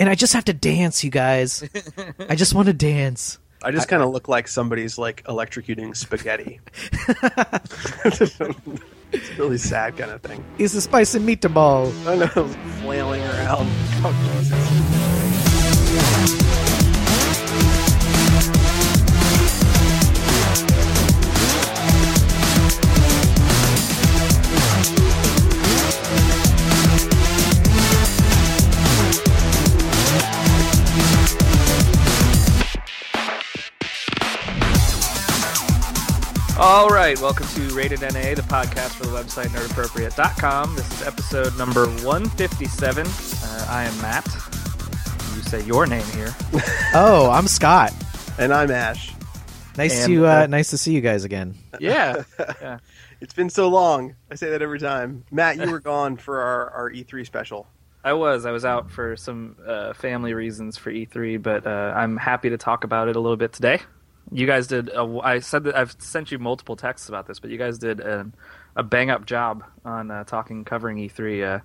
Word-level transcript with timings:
and 0.00 0.08
I 0.08 0.14
just 0.14 0.32
have 0.32 0.46
to 0.46 0.52
dance, 0.54 1.04
you 1.04 1.10
guys. 1.10 1.62
I 2.28 2.34
just 2.34 2.54
want 2.54 2.66
to 2.66 2.72
dance. 2.72 3.38
I 3.62 3.70
just 3.70 3.88
kind 3.88 4.02
of 4.02 4.08
look 4.08 4.26
like 4.26 4.48
somebody's 4.48 4.96
like 4.96 5.22
electrocuting 5.24 5.94
spaghetti. 5.94 6.60
it's 8.04 8.40
a 8.40 8.54
really 9.38 9.58
sad 9.58 9.98
kind 9.98 10.10
of 10.10 10.22
thing. 10.22 10.42
He's 10.56 10.74
a 10.74 10.80
spicy 10.80 11.18
meatball. 11.18 11.92
I 12.06 12.14
know, 12.16 12.48
flailing 12.80 13.20
around. 13.20 13.68
Oh, 14.02 14.40
Jesus. 14.40 14.89
All 36.62 36.90
right, 36.90 37.18
welcome 37.22 37.46
to 37.46 37.74
Rated 37.74 38.02
NA, 38.02 38.34
the 38.34 38.44
podcast 38.46 38.90
for 38.90 39.04
the 39.06 39.16
website 39.16 39.46
nerdappropriate.com. 39.46 40.76
This 40.76 40.92
is 41.00 41.06
episode 41.06 41.56
number 41.56 41.86
157. 41.86 43.06
Uh, 43.06 43.66
I 43.70 43.84
am 43.84 43.98
Matt. 44.02 44.26
You 45.34 45.42
say 45.42 45.64
your 45.64 45.86
name 45.86 46.04
here. 46.08 46.34
Oh, 46.92 47.30
I'm 47.30 47.46
Scott. 47.46 47.94
And 48.38 48.52
I'm 48.52 48.70
Ash. 48.70 49.14
Nice 49.78 50.04
And, 50.04 50.12
to 50.12 50.26
uh, 50.26 50.42
uh, 50.42 50.46
nice 50.48 50.68
to 50.70 50.76
see 50.76 50.92
you 50.92 51.00
guys 51.00 51.24
again. 51.24 51.54
Yeah. 51.80 52.24
yeah. 52.60 52.78
It's 53.22 53.32
been 53.34 53.48
so 53.50 53.68
long. 53.68 54.16
I 54.30 54.34
say 54.34 54.50
that 54.50 54.60
every 54.60 54.80
time. 54.80 55.24
Matt, 55.30 55.56
you 55.56 55.70
were 55.70 55.80
gone 55.80 56.16
for 56.16 56.40
our, 56.40 56.70
our 56.70 56.90
E3 56.90 57.24
special. 57.24 57.66
I 58.04 58.12
was. 58.14 58.44
I 58.44 58.50
was 58.50 58.64
out 58.66 58.90
for 58.90 59.16
some 59.16 59.56
uh, 59.66 59.92
family 59.94 60.32
reasons 60.34 60.76
for 60.76 60.90
E3, 60.90 61.42
but 61.42 61.66
uh, 61.66 61.92
I'm 61.96 62.16
happy 62.16 62.48
to 62.50 62.56
talk 62.58 62.84
about 62.84 63.08
it 63.08 63.16
a 63.16 63.20
little 63.20 63.36
bit 63.36 63.52
today. 63.52 63.80
You 64.32 64.46
guys 64.46 64.66
did. 64.66 64.88
A, 64.90 65.20
I 65.22 65.40
said 65.40 65.64
that 65.64 65.76
I've 65.76 65.94
sent 65.98 66.30
you 66.30 66.38
multiple 66.38 66.76
texts 66.76 67.08
about 67.08 67.26
this, 67.26 67.38
but 67.40 67.50
you 67.50 67.58
guys 67.58 67.78
did 67.78 68.00
a, 68.00 68.30
a 68.76 68.82
bang 68.82 69.10
up 69.10 69.26
job 69.26 69.64
on 69.84 70.10
uh, 70.10 70.24
talking, 70.24 70.64
covering 70.64 70.98
E3. 70.98 71.56
Uh, 71.56 71.58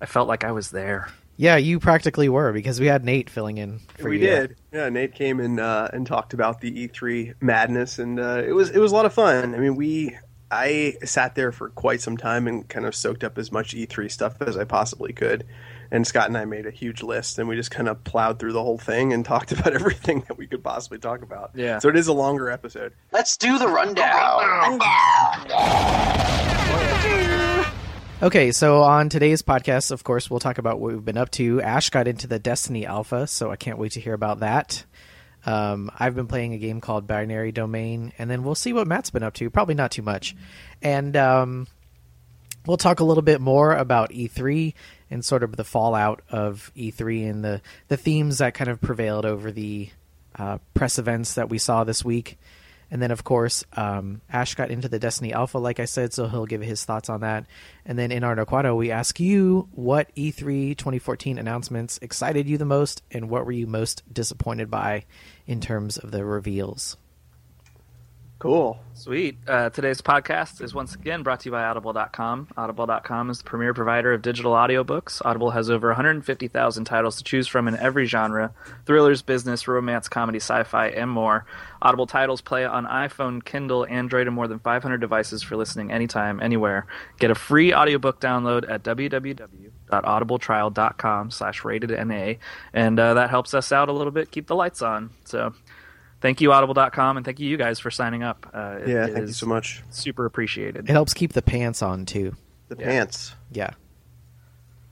I 0.00 0.06
felt 0.06 0.28
like 0.28 0.44
I 0.44 0.52
was 0.52 0.70
there. 0.70 1.08
Yeah, 1.36 1.56
you 1.56 1.80
practically 1.80 2.28
were 2.28 2.52
because 2.52 2.78
we 2.78 2.86
had 2.86 3.04
Nate 3.04 3.28
filling 3.28 3.58
in 3.58 3.80
for 3.98 4.08
we 4.08 4.20
you. 4.20 4.26
did. 4.26 4.56
Yeah, 4.72 4.88
Nate 4.88 5.14
came 5.14 5.40
and 5.40 5.58
uh, 5.58 5.88
and 5.92 6.06
talked 6.06 6.32
about 6.32 6.60
the 6.60 6.88
E3 6.88 7.34
madness, 7.40 7.98
and 7.98 8.20
uh, 8.20 8.42
it 8.46 8.52
was 8.52 8.70
it 8.70 8.78
was 8.78 8.92
a 8.92 8.94
lot 8.94 9.06
of 9.06 9.12
fun. 9.12 9.54
I 9.54 9.58
mean, 9.58 9.74
we 9.74 10.16
I 10.50 10.94
sat 11.04 11.34
there 11.34 11.50
for 11.50 11.70
quite 11.70 12.00
some 12.00 12.16
time 12.16 12.46
and 12.46 12.68
kind 12.68 12.86
of 12.86 12.94
soaked 12.94 13.24
up 13.24 13.38
as 13.38 13.50
much 13.50 13.74
E3 13.74 14.10
stuff 14.10 14.40
as 14.40 14.56
I 14.56 14.64
possibly 14.64 15.12
could. 15.12 15.44
And 15.94 16.04
Scott 16.04 16.26
and 16.26 16.36
I 16.36 16.44
made 16.44 16.66
a 16.66 16.72
huge 16.72 17.04
list, 17.04 17.38
and 17.38 17.48
we 17.48 17.54
just 17.54 17.70
kind 17.70 17.88
of 17.88 18.02
plowed 18.02 18.40
through 18.40 18.52
the 18.52 18.62
whole 18.64 18.78
thing 18.78 19.12
and 19.12 19.24
talked 19.24 19.52
about 19.58 19.74
everything 19.74 20.24
that 20.26 20.36
we 20.36 20.48
could 20.48 20.64
possibly 20.64 20.98
talk 20.98 21.22
about. 21.22 21.52
Yeah. 21.54 21.78
So 21.78 21.88
it 21.88 21.94
is 21.94 22.08
a 22.08 22.12
longer 22.12 22.50
episode. 22.50 22.94
Let's 23.12 23.36
do 23.36 23.60
the 23.60 23.68
rundown. 23.68 24.80
Okay, 28.20 28.50
so 28.50 28.82
on 28.82 29.08
today's 29.08 29.42
podcast, 29.42 29.92
of 29.92 30.02
course, 30.02 30.28
we'll 30.28 30.40
talk 30.40 30.58
about 30.58 30.80
what 30.80 30.90
we've 30.90 31.04
been 31.04 31.16
up 31.16 31.30
to. 31.30 31.62
Ash 31.62 31.90
got 31.90 32.08
into 32.08 32.26
the 32.26 32.40
Destiny 32.40 32.84
Alpha, 32.86 33.28
so 33.28 33.52
I 33.52 33.56
can't 33.56 33.78
wait 33.78 33.92
to 33.92 34.00
hear 34.00 34.14
about 34.14 34.40
that. 34.40 34.84
Um, 35.46 35.92
I've 35.96 36.16
been 36.16 36.26
playing 36.26 36.54
a 36.54 36.58
game 36.58 36.80
called 36.80 37.06
Binary 37.06 37.52
Domain, 37.52 38.12
and 38.18 38.28
then 38.28 38.42
we'll 38.42 38.56
see 38.56 38.72
what 38.72 38.88
Matt's 38.88 39.10
been 39.10 39.22
up 39.22 39.34
to. 39.34 39.48
Probably 39.48 39.76
not 39.76 39.92
too 39.92 40.02
much. 40.02 40.34
And 40.82 41.16
um, 41.16 41.68
we'll 42.66 42.78
talk 42.78 42.98
a 42.98 43.04
little 43.04 43.22
bit 43.22 43.40
more 43.40 43.76
about 43.76 44.10
E3 44.10 44.74
and 45.10 45.24
sort 45.24 45.42
of 45.42 45.56
the 45.56 45.64
fallout 45.64 46.22
of 46.30 46.72
E3 46.76 47.30
and 47.30 47.44
the, 47.44 47.60
the 47.88 47.96
themes 47.96 48.38
that 48.38 48.54
kind 48.54 48.70
of 48.70 48.80
prevailed 48.80 49.24
over 49.24 49.52
the 49.52 49.90
uh, 50.36 50.58
press 50.74 50.98
events 50.98 51.34
that 51.34 51.48
we 51.48 51.58
saw 51.58 51.84
this 51.84 52.04
week. 52.04 52.38
And 52.90 53.02
then, 53.02 53.10
of 53.10 53.24
course, 53.24 53.64
um, 53.72 54.20
Ash 54.30 54.54
got 54.54 54.70
into 54.70 54.88
the 54.88 54.98
Destiny 54.98 55.32
Alpha, 55.32 55.58
like 55.58 55.80
I 55.80 55.84
said, 55.84 56.12
so 56.12 56.28
he'll 56.28 56.46
give 56.46 56.60
his 56.60 56.84
thoughts 56.84 57.08
on 57.08 57.20
that. 57.20 57.46
And 57.84 57.98
then 57.98 58.12
in 58.12 58.22
our 58.22 58.36
Naquato, 58.36 58.76
we 58.76 58.90
ask 58.90 59.18
you 59.18 59.68
what 59.72 60.10
E 60.14 60.30
E3 60.30 60.76
2014 60.76 61.38
announcements 61.38 61.98
excited 62.02 62.48
you 62.48 62.58
the 62.58 62.64
most, 62.64 63.02
and 63.10 63.28
what 63.28 63.46
were 63.46 63.52
you 63.52 63.66
most 63.66 64.02
disappointed 64.12 64.70
by 64.70 65.04
in 65.46 65.60
terms 65.60 65.96
of 65.98 66.10
the 66.10 66.24
reveals. 66.24 66.96
Cool. 68.44 68.76
Sweet. 68.92 69.38
Uh, 69.48 69.70
today's 69.70 70.02
podcast 70.02 70.60
is 70.60 70.74
once 70.74 70.94
again 70.94 71.22
brought 71.22 71.40
to 71.40 71.46
you 71.46 71.50
by 71.50 71.64
Audible.com. 71.64 72.48
Audible.com 72.58 73.30
is 73.30 73.38
the 73.38 73.44
premier 73.44 73.72
provider 73.72 74.12
of 74.12 74.20
digital 74.20 74.52
audiobooks. 74.52 75.22
Audible 75.24 75.52
has 75.52 75.70
over 75.70 75.88
150,000 75.88 76.84
titles 76.84 77.16
to 77.16 77.24
choose 77.24 77.48
from 77.48 77.68
in 77.68 77.76
every 77.78 78.04
genre 78.04 78.52
thrillers, 78.84 79.22
business, 79.22 79.66
romance, 79.66 80.10
comedy, 80.10 80.40
sci 80.40 80.62
fi, 80.64 80.88
and 80.88 81.10
more. 81.10 81.46
Audible 81.80 82.06
titles 82.06 82.42
play 82.42 82.66
on 82.66 82.84
iPhone, 82.84 83.42
Kindle, 83.42 83.86
Android, 83.88 84.26
and 84.26 84.36
more 84.36 84.46
than 84.46 84.58
500 84.58 85.00
devices 85.00 85.42
for 85.42 85.56
listening 85.56 85.90
anytime, 85.90 86.38
anywhere. 86.42 86.86
Get 87.18 87.30
a 87.30 87.34
free 87.34 87.72
audiobook 87.72 88.20
download 88.20 88.70
at 88.70 88.82
www.audibletrial.com 88.82 91.30
slash 91.30 91.64
ratedna, 91.64 92.34
and 92.74 93.00
uh, 93.00 93.14
that 93.14 93.30
helps 93.30 93.54
us 93.54 93.72
out 93.72 93.88
a 93.88 93.92
little 93.92 94.12
bit, 94.12 94.30
keep 94.30 94.48
the 94.48 94.54
lights 94.54 94.82
on. 94.82 95.08
So 95.24 95.54
thank 96.24 96.40
you 96.40 96.52
audible.com 96.54 97.18
and 97.18 97.26
thank 97.26 97.38
you 97.38 97.46
you 97.48 97.58
guys 97.58 97.78
for 97.78 97.90
signing 97.90 98.22
up 98.22 98.46
uh, 98.54 98.78
it- 98.80 98.88
Yeah, 98.88 99.04
it 99.06 99.12
thank 99.12 99.26
you 99.26 99.32
so 99.34 99.44
much. 99.46 99.82
super 99.90 100.24
appreciated 100.24 100.88
It 100.88 100.92
helps 100.92 101.12
keep 101.12 101.34
the 101.34 101.42
pants 101.42 101.82
on, 101.82 102.06
too. 102.06 102.34
The 102.68 102.76
Yeah. 102.78 102.84
pants. 102.86 103.34
Yeah. 103.52 103.70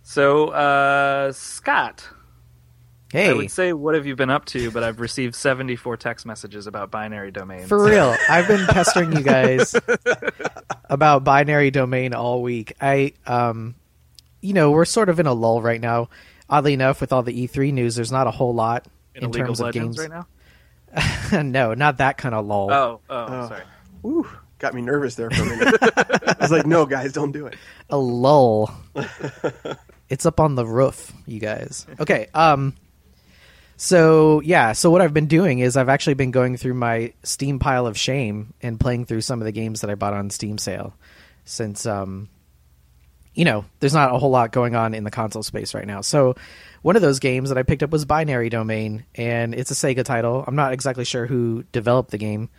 so 0.03 0.48
uh, 0.48 1.32
scott 1.32 2.06
Hey, 3.10 3.28
i 3.31 3.32
would 3.34 3.50
say 3.50 3.72
what 3.72 3.94
have 3.94 4.06
you 4.06 4.15
been 4.16 4.31
up 4.31 4.44
to 4.47 4.70
but 4.70 4.82
i've 4.82 5.00
received 5.00 5.34
74 5.34 5.97
text 5.97 6.25
messages 6.26 6.66
about 6.66 6.91
binary 6.91 7.31
domains 7.31 7.66
for 7.69 7.82
real, 7.82 8.14
I've 8.28 8.47
been 8.49 8.66
pestering 8.66 9.12
you 9.16 9.22
guys 9.22 9.75
about 10.91 11.25
binary 11.25 11.70
domain 11.70 12.12
all 12.14 12.43
week. 12.43 12.75
I, 12.81 13.12
um, 13.26 13.75
you 14.43 14.53
know, 14.53 14.70
we're 14.70 14.84
sort 14.84 15.09
of 15.09 15.19
in 15.20 15.26
a 15.26 15.32
lull 15.32 15.62
right 15.62 15.81
now. 15.81 16.09
Oddly 16.50 16.75
enough, 16.75 17.00
with 17.00 17.12
all 17.12 17.22
the 17.22 17.47
E3 17.47 17.72
news, 17.72 17.94
there's 17.94 18.12
not 18.12 18.26
a 18.26 18.31
whole 18.31 18.54
lot 18.54 18.87
in, 19.14 19.25
in, 19.25 19.32
terms 19.32 19.60
of 19.60 19.69
of 19.69 19.75
legends 19.75 19.97
games. 19.97 20.10
right 20.10 20.19
now 20.19 20.26
no, 21.33 21.75
not 21.75 21.99
that 21.99 22.19
kind 22.19 22.35
of 22.35 22.47
lull. 22.47 22.71
oh 22.73 23.01
oh, 23.09 23.27
Oh. 23.29 23.49
sorry 23.49 23.63
Woo, 24.03 24.29
got 24.59 24.75
me 24.75 24.83
nervous 24.83 25.15
there 25.15 25.31
for 25.31 25.43
a 25.43 25.47
minute. 25.47 25.77
I 25.97 26.37
was 26.41 26.51
like, 26.51 26.67
no, 26.67 26.87
guys, 26.87 27.13
don't 27.13 27.31
do 27.33 27.47
it. 27.47 27.55
a 27.89 27.97
lull. 27.97 28.75
it's 30.09 30.27
up 30.27 30.41
on 30.41 30.55
the 30.57 30.67
roof, 30.67 31.13
you 31.27 31.39
guys. 31.41 31.87
Okay. 32.01 32.27
Um. 32.35 32.75
So 33.77 34.41
yeah, 34.43 34.73
so 34.73 34.91
what 34.91 35.01
I've 35.01 35.15
been 35.15 35.27
doing 35.27 35.59
is 35.61 35.77
I've 35.77 35.89
actually 35.89 36.15
been 36.15 36.31
going 36.31 36.57
through 36.57 36.75
my 36.75 37.13
Steam 37.23 37.59
pile 37.59 37.87
of 37.87 37.97
shame 37.99 38.55
and 38.63 38.79
playing 38.79 39.07
through 39.07 39.23
some 39.23 39.41
of 39.41 39.45
the 39.45 39.53
games 39.53 39.81
that 39.81 39.91
I 39.91 39.95
bought 39.97 40.13
on 40.15 40.31
Steam 40.31 40.59
sale, 40.59 40.95
since 41.45 41.85
um, 41.87 42.29
you 43.34 43.44
know, 43.44 43.65
there's 43.81 43.94
not 43.94 44.15
a 44.15 44.19
whole 44.19 44.31
lot 44.31 44.53
going 44.53 44.75
on 44.75 44.94
in 44.94 45.04
the 45.04 45.10
console 45.10 45.43
space 45.43 45.75
right 45.75 45.87
now. 45.87 46.00
So 46.03 46.34
one 46.82 46.97
of 46.97 47.03
those 47.03 47.19
games 47.19 47.48
that 47.48 47.59
I 47.59 47.62
picked 47.62 47.82
up 47.82 47.91
was 47.91 48.04
Binary 48.04 48.48
Domain, 48.48 49.04
and 49.15 49.54
it's 49.54 49.70
a 49.70 49.75
Sega 49.75 50.04
title. 50.04 50.44
I'm 50.47 50.56
not 50.56 50.72
exactly 50.72 51.04
sure 51.04 51.26
who 51.26 51.65
developed 51.72 52.10
the 52.10 52.19
game, 52.19 52.50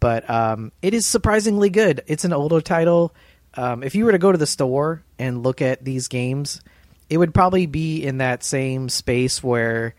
but 0.00 0.28
um, 0.28 0.72
it 0.82 0.94
is 0.94 1.06
surprisingly 1.06 1.70
good. 1.70 2.02
It's 2.06 2.24
an 2.24 2.32
older 2.32 2.60
title. 2.60 3.14
Um, 3.54 3.82
if 3.82 3.94
you 3.94 4.04
were 4.04 4.12
to 4.12 4.18
go 4.18 4.32
to 4.32 4.38
the 4.38 4.46
store 4.46 5.02
and 5.18 5.42
look 5.42 5.62
at 5.62 5.84
these 5.84 6.08
games, 6.08 6.60
it 7.08 7.18
would 7.18 7.34
probably 7.34 7.66
be 7.66 8.04
in 8.04 8.18
that 8.18 8.42
same 8.42 8.88
space 8.88 9.42
where, 9.42 9.94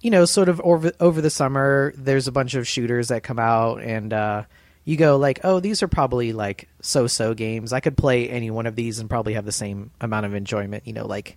you 0.00 0.10
know, 0.10 0.24
sort 0.24 0.48
of 0.48 0.60
over 0.60 0.92
over 0.98 1.20
the 1.20 1.30
summer, 1.30 1.92
there's 1.96 2.28
a 2.28 2.32
bunch 2.32 2.54
of 2.54 2.66
shooters 2.66 3.08
that 3.08 3.22
come 3.22 3.38
out, 3.38 3.82
and 3.82 4.12
uh, 4.12 4.44
you 4.88 4.96
go 4.96 5.18
like, 5.18 5.40
oh, 5.44 5.60
these 5.60 5.82
are 5.82 5.88
probably 5.88 6.32
like 6.32 6.66
so-so 6.80 7.34
games. 7.34 7.74
I 7.74 7.80
could 7.80 7.94
play 7.94 8.26
any 8.30 8.50
one 8.50 8.64
of 8.64 8.74
these 8.74 9.00
and 9.00 9.10
probably 9.10 9.34
have 9.34 9.44
the 9.44 9.52
same 9.52 9.90
amount 10.00 10.24
of 10.24 10.34
enjoyment. 10.34 10.86
You 10.86 10.94
know, 10.94 11.06
like 11.06 11.36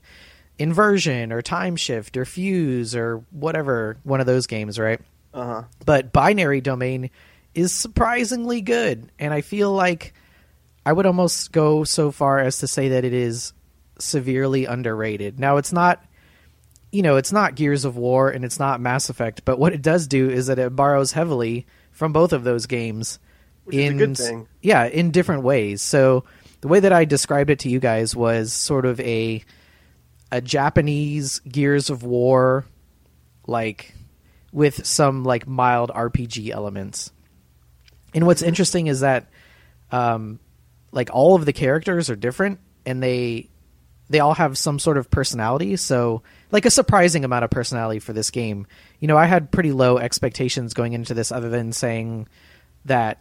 Inversion 0.57 1.33
or 1.33 1.41
Time 1.41 1.75
Shift 1.75 2.15
or 2.15 2.23
Fuse 2.23 2.95
or 2.95 3.25
whatever 3.29 3.97
one 4.03 4.21
of 4.21 4.25
those 4.25 4.47
games, 4.47 4.79
right? 4.79 5.01
Uh 5.33 5.45
huh. 5.45 5.63
but 5.85 6.13
binary 6.13 6.61
domain 6.61 7.09
is 7.53 7.73
surprisingly 7.73 8.59
good 8.59 9.09
and 9.17 9.33
i 9.33 9.39
feel 9.39 9.71
like 9.71 10.13
i 10.85 10.91
would 10.91 11.05
almost 11.05 11.53
go 11.53 11.85
so 11.85 12.11
far 12.11 12.39
as 12.39 12.57
to 12.57 12.67
say 12.67 12.89
that 12.89 13.05
it 13.05 13.13
is 13.13 13.53
severely 13.97 14.65
underrated 14.65 15.39
now 15.39 15.55
it's 15.55 15.71
not 15.71 16.03
you 16.91 17.01
know 17.01 17.15
it's 17.15 17.31
not 17.31 17.55
gears 17.55 17.85
of 17.85 17.95
war 17.95 18.29
and 18.29 18.43
it's 18.43 18.59
not 18.59 18.81
mass 18.81 19.09
effect 19.09 19.45
but 19.45 19.57
what 19.57 19.71
it 19.71 19.81
does 19.81 20.05
do 20.05 20.29
is 20.29 20.47
that 20.47 20.59
it 20.59 20.75
borrows 20.75 21.13
heavily 21.13 21.65
from 21.91 22.11
both 22.11 22.33
of 22.33 22.43
those 22.43 22.65
games 22.65 23.17
Which 23.75 23.85
is 23.85 23.91
a 23.93 23.93
good 23.93 24.17
thing. 24.17 24.47
yeah 24.61 24.85
in 24.85 25.11
different 25.11 25.43
ways 25.43 25.81
so 25.81 26.23
the 26.61 26.67
way 26.67 26.79
that 26.79 26.93
i 26.93 27.05
described 27.05 27.49
it 27.49 27.59
to 27.59 27.69
you 27.69 27.79
guys 27.79 28.15
was 28.15 28.53
sort 28.53 28.85
of 28.85 28.99
a 28.99 29.43
a 30.31 30.41
japanese 30.41 31.39
gears 31.39 31.89
of 31.89 32.03
war 32.03 32.65
like 33.47 33.93
with 34.51 34.85
some 34.85 35.23
like 35.23 35.47
mild 35.47 35.91
RPG 35.91 36.49
elements. 36.49 37.11
And 38.13 38.25
what's 38.25 38.41
interesting 38.41 38.87
is 38.87 39.01
that 39.01 39.29
um 39.91 40.39
like 40.91 41.09
all 41.13 41.35
of 41.35 41.45
the 41.45 41.53
characters 41.53 42.09
are 42.09 42.15
different 42.15 42.59
and 42.85 43.01
they 43.01 43.49
they 44.09 44.19
all 44.19 44.33
have 44.33 44.57
some 44.57 44.77
sort 44.77 44.97
of 44.97 45.09
personality. 45.09 45.77
So, 45.77 46.21
like 46.51 46.65
a 46.65 46.69
surprising 46.69 47.23
amount 47.23 47.45
of 47.45 47.49
personality 47.49 47.99
for 47.99 48.11
this 48.11 48.29
game. 48.29 48.67
You 48.99 49.07
know, 49.07 49.15
I 49.17 49.25
had 49.25 49.51
pretty 49.51 49.71
low 49.71 49.97
expectations 49.97 50.73
going 50.73 50.91
into 50.91 51.13
this, 51.13 51.31
other 51.31 51.49
than 51.49 51.71
saying 51.71 52.27
that 52.83 53.19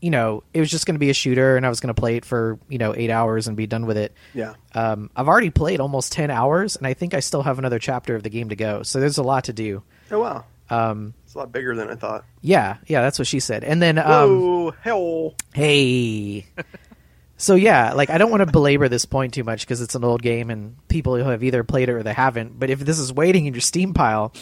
you 0.00 0.10
know 0.10 0.42
it 0.54 0.60
was 0.60 0.70
just 0.70 0.86
going 0.86 0.94
to 0.94 0.98
be 1.00 1.10
a 1.10 1.14
shooter 1.14 1.56
and 1.56 1.66
I 1.66 1.68
was 1.68 1.80
going 1.80 1.94
to 1.94 2.00
play 2.00 2.16
it 2.16 2.24
for 2.24 2.58
you 2.68 2.78
know 2.78 2.94
eight 2.96 3.10
hours 3.10 3.48
and 3.48 3.56
be 3.56 3.66
done 3.66 3.86
with 3.86 3.96
it. 3.96 4.12
Yeah. 4.34 4.54
Um, 4.74 5.10
I've 5.16 5.28
already 5.28 5.50
played 5.50 5.80
almost 5.80 6.12
ten 6.12 6.30
hours, 6.30 6.76
and 6.76 6.86
I 6.86 6.94
think 6.94 7.14
I 7.14 7.20
still 7.20 7.42
have 7.42 7.58
another 7.58 7.78
chapter 7.78 8.14
of 8.14 8.22
the 8.22 8.30
game 8.30 8.48
to 8.50 8.56
go. 8.56 8.82
So 8.82 9.00
there's 9.00 9.18
a 9.18 9.22
lot 9.22 9.44
to 9.44 9.52
do. 9.52 9.82
Oh 10.10 10.20
wow, 10.20 10.44
Um, 10.70 11.14
it's 11.24 11.34
a 11.34 11.38
lot 11.38 11.52
bigger 11.52 11.74
than 11.74 11.90
I 11.90 11.94
thought. 11.96 12.24
yeah, 12.40 12.76
yeah, 12.86 13.02
that's 13.02 13.18
what 13.18 13.26
she 13.28 13.40
said. 13.40 13.62
And 13.64 13.82
then, 13.82 13.98
um, 13.98 14.40
Whoa, 14.40 14.70
hell. 14.82 15.34
hey, 15.52 16.46
so 17.36 17.54
yeah, 17.54 17.92
like 17.92 18.10
I 18.10 18.18
don't 18.18 18.30
want 18.30 18.40
to 18.44 18.50
belabor 18.50 18.88
this 18.88 19.04
point 19.04 19.34
too 19.34 19.44
much 19.44 19.60
because 19.62 19.80
it's 19.80 19.94
an 19.94 20.04
old 20.04 20.22
game 20.22 20.50
and 20.50 20.76
people 20.88 21.16
who 21.16 21.28
have 21.28 21.42
either 21.44 21.62
played 21.64 21.88
it 21.88 21.92
or 21.92 22.02
they 22.02 22.14
haven't. 22.14 22.58
But 22.58 22.70
if 22.70 22.80
this 22.80 22.98
is 22.98 23.12
waiting 23.12 23.46
in 23.46 23.54
your 23.54 23.60
Steam 23.60 23.94
pile, 23.94 24.32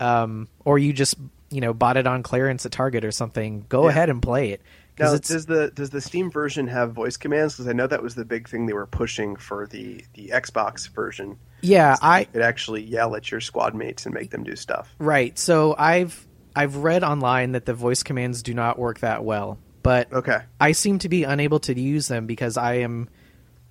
um, 0.00 0.48
or 0.64 0.78
you 0.78 0.92
just 0.92 1.16
you 1.50 1.60
know 1.60 1.72
bought 1.74 1.96
it 1.96 2.06
on 2.06 2.22
clearance 2.22 2.64
at 2.66 2.72
Target 2.72 3.04
or 3.04 3.10
something, 3.10 3.64
go 3.68 3.84
Yeah. 3.84 3.90
ahead 3.90 4.10
and 4.10 4.22
play 4.22 4.50
it. 4.50 4.60
Now, 4.98 5.14
it's 5.14 5.28
does 5.28 5.46
the 5.46 5.70
does 5.70 5.90
the 5.90 6.00
Steam 6.00 6.30
version 6.30 6.66
have 6.68 6.92
voice 6.92 7.16
commands? 7.16 7.54
Because 7.54 7.68
I 7.68 7.72
know 7.72 7.86
that 7.86 8.02
was 8.02 8.14
the 8.14 8.24
big 8.24 8.48
thing 8.48 8.66
they 8.66 8.72
were 8.72 8.86
pushing 8.86 9.36
for 9.36 9.66
the 9.66 10.04
the 10.14 10.28
Xbox 10.34 10.88
version. 10.90 11.38
yeah, 11.62 11.96
I 12.02 12.26
It 12.32 12.40
actually 12.42 12.82
yell 12.82 13.14
at 13.16 13.30
your 13.30 13.40
squad 13.40 13.74
mates 13.74 14.06
and 14.06 14.14
make 14.14 14.30
them 14.30 14.44
do 14.44 14.56
stuff. 14.56 14.94
right. 14.98 15.38
So 15.38 15.74
I've 15.78 16.26
I've 16.56 16.76
read 16.76 17.04
online 17.04 17.52
that 17.52 17.66
the 17.66 17.74
voice 17.74 18.02
commands 18.02 18.42
do 18.42 18.54
not 18.54 18.78
work 18.78 19.00
that 19.00 19.24
well, 19.24 19.58
but 19.82 20.12
Okay. 20.12 20.38
I 20.60 20.72
seem 20.72 20.98
to 21.00 21.08
be 21.08 21.24
unable 21.24 21.60
to 21.60 21.78
use 21.78 22.08
them 22.08 22.26
because 22.26 22.56
I 22.56 22.74
am 22.78 23.08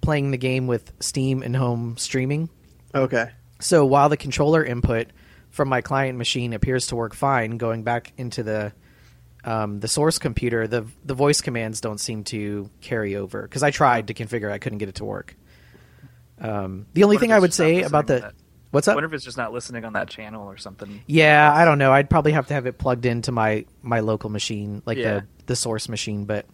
playing 0.02 0.32
the 0.32 0.38
game 0.38 0.68
with 0.68 0.94
Steam 1.02 1.42
and 1.44 1.56
home 1.56 1.98
streaming. 1.98 2.50
Okay. 2.96 3.32
So 3.60 3.86
while 3.86 4.08
the 4.10 4.16
controller 4.18 4.64
input 4.64 5.08
from 5.50 5.68
my 5.68 5.82
client 5.82 6.18
machine 6.18 6.54
appears 6.54 6.88
to 6.88 6.96
work 6.96 7.14
fine, 7.16 7.58
going 7.58 7.84
back 7.84 8.14
into 8.18 8.44
the 8.44 8.72
um, 9.48 9.80
the 9.80 9.88
source 9.88 10.20
computer, 10.20 10.68
the 10.68 10.86
the 11.06 11.14
voice 11.16 11.42
commands 11.42 11.80
don't 11.82 12.00
seem 12.00 12.24
to 12.26 12.70
carry 12.82 13.16
over 13.16 13.42
because 13.44 13.64
I 13.64 13.72
tried 13.72 14.08
to 14.08 14.14
configure, 14.14 14.52
I 14.52 14.60
couldn't 14.60 14.78
get 14.80 14.90
it 14.90 14.96
to 14.96 15.06
work. 15.06 15.36
Um, 16.40 16.86
the 16.94 17.04
only 17.04 17.16
What 17.16 17.22
thing 17.22 17.32
I 17.32 17.40
would 17.40 17.54
say 17.54 17.82
about 17.82 18.08
the 18.08 18.20
that? 18.20 18.34
what's 18.72 18.88
I 18.88 18.92
up? 18.92 18.98
wonder 18.98 19.08
if 19.08 19.14
it's 19.14 19.26
just 19.26 19.38
not 19.38 19.54
listening 19.54 19.86
on 19.86 19.94
that 19.94 20.10
channel 20.10 20.46
or 20.48 20.58
something. 20.58 21.02
Yeah, 21.08 21.52
I 21.52 21.66
don't 21.66 21.80
know. 21.80 21.92
I'd 21.92 22.10
probably 22.10 22.34
have 22.34 22.48
to 22.48 22.54
have 22.54 22.66
it 22.68 22.78
plugged 22.78 23.06
into 23.06 23.32
my 23.32 23.66
my 23.82 24.02
local 24.02 24.30
machine, 24.30 24.84
like 24.86 24.98
Yeah. 24.98 25.22
the 25.22 25.26
the 25.48 25.56
source 25.56 25.90
machine. 25.90 26.26
But 26.26 26.46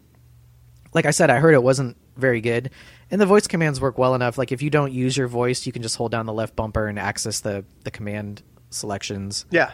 like 0.94 1.06
I 1.06 1.12
said, 1.12 1.30
I 1.30 1.40
heard 1.40 1.54
it 1.54 1.64
wasn't 1.64 1.98
very 2.16 2.40
good, 2.42 2.70
and 3.12 3.20
the 3.20 3.26
voice 3.26 3.48
commands 3.48 3.82
work 3.82 3.98
well 3.98 4.16
enough. 4.16 4.38
Like 4.38 4.52
if 4.52 4.62
you 4.62 4.70
don't 4.70 4.94
use 4.94 5.18
your 5.18 5.28
voice, 5.28 5.66
you 5.66 5.74
can 5.74 5.82
just 5.82 5.98
hold 5.98 6.12
down 6.12 6.26
the 6.28 6.34
left 6.34 6.56
bumper 6.56 6.88
and 6.88 6.98
access 7.00 7.40
the 7.42 7.66
the 7.84 7.92
command 7.92 8.42
selections. 8.70 9.46
Yeah. 9.52 9.72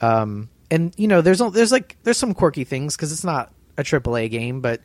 Um, 0.00 0.48
and 0.70 0.94
you 0.96 1.08
know, 1.08 1.20
there's 1.20 1.38
there's 1.38 1.72
like 1.72 1.96
there's 2.02 2.16
some 2.16 2.34
quirky 2.34 2.64
things 2.64 2.96
because 2.96 3.12
it's 3.12 3.24
not 3.24 3.52
a 3.76 3.82
AAA 3.82 4.30
game, 4.30 4.60
but 4.60 4.80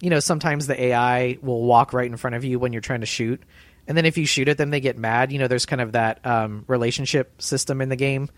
you 0.00 0.10
know, 0.10 0.20
sometimes 0.20 0.66
the 0.66 0.80
AI 0.80 1.38
will 1.42 1.62
walk 1.62 1.92
right 1.92 2.06
in 2.06 2.16
front 2.16 2.36
of 2.36 2.44
you 2.44 2.58
when 2.58 2.72
you're 2.72 2.82
trying 2.82 3.00
to 3.00 3.06
shoot, 3.06 3.42
and 3.86 3.96
then 3.96 4.04
if 4.04 4.18
you 4.18 4.26
shoot 4.26 4.48
it, 4.48 4.58
then 4.58 4.70
they 4.70 4.80
get 4.80 4.98
mad. 4.98 5.32
You 5.32 5.38
know, 5.38 5.48
there's 5.48 5.66
kind 5.66 5.80
of 5.80 5.92
that 5.92 6.24
um, 6.26 6.64
relationship 6.66 7.40
system 7.40 7.80
in 7.80 7.88
the 7.88 7.96
game. 7.96 8.28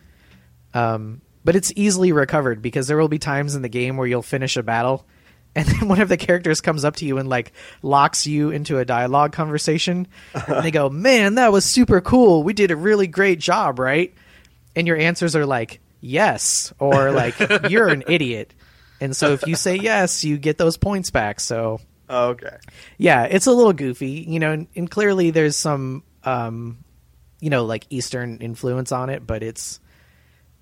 Um, 0.73 1.21
but 1.45 1.57
it's 1.57 1.73
easily 1.77 2.13
recovered 2.13 2.63
because 2.63 2.87
there 2.87 2.97
will 2.97 3.09
be 3.09 3.19
times 3.19 3.55
in 3.55 3.63
the 3.63 3.69
game 3.69 3.97
where 3.97 4.07
you'll 4.07 4.23
finish 4.23 4.57
a 4.57 4.63
battle, 4.63 5.07
and 5.57 5.67
then 5.69 5.89
one 5.89 6.01
of 6.01 6.09
the 6.09 6.17
characters 6.17 6.61
comes 6.61 6.85
up 6.85 6.97
to 6.97 7.07
you 7.07 7.19
and 7.19 7.29
like 7.29 7.53
locks 7.83 8.27
you 8.27 8.51
into 8.51 8.79
a 8.79 8.85
dialogue 8.85 9.33
conversation, 9.33 10.09
and 10.35 10.65
they 10.65 10.71
go, 10.71 10.89
"Man, 10.89 11.37
that 11.37 11.53
was 11.53 11.65
super 11.65 12.01
cool. 12.01 12.43
We 12.43 12.53
did 12.53 12.71
a 12.71 12.77
really 12.77 13.07
great 13.07 13.39
job, 13.39 13.79
right?" 13.79 14.15
And 14.77 14.89
your 14.89 14.97
answers 14.97 15.37
are 15.37 15.47
like, 15.47 15.81
"Yes," 16.05 16.73
or 16.79 17.11
like, 17.11 17.35
"You're 17.71 17.89
an 17.89 18.05
idiot." 18.09 18.53
And 19.01 19.17
so 19.17 19.33
if 19.33 19.47
you 19.47 19.57
say 19.57 19.77
yes, 19.77 20.25
you 20.25 20.39
get 20.39 20.59
those 20.59 20.77
points 20.77 21.11
back. 21.11 21.41
So 21.41 21.81
Oh, 22.09 22.29
okay. 22.31 22.57
yeah, 22.99 23.25
it's 23.25 23.47
a 23.47 23.53
little 23.53 23.73
goofy, 23.73 24.25
you 24.29 24.39
know, 24.39 24.53
and, 24.53 24.67
and 24.77 24.91
clearly 24.91 25.31
there's 25.31 25.57
some, 25.57 26.05
um, 26.23 26.85
you 27.41 27.51
know, 27.51 27.65
like 27.65 27.87
Eastern 27.91 28.39
influence 28.39 28.93
on 28.93 29.11
it, 29.11 29.27
but 29.27 29.43
it's 29.43 29.81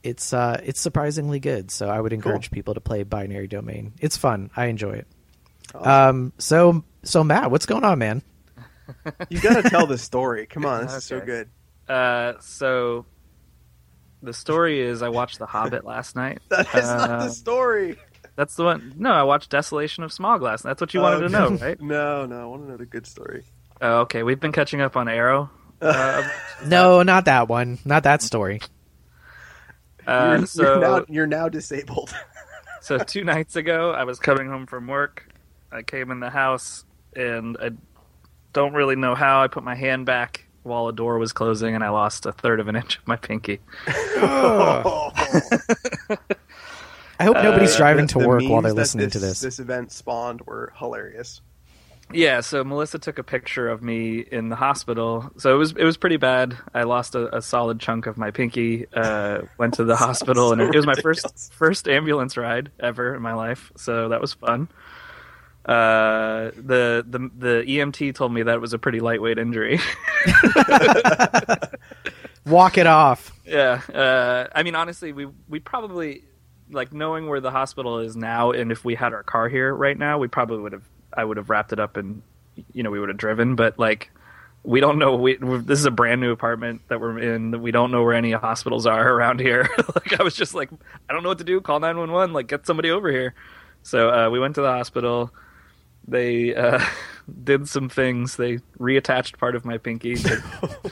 it's 0.03 0.33
uh, 0.33 0.61
it's 0.65 0.81
surprisingly 0.81 1.41
good. 1.41 1.71
So 1.71 1.89
I 1.89 2.01
would 2.01 2.13
encourage 2.13 2.51
people 2.51 2.75
to 2.75 2.81
play 2.81 3.03
Binary 3.03 3.49
Domain. 3.49 3.93
It's 4.01 4.17
fun. 4.17 4.51
I 4.57 4.67
enjoy 4.67 4.93
it. 4.93 5.07
Um, 5.75 6.33
so 6.39 6.85
so 7.05 7.23
Matt, 7.25 7.51
what's 7.51 7.67
going 7.67 7.85
on, 7.85 7.99
man? 7.99 8.23
You 9.29 9.41
got 9.41 9.63
to 9.63 9.69
tell 9.71 9.87
the 9.87 9.99
story. 9.99 10.47
Come 10.51 10.65
on, 10.67 10.87
this 10.87 10.95
is 10.95 11.05
so 11.05 11.21
good. 11.21 11.49
Uh, 11.89 12.35
so 12.41 13.07
the 14.23 14.33
story 14.33 14.81
is 14.81 15.03
I 15.03 15.09
watched 15.09 15.39
The 15.39 15.47
Hobbit 15.47 15.85
last 15.85 16.15
night. 16.17 16.41
That 16.49 16.67
is 16.75 16.85
not 16.89 17.11
Uh, 17.11 17.25
the 17.25 17.31
story. 17.31 17.97
That's 18.37 18.55
the 18.57 18.65
one. 18.65 18.95
No, 18.97 19.11
I 19.13 19.25
watched 19.25 19.51
Desolation 19.51 20.05
of 20.05 20.11
Smaug 20.11 20.41
last. 20.41 20.63
That's 20.63 20.81
what 20.81 20.95
you 20.95 21.01
wanted 21.01 21.21
to 21.21 21.29
know, 21.29 21.49
right? 21.61 21.81
No, 21.81 22.25
no, 22.27 22.41
I 22.43 22.45
want 22.47 22.63
to 22.65 22.71
know 22.71 22.77
the 22.79 22.87
good 22.87 23.07
story. 23.07 23.45
Oh, 23.81 24.01
okay. 24.03 24.23
We've 24.23 24.41
been 24.41 24.53
catching 24.53 24.81
up 24.81 24.97
on 24.97 25.09
Arrow. 25.09 25.51
Uh, 25.83 26.23
No, 26.65 27.03
not 27.03 27.25
that 27.25 27.49
one. 27.49 27.77
Not 27.85 28.05
that 28.05 28.23
story. 28.23 28.61
uh, 30.07 30.37
you're, 30.39 30.47
so 30.47 30.63
you're 30.63 30.79
now 30.81 31.05
you're 31.09 31.27
now 31.27 31.49
disabled. 31.49 32.15
so 32.81 32.99
two 32.99 33.25
nights 33.25 33.57
ago, 33.57 33.91
I 33.91 34.05
was 34.05 34.21
coming 34.21 34.49
home 34.49 34.67
from 34.67 34.87
work. 34.87 35.27
I 35.73 35.83
came 35.83 36.11
in 36.13 36.21
the 36.21 36.31
house, 36.31 36.85
and 37.17 37.57
I 37.61 37.71
don't 38.53 38.75
really 38.75 38.95
know 38.95 39.15
how 39.17 39.43
I 39.43 39.49
put 39.49 39.65
my 39.65 39.75
hand 39.75 40.07
back 40.07 40.47
while 40.63 40.89
a 40.89 40.93
door 40.93 41.19
was 41.19 41.33
closing, 41.33 41.75
and 41.75 41.85
I 41.85 41.91
lost 41.91 42.27
a 42.27 42.33
third 42.33 42.61
of 42.61 42.69
an 42.69 42.77
inch 42.77 42.99
of 42.99 43.07
my 43.07 43.17
pinky. 43.17 43.61
I 43.87 45.13
hope 47.25 47.37
nobody's 47.37 47.77
driving 47.77 48.07
to 48.09 48.19
The 48.19 48.29
work 48.29 48.43
while 48.45 48.63
they're 48.63 48.73
that 48.73 48.77
listening 48.77 49.11
to 49.11 49.19
this. 49.19 49.41
This 49.41 49.59
event 49.59 49.93
spawned 49.93 50.43
were 50.43 50.73
hilarious. 50.77 51.41
Yeah, 52.13 52.41
so 52.41 52.63
Melissa 52.65 52.99
took 52.99 53.19
a 53.19 53.23
picture 53.23 53.69
of 53.69 53.83
me 53.83 54.19
in 54.19 54.49
the 54.49 54.57
hospital. 54.57 55.31
So 55.39 55.55
it 55.55 55.59
was 55.59 55.73
it 55.73 55.85
was 55.85 55.97
pretty 55.97 56.17
bad. 56.17 56.57
I 56.75 56.83
lost 56.83 57.15
a, 57.15 57.37
a 57.37 57.43
solid 57.43 57.81
chunk 57.81 58.07
of 58.07 58.19
my 58.19 58.31
pinky. 58.31 58.87
Uh, 58.93 59.43
went 59.59 59.75
to 59.75 59.85
the 59.85 59.97
hospital, 59.97 60.53
and 60.53 60.61
so 60.61 60.67
it 60.67 60.75
was 60.75 60.87
my 60.87 60.93
ridiculous. 60.93 61.23
first 61.23 61.53
first 61.55 61.89
ambulance 61.89 62.37
ride 62.37 62.71
ever 62.81 63.15
in 63.15 63.23
my 63.23 63.35
life. 63.35 63.73
So 63.77 64.11
that 64.11 64.21
was 64.21 64.35
fun. 64.35 64.69
Uh, 65.65 66.51
the 66.57 67.05
the 67.09 67.31
the 67.39 67.65
EMT 67.67 68.15
told 68.15 68.33
me 68.33 68.43
that 68.43 68.61
was 68.61 68.73
a 68.73 68.79
pretty 68.79 69.01
lightweight 69.01 69.39
injury. 69.39 69.79
Walk 72.47 72.77
it 72.79 72.87
off. 72.89 73.31
yeah, 73.47 73.81
uh, 73.95 74.49
I 74.55 74.65
mean 74.65 74.75
honestly, 74.75 75.13
we 75.13 75.29
we 75.49 75.61
probably 75.61 76.25
like 76.71 76.93
knowing 76.93 77.29
where 77.29 77.41
the 77.41 77.53
hospital 77.53 78.01
is 78.01 78.17
now, 78.17 78.51
and 78.51 78.73
if 78.73 78.85
we 78.85 78.95
had 78.97 79.13
our 79.13 79.23
car 79.23 79.49
here 79.49 79.73
right 79.75 79.97
now, 79.97 80.19
we 80.19 80.27
probably 80.29 80.59
would 80.59 80.73
have. 80.73 80.85
I 81.15 81.25
would 81.25 81.37
have 81.37 81.51
wrapped 81.51 81.73
it 81.73 81.79
up 81.79 81.99
and 81.99 82.23
you 82.73 82.83
know 82.83 82.91
we 82.91 82.99
would 82.99 83.11
have 83.11 83.19
driven, 83.19 83.55
but 83.55 83.79
like 83.79 84.11
we 84.65 84.81
don't 84.81 84.99
know. 84.99 85.17
We 85.17 85.37
this 85.37 85.79
is 85.79 85.87
a 85.87 85.91
brand 85.91 86.21
new 86.21 86.31
apartment 86.31 86.83
that 86.89 87.01
we're 87.01 87.19
in. 87.19 87.63
We 87.63 87.71
don't 87.71 87.91
know 87.91 88.03
where 88.03 88.15
any 88.15 88.33
hospitals 88.33 88.87
are 88.87 89.13
around 89.13 89.41
here. 89.41 89.69
like 89.95 90.19
I 90.19 90.23
was 90.23 90.35
just 90.35 90.55
like, 90.55 90.71
I 91.09 91.13
don't 91.13 91.23
know 91.23 91.29
what 91.29 91.39
to 91.39 91.45
do. 91.45 91.61
Call 91.61 91.81
nine 91.81 91.99
one 91.99 92.13
one. 92.13 92.33
Like 92.33 92.47
get 92.47 92.67
somebody 92.67 92.91
over 92.91 93.11
here. 93.11 93.35
So 93.83 94.11
uh, 94.11 94.31
we 94.31 94.39
went 94.39 94.55
to 94.55 94.63
the 94.63 94.71
hospital. 94.71 95.33
They 96.07 96.55
uh, 96.55 96.85
did 97.45 97.69
some 97.69 97.89
things. 97.89 98.37
They 98.37 98.59
reattached 98.79 99.39
part 99.39 99.55
of 99.55 99.65
my 99.65 99.79
pinky 99.79 100.15
to, 100.17 100.43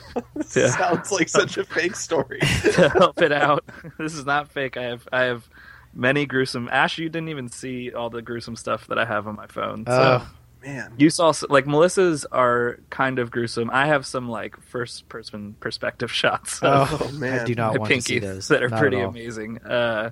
Yeah. 0.56 0.70
Sounds 0.70 1.12
like 1.12 1.28
such 1.28 1.56
a 1.58 1.64
fake 1.64 1.96
story. 1.96 2.40
to 2.40 2.88
help 2.90 3.20
it 3.20 3.32
out. 3.32 3.64
This 3.98 4.14
is 4.14 4.24
not 4.24 4.50
fake. 4.50 4.76
I 4.76 4.84
have 4.84 5.08
I 5.12 5.22
have 5.22 5.48
many 5.94 6.26
gruesome. 6.26 6.68
Ash, 6.70 6.98
you 6.98 7.08
didn't 7.08 7.28
even 7.28 7.48
see 7.48 7.92
all 7.92 8.10
the 8.10 8.22
gruesome 8.22 8.56
stuff 8.56 8.86
that 8.88 8.98
I 8.98 9.04
have 9.04 9.26
on 9.26 9.36
my 9.36 9.46
phone. 9.46 9.84
So 9.86 9.92
Ugh. 9.92 10.26
Man, 10.62 10.92
you 10.98 11.08
saw 11.08 11.32
like 11.48 11.66
Melissa's 11.66 12.26
are 12.26 12.80
kind 12.90 13.18
of 13.18 13.30
gruesome. 13.30 13.70
I 13.72 13.86
have 13.86 14.04
some 14.04 14.28
like 14.28 14.60
first 14.60 15.08
person 15.08 15.56
perspective 15.58 16.12
shots 16.12 16.60
of 16.62 17.00
Oh, 17.00 17.12
man. 17.12 17.40
I 17.40 17.44
do 17.44 17.54
not 17.54 17.72
my 17.72 17.78
want 17.78 17.88
pinky 17.90 18.20
to 18.20 18.26
see 18.26 18.32
those. 18.34 18.48
that 18.48 18.62
are 18.62 18.68
Not 18.68 18.78
pretty 18.78 19.00
amazing. 19.00 19.58
Uh, 19.62 20.10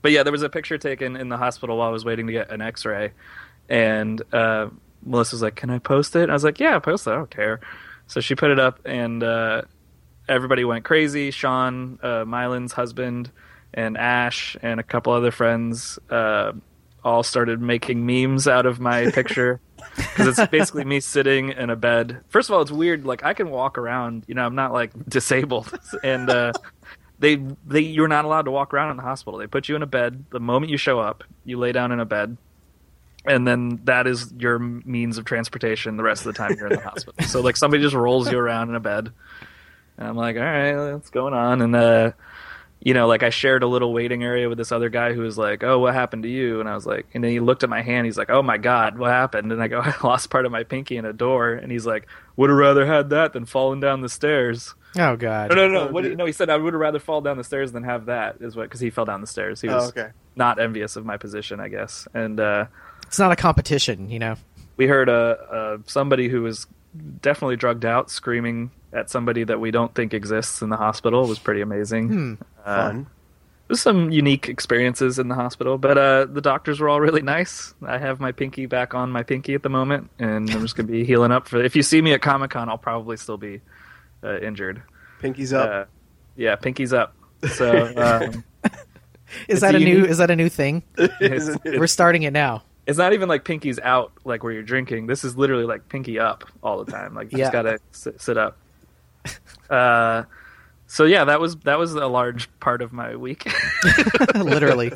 but 0.00 0.12
yeah, 0.12 0.22
there 0.22 0.30
was 0.30 0.42
a 0.42 0.48
picture 0.48 0.78
taken 0.78 1.16
in 1.16 1.28
the 1.28 1.36
hospital 1.36 1.78
while 1.78 1.88
I 1.88 1.90
was 1.90 2.04
waiting 2.04 2.28
to 2.28 2.32
get 2.32 2.52
an 2.52 2.60
X-ray, 2.62 3.10
and 3.68 4.22
uh, 4.32 4.68
Melissa 5.02 5.36
was 5.36 5.42
like, 5.42 5.56
"Can 5.56 5.70
I 5.70 5.78
post 5.78 6.16
it?" 6.16 6.30
I 6.30 6.32
was 6.32 6.44
like, 6.44 6.60
"Yeah, 6.60 6.78
post 6.78 7.06
it. 7.06 7.10
I 7.10 7.14
don't 7.14 7.30
care." 7.30 7.60
So 8.06 8.20
she 8.20 8.34
put 8.34 8.50
it 8.50 8.58
up, 8.58 8.80
and 8.84 9.22
uh, 9.22 9.62
everybody 10.28 10.64
went 10.64 10.84
crazy. 10.84 11.30
Sean, 11.30 11.98
uh, 12.02 12.24
Mylan's 12.24 12.72
husband, 12.72 13.30
and 13.74 13.96
Ash, 13.96 14.56
and 14.62 14.80
a 14.80 14.82
couple 14.82 15.12
other 15.12 15.30
friends. 15.30 15.98
Uh, 16.10 16.52
all 17.04 17.22
started 17.22 17.60
making 17.60 18.04
memes 18.04 18.48
out 18.48 18.66
of 18.66 18.80
my 18.80 19.10
picture 19.12 19.60
because 19.96 20.38
it's 20.38 20.50
basically 20.50 20.84
me 20.84 21.00
sitting 21.00 21.50
in 21.50 21.70
a 21.70 21.76
bed. 21.76 22.20
First 22.28 22.48
of 22.50 22.54
all, 22.54 22.62
it's 22.62 22.70
weird. 22.70 23.04
Like 23.04 23.24
I 23.24 23.34
can 23.34 23.50
walk 23.50 23.78
around. 23.78 24.24
You 24.26 24.34
know, 24.34 24.44
I'm 24.44 24.54
not 24.54 24.72
like 24.72 24.92
disabled, 25.08 25.78
and 26.02 26.28
uh, 26.28 26.52
they 27.18 27.36
they 27.66 27.80
you're 27.80 28.08
not 28.08 28.24
allowed 28.24 28.42
to 28.42 28.50
walk 28.50 28.74
around 28.74 28.90
in 28.90 28.96
the 28.96 29.02
hospital. 29.02 29.38
They 29.38 29.46
put 29.46 29.68
you 29.68 29.76
in 29.76 29.82
a 29.82 29.86
bed 29.86 30.24
the 30.30 30.40
moment 30.40 30.70
you 30.70 30.76
show 30.76 31.00
up. 31.00 31.24
You 31.44 31.58
lay 31.58 31.72
down 31.72 31.92
in 31.92 32.00
a 32.00 32.04
bed, 32.04 32.36
and 33.28 33.46
then 33.46 33.80
that 33.84 34.06
is 34.06 34.32
your 34.38 34.58
means 34.58 35.18
of 35.18 35.24
transportation 35.24 35.96
the 35.96 36.02
rest 36.02 36.26
of 36.26 36.32
the 36.32 36.38
time 36.38 36.56
you're 36.58 36.68
in 36.68 36.76
the 36.76 36.80
hospital. 36.82 37.24
So 37.26 37.40
like 37.40 37.56
somebody 37.56 37.82
just 37.82 37.94
rolls 37.94 38.30
you 38.30 38.38
around 38.38 38.70
in 38.70 38.74
a 38.74 38.80
bed, 38.80 39.10
and 39.96 40.08
I'm 40.08 40.16
like, 40.16 40.36
all 40.36 40.42
right, 40.42 40.92
what's 40.92 41.10
going 41.10 41.34
on? 41.34 41.62
And 41.62 41.76
uh, 41.76 42.12
you 42.80 42.94
know, 42.94 43.08
like 43.08 43.22
I 43.24 43.30
shared 43.30 43.62
a 43.62 43.66
little 43.66 43.92
waiting 43.92 44.22
area 44.22 44.48
with 44.48 44.56
this 44.56 44.70
other 44.70 44.88
guy 44.88 45.12
who 45.12 45.20
was 45.22 45.36
like, 45.36 45.64
"Oh, 45.64 45.80
what 45.80 45.94
happened 45.94 46.22
to 46.22 46.28
you?" 46.28 46.60
And 46.60 46.68
I 46.68 46.74
was 46.76 46.86
like, 46.86 47.06
and 47.12 47.24
then 47.24 47.32
he 47.32 47.40
looked 47.40 47.64
at 47.64 47.68
my 47.68 47.82
hand. 47.82 48.06
He's 48.06 48.16
like, 48.16 48.30
"Oh 48.30 48.40
my 48.42 48.56
god, 48.56 48.96
what 48.98 49.10
happened?" 49.10 49.50
And 49.50 49.60
I 49.62 49.66
go, 49.68 49.80
"I 49.84 49.94
lost 50.04 50.30
part 50.30 50.46
of 50.46 50.52
my 50.52 50.62
pinky 50.62 50.96
in 50.96 51.04
a 51.04 51.12
door." 51.12 51.52
And 51.52 51.72
he's 51.72 51.84
like, 51.86 52.06
"Would 52.36 52.50
have 52.50 52.58
rather 52.58 52.86
had 52.86 53.10
that 53.10 53.32
than 53.32 53.46
falling 53.46 53.80
down 53.80 54.00
the 54.00 54.08
stairs." 54.08 54.74
Oh 54.96 55.16
God. 55.16 55.50
No, 55.50 55.56
no, 55.56 55.68
no. 55.68 55.80
Oh, 55.88 55.92
What 55.92 56.00
do 56.02 56.06
you, 56.06 56.10
dude. 56.12 56.18
no, 56.18 56.24
he 56.24 56.32
said 56.32 56.48
I 56.50 56.56
would 56.56 56.72
have 56.72 56.80
rather 56.80 56.98
fall 57.00 57.20
down 57.20 57.36
the 57.36 57.44
stairs 57.44 57.72
than 57.72 57.82
have 57.82 58.06
that. 58.06 58.36
Is 58.40 58.54
what 58.56 58.62
because 58.64 58.80
he 58.80 58.90
fell 58.90 59.04
down 59.04 59.20
the 59.20 59.26
stairs. 59.26 59.60
He 59.60 59.68
was 59.68 59.84
Oh, 59.84 59.88
okay. 59.88 60.10
not 60.36 60.58
envious 60.60 60.94
of 60.96 61.04
my 61.04 61.16
position, 61.18 61.58
I 61.60 61.68
guess. 61.68 62.06
And 62.14 62.38
uh, 62.40 62.66
It's 63.08 63.18
not 63.18 63.32
a 63.32 63.36
competition, 63.36 64.10
you 64.10 64.18
know. 64.18 64.36
we 64.76 64.86
heard 64.86 65.08
a, 65.08 65.12
uh 65.50 65.78
somebody 65.86 66.28
who 66.28 66.42
was 66.42 66.66
definitely 67.20 67.56
drugged 67.56 67.84
out 67.84 68.10
screaming 68.10 68.70
at 68.92 69.10
somebody 69.10 69.44
that 69.44 69.60
we 69.60 69.70
don't 69.70 69.94
think 69.94 70.14
exists 70.14 70.62
in 70.62 70.68
the 70.70 70.76
hospital. 70.76 71.24
It 71.24 71.28
was 71.28 71.38
pretty 71.38 71.60
amazing. 71.60 72.38
Uh, 72.64 72.88
Fun. 72.88 73.06
There's 73.66 73.82
some 73.82 74.10
unique 74.10 74.48
experiences 74.48 75.18
in 75.18 75.28
the 75.28 75.34
hospital, 75.34 75.76
but 75.76 75.98
uh, 75.98 76.24
the 76.24 76.40
doctors 76.40 76.80
were 76.80 76.88
all 76.88 77.02
really 77.02 77.20
nice. 77.20 77.74
I 77.86 77.98
have 77.98 78.18
my 78.18 78.32
pinky 78.32 78.64
back 78.64 78.94
on 78.94 79.10
my 79.10 79.22
pinky 79.22 79.52
at 79.54 79.62
the 79.62 79.68
moment, 79.68 80.08
and 80.18 80.48
I'm 80.50 80.62
just 80.62 80.74
gonna 80.74 80.88
be 80.88 81.04
healing 81.04 81.32
up 81.32 81.46
for. 81.48 81.62
If 81.62 81.76
you 81.76 81.82
see 81.82 82.00
me 82.00 82.14
at 82.14 82.22
Comic 82.22 82.52
Con, 82.52 82.70
I'll 82.70 82.78
probably 82.78 83.18
still 83.18 83.36
be 83.36 83.60
uh, 84.24 84.38
injured. 84.40 84.82
Pinky's 85.20 85.52
up. 85.52 85.70
Uh, 85.70 85.84
yeah, 86.36 86.56
pinky's 86.56 86.94
up. 86.94 87.14
So 87.46 87.92
um, 87.96 88.44
Is 89.48 89.60
that 89.60 89.74
a 89.74 89.78
a 89.78 89.80
new? 89.80 90.04
Is 90.04 90.16
that 90.16 90.30
a 90.30 90.36
new 90.36 90.48
thing? 90.48 90.82
Isn't? 91.20 91.62
We're 91.64 91.86
starting 91.88 92.22
it 92.22 92.32
now. 92.32 92.62
It's 92.88 92.98
not 92.98 93.12
even 93.12 93.28
like 93.28 93.44
pinky's 93.44 93.78
out, 93.78 94.10
like 94.24 94.42
where 94.42 94.52
you're 94.52 94.62
drinking. 94.64 95.06
This 95.06 95.22
is 95.22 95.36
literally 95.36 95.64
like 95.66 95.88
pinky 95.88 96.18
up 96.18 96.44
all 96.62 96.82
the 96.82 96.90
time. 96.90 97.14
Like 97.14 97.30
you 97.30 97.38
Yeah. 97.38 97.44
just 97.44 97.52
gotta 97.52 97.78
sit, 97.92 98.20
sit 98.20 98.36
up. 98.36 98.56
Uh, 99.70 100.24
so 100.86 101.04
yeah, 101.04 101.24
that 101.26 101.38
was 101.38 101.56
that 101.58 101.78
was 101.78 101.92
a 101.94 102.06
large 102.06 102.48
part 102.60 102.82
of 102.82 102.92
my 102.92 103.14
week. 103.14 103.46
Literally. 104.34 104.92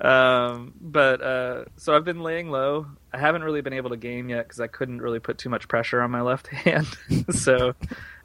um, 0.00 0.72
but 0.80 1.20
uh, 1.22 1.64
so 1.76 1.94
I've 1.94 2.04
been 2.04 2.22
laying 2.22 2.50
low. 2.50 2.86
I 3.12 3.18
haven't 3.18 3.44
really 3.44 3.60
been 3.60 3.72
able 3.74 3.90
to 3.90 3.96
game 3.96 4.28
yet 4.28 4.46
because 4.46 4.60
I 4.60 4.66
couldn't 4.66 5.00
really 5.02 5.18
put 5.20 5.38
too 5.38 5.48
much 5.50 5.68
pressure 5.68 6.00
on 6.00 6.10
my 6.10 6.22
left 6.22 6.46
hand, 6.48 6.86
so 7.30 7.74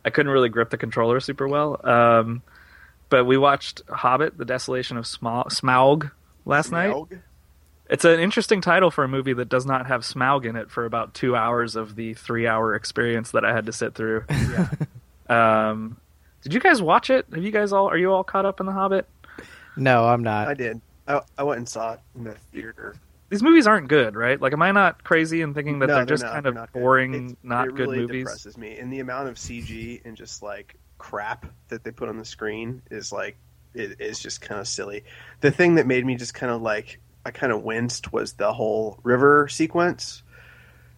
I 0.05 0.09
couldn't 0.09 0.31
really 0.31 0.49
grip 0.49 0.69
the 0.69 0.77
controller 0.77 1.19
super 1.19 1.47
well. 1.47 1.79
Um, 1.85 2.41
but 3.09 3.25
we 3.25 3.37
watched 3.37 3.81
Hobbit: 3.89 4.37
The 4.37 4.45
Desolation 4.45 4.97
of 4.97 5.05
Smaug, 5.05 5.47
Smaug 5.47 6.11
last 6.45 6.71
night. 6.71 6.93
Smaug? 7.87 7.93
It's 7.93 8.05
an 8.05 8.19
interesting 8.19 8.61
title 8.61 8.91
for 8.91 9.03
a 9.03 9.07
movie 9.07 9.33
that 9.33 9.49
does 9.49 9.65
not 9.65 9.87
have 9.87 10.01
Smaug 10.01 10.45
in 10.45 10.55
it 10.55 10.69
for 10.71 10.85
about 10.85 11.13
two 11.13 11.35
hours 11.35 11.75
of 11.75 11.95
the 11.95 12.13
three-hour 12.13 12.75
experience 12.75 13.31
that 13.31 13.43
I 13.45 13.53
had 13.53 13.65
to 13.67 13.73
sit 13.73 13.95
through. 13.95 14.25
Yeah. 15.29 15.69
Um, 15.69 15.97
did 16.41 16.53
you 16.53 16.59
guys 16.61 16.81
watch 16.81 17.09
it? 17.09 17.25
Have 17.33 17.43
you 17.43 17.51
guys 17.51 17.73
all? 17.73 17.87
Are 17.89 17.97
you 17.97 18.13
all 18.13 18.23
caught 18.23 18.45
up 18.45 18.59
in 18.61 18.65
The 18.65 18.71
Hobbit? 18.71 19.05
No, 19.75 20.05
I'm 20.07 20.23
not. 20.23 20.47
I 20.47 20.53
did. 20.53 20.79
I, 21.07 21.21
I 21.37 21.43
went 21.43 21.57
and 21.57 21.67
saw 21.67 21.93
it 21.93 21.99
in 22.15 22.23
the 22.23 22.33
theater. 22.53 22.95
These 23.29 23.43
movies 23.43 23.67
aren't 23.67 23.89
good, 23.89 24.15
right? 24.15 24.39
Like, 24.39 24.53
am 24.53 24.61
I 24.61 24.71
not 24.71 25.03
crazy 25.03 25.41
in 25.41 25.53
thinking 25.53 25.79
that 25.79 25.87
No, 25.87 25.95
they're 25.95 26.05
just 26.05 26.23
not. 26.23 26.31
kind 26.31 26.45
They're 26.45 26.51
of 26.51 26.55
not 26.55 26.71
good. 26.71 26.79
boring, 26.79 27.13
It's- 27.13 27.35
not 27.43 27.67
it 27.67 27.75
good 27.75 27.87
really 27.89 27.99
movies? 27.99 28.23
depresses 28.23 28.57
me, 28.57 28.77
and 28.77 28.91
the 28.93 28.99
amount 28.99 29.27
of 29.27 29.35
CG 29.35 30.01
and 30.05 30.15
just 30.15 30.41
like 30.41 30.75
crap 30.97 31.45
that 31.67 31.83
they 31.83 31.91
put 31.91 32.07
on 32.07 32.17
the 32.17 32.23
screen 32.25 32.81
is 32.89 33.11
like 33.11 33.35
it 33.73 33.99
is 33.99 34.19
just 34.19 34.39
kind 34.39 34.61
of 34.61 34.67
silly. 34.67 35.03
The 35.41 35.51
thing 35.51 35.75
that 35.75 35.85
made 35.87 36.05
me 36.05 36.15
just 36.15 36.33
kind 36.33 36.53
of 36.53 36.61
like 36.61 36.99
I 37.27 37.31
kind 37.31 37.51
of 37.51 37.61
winced 37.63 38.13
was 38.13 38.33
the 38.33 38.53
whole 38.53 38.99
river 39.03 39.47
sequence 39.49 40.23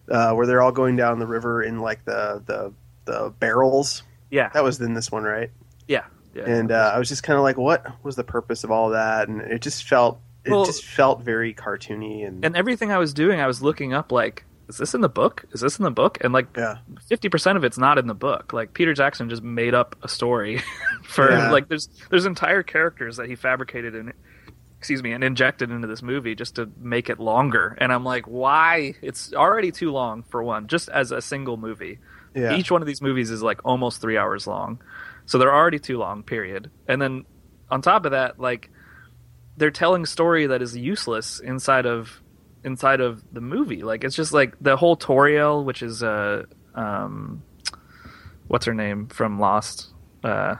uh, 0.08 0.32
where 0.32 0.46
they're 0.46 0.62
all 0.62 0.72
going 0.72 0.96
down 0.96 1.18
the 1.18 1.26
river 1.26 1.62
in 1.62 1.80
like 1.80 2.04
the 2.04 2.42
the 2.46 2.72
the 3.04 3.34
barrels. 3.40 4.02
Yeah, 4.30 4.48
That 4.54 4.62
was 4.62 4.80
in 4.80 4.94
this 4.94 5.10
one, 5.10 5.24
right? 5.24 5.50
yeah, 5.88 6.04
yeah. 6.34 6.44
And 6.44 6.70
uh, 6.70 6.92
I 6.94 6.98
was 7.00 7.08
just 7.08 7.24
kind 7.24 7.36
of 7.36 7.42
like, 7.42 7.56
what 7.56 7.84
was 8.04 8.14
the 8.14 8.22
purpose 8.22 8.62
of 8.62 8.70
all 8.70 8.90
that? 8.90 9.26
And 9.28 9.40
it 9.40 9.60
just 9.60 9.82
felt 9.88 10.20
it 10.44 10.52
Well- 10.52 10.64
just 10.64 10.84
felt 10.84 11.22
very 11.22 11.52
cartoony 11.52 12.24
and, 12.26 12.44
and 12.44 12.56
everything 12.56 12.92
I 12.92 12.98
was 12.98 13.12
doing, 13.12 13.40
I 13.40 13.48
was 13.48 13.60
looking 13.60 13.92
up 13.92 14.12
like, 14.12 14.44
is 14.68 14.76
this 14.78 14.94
in 14.94 15.00
the 15.00 15.08
book? 15.08 15.44
Is 15.50 15.60
this 15.62 15.80
in 15.80 15.82
the 15.82 15.90
book? 15.90 16.18
And 16.20 16.32
like, 16.32 16.46
yeah. 16.56 16.76
fifty 17.08 17.28
percent 17.28 17.58
of 17.58 17.64
it's 17.64 17.76
not 17.76 17.98
in 17.98 18.06
the 18.06 18.14
book. 18.14 18.52
Like 18.52 18.72
Peter 18.72 18.94
Jackson 18.94 19.28
just 19.28 19.42
made 19.42 19.74
up 19.74 19.96
a 20.02 20.08
story 20.08 20.62
for 21.02 21.28
Yeah. 21.28 21.50
like 21.50 21.66
there's 21.68 21.88
there's 22.08 22.24
entire 22.24 22.62
characters 22.62 23.16
that 23.16 23.26
he 23.28 23.34
fabricated 23.34 23.96
and 23.96 24.12
excuse 24.80 25.02
me 25.02 25.12
and 25.12 25.22
injected 25.22 25.70
into 25.70 25.86
this 25.86 26.00
movie 26.00 26.34
just 26.34 26.54
to 26.54 26.66
make 26.78 27.10
it 27.10 27.20
longer. 27.20 27.76
And 27.82 27.92
I'm 27.92 28.02
like, 28.02 28.24
why? 28.24 28.94
It's 29.02 29.34
already 29.34 29.72
too 29.72 29.90
long 29.90 30.22
for 30.22 30.42
one, 30.42 30.68
just 30.68 30.88
as 30.88 31.12
a 31.12 31.20
single 31.20 31.58
movie. 31.58 31.98
Yeah. 32.34 32.56
Each 32.56 32.70
one 32.70 32.80
of 32.80 32.86
these 32.86 33.02
movies 33.02 33.30
is 33.30 33.42
like 33.42 33.60
almost 33.62 34.00
three 34.00 34.16
hours 34.16 34.46
long, 34.46 34.80
so 35.26 35.36
they're 35.36 35.54
already 35.54 35.78
too 35.78 35.98
long. 35.98 36.22
Period. 36.22 36.70
And 36.88 37.00
then 37.00 37.26
on 37.70 37.82
top 37.82 38.06
of 38.06 38.12
that, 38.12 38.40
like 38.40 38.70
they're 39.58 39.70
telling 39.70 40.04
a 40.04 40.06
story 40.06 40.46
that 40.46 40.62
is 40.62 40.74
useless 40.74 41.40
inside 41.40 41.84
of 41.84 42.22
inside 42.64 43.02
of 43.02 43.22
the 43.34 43.42
movie. 43.42 43.82
Like 43.82 44.02
it's 44.02 44.16
just 44.16 44.32
like 44.32 44.54
the 44.62 44.78
whole 44.78 44.96
Tauriel, 44.96 45.62
which 45.62 45.82
is 45.82 46.02
uh 46.02 46.44
um 46.74 47.42
what's 48.48 48.64
her 48.64 48.72
name 48.72 49.08
from 49.08 49.38
Lost. 49.38 49.88
Uh 50.24 50.56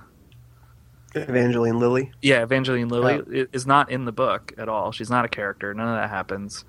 Evangeline 1.14 1.78
Lilly. 1.78 2.12
yeah, 2.22 2.42
Evangeline 2.42 2.88
Lilly 2.88 3.14
Oh. 3.42 3.46
is 3.52 3.66
not 3.66 3.90
in 3.90 4.04
the 4.04 4.12
book 4.12 4.52
at 4.58 4.68
all. 4.68 4.92
She's 4.92 5.10
not 5.10 5.24
a 5.24 5.28
character. 5.28 5.72
None 5.74 5.88
of 5.88 5.94
that 5.96 6.10
happens. 6.10 6.64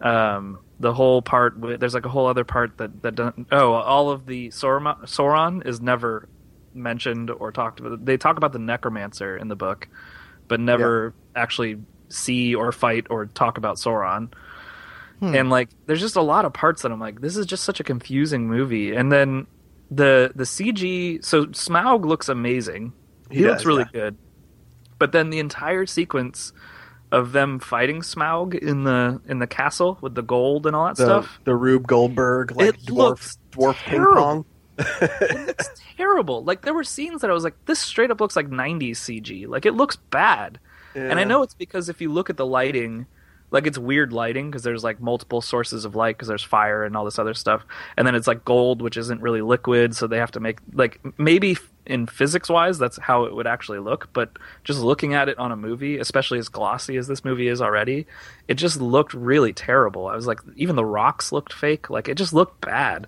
Um, 0.00 0.58
the 0.78 0.92
whole 0.92 1.22
part 1.22 1.58
with, 1.58 1.80
there's 1.80 1.94
like 1.94 2.04
a 2.04 2.08
whole 2.10 2.26
other 2.26 2.44
part 2.44 2.76
that 2.78 3.02
that 3.02 3.14
doesn't. 3.14 3.48
Oh, 3.52 3.72
all 3.72 4.10
of 4.10 4.26
the 4.26 4.48
Sauron, 4.48 5.00
Sauron 5.04 5.66
is 5.66 5.80
never 5.80 6.28
mentioned 6.74 7.30
or 7.30 7.50
talked 7.52 7.80
about. 7.80 8.04
They 8.04 8.16
talk 8.18 8.36
about 8.36 8.52
the 8.52 8.58
necromancer 8.58 9.36
in 9.36 9.48
the 9.48 9.56
book, 9.56 9.88
but 10.48 10.60
never 10.60 11.14
actually 11.34 11.78
see 12.08 12.54
or 12.54 12.72
fight 12.72 13.06
or 13.10 13.26
talk 13.26 13.56
about 13.58 13.76
Sauron. 13.76 14.32
And 15.22 15.48
like, 15.48 15.70
there's 15.86 16.02
just 16.02 16.16
a 16.16 16.20
lot 16.22 16.44
of 16.44 16.52
parts 16.52 16.82
that 16.82 16.92
I'm 16.92 17.00
like, 17.00 17.22
this 17.22 17.38
is 17.38 17.46
just 17.46 17.64
such 17.64 17.80
a 17.80 17.84
confusing 17.84 18.46
movie. 18.48 18.94
And 18.94 19.10
then 19.10 19.46
the 19.90 20.30
the 20.34 20.44
CG. 20.44 21.24
So 21.24 21.46
Smaug 21.46 22.04
looks 22.04 22.28
amazing. 22.28 22.92
He, 23.30 23.38
He 23.38 23.44
looks 23.46 23.64
really 23.64 23.84
yeah. 23.92 24.00
good. 24.00 24.16
But 24.98 25.12
then 25.12 25.30
the 25.30 25.38
entire 25.38 25.86
sequence 25.86 26.52
of 27.12 27.32
them 27.32 27.58
fighting 27.60 28.00
Smaug 28.00 28.54
in 28.54 28.84
the 28.84 29.20
in 29.28 29.38
the 29.38 29.46
castle 29.46 29.98
with 30.00 30.14
the 30.14 30.22
gold 30.22 30.66
and 30.66 30.74
all 30.74 30.86
that 30.86 30.96
the 30.96 31.04
stuff. 31.04 31.38
the 31.44 31.54
Rube 31.54 31.86
Goldberg 31.86 32.56
like 32.56 32.68
It 32.74 32.80
dwarf 32.86 32.96
looks 32.96 33.38
dwarf 33.52 33.76
ping 33.84 34.04
pong. 34.04 34.44
It 34.78 35.46
looks 35.46 35.70
terrible. 35.96 36.42
Like 36.44 36.62
there 36.62 36.74
were 36.74 36.84
scenes 36.84 37.20
that 37.20 37.30
I 37.30 37.32
was 37.32 37.44
like, 37.44 37.54
this 37.66 37.78
straight 37.78 38.10
up 38.10 38.20
looks 38.20 38.36
like 38.36 38.48
'90s 38.48 38.92
CG. 38.96 39.46
Like 39.46 39.66
it 39.66 39.72
looks 39.72 39.96
bad. 39.96 40.58
And 40.94 41.20
I 41.20 41.24
know 41.24 41.42
it's 41.42 41.52
because 41.54 41.90
if 41.90 42.00
you 42.00 42.10
look 42.10 42.30
at 42.30 42.38
the 42.38 42.46
lighting, 42.46 43.04
like 43.50 43.66
it's 43.66 43.76
weird 43.76 44.14
lighting 44.14 44.50
because 44.50 44.62
there's 44.62 44.82
like 44.82 44.98
multiple 44.98 45.42
sources 45.42 45.84
of 45.84 45.94
light 45.94 46.16
because 46.16 46.28
there's 46.28 46.42
fire 46.42 46.84
and 46.84 46.96
all 46.96 47.04
this 47.04 47.18
other 47.18 47.34
stuff, 47.34 47.66
and 47.98 48.06
then 48.06 48.14
it's 48.14 48.26
like 48.26 48.46
gold, 48.46 48.80
which 48.80 48.96
isn't 48.96 49.20
really 49.20 49.42
liquid, 49.42 49.94
so 49.94 50.06
they 50.06 50.16
have 50.16 50.32
to 50.32 50.40
make 50.40 50.58
like 50.72 50.98
maybe 51.18 51.58
in 51.86 52.06
physics 52.06 52.48
wise 52.48 52.78
that's 52.78 52.98
how 52.98 53.24
it 53.24 53.34
would 53.34 53.46
actually 53.46 53.78
look, 53.78 54.08
but 54.12 54.30
just 54.64 54.80
looking 54.80 55.14
at 55.14 55.28
it 55.28 55.38
on 55.38 55.52
a 55.52 55.56
movie, 55.56 55.98
especially 55.98 56.38
as 56.38 56.48
glossy 56.48 56.96
as 56.96 57.06
this 57.06 57.24
movie 57.24 57.48
is 57.48 57.62
already, 57.62 58.06
it 58.48 58.54
just 58.54 58.80
looked 58.80 59.14
really 59.14 59.52
terrible. 59.52 60.06
I 60.06 60.16
was 60.16 60.26
like, 60.26 60.40
even 60.56 60.76
the 60.76 60.84
rocks 60.84 61.32
looked 61.32 61.52
fake, 61.52 61.90
like 61.90 62.08
it 62.08 62.16
just 62.16 62.32
looked 62.32 62.60
bad 62.60 63.06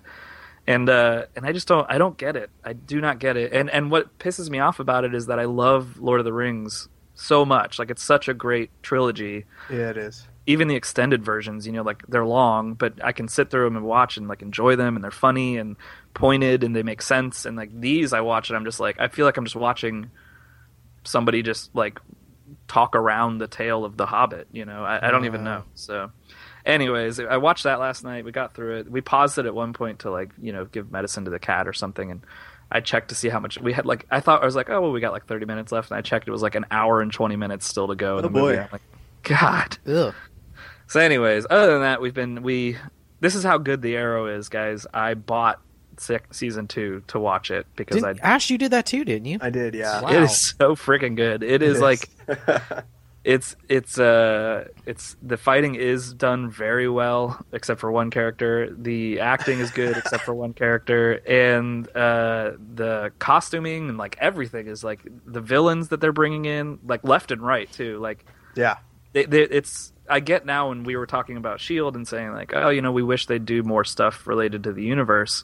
and 0.69 0.87
uh, 0.87 1.25
and 1.35 1.47
I 1.47 1.51
just 1.51 1.67
don't 1.67 1.89
I 1.89 1.97
don't 1.97 2.15
get 2.15 2.35
it. 2.35 2.51
I 2.63 2.73
do 2.73 3.01
not 3.01 3.17
get 3.17 3.37
it. 3.37 3.51
And 3.53 3.71
and 3.71 3.89
what 3.89 4.19
pisses 4.19 4.51
me 4.51 4.59
off 4.59 4.79
about 4.79 5.03
it 5.03 5.15
is 5.15 5.25
that 5.25 5.39
I 5.39 5.45
love 5.45 5.99
Lord 5.99 6.19
of 6.19 6.25
the 6.25 6.31
Rings 6.31 6.87
so 7.15 7.43
much. 7.43 7.79
Like 7.79 7.89
it's 7.89 8.03
such 8.03 8.27
a 8.27 8.35
great 8.35 8.69
trilogy. 8.83 9.45
yeah, 9.69 9.89
it 9.89 9.97
is. 9.97 10.27
Even 10.45 10.67
the 10.67 10.75
extended 10.75 11.23
versions, 11.23 11.65
you 11.65 11.73
know, 11.73 11.81
like 11.81 12.03
they're 12.07 12.25
long, 12.25 12.75
but 12.75 13.03
I 13.03 13.11
can 13.11 13.27
sit 13.27 13.49
through 13.49 13.65
them 13.65 13.77
and 13.77 13.85
watch 13.85 14.17
and 14.17 14.27
like 14.27 14.43
enjoy 14.43 14.75
them, 14.75 14.95
and 14.95 15.03
they're 15.03 15.11
funny 15.11 15.57
and 15.57 15.75
pointed 16.13 16.63
and 16.63 16.75
they 16.75 16.83
make 16.83 17.01
sense. 17.01 17.45
And 17.45 17.55
like 17.57 17.69
these, 17.79 18.13
I 18.13 18.21
watch 18.21 18.49
and 18.49 18.57
I'm 18.57 18.65
just 18.65 18.79
like 18.79 18.99
I 18.99 19.07
feel 19.07 19.25
like 19.25 19.37
I'm 19.37 19.45
just 19.45 19.55
watching 19.55 20.11
somebody 21.03 21.41
just 21.41 21.73
like 21.75 21.99
talk 22.67 22.95
around 22.95 23.37
the 23.37 23.47
tale 23.47 23.85
of 23.85 23.97
the 23.97 24.05
Hobbit. 24.05 24.47
You 24.51 24.65
know, 24.65 24.83
I, 24.83 25.07
I 25.07 25.11
don't 25.11 25.25
even 25.25 25.43
know. 25.43 25.63
So, 25.75 26.11
anyways, 26.65 27.19
I 27.19 27.37
watched 27.37 27.63
that 27.63 27.79
last 27.79 28.03
night. 28.03 28.25
We 28.25 28.31
got 28.31 28.53
through 28.53 28.79
it. 28.79 28.91
We 28.91 29.01
paused 29.01 29.37
it 29.37 29.45
at 29.45 29.53
one 29.55 29.73
point 29.73 29.99
to 29.99 30.11
like 30.11 30.31
you 30.41 30.51
know 30.53 30.65
give 30.65 30.91
medicine 30.91 31.25
to 31.25 31.31
the 31.31 31.39
cat 31.39 31.67
or 31.67 31.73
something, 31.73 32.11
and 32.11 32.21
I 32.71 32.81
checked 32.81 33.09
to 33.09 33.15
see 33.15 33.29
how 33.29 33.39
much 33.39 33.59
we 33.59 33.73
had. 33.73 33.85
Like 33.85 34.05
I 34.11 34.19
thought 34.19 34.41
I 34.41 34.45
was 34.45 34.55
like, 34.55 34.69
oh 34.69 34.81
well, 34.81 34.91
we 34.91 34.99
got 34.99 35.13
like 35.13 35.25
thirty 35.27 35.45
minutes 35.45 35.71
left, 35.71 35.91
and 35.91 35.97
I 35.97 36.01
checked. 36.01 36.27
It 36.27 36.31
was 36.31 36.41
like 36.41 36.55
an 36.55 36.65
hour 36.71 37.01
and 37.01 37.11
twenty 37.11 37.35
minutes 37.35 37.65
still 37.67 37.87
to 37.87 37.95
go. 37.95 38.17
in 38.17 38.25
Oh, 38.25 38.27
the 38.27 38.29
movie. 38.29 38.55
boy. 38.57 38.61
I'm 38.61 38.69
like, 38.71 38.81
God. 39.23 39.77
Ugh. 39.87 40.13
So, 40.87 40.99
anyways, 40.99 41.45
other 41.49 41.73
than 41.73 41.81
that, 41.81 42.01
we've 42.01 42.13
been 42.13 42.41
we. 42.43 42.77
This 43.21 43.35
is 43.35 43.43
how 43.43 43.57
good 43.57 43.81
the 43.81 43.95
Arrow 43.95 44.27
is, 44.27 44.49
guys. 44.49 44.87
I 44.93 45.13
bought 45.13 45.59
sec- 45.99 46.33
season 46.33 46.67
two 46.67 47.03
to 47.07 47.19
watch 47.19 47.51
it 47.51 47.67
because 47.75 48.03
I 48.03 48.13
Didn't, 48.13 48.25
Ash, 48.25 48.49
you 48.49 48.57
did 48.57 48.71
that 48.71 48.85
too, 48.85 49.03
didn't 49.05 49.25
you? 49.25 49.37
I 49.41 49.49
did, 49.49 49.73
yeah. 49.75 50.01
Wow. 50.01 50.09
it 50.09 50.23
is 50.23 50.37
so 50.57 50.75
freaking 50.75 51.15
good. 51.15 51.43
It 51.43 51.61
is 51.61 51.77
It 51.77 51.81
like 51.81 52.09
it's 53.25 53.55
it's 53.67 53.99
uh 53.99 54.65
it's 54.85 55.17
the 55.21 55.35
fighting 55.35 55.75
is 55.75 56.13
done 56.13 56.49
very 56.49 56.87
well 56.87 57.45
except 57.51 57.81
for 57.81 57.91
one 57.91 58.09
character 58.09 58.73
the 58.73 59.19
acting 59.19 59.59
is 59.59 59.71
good 59.71 59.97
except 59.97 60.23
for 60.23 60.33
one 60.33 60.53
character 60.53 61.15
and 61.27 61.85
uh 61.97 62.51
the 62.75 63.11
costuming 63.19 63.89
and 63.89 63.97
like 63.97 64.17
everything 64.21 64.67
is 64.67 64.85
like 64.85 65.01
the 65.25 65.41
villains 65.41 65.89
that 65.89 65.99
they're 65.99 66.13
bringing 66.13 66.45
in 66.45 66.79
like 66.87 67.03
left 67.03 67.31
and 67.31 67.41
right 67.41 67.69
too 67.73 67.99
like 67.99 68.25
Yeah. 68.55 68.77
they, 69.11 69.25
they, 69.25 69.41
it's 69.41 69.91
I 70.09 70.21
get 70.21 70.45
now 70.45 70.69
when 70.69 70.85
we 70.85 70.95
were 70.95 71.05
talking 71.05 71.35
about 71.35 71.59
Shield 71.59 71.95
and 71.95 72.07
saying 72.07 72.31
like, 72.31 72.51
oh, 72.55 72.69
you 72.69 72.81
know, 72.81 72.91
we 72.91 73.03
wish 73.03 73.27
they'd 73.27 73.45
do 73.45 73.61
more 73.61 73.83
stuff 73.83 74.25
related 74.25 74.63
to 74.63 74.73
the 74.73 74.81
universe, 74.81 75.43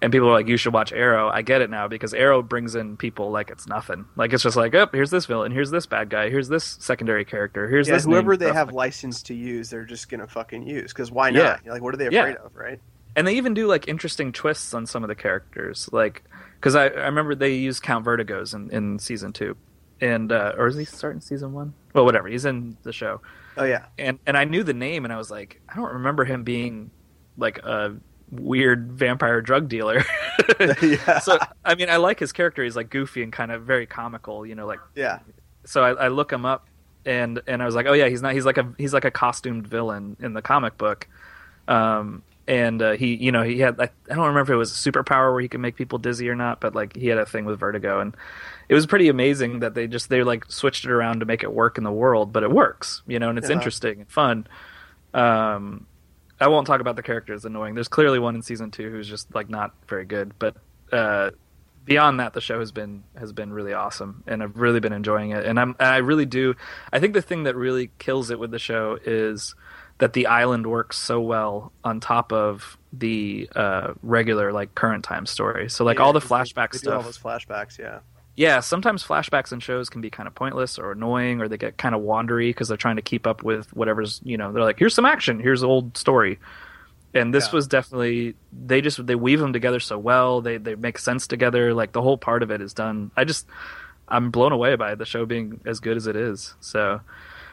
and 0.00 0.12
people 0.12 0.28
are 0.28 0.32
like, 0.32 0.46
you 0.48 0.56
should 0.56 0.72
watch 0.72 0.92
Arrow. 0.92 1.28
I 1.28 1.42
get 1.42 1.60
it 1.60 1.70
now 1.70 1.88
because 1.88 2.14
Arrow 2.14 2.40
brings 2.42 2.74
in 2.74 2.96
people 2.96 3.30
like 3.30 3.50
it's 3.50 3.66
nothing. 3.66 4.04
Like 4.16 4.32
it's 4.32 4.42
just 4.42 4.56
like, 4.56 4.74
oh, 4.74 4.86
here's 4.92 5.10
this 5.10 5.26
villain, 5.26 5.50
here's 5.52 5.70
this 5.70 5.86
bad 5.86 6.08
guy, 6.10 6.30
here's 6.30 6.48
this 6.48 6.76
secondary 6.80 7.24
character, 7.24 7.68
here's 7.68 7.88
Yeah, 7.88 7.94
this 7.94 8.04
whoever 8.04 8.36
they 8.36 8.52
have 8.52 8.68
Like- 8.68 8.74
license 8.76 9.22
to 9.24 9.34
use, 9.34 9.70
they're 9.70 9.84
just 9.84 10.08
gonna 10.08 10.26
fucking 10.28 10.66
use. 10.66 10.92
Because 10.92 11.10
why 11.10 11.30
Yeah. 11.30 11.58
not? 11.64 11.66
Like, 11.66 11.82
what 11.82 11.94
are 11.94 11.96
they 11.96 12.08
Yeah. 12.10 12.20
afraid 12.22 12.36
of, 12.36 12.54
right? 12.56 12.80
and 13.16 13.26
they 13.26 13.34
even 13.34 13.52
do 13.54 13.66
like 13.66 13.88
interesting 13.88 14.30
twists 14.32 14.72
on 14.74 14.86
some 14.86 15.02
of 15.02 15.08
the 15.08 15.14
characters 15.14 15.88
like 15.92 16.22
because 16.60 16.76
I, 16.76 16.84
I 16.88 17.06
remember 17.06 17.34
they 17.34 17.54
used 17.54 17.82
count 17.82 18.04
vertigos 18.04 18.54
in, 18.54 18.70
in 18.70 18.98
season 19.00 19.32
two 19.32 19.56
and 20.00 20.30
uh, 20.30 20.52
or 20.56 20.68
is 20.68 20.76
he 20.76 20.84
starting 20.84 21.20
season 21.20 21.52
one 21.52 21.72
well 21.94 22.04
whatever 22.04 22.28
he's 22.28 22.44
in 22.44 22.76
the 22.84 22.92
show 22.92 23.20
Oh 23.56 23.64
yeah, 23.64 23.86
and 23.98 24.20
and 24.26 24.36
i 24.36 24.44
knew 24.44 24.62
the 24.62 24.74
name 24.74 25.04
and 25.04 25.12
i 25.12 25.16
was 25.16 25.30
like 25.32 25.60
i 25.68 25.74
don't 25.74 25.94
remember 25.94 26.24
him 26.26 26.44
being 26.44 26.90
like 27.36 27.58
a 27.64 27.96
weird 28.30 28.92
vampire 28.92 29.40
drug 29.40 29.68
dealer 29.68 30.04
Yeah. 30.82 31.18
so 31.20 31.38
i 31.64 31.74
mean 31.74 31.88
i 31.90 31.96
like 31.96 32.18
his 32.20 32.32
character 32.32 32.62
he's 32.62 32.76
like 32.76 32.90
goofy 32.90 33.22
and 33.22 33.32
kind 33.32 33.50
of 33.52 33.62
very 33.62 33.86
comical 33.86 34.44
you 34.46 34.54
know 34.54 34.66
like 34.66 34.80
yeah, 34.94 35.20
so 35.64 35.82
I, 35.82 36.04
I 36.04 36.08
look 36.08 36.32
him 36.32 36.44
up 36.44 36.66
and 37.06 37.40
and 37.46 37.62
I 37.62 37.66
was 37.66 37.74
like, 37.74 37.86
oh 37.86 37.92
yeah, 37.94 38.08
he's 38.08 38.20
not. 38.20 38.34
He's 38.34 38.44
like 38.44 38.58
a 38.58 38.74
he's 38.76 38.92
like 38.92 39.06
a 39.06 39.10
costumed 39.10 39.66
villain 39.66 40.16
in 40.20 40.34
the 40.34 40.42
comic 40.42 40.76
book. 40.76 41.06
Um, 41.66 42.22
and 42.46 42.82
uh, 42.82 42.92
he, 42.92 43.14
you 43.14 43.32
know, 43.32 43.42
he 43.42 43.60
had 43.60 43.80
I, 43.80 43.84
I 44.10 44.14
don't 44.14 44.26
remember 44.26 44.40
if 44.40 44.50
it 44.50 44.56
was 44.56 44.72
a 44.72 44.90
superpower 44.90 45.32
where 45.32 45.40
he 45.40 45.48
could 45.48 45.60
make 45.60 45.76
people 45.76 45.98
dizzy 45.98 46.28
or 46.28 46.34
not, 46.34 46.60
but 46.60 46.74
like 46.74 46.94
he 46.96 47.06
had 47.06 47.16
a 47.18 47.24
thing 47.24 47.44
with 47.46 47.58
vertigo, 47.60 48.00
and 48.00 48.14
it 48.68 48.74
was 48.74 48.86
pretty 48.86 49.08
amazing 49.08 49.60
that 49.60 49.74
they 49.74 49.86
just 49.86 50.10
they 50.10 50.22
like 50.22 50.44
switched 50.50 50.84
it 50.84 50.90
around 50.90 51.20
to 51.20 51.26
make 51.26 51.42
it 51.42 51.52
work 51.52 51.78
in 51.78 51.84
the 51.84 51.92
world, 51.92 52.30
but 52.32 52.42
it 52.42 52.50
works, 52.50 53.02
you 53.06 53.18
know, 53.18 53.30
and 53.30 53.38
it's 53.38 53.48
Yeah. 53.48 53.54
interesting 53.56 54.00
and 54.00 54.10
fun. 54.10 54.46
Um, 55.14 55.86
I 56.40 56.48
won't 56.48 56.66
talk 56.66 56.80
about 56.80 56.96
the 56.96 57.02
characters 57.02 57.44
annoying. 57.44 57.74
There's 57.74 57.88
clearly 57.88 58.18
one 58.18 58.34
in 58.34 58.42
season 58.42 58.70
two 58.70 58.90
who's 58.90 59.08
just 59.08 59.34
like 59.34 59.48
not 59.48 59.74
very 59.88 60.04
good, 60.04 60.32
but 60.38 60.56
uh, 60.92 61.30
beyond 61.84 62.20
that, 62.20 62.34
the 62.34 62.40
show 62.40 62.60
has 62.60 62.70
been 62.70 63.02
has 63.16 63.32
been 63.32 63.52
really 63.52 63.72
awesome, 63.72 64.22
and 64.26 64.42
I've 64.42 64.56
really 64.56 64.80
been 64.80 64.92
enjoying 64.92 65.30
it. 65.30 65.44
And 65.44 65.58
I'm 65.58 65.74
I 65.80 65.96
really 65.98 66.26
do. 66.26 66.54
I 66.92 67.00
think 67.00 67.14
the 67.14 67.22
thing 67.22 67.44
that 67.44 67.56
really 67.56 67.90
kills 67.98 68.30
it 68.30 68.38
with 68.38 68.50
the 68.50 68.58
show 68.58 68.98
is 69.04 69.54
that 69.98 70.12
the 70.12 70.26
island 70.28 70.66
works 70.66 70.96
so 70.96 71.20
well 71.20 71.72
on 71.82 71.98
top 71.98 72.32
of 72.32 72.78
the 72.92 73.48
uh, 73.56 73.94
regular 74.02 74.52
like 74.52 74.74
current 74.74 75.04
time 75.04 75.26
story. 75.26 75.68
So 75.68 75.84
like 75.84 75.98
Yeah, 75.98 76.04
all 76.04 76.12
the 76.12 76.20
flashback 76.20 76.80
do 76.80 76.92
all 76.92 77.02
those 77.02 77.18
flashbacks. 77.18 77.78
Yeah, 77.78 78.00
Yeah, 78.38 78.60
sometimes 78.60 79.02
flashbacks 79.04 79.52
in 79.52 79.58
shows 79.58 79.88
can 79.90 80.00
be 80.00 80.10
kind 80.10 80.28
of 80.28 80.34
pointless 80.36 80.78
or 80.78 80.92
annoying, 80.92 81.40
or 81.40 81.48
they 81.48 81.58
get 81.58 81.76
kind 81.76 81.92
of 81.92 82.02
wandery 82.02 82.50
because 82.50 82.68
they're 82.68 82.76
trying 82.76 82.94
to 82.94 83.02
keep 83.02 83.26
up 83.26 83.42
with 83.42 83.66
whatever's 83.76 84.20
you 84.22 84.36
know. 84.36 84.52
They're 84.52 84.62
like, 84.62 84.78
here's 84.78 84.94
some 84.94 85.04
action, 85.04 85.40
here's 85.40 85.62
an 85.64 85.68
old 85.68 85.96
story, 85.98 86.38
and 87.12 87.34
this 87.34 87.46
Yeah. 87.48 87.54
was 87.56 87.66
definitely 87.66 88.36
they 88.52 88.80
just 88.80 89.04
they 89.04 89.16
weave 89.16 89.40
them 89.40 89.52
together 89.52 89.80
so 89.80 89.98
well. 89.98 90.40
They 90.40 90.56
they 90.56 90.76
make 90.76 90.98
sense 91.00 91.26
together. 91.26 91.74
Like 91.74 91.90
the 91.90 92.00
whole 92.00 92.16
part 92.16 92.44
of 92.44 92.52
it 92.52 92.60
is 92.60 92.72
done. 92.74 93.10
I 93.16 93.24
just 93.24 93.44
I'm 94.06 94.30
blown 94.30 94.52
away 94.52 94.76
by 94.76 94.94
the 94.94 95.04
show 95.04 95.26
being 95.26 95.60
as 95.66 95.80
good 95.80 95.96
as 95.96 96.06
it 96.06 96.14
is. 96.14 96.54
So 96.60 97.00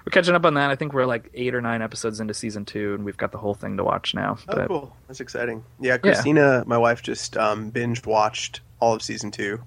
we're 0.06 0.12
catching 0.12 0.36
up 0.36 0.46
on 0.46 0.54
that. 0.54 0.70
I 0.70 0.76
think 0.76 0.94
we're 0.94 1.08
like 1.08 1.32
eight 1.34 1.56
or 1.56 1.62
nine 1.62 1.82
episodes 1.82 2.20
into 2.20 2.36
season 2.36 2.64
two, 2.64 2.94
and 2.94 3.04
we've 3.04 3.18
got 3.18 3.32
the 3.32 3.40
whole 3.40 3.56
thing 3.56 3.78
to 3.78 3.84
watch 3.84 4.14
now. 4.14 4.38
Oh, 4.48 4.56
But 4.56 4.68
cool. 4.68 4.96
That's 5.08 5.20
exciting. 5.20 5.64
Yeah, 5.80 5.98
Christina, 5.98 6.64
my 6.68 6.78
wife, 6.78 7.02
just 7.02 7.36
um, 7.38 7.72
binge 7.72 8.06
watched 8.06 8.62
all 8.80 8.94
of 8.94 9.02
season 9.02 9.32
two 9.32 9.60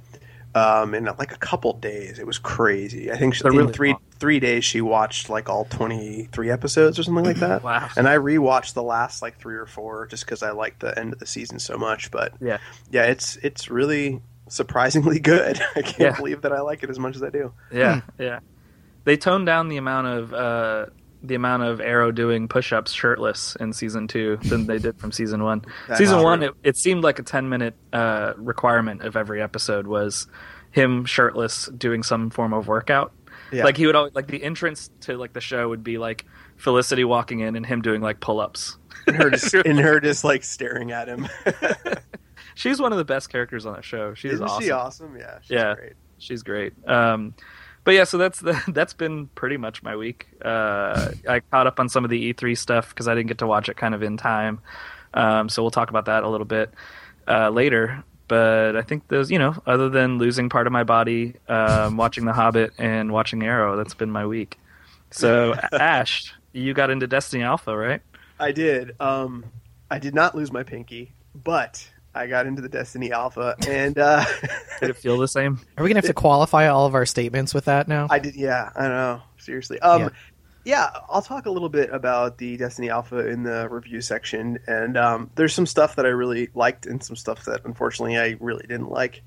um, 0.54 0.94
in 0.94 1.04
like 1.04 1.32
a 1.32 1.38
couple 1.38 1.72
days. 1.74 2.18
It 2.18 2.26
was 2.26 2.38
crazy. 2.38 3.10
I 3.12 3.16
think 3.16 3.34
she, 3.34 3.42
They're 3.42 3.52
in 3.52 3.58
really 3.58 3.72
three 3.72 3.90
long. 3.90 4.00
three 4.18 4.40
days 4.40 4.64
she 4.64 4.80
watched 4.80 5.28
like 5.30 5.48
all 5.48 5.64
twenty 5.66 6.28
three 6.32 6.50
episodes 6.50 6.98
or 6.98 7.02
something 7.02 7.24
like 7.24 7.36
that. 7.36 7.62
Wow. 7.68 7.88
And 7.96 8.08
I 8.08 8.16
rewatched 8.16 8.74
the 8.74 8.82
last 8.82 9.20
like 9.22 9.38
three 9.38 9.56
or 9.56 9.66
four 9.66 10.06
just 10.06 10.24
because 10.24 10.42
I 10.42 10.50
liked 10.52 10.80
the 10.80 10.98
end 10.98 11.12
of 11.12 11.18
the 11.18 11.26
season 11.26 11.58
so 11.58 11.76
much. 11.76 12.10
But 12.10 12.32
yeah, 12.40 12.58
yeah, 12.90 13.04
it's 13.04 13.36
it's 13.36 13.70
really 13.70 14.20
surprisingly 14.48 15.18
good. 15.20 15.60
I 15.76 15.82
can't 15.82 15.98
Yeah. 15.98 16.16
believe 16.16 16.42
that 16.42 16.52
I 16.52 16.60
like 16.60 16.82
it 16.82 16.90
as 16.90 16.98
much 16.98 17.16
as 17.16 17.22
I 17.22 17.30
do. 17.30 17.52
Yeah, 17.72 18.00
yeah. 18.18 18.40
They 19.04 19.16
toned 19.16 19.46
down 19.46 19.68
the 19.68 19.76
amount 19.78 20.06
of 20.06 20.34
uh, 20.34 20.86
the 21.22 21.34
amount 21.34 21.62
of 21.64 21.80
Arrow 21.80 22.12
doing 22.12 22.48
push-ups 22.48 22.92
shirtless 22.92 23.56
in 23.60 23.72
season 23.72 24.06
two 24.08 24.36
than 24.42 24.66
they 24.66 24.78
did 24.78 24.98
from 25.00 25.10
season 25.12 25.42
one. 25.42 25.64
Season 25.96 26.22
one, 26.22 26.42
it, 26.42 26.54
it 26.62 26.76
seemed 26.76 27.02
like 27.02 27.18
a 27.18 27.22
ten-minute 27.22 27.74
uh, 27.92 28.34
requirement 28.36 29.02
of 29.02 29.16
every 29.16 29.42
episode 29.42 29.86
was 29.86 30.26
him 30.70 31.04
shirtless 31.04 31.66
doing 31.76 32.02
some 32.02 32.30
form 32.30 32.52
of 32.52 32.68
workout. 32.68 33.12
Yeah. 33.50 33.64
Like 33.64 33.76
he 33.76 33.86
would 33.86 33.96
always 33.96 34.14
like 34.14 34.28
the 34.28 34.42
entrance 34.42 34.90
to 35.02 35.16
like 35.16 35.32
the 35.32 35.40
show 35.40 35.68
would 35.68 35.82
be 35.82 35.96
like 35.98 36.26
Felicity 36.56 37.04
walking 37.04 37.40
in 37.40 37.56
and 37.56 37.64
him 37.64 37.80
doing 37.82 38.00
like 38.02 38.20
pull-ups. 38.20 38.76
And 39.06 39.16
her 39.16 39.30
just, 39.30 39.54
and 39.66 39.78
her 39.80 40.00
just 40.00 40.22
like 40.22 40.44
staring 40.44 40.92
at 40.92 41.08
him. 41.08 41.26
She's 42.54 42.80
one 42.80 42.92
of 42.92 42.98
the 42.98 43.04
best 43.04 43.30
characters 43.30 43.66
on 43.66 43.74
that 43.74 43.84
show. 43.84 44.14
She's 44.14 44.32
Isn't 44.34 44.46
awesome. 44.46 44.62
she 44.64 44.70
awesome? 44.70 45.16
Yeah, 45.16 45.38
she's 45.42 45.50
Yeah. 45.50 45.74
great. 45.74 45.92
she's 46.18 46.42
great. 46.42 46.72
Um, 46.88 47.34
but 47.88 47.94
yeah, 47.94 48.04
so 48.04 48.18
that's 48.18 48.40
the, 48.40 48.62
that's 48.68 48.92
been 48.92 49.28
pretty 49.28 49.56
much 49.56 49.82
my 49.82 49.96
week. 49.96 50.28
Uh, 50.44 51.12
I 51.26 51.40
caught 51.40 51.66
up 51.66 51.80
on 51.80 51.88
some 51.88 52.04
of 52.04 52.10
the 52.10 52.34
E3 52.34 52.58
stuff 52.58 52.90
because 52.90 53.08
I 53.08 53.14
didn't 53.14 53.28
get 53.28 53.38
to 53.38 53.46
watch 53.46 53.70
it 53.70 53.78
kind 53.78 53.94
of 53.94 54.02
in 54.02 54.18
time. 54.18 54.60
Um, 55.14 55.48
so 55.48 55.62
we'll 55.62 55.70
talk 55.70 55.88
about 55.88 56.04
that 56.04 56.22
a 56.22 56.28
little 56.28 56.44
bit 56.44 56.70
uh, 57.26 57.48
later. 57.48 58.04
But 58.28 58.76
I 58.76 58.82
think 58.82 59.08
those, 59.08 59.30
you 59.30 59.38
know, 59.38 59.56
other 59.66 59.88
than 59.88 60.18
losing 60.18 60.50
part 60.50 60.66
of 60.66 60.72
my 60.74 60.84
body, 60.84 61.36
um, 61.48 61.96
watching 61.96 62.26
The 62.26 62.34
Hobbit 62.34 62.74
and 62.76 63.10
watching 63.10 63.42
Arrow, 63.42 63.78
that's 63.78 63.94
been 63.94 64.10
my 64.10 64.26
week. 64.26 64.58
So 65.10 65.54
Ash, 65.72 66.34
you 66.52 66.74
got 66.74 66.90
into 66.90 67.06
Destiny 67.06 67.42
Alpha, 67.42 67.74
right? 67.74 68.02
I 68.38 68.52
did. 68.52 68.96
Um, 69.00 69.46
I 69.90 69.98
did 69.98 70.14
not 70.14 70.34
lose 70.34 70.52
my 70.52 70.62
pinky, 70.62 71.14
but 71.34 71.88
I 72.14 72.26
got 72.26 72.46
into 72.46 72.62
the 72.62 72.68
Destiny 72.68 73.12
Alpha, 73.12 73.54
and 73.68 73.96
uh, 73.98 74.24
Did 74.80 74.90
it 74.90 74.96
feel 74.96 75.18
the 75.18 75.28
same? 75.28 75.60
Are 75.76 75.84
we 75.84 75.90
gonna 75.90 75.98
have 75.98 76.06
to 76.06 76.14
qualify 76.14 76.66
all 76.68 76.86
of 76.86 76.94
our 76.94 77.06
statements 77.06 77.54
with 77.54 77.66
that 77.66 77.86
now? 77.88 78.06
I 78.10 78.18
did. 78.18 78.34
Yeah, 78.34 78.70
I 78.74 78.88
know. 78.88 79.22
Seriously. 79.38 79.78
Um, 79.80 80.02
Yeah. 80.02 80.08
yeah. 80.64 80.90
I'll 81.08 81.22
talk 81.22 81.46
a 81.46 81.50
little 81.50 81.68
bit 81.68 81.90
about 81.92 82.38
the 82.38 82.56
Destiny 82.56 82.90
Alpha 82.90 83.28
in 83.28 83.42
the 83.42 83.68
review 83.68 84.00
section, 84.00 84.58
and 84.66 84.96
um, 84.96 85.30
there's 85.36 85.54
some 85.54 85.66
stuff 85.66 85.96
that 85.96 86.06
I 86.06 86.10
really 86.10 86.48
liked, 86.54 86.86
and 86.86 87.02
some 87.02 87.16
stuff 87.16 87.44
that 87.44 87.64
unfortunately 87.64 88.18
I 88.18 88.36
really 88.40 88.66
didn't 88.66 88.90
like. 88.90 89.22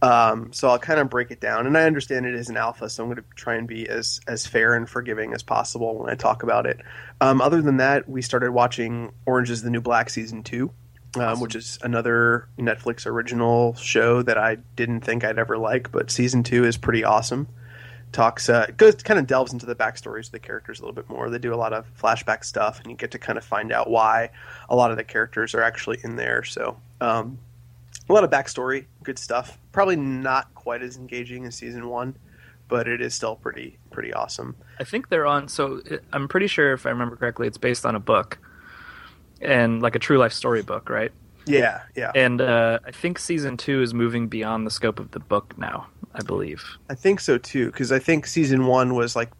Um, 0.00 0.52
so 0.52 0.68
I'll 0.68 0.78
kind 0.78 1.00
of 1.00 1.10
break 1.10 1.32
it 1.32 1.40
down, 1.40 1.66
and 1.66 1.76
I 1.76 1.82
understand 1.84 2.24
it 2.24 2.34
is 2.34 2.48
an 2.48 2.56
alpha, 2.56 2.88
so 2.88 3.02
I'm 3.02 3.08
going 3.08 3.16
to 3.16 3.24
try 3.34 3.56
and 3.56 3.66
be 3.66 3.88
as 3.88 4.20
as 4.28 4.46
fair 4.46 4.74
and 4.74 4.88
forgiving 4.88 5.34
as 5.34 5.42
possible 5.42 5.98
when 5.98 6.08
I 6.08 6.14
talk 6.14 6.42
about 6.44 6.66
it. 6.66 6.80
Um, 7.20 7.40
other 7.40 7.60
than 7.62 7.78
that, 7.78 8.08
we 8.08 8.22
started 8.22 8.52
watching 8.52 9.10
Orange 9.26 9.50
Is 9.50 9.62
the 9.62 9.70
New 9.70 9.80
Black 9.80 10.08
season 10.10 10.44
two, 10.44 10.70
um, 11.16 11.40
which 11.40 11.54
is 11.54 11.78
another 11.82 12.48
Netflix 12.58 13.06
original 13.06 13.74
show 13.74 14.22
that 14.22 14.38
I 14.38 14.56
didn't 14.76 15.00
think 15.00 15.24
I'd 15.24 15.38
ever 15.38 15.56
like, 15.58 15.90
but 15.90 16.10
season 16.10 16.42
two 16.42 16.64
is 16.64 16.76
pretty 16.76 17.04
awesome. 17.04 17.48
Talks 18.10 18.48
uh, 18.48 18.66
goes 18.76 18.94
kind 18.96 19.20
of 19.20 19.26
delves 19.26 19.52
into 19.52 19.66
the 19.66 19.74
backstories 19.74 20.26
of 20.26 20.32
the 20.32 20.38
characters 20.38 20.80
a 20.80 20.82
little 20.82 20.94
bit 20.94 21.10
more. 21.10 21.28
They 21.28 21.38
do 21.38 21.52
a 21.52 21.56
lot 21.56 21.72
of 21.72 21.86
flashback 22.00 22.44
stuff, 22.44 22.80
and 22.80 22.90
you 22.90 22.96
get 22.96 23.10
to 23.10 23.18
kind 23.18 23.36
of 23.36 23.44
find 23.44 23.70
out 23.70 23.90
why 23.90 24.30
a 24.68 24.76
lot 24.76 24.90
of 24.90 24.96
the 24.96 25.04
characters 25.04 25.54
are 25.54 25.62
actually 25.62 25.98
in 26.02 26.16
there. 26.16 26.42
So. 26.44 26.78
Um, 27.00 27.38
a 28.08 28.12
lot 28.12 28.24
of 28.24 28.30
backstory, 28.30 28.86
good 29.02 29.18
stuff. 29.18 29.58
Probably 29.72 29.96
not 29.96 30.54
quite 30.54 30.82
as 30.82 30.96
engaging 30.96 31.44
as 31.44 31.54
season 31.54 31.88
one, 31.88 32.16
but 32.68 32.88
it 32.88 33.00
is 33.00 33.14
still 33.14 33.36
pretty 33.36 33.78
pretty 33.90 34.12
awesome. 34.12 34.56
I 34.78 34.84
think 34.84 35.08
they're 35.08 35.26
on. 35.26 35.48
So 35.48 35.82
I'm 36.12 36.28
pretty 36.28 36.46
sure, 36.46 36.72
if 36.72 36.86
I 36.86 36.90
remember 36.90 37.16
correctly, 37.16 37.46
it's 37.46 37.58
based 37.58 37.84
on 37.84 37.94
a 37.94 38.00
book 38.00 38.38
and 39.40 39.82
like 39.82 39.94
a 39.94 39.98
true 39.98 40.18
life 40.18 40.32
story 40.32 40.62
book, 40.62 40.90
right? 40.90 41.12
Yeah, 41.46 41.82
yeah. 41.96 42.12
And 42.14 42.40
uh, 42.40 42.78
I 42.84 42.90
think 42.90 43.18
season 43.18 43.56
two 43.56 43.82
is 43.82 43.94
moving 43.94 44.28
beyond 44.28 44.66
the 44.66 44.70
scope 44.70 44.98
of 45.00 45.10
the 45.12 45.20
book 45.20 45.56
now. 45.56 45.86
I 46.14 46.22
believe. 46.22 46.64
I 46.88 46.94
think 46.94 47.20
so 47.20 47.38
too, 47.38 47.66
because 47.66 47.92
I 47.92 47.98
think 47.98 48.26
season 48.26 48.66
one 48.66 48.94
was 48.94 49.14
like 49.14 49.30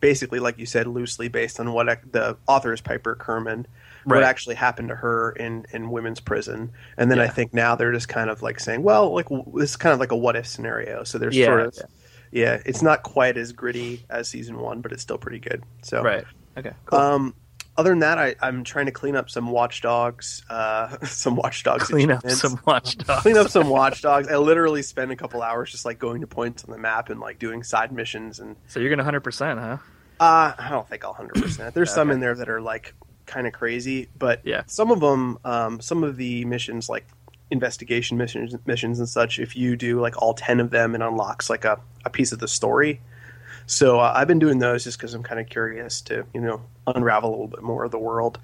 basically, 0.00 0.40
like 0.40 0.58
you 0.58 0.66
said, 0.66 0.86
loosely 0.86 1.28
based 1.28 1.60
on 1.60 1.72
what 1.72 1.86
the 2.12 2.36
author 2.46 2.72
is 2.72 2.80
Piper 2.80 3.14
Kerman, 3.14 3.66
what 4.08 4.22
actually 4.22 4.54
happened 4.56 4.88
to 4.88 4.96
her 4.96 5.32
in 5.32 5.64
in 5.72 5.90
women's 5.90 6.20
prison, 6.20 6.72
and 6.96 7.10
then 7.10 7.20
I 7.20 7.28
think 7.28 7.54
now 7.54 7.76
they're 7.76 7.92
just 7.92 8.08
kind 8.08 8.30
of 8.30 8.42
like 8.42 8.60
saying, 8.60 8.82
well, 8.82 9.14
like 9.14 9.28
this 9.54 9.70
is 9.70 9.76
kind 9.76 9.92
of 9.92 10.00
like 10.00 10.12
a 10.12 10.16
what 10.16 10.36
if 10.36 10.46
scenario. 10.46 11.04
So 11.04 11.18
there's 11.18 11.36
Yeah, 11.36 11.46
sort 11.46 11.60
of 11.60 11.74
yeah. 11.76 11.82
yeah, 12.32 12.62
it's 12.66 12.82
not 12.82 13.02
quite 13.02 13.36
as 13.36 13.52
gritty 13.52 14.04
as 14.10 14.28
season 14.28 14.58
one, 14.58 14.80
but 14.80 14.92
it's 14.92 15.02
still 15.02 15.18
pretty 15.18 15.38
good. 15.40 15.62
So 15.82 16.02
Right. 16.02 16.24
Okay. 16.56 16.72
Cool. 16.86 16.98
Um, 16.98 17.34
other 17.78 17.90
than 17.90 17.98
that, 18.00 18.18
I, 18.18 18.34
I'm 18.40 18.64
trying 18.64 18.86
to 18.86 18.92
clean 18.92 19.16
up 19.16 19.28
some 19.30 19.50
watchdogs, 19.50 20.42
uh, 20.50 20.96
some 21.06 21.36
watchdogs. 21.36 21.84
Clean 21.88 22.10
up 22.10 22.28
some 22.30 22.60
watchdogs. 22.66 23.20
Clean 23.22 23.36
up 23.36 23.48
some 23.48 23.68
watchdogs. 23.68 24.28
I 24.28 24.36
literally 24.36 24.82
spend 24.82 25.12
a 25.12 25.16
couple 25.16 25.42
hours 25.42 25.70
just 25.70 25.84
like 25.84 25.98
going 25.98 26.20
to 26.22 26.26
points 26.26 26.64
on 26.64 26.70
the 26.70 26.78
map 26.78 27.10
and 27.10 27.20
like 27.20 27.38
doing 27.38 27.62
side 27.62 27.92
missions 27.92 28.40
and 28.40 28.56
So 28.68 28.80
you're 28.80 28.90
gonna 28.90 29.04
hundred 29.04 29.20
percent, 29.20 29.58
huh? 29.60 29.76
Uh, 30.18 30.52
I 30.58 30.68
don't 30.70 30.88
think 30.88 31.04
I'll 31.04 31.12
hundred 31.12 31.42
percent. 31.42 31.74
There's 31.74 31.92
some 31.92 32.10
in 32.10 32.20
there 32.20 32.34
that 32.34 32.48
are 32.48 32.60
like 32.60 32.94
kind 33.26 33.46
of 33.46 33.52
crazy, 33.52 34.08
but 34.18 34.40
Yeah. 34.44 34.62
some 34.66 34.90
of 34.90 35.00
them, 35.00 35.38
um, 35.44 35.80
some 35.80 36.02
of 36.04 36.16
the 36.16 36.44
missions 36.46 36.88
like 36.88 37.06
investigation 37.50 38.16
missions, 38.18 38.54
missions 38.66 38.98
and 38.98 39.08
such. 39.08 39.38
If 39.38 39.54
you 39.56 39.76
do 39.76 40.00
like 40.00 40.20
all 40.20 40.34
ten 40.34 40.60
of 40.60 40.70
them, 40.70 40.94
it 40.94 41.02
unlocks 41.02 41.48
like 41.50 41.64
a, 41.64 41.78
a 42.04 42.10
piece 42.10 42.32
of 42.32 42.38
the 42.38 42.48
story. 42.48 43.00
So 43.66 43.98
uh, 44.00 44.12
I've 44.14 44.28
been 44.28 44.38
doing 44.38 44.58
those 44.58 44.84
just 44.84 44.98
because 44.98 45.12
I'm 45.14 45.22
kind 45.22 45.40
of 45.40 45.48
curious 45.48 46.00
to 46.02 46.24
you 46.32 46.40
know 46.40 46.62
unravel 46.86 47.28
a 47.28 47.32
little 47.32 47.48
bit 47.48 47.62
more 47.62 47.84
of 47.84 47.90
the 47.90 47.98
world. 47.98 48.38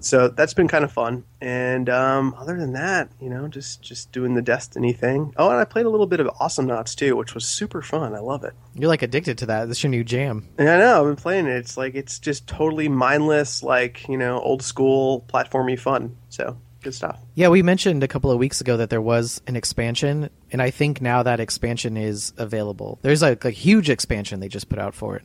So 0.00 0.28
that's 0.28 0.54
been 0.54 0.68
kind 0.68 0.84
of 0.84 0.92
fun. 0.92 1.24
And 1.40 1.88
um, 1.88 2.34
other 2.38 2.56
than 2.56 2.74
that, 2.74 3.10
you 3.20 3.28
know, 3.28 3.48
just 3.48 3.82
just 3.82 4.12
doing 4.12 4.34
the 4.34 4.42
Destiny 4.42 4.92
thing. 4.92 5.32
Oh, 5.36 5.50
and 5.50 5.58
I 5.58 5.64
played 5.64 5.86
a 5.86 5.90
little 5.90 6.06
bit 6.06 6.20
of 6.20 6.28
Awesomenauts 6.28 6.94
too, 6.94 7.16
which 7.16 7.34
was 7.34 7.44
super 7.44 7.82
fun. 7.82 8.14
I 8.14 8.20
love 8.20 8.44
it. 8.44 8.54
You're 8.74 8.88
like 8.88 9.02
addicted 9.02 9.38
to 9.38 9.46
that. 9.46 9.66
That's 9.66 9.82
your 9.82 9.90
new 9.90 10.04
jam. 10.04 10.48
And 10.58 10.68
I 10.68 10.78
know 10.78 11.00
I've 11.00 11.06
been 11.06 11.22
playing 11.22 11.46
it. 11.46 11.56
It's 11.56 11.76
like 11.76 11.94
it's 11.94 12.18
just 12.18 12.46
totally 12.46 12.88
mindless, 12.88 13.62
like 13.62 14.08
you 14.08 14.16
know, 14.16 14.38
old 14.40 14.62
school 14.62 15.24
platformy 15.28 15.78
fun. 15.78 16.16
So 16.28 16.56
good 16.82 16.94
stuff. 16.94 17.18
Yeah, 17.34 17.48
we 17.48 17.62
mentioned 17.62 18.02
a 18.02 18.08
couple 18.08 18.30
of 18.30 18.38
weeks 18.38 18.60
ago 18.60 18.76
that 18.78 18.90
there 18.90 19.00
was 19.02 19.40
an 19.46 19.56
expansion, 19.56 20.30
and 20.52 20.60
I 20.62 20.70
think 20.70 21.00
now 21.00 21.22
that 21.22 21.40
expansion 21.40 21.96
is 21.96 22.32
available. 22.36 22.98
There's 23.02 23.22
like 23.22 23.44
a 23.44 23.50
huge 23.50 23.90
expansion 23.90 24.40
they 24.40 24.48
just 24.48 24.68
put 24.68 24.78
out 24.78 24.94
for 24.94 25.16
it. 25.16 25.22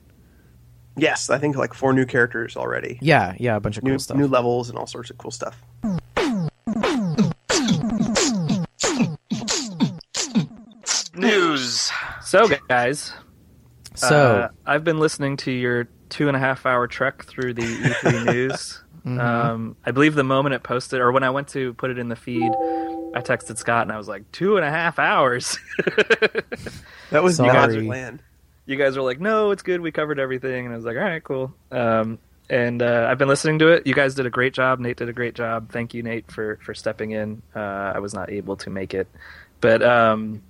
Yes, 0.97 1.29
I 1.29 1.37
think 1.39 1.57
like 1.57 1.73
four 1.73 1.91
new 1.93 2.05
characters 2.05 2.55
already. 2.55 2.97
Yeah, 3.01 3.35
yeah, 3.37 3.55
a 3.55 3.59
bunch 3.59 3.77
of 3.77 3.83
New 3.83 3.91
cool 3.91 3.99
stuff. 3.99 4.17
new 4.17 4.27
levels 4.27 4.69
and 4.69 4.77
all 4.77 4.87
sorts 4.87 5.09
of 5.09 5.17
cool 5.17 5.31
stuff. 5.31 5.61
News. 11.13 11.91
So, 12.21 12.47
guys, 12.67 13.13
so, 13.95 14.15
uh, 14.15 14.49
I've 14.65 14.83
been 14.83 14.99
listening 14.99 15.37
to 15.37 15.51
your 15.51 15.87
two 16.09 16.27
and 16.27 16.35
a 16.35 16.39
half 16.39 16.65
hour 16.65 16.87
trek 16.87 17.23
through 17.23 17.53
the 17.53 17.61
E3 17.61 18.25
news. 18.33 18.81
Mm-hmm. 19.05 19.19
Um, 19.19 19.75
I 19.85 19.91
believe 19.91 20.15
the 20.15 20.23
moment 20.23 20.55
it 20.55 20.63
posted, 20.63 20.99
or 20.99 21.11
when 21.11 21.23
I 21.23 21.29
went 21.29 21.49
to 21.49 21.73
put 21.75 21.91
it 21.91 21.99
in 21.99 22.09
the 22.09 22.15
feed, 22.15 22.51
I 23.13 23.21
texted 23.21 23.57
Scott 23.57 23.83
and 23.83 23.91
I 23.91 23.97
was 23.97 24.07
like, 24.07 24.31
two 24.31 24.57
and 24.57 24.65
a 24.65 24.69
half 24.71 24.99
hours. 24.99 25.57
That 27.11 27.23
was 27.23 27.35
Sorry. 27.37 27.51
God's 27.51 27.75
plan. 27.85 28.19
you 28.65 28.77
guys 28.77 28.97
were 28.97 29.03
like, 29.03 29.19
no, 29.19 29.51
it's 29.51 29.61
good. 29.61 29.79
We 29.79 29.91
covered 29.91 30.19
everything. 30.19 30.65
And 30.65 30.73
I 30.73 30.75
was 30.75 30.85
like, 30.85 30.97
all 30.97 31.03
right, 31.03 31.23
cool. 31.23 31.53
Um, 31.71 32.17
and 32.49 32.81
uh, 32.81 33.07
I've 33.09 33.17
been 33.17 33.27
listening 33.27 33.59
to 33.59 33.67
it. 33.69 33.87
You 33.87 33.93
guys 33.93 34.15
did 34.15 34.25
a 34.25 34.29
great 34.29 34.53
job. 34.53 34.79
Nate 34.79 34.97
did 34.97 35.09
a 35.09 35.13
great 35.13 35.35
job. 35.35 35.71
Thank 35.71 35.93
you, 35.93 36.03
Nate, 36.03 36.31
for 36.31 36.59
for 36.63 36.73
stepping 36.73 37.11
in. 37.11 37.41
Uh, 37.55 37.93
I 37.95 37.99
was 37.99 38.13
not 38.13 38.29
able 38.31 38.55
to 38.57 38.69
make 38.69 38.93
it, 38.93 39.07
but 39.61 39.81
um, 39.81 40.41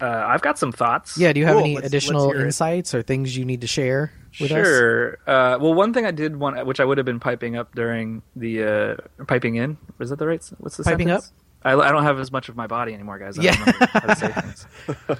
uh, 0.00 0.24
I've 0.28 0.42
got 0.42 0.58
some 0.58 0.72
thoughts. 0.72 1.16
yeah, 1.18 1.32
do 1.32 1.40
you 1.40 1.46
have 1.46 1.54
cool. 1.56 1.64
any 1.64 1.74
Let's- 1.74 1.84
let's 1.84 1.94
additional 1.94 2.32
it. 2.32 2.40
insights 2.40 2.94
or 2.94 3.02
things 3.02 3.36
you 3.36 3.44
need 3.44 3.60
to 3.62 3.66
share 3.66 4.12
with 4.40 4.50
us? 4.52 4.66
sure. 4.66 5.18
Uh, 5.26 5.58
well, 5.60 5.74
one 5.74 5.92
thing 5.94 6.04
I 6.06 6.10
did 6.10 6.36
want, 6.36 6.64
which 6.66 6.80
I 6.80 6.84
would 6.84 6.98
have 6.98 7.04
been 7.06 7.20
piping 7.20 7.56
up 7.56 7.74
during 7.74 8.22
the 8.34 8.64
uh, 8.64 9.24
piping 9.26 9.56
in. 9.56 9.76
Was 9.98 10.10
that 10.10 10.18
the 10.18 10.26
right? 10.26 10.44
What's 10.58 10.76
the 10.76 10.84
Piping 10.84 11.08
sentence? 11.08 11.32
I, 11.64 11.72
I 11.74 11.90
don't 11.90 12.04
have 12.04 12.20
as 12.20 12.30
much 12.30 12.48
of 12.48 12.56
my 12.56 12.66
body 12.66 12.94
anymore, 12.94 13.18
guys. 13.18 13.38
I 13.38 13.42
Yeah. 13.42 13.64
don't 13.64 13.90
how 13.90 14.00
to 14.00 14.16
say 14.16 14.28
things. 14.28 14.66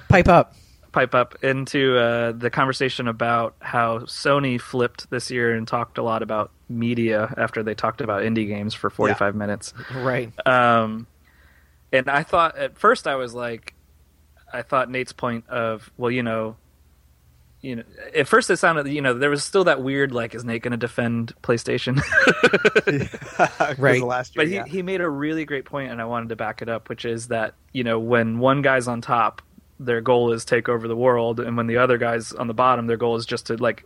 Pipe 0.09 0.27
up. 0.27 0.53
pipe 0.93 1.13
up 1.13 1.43
into 1.43 1.97
uh, 1.97 2.31
the 2.31 2.49
conversation 2.49 3.07
about 3.07 3.55
how 3.59 3.99
Sony 3.99 4.59
flipped 4.59 5.09
this 5.09 5.29
year 5.29 5.53
and 5.53 5.67
talked 5.67 5.97
a 5.97 6.01
lot 6.03 6.23
about 6.23 6.51
media 6.69 7.33
after 7.37 7.61
they 7.63 7.75
talked 7.75 8.01
about 8.01 8.23
indie 8.23 8.47
games 8.47 8.73
for 8.73 8.89
45 8.89 9.35
minutes. 9.35 9.73
Right. 9.93 10.31
Um, 10.47 11.05
and 11.91 12.09
I 12.09 12.23
thought 12.23 12.57
at 12.57 12.77
first 12.79 13.05
I 13.07 13.15
was 13.15 13.33
like, 13.33 13.73
I 14.51 14.61
thought 14.61 14.89
Nate's 14.89 15.13
point 15.13 15.47
of 15.49 15.89
well, 15.97 16.11
you 16.11 16.23
know, 16.23 16.55
you 17.61 17.77
know, 17.77 17.83
at 18.15 18.27
first 18.27 18.49
it 18.49 18.57
sounded, 18.57 18.87
you 18.87 19.01
know, 19.01 19.13
there 19.13 19.29
was 19.29 19.43
still 19.43 19.63
that 19.65 19.81
weird 19.81 20.11
like, 20.11 20.35
is 20.35 20.45
Nate 20.45 20.61
going 20.61 20.71
to 20.71 20.77
defend 20.77 21.33
PlayStation? 21.41 21.99
Right. 23.77 24.01
Last 24.01 24.35
year, 24.35 24.43
But 24.45 24.47
he, 24.47 24.55
yeah. 24.55 24.65
he 24.65 24.81
made 24.81 25.01
a 25.01 25.09
really 25.09 25.45
great 25.45 25.65
point, 25.65 25.91
and 25.91 26.01
I 26.01 26.05
wanted 26.05 26.29
to 26.29 26.35
back 26.35 26.61
it 26.61 26.69
up, 26.69 26.89
which 26.89 27.05
is 27.05 27.27
that 27.27 27.55
you 27.73 27.83
know 27.83 27.99
when 27.99 28.39
one 28.39 28.61
guy's 28.61 28.87
on 28.87 29.01
top, 29.01 29.41
their 29.79 30.01
goal 30.01 30.31
is 30.31 30.45
take 30.45 30.69
over 30.69 30.87
the 30.87 30.95
world, 30.95 31.39
and 31.39 31.57
when 31.57 31.67
the 31.67 31.77
other 31.77 31.97
guy's 31.97 32.31
on 32.33 32.47
the 32.47 32.53
bottom, 32.53 32.87
their 32.87 32.97
goal 32.97 33.15
is 33.15 33.25
just 33.25 33.47
to 33.47 33.57
like 33.57 33.85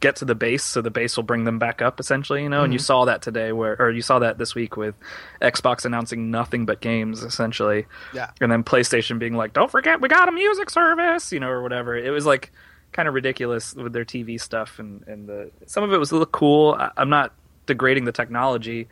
get 0.00 0.16
to 0.16 0.24
the 0.24 0.34
base, 0.34 0.62
so 0.62 0.80
the 0.80 0.90
base 0.90 1.16
will 1.16 1.24
bring 1.24 1.44
them 1.44 1.58
back 1.58 1.82
up, 1.82 1.98
essentially. 1.98 2.42
You 2.42 2.48
know, 2.48 2.62
and 2.62 2.72
you 2.72 2.78
mhm. 2.78 2.84
saw 2.84 3.04
that 3.06 3.22
today, 3.22 3.52
where 3.52 3.76
or 3.80 3.90
you 3.90 4.02
saw 4.02 4.20
that 4.20 4.38
this 4.38 4.54
week 4.54 4.76
with 4.76 4.94
Xbox 5.42 5.84
announcing 5.84 6.30
nothing 6.30 6.66
but 6.66 6.80
games, 6.80 7.22
essentially, 7.22 7.86
yeah. 8.14 8.30
and 8.40 8.50
then 8.50 8.62
PlayStation 8.62 9.18
being 9.18 9.34
like, 9.34 9.52
"Don't 9.52 9.70
forget, 9.70 10.00
we 10.00 10.08
got 10.08 10.28
a 10.28 10.32
music 10.32 10.70
service," 10.70 11.32
you 11.32 11.40
know, 11.40 11.48
or 11.48 11.62
whatever. 11.62 11.96
It 11.96 12.10
was 12.10 12.26
like 12.26 12.52
kind 12.92 13.08
of 13.08 13.14
ridiculous 13.14 13.74
with 13.74 13.92
their 13.92 14.04
TV 14.04 14.40
stuff, 14.40 14.78
and 14.78 15.06
and 15.06 15.28
the 15.28 15.50
some 15.66 15.82
of 15.82 15.92
it 15.92 15.98
was 15.98 16.10
a 16.10 16.14
little 16.14 16.26
cool. 16.26 16.76
I, 16.78 16.90
I'm 16.96 17.10
not 17.10 17.34
degrading 17.66 18.04
the 18.04 18.12
technology. 18.12 18.88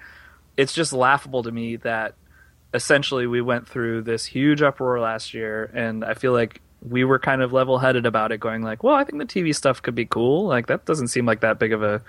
It's 0.57 0.73
just 0.73 0.93
laughable 0.93 1.43
to 1.43 1.53
me 1.53 1.77
that 1.77 2.15
essentially 2.75 3.27
we 3.27 3.41
went 3.41 3.69
through 3.69 4.03
this 4.03 4.25
huge 4.25 4.63
uproar 4.63 5.01
last 5.01 5.35
year, 5.35 5.71
and 5.73 6.05
I 6.05 6.15
feel 6.15 6.33
like 6.33 6.61
we 6.89 7.05
were 7.05 7.19
kind 7.19 7.43
of 7.43 7.53
level 7.53 7.79
headed 7.79 8.07
about 8.07 8.33
it, 8.33 8.39
going 8.39 8.63
like, 8.63 8.83
"Well, 8.83 8.95
I 8.95 9.05
think 9.05 9.19
the 9.19 9.27
TV 9.27 9.55
stuff 9.55 9.83
could 9.83 9.95
be 9.95 10.07
cool. 10.07 10.47
Like 10.47 10.67
that 10.69 10.85
doesn't 10.85 11.09
seem 11.09 11.27
like 11.27 11.41
that 11.41 11.59
big 11.59 11.73
of 11.73 11.83
a 11.83 12.03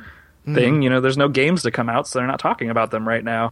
thing. 0.45 0.81
You 0.81 0.89
know, 0.89 1.01
there's 1.01 1.17
no 1.17 1.27
games 1.29 1.63
to 1.63 1.71
come 1.71 1.89
out, 1.89 2.07
so 2.07 2.19
they're 2.19 2.27
not 2.27 2.39
talking 2.39 2.69
about 2.69 2.91
them 2.91 3.07
right 3.07 3.23
now." 3.23 3.51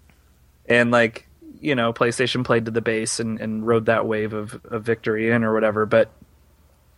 And 0.67 0.91
like, 0.91 1.27
you 1.59 1.75
know, 1.75 1.93
PlayStation 1.93 2.43
played 2.45 2.65
to 2.65 2.71
the 2.71 2.81
base 2.81 3.19
and, 3.19 3.39
and 3.39 3.65
rode 3.65 3.87
that 3.87 4.05
wave 4.05 4.33
of, 4.33 4.59
of 4.65 4.83
victory 4.83 5.29
in 5.31 5.43
or 5.43 5.53
whatever. 5.53 5.85
But 5.85 6.09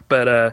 but 0.08 0.28
uh 0.28 0.52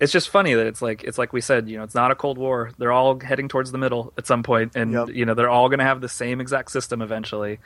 it's 0.00 0.12
just 0.12 0.30
funny 0.30 0.54
that 0.54 0.66
it's 0.66 0.80
like 0.80 1.04
it's 1.04 1.18
like 1.18 1.32
we 1.32 1.40
said, 1.42 1.68
you 1.68 1.76
know, 1.76 1.84
it's 1.84 1.94
not 1.94 2.10
a 2.10 2.14
cold 2.14 2.38
war. 2.38 2.70
They're 2.78 2.90
all 2.90 3.20
heading 3.20 3.48
towards 3.48 3.70
the 3.70 3.78
middle 3.78 4.12
at 4.16 4.26
some 4.26 4.42
point, 4.42 4.72
and 4.74 4.92
Yep. 4.92 5.08
you 5.10 5.26
know 5.26 5.34
they're 5.34 5.50
all 5.50 5.68
going 5.68 5.78
to 5.80 5.84
have 5.84 6.00
the 6.00 6.08
same 6.08 6.40
exact 6.40 6.70
system 6.70 7.02
eventually. 7.02 7.58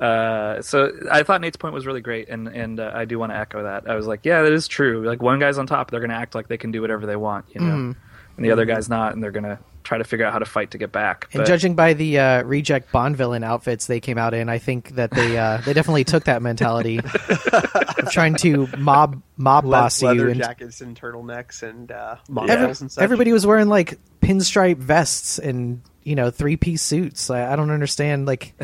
Uh, 0.00 0.60
so 0.62 0.90
I 1.10 1.22
thought 1.22 1.40
Nate's 1.40 1.56
point 1.56 1.74
was 1.74 1.86
really 1.86 2.00
great, 2.00 2.28
and 2.28 2.48
and 2.48 2.80
uh, 2.80 2.90
I 2.94 3.04
do 3.04 3.18
want 3.18 3.30
to 3.32 3.36
echo 3.38 3.62
that. 3.62 3.88
I 3.88 3.94
was 3.94 4.06
like, 4.06 4.20
yeah, 4.24 4.42
that 4.42 4.52
is 4.52 4.66
true. 4.66 5.06
Like 5.06 5.22
one 5.22 5.38
guy's 5.38 5.58
on 5.58 5.66
top, 5.66 5.90
they're 5.90 6.00
going 6.00 6.10
to 6.10 6.16
act 6.16 6.34
like 6.34 6.48
they 6.48 6.58
can 6.58 6.72
do 6.72 6.80
whatever 6.80 7.06
they 7.06 7.16
want, 7.16 7.46
you 7.54 7.60
know, 7.60 7.66
Mhm. 7.74 7.96
and 8.36 8.44
the 8.44 8.50
other 8.50 8.64
guy's 8.64 8.88
not, 8.88 9.12
and 9.14 9.22
they're 9.22 9.30
going 9.30 9.44
to 9.44 9.58
try 9.84 9.98
to 9.98 10.04
figure 10.04 10.24
out 10.26 10.32
how 10.32 10.38
to 10.40 10.44
fight 10.44 10.70
to 10.72 10.78
get 10.78 10.90
back. 10.92 11.28
And 11.32 11.40
But- 11.40 11.46
judging 11.46 11.74
by 11.74 11.92
the 11.94 12.18
uh, 12.18 12.42
reject 12.44 12.90
Bond 12.92 13.16
villain 13.16 13.42
outfits 13.44 13.86
they 13.86 14.00
came 14.00 14.16
out 14.18 14.32
in, 14.34 14.48
I 14.48 14.58
think 14.58 14.90
that 14.96 15.10
they 15.12 15.38
uh, 15.38 15.58
they 15.58 15.72
definitely 15.72 16.04
took 16.04 16.24
that 16.24 16.42
mentality 16.42 16.98
of 16.98 18.08
trying 18.10 18.34
to 18.36 18.66
mob 18.78 19.22
mob 19.36 19.64
Le- 19.64 19.70
boss 19.70 20.02
leather 20.02 20.24
you. 20.24 20.30
And 20.30 20.40
jackets 20.40 20.80
and 20.80 20.98
turtlenecks 21.00 21.62
and 21.62 21.92
uh, 21.92 22.16
Every- 22.28 22.50
every- 22.50 22.60
models 22.62 22.80
and 22.80 22.90
such. 22.90 23.02
everybody 23.04 23.32
was 23.32 23.46
wearing 23.46 23.68
like 23.68 23.98
pinstripe 24.20 24.78
vests 24.78 25.38
and 25.38 25.80
you 26.04 26.14
know 26.14 26.30
three 26.30 26.56
piece 26.56 26.82
suits. 26.82 27.30
I, 27.30 27.52
I 27.52 27.56
don't 27.56 27.70
understand. 27.70 28.26
Like, 28.26 28.54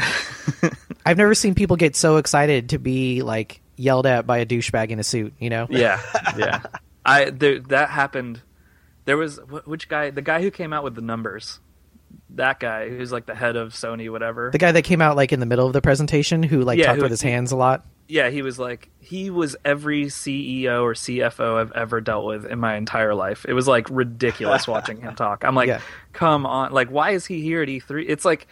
I've 1.06 1.16
never 1.16 1.34
seen 1.34 1.54
people 1.54 1.76
get 1.76 1.96
so 1.96 2.16
excited 2.16 2.70
to 2.70 2.78
be 2.78 3.22
like 3.22 3.60
yelled 3.76 4.06
at 4.06 4.26
by 4.26 4.38
a 4.38 4.46
douchebag 4.46 4.90
in 4.90 4.98
a 4.98 5.04
suit. 5.04 5.34
You 5.38 5.50
know? 5.50 5.66
Yeah, 5.70 6.00
yeah. 6.36 6.62
I 7.04 7.30
there, 7.30 7.60
that 7.60 7.90
happened. 7.90 8.42
There 9.04 9.16
was 9.16 9.38
wh- 9.38 9.66
which 9.66 9.88
guy? 9.88 10.10
The 10.10 10.22
guy 10.22 10.42
who 10.42 10.50
came 10.50 10.72
out 10.72 10.84
with 10.84 10.94
the 10.94 11.02
numbers. 11.02 11.60
That 12.30 12.60
guy 12.60 12.88
who's 12.88 13.10
like 13.12 13.26
the 13.26 13.34
head 13.34 13.56
of 13.56 13.72
Sony, 13.72 14.10
whatever. 14.10 14.50
The 14.50 14.58
guy 14.58 14.72
that 14.72 14.82
came 14.82 15.00
out 15.02 15.16
like 15.16 15.32
in 15.32 15.40
the 15.40 15.46
middle 15.46 15.66
of 15.66 15.72
the 15.72 15.80
presentation 15.82 16.42
who 16.42 16.62
like 16.62 16.78
Yeah, 16.78 16.86
talked 16.86 16.96
who- 16.98 17.02
with 17.02 17.10
his 17.10 17.22
hands 17.22 17.50
a 17.52 17.56
lot. 17.56 17.84
yeah, 18.06 18.28
he 18.30 18.42
was 18.42 18.58
like 18.58 18.90
he 19.00 19.28
was 19.30 19.56
every 19.64 20.04
CEO 20.06 20.82
or 20.82 20.94
CFO 20.94 21.56
I've 21.60 21.72
ever 21.72 22.00
dealt 22.00 22.26
with 22.26 22.44
in 22.46 22.58
my 22.60 22.76
entire 22.76 23.14
life. 23.14 23.44
It 23.48 23.54
was 23.54 23.66
like 23.66 23.88
ridiculous 23.90 24.68
watching 24.68 25.00
him 25.00 25.14
talk. 25.14 25.44
I'm 25.44 25.54
like, 25.54 25.68
Yeah. 25.68 25.80
come 26.12 26.46
on, 26.46 26.72
like 26.72 26.90
why 26.90 27.10
is 27.10 27.26
he 27.26 27.40
here 27.40 27.62
at 27.62 27.68
E3? 27.68 28.04
It's 28.08 28.24
like 28.24 28.46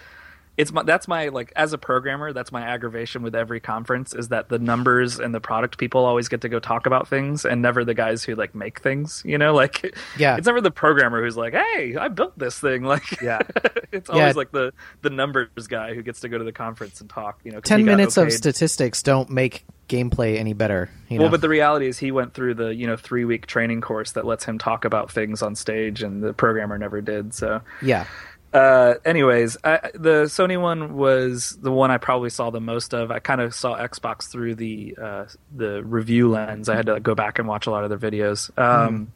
it's 0.56 0.72
my 0.72 0.82
that's 0.82 1.06
my 1.06 1.28
like 1.28 1.52
as 1.56 1.72
a 1.72 1.78
programmer, 1.78 2.32
that's 2.32 2.50
my 2.50 2.62
aggravation 2.62 3.22
with 3.22 3.34
every 3.34 3.60
conference 3.60 4.14
is 4.14 4.28
that 4.28 4.48
the 4.48 4.58
numbers 4.58 5.18
and 5.18 5.34
the 5.34 5.40
product 5.40 5.76
people 5.78 6.04
always 6.04 6.28
get 6.28 6.40
to 6.40 6.48
go 6.48 6.58
talk 6.58 6.86
about 6.86 7.08
things 7.08 7.44
and 7.44 7.60
never 7.60 7.84
the 7.84 7.94
guys 7.94 8.24
who 8.24 8.34
like 8.34 8.54
make 8.54 8.80
things, 8.80 9.22
you 9.24 9.36
know? 9.38 9.54
Like 9.56 9.94
Yeah. 10.18 10.36
it's 10.36 10.46
never 10.46 10.60
the 10.60 10.70
programmer 10.70 11.22
who's 11.22 11.36
like, 11.36 11.52
"Hey, 11.54 11.96
I 11.96 12.08
built 12.08 12.38
this 12.38 12.58
thing." 12.58 12.82
Like 12.96 13.20
Yeah. 13.20 13.40
it's 13.92 14.08
Yeah. 14.08 14.14
always 14.20 14.36
like 14.36 14.50
the 14.52 14.72
the 15.02 15.10
numbers 15.10 15.66
guy 15.68 15.94
who 15.94 16.02
gets 16.02 16.20
to 16.20 16.28
go 16.28 16.38
to 16.38 16.44
the 16.44 16.52
conference 16.52 17.00
and 17.00 17.10
talk, 17.10 17.40
you 17.44 17.52
know 17.52 17.60
Ten 17.60 17.84
got 17.84 17.92
minutes 17.92 18.16
of 18.16 18.32
statistics 18.32 19.02
don't 19.02 19.28
make 19.30 19.64
gameplay 19.88 20.36
any 20.36 20.52
better. 20.52 20.90
You 21.08 21.18
know? 21.18 21.24
Well, 21.24 21.30
but 21.30 21.40
the 21.40 21.48
reality 21.48 21.86
is 21.86 21.98
he 21.98 22.10
went 22.10 22.34
through 22.34 22.54
the 22.54 22.74
you 22.74 22.86
know 22.86 22.96
three 22.96 23.24
week 23.24 23.46
training 23.46 23.80
course 23.82 24.12
that 24.12 24.24
lets 24.24 24.44
him 24.44 24.58
talk 24.58 24.84
about 24.84 25.12
things 25.12 25.42
on 25.42 25.54
stage, 25.54 26.02
and 26.02 26.22
the 26.22 26.32
programmer 26.32 26.76
never 26.78 27.00
did. 27.00 27.34
So, 27.34 27.60
yeah. 27.82 28.06
Uh, 28.52 28.94
anyways, 29.04 29.56
I, 29.64 29.90
the 29.94 30.24
Sony 30.24 30.61
one 30.61 30.94
was 30.96 31.59
the 31.61 31.70
one 31.72 31.90
I 31.90 31.98
probably 31.98 32.30
saw 32.30 32.50
the 32.50 32.61
most 32.61 32.94
of. 32.94 33.11
I 33.11 33.18
kind 33.18 33.40
of 33.40 33.54
saw 33.54 33.76
Xbox 33.76 34.30
through 34.30 34.54
the 34.54 34.96
uh, 35.00 35.24
the 35.54 35.85
review 35.85 36.30
lens. 36.30 36.68
I 36.68 36.76
had 36.76 36.87
to 36.87 36.94
like, 36.94 37.02
go 37.02 37.14
back 37.14 37.38
and 37.38 37.46
watch 37.46 37.66
a 37.66 37.70
lot 37.70 37.85
of 37.85 37.90
their 37.90 38.11
videos. 38.11 38.56
Um, 38.59 39.12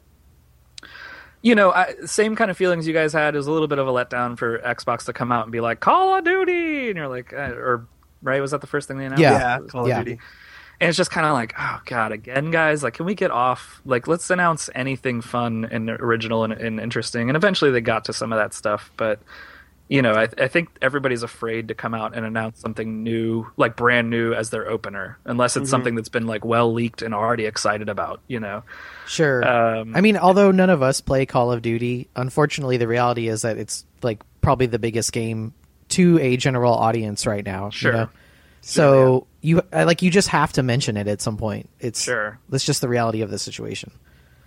You 1.43 1.55
know, 1.55 1.71
I, 1.71 1.95
same 2.05 2.35
kind 2.35 2.51
of 2.51 2.57
feelings 2.57 2.85
you 2.85 2.93
guys 2.93 3.13
had. 3.13 3.33
It 3.33 3.37
was 3.37 3.47
a 3.47 3.51
little 3.51 3.67
bit 3.67 3.79
of 3.79 3.87
a 3.87 3.91
letdown 3.91 4.37
for 4.37 4.59
Xbox 4.59 5.05
to 5.05 5.13
come 5.13 5.31
out 5.31 5.43
and 5.45 5.51
be 5.51 5.59
like 5.59 5.79
Call 5.79 6.15
of 6.15 6.23
Duty, 6.23 6.89
and 6.89 6.97
you're 6.97 7.07
like, 7.07 7.33
uh, 7.33 7.37
or 7.55 7.87
right? 8.21 8.39
Was 8.41 8.51
that 8.51 8.61
the 8.61 8.67
first 8.67 8.87
thing 8.87 8.99
they 8.99 9.05
announced? 9.05 9.23
Yeah. 9.23 9.39
yeah, 9.39 9.59
Call 9.67 9.87
Yeah. 9.87 9.99
of 10.01 10.05
Duty. 10.05 10.19
And 10.81 10.89
it's 10.89 10.97
just 10.97 11.11
kind 11.11 11.27
of 11.27 11.33
like, 11.33 11.53
oh 11.59 11.79
god, 11.85 12.11
again, 12.11 12.49
guys. 12.49 12.81
Like, 12.81 12.95
can 12.95 13.05
we 13.05 13.13
get 13.13 13.29
off? 13.29 13.81
Like, 13.85 14.07
let's 14.07 14.31
announce 14.31 14.67
anything 14.73 15.21
fun 15.21 15.67
and 15.69 15.87
original 15.91 16.43
and, 16.43 16.51
and 16.51 16.79
interesting. 16.79 17.29
And 17.29 17.37
eventually, 17.37 17.69
they 17.69 17.81
got 17.81 18.05
to 18.05 18.13
some 18.13 18.33
of 18.33 18.39
that 18.39 18.55
stuff, 18.55 18.91
but 18.97 19.19
you 19.89 20.01
know, 20.01 20.13
I, 20.13 20.29
I, 20.37 20.47
think 20.47 20.69
everybody's 20.81 21.21
afraid 21.21 21.67
to 21.67 21.75
come 21.75 21.93
out 21.93 22.15
and 22.15 22.25
announce 22.25 22.61
something 22.61 23.03
new, 23.03 23.45
like 23.57 23.75
brand 23.75 24.09
new, 24.09 24.33
as 24.33 24.49
their 24.49 24.69
opener, 24.69 25.19
unless 25.25 25.57
it's 25.57 25.65
mm-hmm. 25.65 25.69
something 25.69 25.95
that's 25.95 26.07
been 26.07 26.25
like 26.25 26.45
well 26.45 26.71
leaked 26.71 27.01
and 27.01 27.13
already 27.13 27.45
excited 27.45 27.89
about. 27.89 28.21
You 28.27 28.39
know, 28.39 28.63
sure. 29.05 29.47
Um, 29.47 29.95
I 29.95 30.01
mean, 30.01 30.17
although 30.17 30.49
none 30.49 30.71
of 30.71 30.81
us 30.81 30.99
play 31.01 31.27
Call 31.27 31.51
of 31.51 31.61
Duty, 31.61 32.07
unfortunately, 32.15 32.77
the 32.77 32.87
reality 32.87 33.27
is 33.27 33.43
that 33.43 33.57
it's 33.57 33.85
like 34.01 34.23
probably 34.39 34.65
the 34.65 34.79
biggest 34.79 35.11
game 35.11 35.53
to 35.89 36.17
a 36.19 36.37
general 36.37 36.73
audience 36.73 37.27
right 37.27 37.45
now. 37.45 37.69
Sure. 37.69 37.91
You 37.91 37.97
know? 37.97 38.09
So 38.61 39.27
you 39.41 39.61
like 39.71 40.01
you 40.01 40.11
just 40.11 40.29
have 40.29 40.53
to 40.53 40.63
mention 40.63 40.97
it 40.97 41.07
at 41.07 41.21
some 41.21 41.37
point. 41.37 41.69
It's 41.79 42.01
sure. 42.01 42.39
That's 42.49 42.65
just 42.65 42.81
the 42.81 42.87
reality 42.87 43.21
of 43.21 43.31
the 43.31 43.39
situation. 43.39 43.91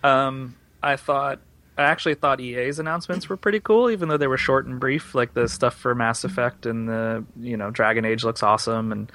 Um, 0.02 0.56
I 0.82 0.96
thought 0.96 1.40
I 1.76 1.82
actually 1.82 2.14
thought 2.14 2.40
EA's 2.40 2.78
announcements 2.78 3.28
were 3.28 3.36
pretty 3.36 3.60
cool, 3.60 3.90
even 3.90 4.08
though 4.08 4.16
they 4.16 4.28
were 4.28 4.38
short 4.38 4.66
and 4.66 4.78
brief. 4.78 5.14
Like 5.14 5.34
the 5.34 5.48
stuff 5.48 5.74
for 5.74 5.94
Mass 5.94 6.22
Effect 6.22 6.66
and 6.66 6.88
the 6.88 7.24
you 7.40 7.56
know 7.56 7.70
Dragon 7.70 8.04
Age 8.04 8.22
looks 8.22 8.42
awesome, 8.42 8.92
and 8.92 9.10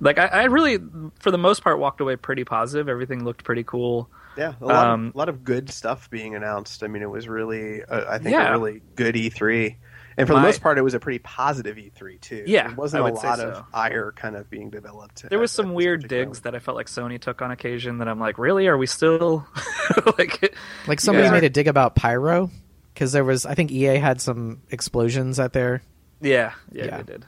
like 0.00 0.18
I, 0.18 0.26
I 0.26 0.44
really, 0.44 0.78
for 1.18 1.30
the 1.30 1.38
most 1.38 1.62
part, 1.62 1.78
walked 1.78 2.00
away 2.00 2.16
pretty 2.16 2.44
positive. 2.44 2.88
Everything 2.88 3.24
looked 3.24 3.44
pretty 3.44 3.64
cool. 3.64 4.08
Yeah, 4.36 4.52
a 4.60 4.66
lot, 4.66 4.86
um, 4.86 5.08
of, 5.08 5.14
a 5.14 5.18
lot 5.18 5.28
of 5.28 5.44
good 5.44 5.70
stuff 5.70 6.10
being 6.10 6.34
announced. 6.34 6.84
I 6.84 6.88
mean, 6.88 7.02
it 7.02 7.10
was 7.10 7.26
really, 7.26 7.82
uh, 7.82 8.04
I 8.06 8.18
think, 8.18 8.34
yeah. 8.34 8.48
a 8.48 8.52
really 8.52 8.82
good 8.94 9.14
E3. 9.14 9.76
And 10.18 10.26
for 10.26 10.32
My, 10.32 10.40
the 10.40 10.46
most 10.46 10.62
part, 10.62 10.78
it 10.78 10.82
was 10.82 10.94
a 10.94 11.00
pretty 11.00 11.18
positive 11.18 11.76
E3 11.76 12.20
too. 12.20 12.44
Yeah, 12.46 12.68
there 12.68 12.76
wasn't 12.76 13.04
a 13.04 13.12
lot 13.12 13.38
of 13.38 13.64
ire 13.74 14.12
kind 14.12 14.34
of 14.34 14.48
being 14.48 14.70
developed. 14.70 15.28
There 15.28 15.38
was 15.38 15.52
some 15.52 15.74
weird 15.74 16.08
digs 16.08 16.40
that 16.40 16.54
I 16.54 16.58
felt 16.58 16.76
like 16.76 16.86
Sony 16.86 17.20
took 17.20 17.42
on 17.42 17.50
occasion. 17.50 17.98
That 17.98 18.08
I'm 18.08 18.18
like, 18.18 18.38
really? 18.38 18.66
Are 18.66 18.78
we 18.78 18.86
still 18.86 19.46
like? 20.18 20.56
Like 20.86 21.00
somebody 21.00 21.26
yeah. 21.26 21.32
made 21.32 21.44
a 21.44 21.50
dig 21.50 21.68
about 21.68 21.94
pyro 21.96 22.50
because 22.94 23.12
there 23.12 23.24
was, 23.24 23.44
I 23.44 23.54
think 23.54 23.70
EA 23.70 23.96
had 23.96 24.20
some 24.22 24.62
explosions 24.70 25.38
at 25.38 25.52
their. 25.52 25.82
Yeah, 26.22 26.52
yeah, 26.72 26.84
yeah. 26.86 26.96
they 26.96 27.02
did. 27.02 27.26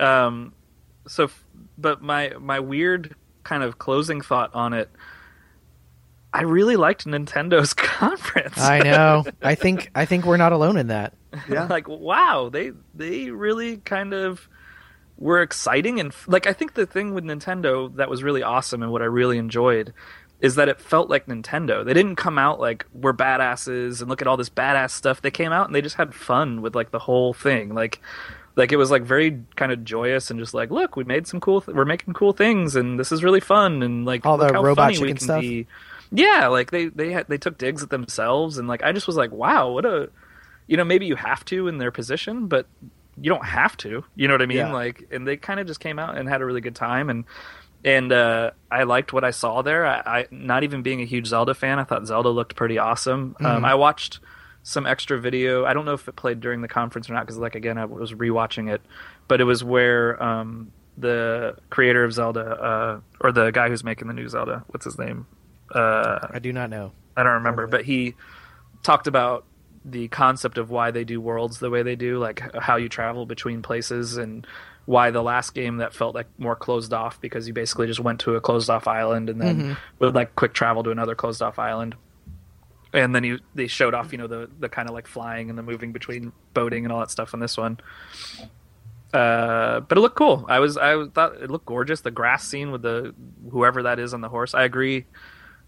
Yeah. 0.00 0.26
Um, 0.26 0.52
so, 1.06 1.30
but 1.78 2.02
my 2.02 2.34
my 2.40 2.58
weird 2.58 3.14
kind 3.44 3.62
of 3.62 3.78
closing 3.78 4.20
thought 4.20 4.54
on 4.54 4.72
it. 4.72 4.90
I 6.32 6.42
really 6.42 6.76
liked 6.76 7.06
Nintendo's 7.06 7.74
conference. 7.74 8.58
I 8.58 8.80
know. 8.80 9.24
I 9.42 9.54
think 9.54 9.90
I 9.94 10.04
think 10.04 10.24
we're 10.24 10.36
not 10.36 10.52
alone 10.52 10.76
in 10.76 10.88
that. 10.88 11.14
Yeah. 11.48 11.66
like 11.66 11.88
wow, 11.88 12.50
they 12.52 12.72
they 12.94 13.30
really 13.30 13.78
kind 13.78 14.14
of 14.14 14.48
were 15.16 15.42
exciting 15.42 16.00
and 16.00 16.14
like 16.26 16.46
I 16.46 16.52
think 16.52 16.74
the 16.74 16.86
thing 16.86 17.14
with 17.14 17.24
Nintendo 17.24 17.94
that 17.96 18.08
was 18.08 18.22
really 18.22 18.42
awesome 18.42 18.82
and 18.82 18.90
what 18.90 19.02
I 19.02 19.04
really 19.04 19.36
enjoyed 19.36 19.92
is 20.40 20.54
that 20.54 20.68
it 20.68 20.80
felt 20.80 21.10
like 21.10 21.26
Nintendo. 21.26 21.84
They 21.84 21.92
didn't 21.92 22.16
come 22.16 22.38
out 22.38 22.58
like 22.58 22.86
we're 22.94 23.12
badasses 23.12 24.00
and 24.00 24.08
look 24.08 24.22
at 24.22 24.26
all 24.26 24.38
this 24.38 24.48
badass 24.48 24.90
stuff. 24.90 25.20
They 25.20 25.30
came 25.30 25.52
out 25.52 25.66
and 25.66 25.74
they 25.74 25.82
just 25.82 25.96
had 25.96 26.14
fun 26.14 26.62
with 26.62 26.74
like 26.74 26.90
the 26.90 26.98
whole 26.98 27.34
thing. 27.34 27.74
Like 27.74 28.00
like 28.56 28.72
it 28.72 28.76
was 28.76 28.90
like 28.90 29.02
very 29.02 29.42
kind 29.56 29.70
of 29.72 29.84
joyous 29.84 30.30
and 30.30 30.40
just 30.40 30.54
like 30.54 30.70
look, 30.70 30.96
we 30.96 31.04
made 31.04 31.26
some 31.26 31.40
cool 31.40 31.60
th- 31.60 31.76
we're 31.76 31.84
making 31.84 32.14
cool 32.14 32.32
things 32.32 32.74
and 32.74 32.98
this 32.98 33.12
is 33.12 33.22
really 33.22 33.40
fun 33.40 33.82
and 33.82 34.06
like 34.06 34.24
all 34.24 34.38
the 34.38 34.52
robot 34.52 34.94
chicken 34.94 35.18
stuff. 35.18 35.42
Be. 35.42 35.66
Yeah, 36.12 36.48
like 36.48 36.70
they 36.70 36.86
they 36.86 37.12
had 37.12 37.28
they 37.28 37.38
took 37.38 37.58
digs 37.58 37.82
at 37.82 37.90
themselves 37.90 38.58
and 38.58 38.66
like 38.66 38.82
I 38.82 38.92
just 38.92 39.06
was 39.06 39.16
like, 39.16 39.30
wow, 39.30 39.70
what 39.70 39.84
a 39.84 40.10
you 40.66 40.76
know, 40.76 40.84
maybe 40.84 41.06
you 41.06 41.16
have 41.16 41.44
to 41.46 41.66
in 41.66 41.78
their 41.78 41.90
position, 41.90 42.46
but 42.46 42.66
you 43.20 43.28
don't 43.28 43.44
have 43.44 43.76
to. 43.78 44.04
You 44.14 44.28
know 44.28 44.34
what 44.34 44.42
I 44.42 44.46
mean? 44.46 44.58
Yeah. 44.58 44.72
Like, 44.72 45.08
and 45.10 45.26
they 45.26 45.36
kind 45.36 45.58
of 45.58 45.66
just 45.66 45.80
came 45.80 45.98
out 45.98 46.16
and 46.16 46.28
had 46.28 46.42
a 46.42 46.44
really 46.44 46.60
good 46.60 46.76
time, 46.76 47.10
and 47.10 47.24
and 47.84 48.12
uh, 48.12 48.52
I 48.70 48.84
liked 48.84 49.12
what 49.12 49.24
I 49.24 49.30
saw 49.30 49.62
there. 49.62 49.86
I, 49.86 50.02
I, 50.20 50.26
not 50.30 50.64
even 50.64 50.82
being 50.82 51.00
a 51.00 51.04
huge 51.04 51.26
Zelda 51.26 51.54
fan, 51.54 51.78
I 51.78 51.84
thought 51.84 52.06
Zelda 52.06 52.28
looked 52.28 52.54
pretty 52.54 52.78
awesome. 52.78 53.34
Um, 53.40 53.46
mm-hmm. 53.46 53.46
Um, 53.46 53.64
I 53.64 53.74
watched 53.74 54.20
some 54.62 54.86
extra 54.86 55.18
video. 55.18 55.64
I 55.64 55.72
don't 55.72 55.86
know 55.86 55.94
if 55.94 56.06
it 56.06 56.14
played 56.14 56.40
during 56.40 56.60
the 56.60 56.68
conference 56.68 57.10
or 57.10 57.14
not, 57.14 57.26
because 57.26 57.38
like 57.38 57.54
again, 57.54 57.76
I 57.76 57.86
was 57.86 58.12
rewatching 58.12 58.72
it, 58.72 58.80
but 59.28 59.40
it 59.40 59.44
was 59.44 59.64
where 59.64 60.22
um, 60.22 60.72
the 60.96 61.56
creator 61.68 62.04
of 62.04 62.12
Zelda, 62.12 62.40
uh, 62.42 63.00
or 63.20 63.32
the 63.32 63.50
guy 63.50 63.68
who's 63.68 63.82
making 63.82 64.08
the 64.08 64.14
new 64.14 64.28
Zelda, 64.28 64.64
what's 64.68 64.84
his 64.84 64.98
name? 64.98 65.26
Uh, 65.70 66.28
I 66.30 66.38
do 66.38 66.52
not 66.52 66.70
know. 66.70 66.92
I 67.16 67.22
don't 67.22 67.34
remember, 67.34 67.66
but 67.66 67.84
he 67.84 68.14
talked 68.82 69.06
about 69.06 69.44
the 69.84 70.08
concept 70.08 70.58
of 70.58 70.70
why 70.70 70.90
they 70.90 71.04
do 71.04 71.20
worlds 71.20 71.58
the 71.58 71.70
way 71.70 71.82
they 71.82 71.96
do, 71.96 72.18
like 72.18 72.42
how 72.56 72.76
you 72.76 72.88
travel 72.88 73.26
between 73.26 73.62
places, 73.62 74.16
and 74.16 74.46
why 74.86 75.10
the 75.10 75.22
last 75.22 75.54
game 75.54 75.78
that 75.78 75.94
felt 75.94 76.14
like 76.14 76.26
more 76.38 76.56
closed 76.56 76.92
off 76.92 77.20
because 77.20 77.46
you 77.46 77.54
basically 77.54 77.86
just 77.86 78.00
went 78.00 78.20
to 78.20 78.34
a 78.34 78.40
closed 78.40 78.68
off 78.68 78.88
island 78.88 79.30
and 79.30 79.40
then 79.40 79.56
mm-hmm. 79.56 79.72
would 79.98 80.14
like 80.14 80.34
quick 80.34 80.52
travel 80.52 80.82
to 80.82 80.90
another 80.90 81.14
closed 81.14 81.42
off 81.42 81.58
island. 81.58 81.94
And 82.92 83.14
then 83.14 83.22
you 83.22 83.38
they 83.54 83.68
showed 83.68 83.94
off, 83.94 84.10
you 84.10 84.18
know, 84.18 84.26
the 84.26 84.50
the 84.58 84.68
kind 84.68 84.88
of 84.88 84.94
like 84.94 85.06
flying 85.06 85.48
and 85.48 85.56
the 85.56 85.62
moving 85.62 85.92
between 85.92 86.32
boating 86.54 86.84
and 86.84 86.92
all 86.92 87.00
that 87.00 87.10
stuff 87.10 87.34
on 87.34 87.40
this 87.40 87.56
one. 87.56 87.78
Uh, 89.12 89.80
but 89.80 89.96
it 89.96 90.00
looked 90.00 90.16
cool. 90.16 90.44
I 90.48 90.58
was 90.58 90.76
I 90.76 91.06
thought 91.06 91.36
it 91.40 91.50
looked 91.50 91.66
gorgeous. 91.66 92.00
The 92.00 92.10
grass 92.10 92.46
scene 92.46 92.72
with 92.72 92.82
the 92.82 93.14
whoever 93.50 93.84
that 93.84 94.00
is 94.00 94.12
on 94.12 94.20
the 94.20 94.28
horse. 94.28 94.54
I 94.54 94.64
agree 94.64 95.06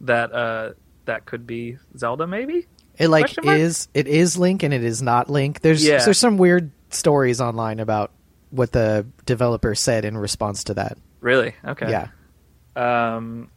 that 0.02 0.32
uh, 0.32 0.72
that 1.06 1.24
could 1.24 1.46
be 1.46 1.78
Zelda, 1.96 2.26
maybe. 2.26 2.66
It 2.98 3.08
like 3.08 3.44
is 3.44 3.88
it 3.94 4.06
is 4.06 4.36
Link 4.36 4.62
and 4.62 4.74
it 4.74 4.84
is 4.84 5.00
not 5.02 5.30
Link. 5.30 5.60
There's 5.60 5.84
yeah. 5.84 6.04
there's 6.04 6.18
some 6.18 6.36
weird 6.36 6.70
stories 6.90 7.40
online 7.40 7.80
about 7.80 8.12
what 8.50 8.72
the 8.72 9.06
developer 9.24 9.74
said 9.74 10.04
in 10.04 10.16
response 10.16 10.64
to 10.64 10.74
that. 10.74 10.98
Really? 11.20 11.54
Okay. 11.64 11.90
Yeah. 11.90 12.08
Um, 12.76 13.50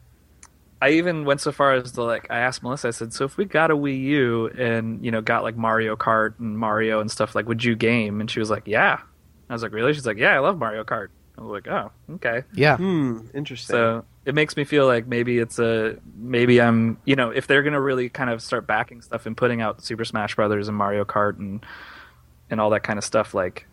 I 0.80 0.90
even 0.90 1.24
went 1.24 1.40
so 1.40 1.52
far 1.52 1.74
as 1.74 1.92
to 1.92 2.02
like 2.02 2.30
I 2.30 2.38
asked 2.38 2.62
Melissa. 2.62 2.88
I 2.88 2.90
said, 2.92 3.12
"So 3.12 3.24
if 3.24 3.36
we 3.36 3.44
got 3.44 3.70
a 3.70 3.76
Wii 3.76 4.00
U 4.02 4.48
and 4.48 5.04
you 5.04 5.10
know 5.10 5.20
got 5.20 5.42
like 5.42 5.56
Mario 5.56 5.96
Kart 5.96 6.38
and 6.38 6.58
Mario 6.58 7.00
and 7.00 7.10
stuff, 7.10 7.34
like 7.34 7.46
would 7.46 7.62
you 7.62 7.76
game?" 7.76 8.20
And 8.20 8.30
she 8.30 8.40
was 8.40 8.50
like, 8.50 8.66
"Yeah." 8.66 9.00
I 9.48 9.52
was 9.52 9.62
like, 9.62 9.72
"Really?" 9.72 9.92
She's 9.92 10.06
like, 10.06 10.18
"Yeah, 10.18 10.34
I 10.34 10.38
love 10.38 10.58
Mario 10.58 10.84
Kart." 10.84 11.08
I 11.38 11.42
was 11.42 11.50
like, 11.50 11.68
"Oh, 11.68 11.92
okay." 12.14 12.42
Yeah. 12.54 12.76
Hmm. 12.76 13.20
Interesting. 13.34 13.74
So 13.74 14.04
it 14.26 14.34
makes 14.34 14.56
me 14.56 14.64
feel 14.64 14.86
like 14.86 15.06
maybe 15.06 15.38
it's 15.38 15.58
a 15.58 15.96
maybe 16.16 16.60
I'm 16.60 16.98
you 17.04 17.14
know 17.14 17.30
if 17.30 17.46
they're 17.46 17.62
gonna 17.62 17.80
really 17.80 18.08
kind 18.08 18.28
of 18.28 18.42
start 18.42 18.66
backing 18.66 19.00
stuff 19.00 19.24
and 19.24 19.36
putting 19.36 19.62
out 19.62 19.82
Super 19.82 20.04
Smash 20.04 20.34
Brothers 20.34 20.68
and 20.68 20.76
Mario 20.76 21.04
Kart 21.04 21.38
and 21.38 21.64
and 22.50 22.60
all 22.60 22.70
that 22.70 22.82
kind 22.82 22.98
of 22.98 23.04
stuff 23.04 23.32
like 23.32 23.66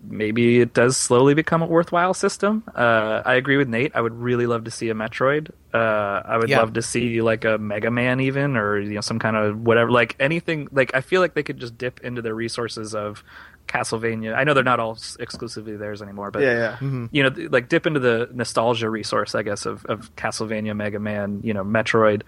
maybe 0.00 0.60
it 0.60 0.74
does 0.74 0.96
slowly 0.96 1.34
become 1.34 1.60
a 1.60 1.66
worthwhile 1.66 2.14
system. 2.14 2.62
Uh, 2.72 3.22
I 3.24 3.34
agree 3.34 3.56
with 3.56 3.68
Nate. 3.68 3.92
I 3.96 4.00
would 4.00 4.14
really 4.14 4.46
love 4.46 4.64
to 4.64 4.70
see 4.70 4.90
a 4.90 4.94
Metroid. 4.94 5.50
Uh, 5.74 6.22
I 6.24 6.36
would 6.36 6.48
yeah. 6.48 6.60
love 6.60 6.74
to 6.74 6.82
see 6.82 7.20
like 7.20 7.44
a 7.44 7.58
Mega 7.58 7.90
Man 7.90 8.20
even 8.20 8.56
or 8.56 8.78
you 8.78 8.94
know 8.94 9.00
some 9.00 9.18
kind 9.18 9.36
of 9.36 9.60
whatever 9.60 9.90
like 9.90 10.14
anything 10.20 10.68
like 10.70 10.94
I 10.94 11.00
feel 11.00 11.20
like 11.20 11.34
they 11.34 11.42
could 11.42 11.58
just 11.58 11.76
dip 11.76 12.00
into 12.00 12.22
their 12.22 12.34
resources 12.34 12.94
of 12.94 13.24
Castlevania. 13.72 14.34
I 14.34 14.44
know 14.44 14.54
they're 14.54 14.62
not 14.62 14.80
all 14.80 14.98
exclusively 15.18 15.76
theirs 15.76 16.02
anymore, 16.02 16.30
but 16.30 16.42
yeah, 16.42 16.52
yeah. 16.52 16.72
Mm-hmm. 16.74 17.06
you 17.10 17.22
know, 17.22 17.48
like 17.50 17.68
dip 17.68 17.86
into 17.86 18.00
the 18.00 18.28
nostalgia 18.32 18.90
resource, 18.90 19.34
I 19.34 19.42
guess, 19.42 19.64
of, 19.64 19.84
of 19.86 20.14
Castlevania, 20.16 20.76
Mega 20.76 20.98
Man, 20.98 21.40
you 21.42 21.54
know, 21.54 21.64
Metroid, 21.64 22.22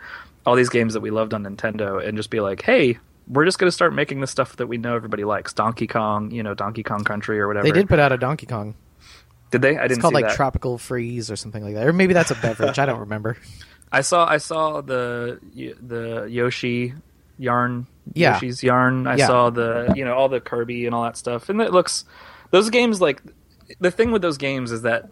all 0.47 0.55
these 0.55 0.71
games 0.71 0.95
that 0.95 1.01
we 1.01 1.11
loved 1.11 1.35
on 1.35 1.45
Nintendo, 1.45 2.07
and 2.07 2.17
just 2.17 2.31
be 2.31 2.41
like, 2.41 2.63
hey, 2.63 2.99
we're 3.29 3.45
just 3.45 3.59
going 3.59 3.69
to 3.69 3.73
start 3.73 3.95
making 3.95 4.21
the 4.21 4.27
stuff 4.27 4.57
that 4.57 4.67
we 4.67 4.79
know 4.79 4.95
everybody 4.95 5.25
likes, 5.25 5.53
Donkey 5.53 5.87
Kong, 5.87 6.31
you 6.31 6.43
know, 6.43 6.55
Donkey 6.55 6.83
Kong 6.83 7.05
Country 7.05 7.39
or 7.39 7.47
whatever. 7.47 7.65
They 7.65 7.73
did 7.73 7.89
put 7.89 7.99
out 7.99 8.13
a 8.13 8.17
Donkey 8.17 8.47
Kong. 8.47 8.75
Did 9.51 9.63
they? 9.63 9.77
I 9.77 9.83
didn't. 9.83 9.93
It's 9.93 10.01
called 10.01 10.15
like 10.15 10.27
that. 10.27 10.37
Tropical 10.37 10.79
Freeze 10.79 11.31
or 11.31 11.37
something 11.37 11.63
like 11.63 11.75
that, 11.75 11.87
or 11.87 11.93
maybe 11.93 12.15
that's 12.15 12.31
a 12.31 12.35
beverage. 12.35 12.79
I 12.79 12.87
don't 12.87 13.01
remember. 13.01 13.37
I 13.93 14.01
saw 14.01 14.27
I 14.27 14.39
saw 14.39 14.81
the 14.81 15.39
the 15.55 16.27
Yoshi 16.29 16.95
yarn 17.39 17.87
yeah. 18.13 18.35
Yoshi's 18.35 18.63
Yarn. 18.63 19.07
I 19.07 19.17
yeah. 19.17 19.27
saw 19.27 19.51
the 19.51 19.93
you 19.97 20.05
know 20.05 20.15
all 20.15 20.29
the 20.29 20.41
Kirby 20.41 20.87
and 20.87 20.95
all 20.95 21.05
that 21.05 21.17
stuff, 21.17 21.49
and 21.49 21.61
it 21.61 21.73
looks 21.73 22.05
those 22.51 22.71
games 22.71 23.01
like 23.01 23.23
the 23.81 23.91
thing 23.91 24.13
with 24.13 24.23
those 24.23 24.37
games 24.37 24.71
is 24.73 24.83
that 24.83 25.11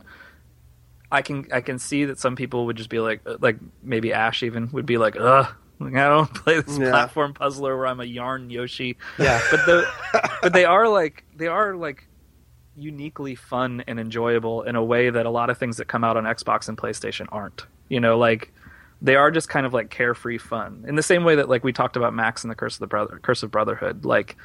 I 1.10 1.22
can 1.22 1.46
I 1.52 1.60
can 1.60 1.78
see 1.78 2.04
that 2.04 2.18
some 2.18 2.36
people 2.36 2.66
would 2.66 2.76
just 2.76 2.90
be 2.90 2.98
like 2.98 3.22
uh, 3.26 3.36
like 3.40 3.56
maybe 3.82 4.12
Ash 4.12 4.42
even 4.42 4.70
would 4.72 4.86
be 4.86 4.98
like 4.98 5.16
ugh. 5.18 5.54
Like, 5.80 5.94
I 5.96 6.08
don't 6.08 6.32
play 6.34 6.60
this 6.60 6.78
yeah. 6.78 6.90
platform 6.90 7.34
puzzler 7.34 7.76
where 7.76 7.86
I'm 7.86 8.00
a 8.00 8.04
yarn 8.04 8.50
Yoshi. 8.50 8.96
Yeah, 9.18 9.40
but 9.50 9.66
the 9.66 10.30
but 10.42 10.52
they 10.52 10.64
are 10.64 10.88
like 10.88 11.24
they 11.34 11.48
are 11.48 11.74
like 11.74 12.06
uniquely 12.76 13.34
fun 13.34 13.84
and 13.86 13.98
enjoyable 13.98 14.62
in 14.62 14.76
a 14.76 14.84
way 14.84 15.10
that 15.10 15.26
a 15.26 15.30
lot 15.30 15.50
of 15.50 15.58
things 15.58 15.76
that 15.78 15.88
come 15.88 16.04
out 16.04 16.16
on 16.16 16.24
Xbox 16.24 16.68
and 16.68 16.76
PlayStation 16.76 17.26
aren't. 17.32 17.66
You 17.88 18.00
know, 18.00 18.16
like 18.16 18.52
they 19.02 19.16
are 19.16 19.32
just 19.32 19.48
kind 19.48 19.66
of 19.66 19.74
like 19.74 19.90
carefree 19.90 20.38
fun 20.38 20.84
in 20.86 20.94
the 20.94 21.02
same 21.02 21.24
way 21.24 21.34
that 21.34 21.48
like 21.48 21.64
we 21.64 21.72
talked 21.72 21.96
about 21.96 22.14
Max 22.14 22.44
and 22.44 22.50
the 22.50 22.54
Curse 22.54 22.76
of 22.76 22.80
the 22.80 22.86
Brother 22.86 23.18
Curse 23.20 23.42
of 23.42 23.50
Brotherhood. 23.50 24.04
Like 24.04 24.36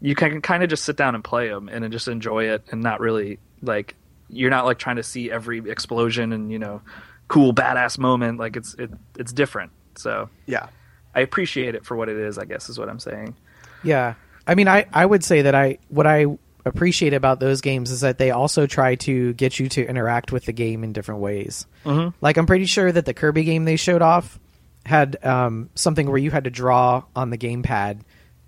you 0.00 0.14
can 0.14 0.40
kind 0.40 0.62
of 0.62 0.70
just 0.70 0.84
sit 0.84 0.96
down 0.96 1.14
and 1.14 1.22
play 1.22 1.48
them 1.48 1.68
and 1.68 1.90
just 1.92 2.08
enjoy 2.08 2.44
it 2.44 2.64
and 2.72 2.82
not 2.82 3.00
really 3.00 3.38
like 3.62 3.94
you're 4.30 4.50
not 4.50 4.64
like 4.64 4.78
trying 4.78 4.96
to 4.96 5.02
see 5.02 5.30
every 5.30 5.58
explosion 5.70 6.32
and 6.32 6.50
you 6.50 6.58
know 6.58 6.80
cool 7.28 7.52
badass 7.52 7.98
moment. 7.98 8.38
Like 8.38 8.56
it's 8.56 8.74
it 8.74 8.90
it's 9.18 9.32
different. 9.32 9.70
So 9.96 10.30
yeah, 10.46 10.68
I 11.14 11.20
appreciate 11.20 11.74
it 11.74 11.84
for 11.84 11.94
what 11.94 12.08
it 12.08 12.16
is. 12.16 12.38
I 12.38 12.46
guess 12.46 12.70
is 12.70 12.78
what 12.78 12.88
I'm 12.88 13.00
saying. 13.00 13.36
Yeah, 13.82 14.14
I 14.46 14.54
mean, 14.54 14.66
I 14.66 14.86
I 14.94 15.04
would 15.04 15.22
say 15.22 15.42
that 15.42 15.54
I 15.54 15.78
what 15.88 16.06
I 16.06 16.26
appreciate 16.64 17.14
about 17.14 17.40
those 17.40 17.60
games 17.60 17.90
is 17.90 18.00
that 18.00 18.18
they 18.18 18.30
also 18.30 18.66
try 18.66 18.94
to 18.96 19.32
get 19.34 19.58
you 19.58 19.68
to 19.70 19.86
interact 19.86 20.32
with 20.32 20.44
the 20.44 20.52
game 20.52 20.84
in 20.84 20.92
different 20.92 21.20
ways. 21.20 21.66
Mm-hmm. 21.84 22.16
Like 22.20 22.36
I'm 22.36 22.46
pretty 22.46 22.66
sure 22.66 22.90
that 22.90 23.04
the 23.04 23.14
Kirby 23.14 23.44
game 23.44 23.64
they 23.64 23.76
showed 23.76 24.02
off 24.02 24.38
had 24.86 25.24
um, 25.24 25.70
something 25.74 26.08
where 26.08 26.18
you 26.18 26.30
had 26.30 26.44
to 26.44 26.50
draw 26.50 27.04
on 27.14 27.30
the 27.30 27.38
gamepad 27.38 28.00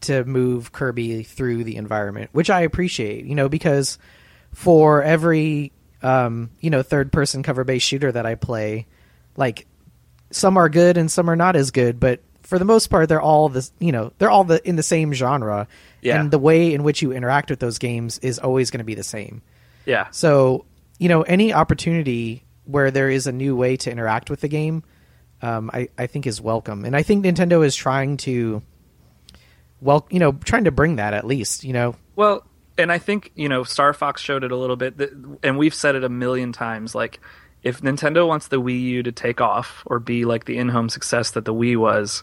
to 0.02 0.24
move 0.24 0.72
Kirby 0.72 1.22
through 1.22 1.64
the 1.64 1.76
environment, 1.76 2.30
which 2.32 2.50
I 2.50 2.62
appreciate. 2.62 3.24
You 3.24 3.34
know, 3.34 3.48
because 3.48 3.98
for 4.52 5.02
every 5.02 5.72
um, 6.02 6.50
you 6.60 6.70
know 6.70 6.82
third 6.82 7.12
person 7.12 7.42
cover 7.42 7.64
based 7.64 7.86
shooter 7.86 8.12
that 8.12 8.26
I 8.26 8.34
play, 8.34 8.86
like 9.36 9.66
some 10.30 10.56
are 10.56 10.68
good 10.68 10.96
and 10.96 11.10
some 11.10 11.28
are 11.28 11.36
not 11.36 11.56
as 11.56 11.70
good, 11.70 12.00
but 12.00 12.20
for 12.52 12.58
the 12.58 12.66
most 12.66 12.88
part, 12.88 13.08
they're 13.08 13.18
all 13.22 13.48
the 13.48 13.66
you 13.78 13.92
know 13.92 14.12
they're 14.18 14.28
all 14.30 14.44
the 14.44 14.60
in 14.68 14.76
the 14.76 14.82
same 14.82 15.14
genre, 15.14 15.66
Yeah. 16.02 16.20
and 16.20 16.30
the 16.30 16.38
way 16.38 16.74
in 16.74 16.82
which 16.82 17.00
you 17.00 17.10
interact 17.12 17.48
with 17.48 17.60
those 17.60 17.78
games 17.78 18.18
is 18.18 18.38
always 18.38 18.70
going 18.70 18.80
to 18.80 18.84
be 18.84 18.94
the 18.94 19.02
same. 19.02 19.40
Yeah. 19.86 20.08
So 20.10 20.66
you 20.98 21.08
know 21.08 21.22
any 21.22 21.54
opportunity 21.54 22.44
where 22.66 22.90
there 22.90 23.08
is 23.08 23.26
a 23.26 23.32
new 23.32 23.56
way 23.56 23.78
to 23.78 23.90
interact 23.90 24.28
with 24.28 24.42
the 24.42 24.48
game, 24.48 24.82
um, 25.40 25.70
I 25.72 25.88
I 25.96 26.06
think 26.08 26.26
is 26.26 26.42
welcome, 26.42 26.84
and 26.84 26.94
I 26.94 27.02
think 27.02 27.24
Nintendo 27.24 27.64
is 27.64 27.74
trying 27.74 28.18
to, 28.18 28.60
well, 29.80 30.06
you 30.10 30.18
know, 30.18 30.32
trying 30.32 30.64
to 30.64 30.70
bring 30.70 30.96
that 30.96 31.14
at 31.14 31.26
least, 31.26 31.64
you 31.64 31.72
know, 31.72 31.96
Well, 32.16 32.44
and 32.76 32.92
I 32.92 32.98
think 32.98 33.32
you 33.34 33.48
know 33.48 33.64
Star 33.64 33.94
Fox 33.94 34.20
showed 34.20 34.44
it 34.44 34.52
a 34.52 34.56
little 34.56 34.76
bit, 34.76 35.00
and 35.42 35.56
we've 35.56 35.74
said 35.74 35.94
it 35.94 36.04
a 36.04 36.10
million 36.10 36.52
times. 36.52 36.94
Like, 36.94 37.18
if 37.62 37.80
Nintendo 37.80 38.26
wants 38.26 38.48
the 38.48 38.60
Wii 38.60 38.80
U 38.80 39.02
to 39.04 39.12
take 39.12 39.40
off 39.40 39.82
or 39.86 39.98
be 39.98 40.24
like 40.24 40.44
the 40.46 40.58
in-home 40.58 40.88
success 40.88 41.30
that 41.32 41.44
the 41.44 41.54
Wii 41.54 41.76
was, 41.76 42.22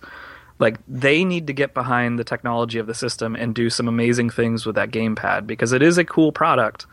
like 0.59 0.77
they 0.87 1.23
need 1.23 1.47
to 1.47 1.53
get 1.53 1.73
behind 1.73 2.19
the 2.19 2.23
technology 2.25 2.79
of 2.79 2.87
the 2.87 2.93
system 2.93 3.35
and 3.35 3.55
do 3.55 3.69
some 3.69 3.87
amazing 3.87 4.29
things 4.29 4.65
with 4.65 4.75
that 4.75 4.91
gamepad 4.91 5.47
because 5.47 5.71
it 5.71 5.81
is 5.81 5.97
a 5.97 6.03
cool 6.03 6.31
product. 6.31 6.85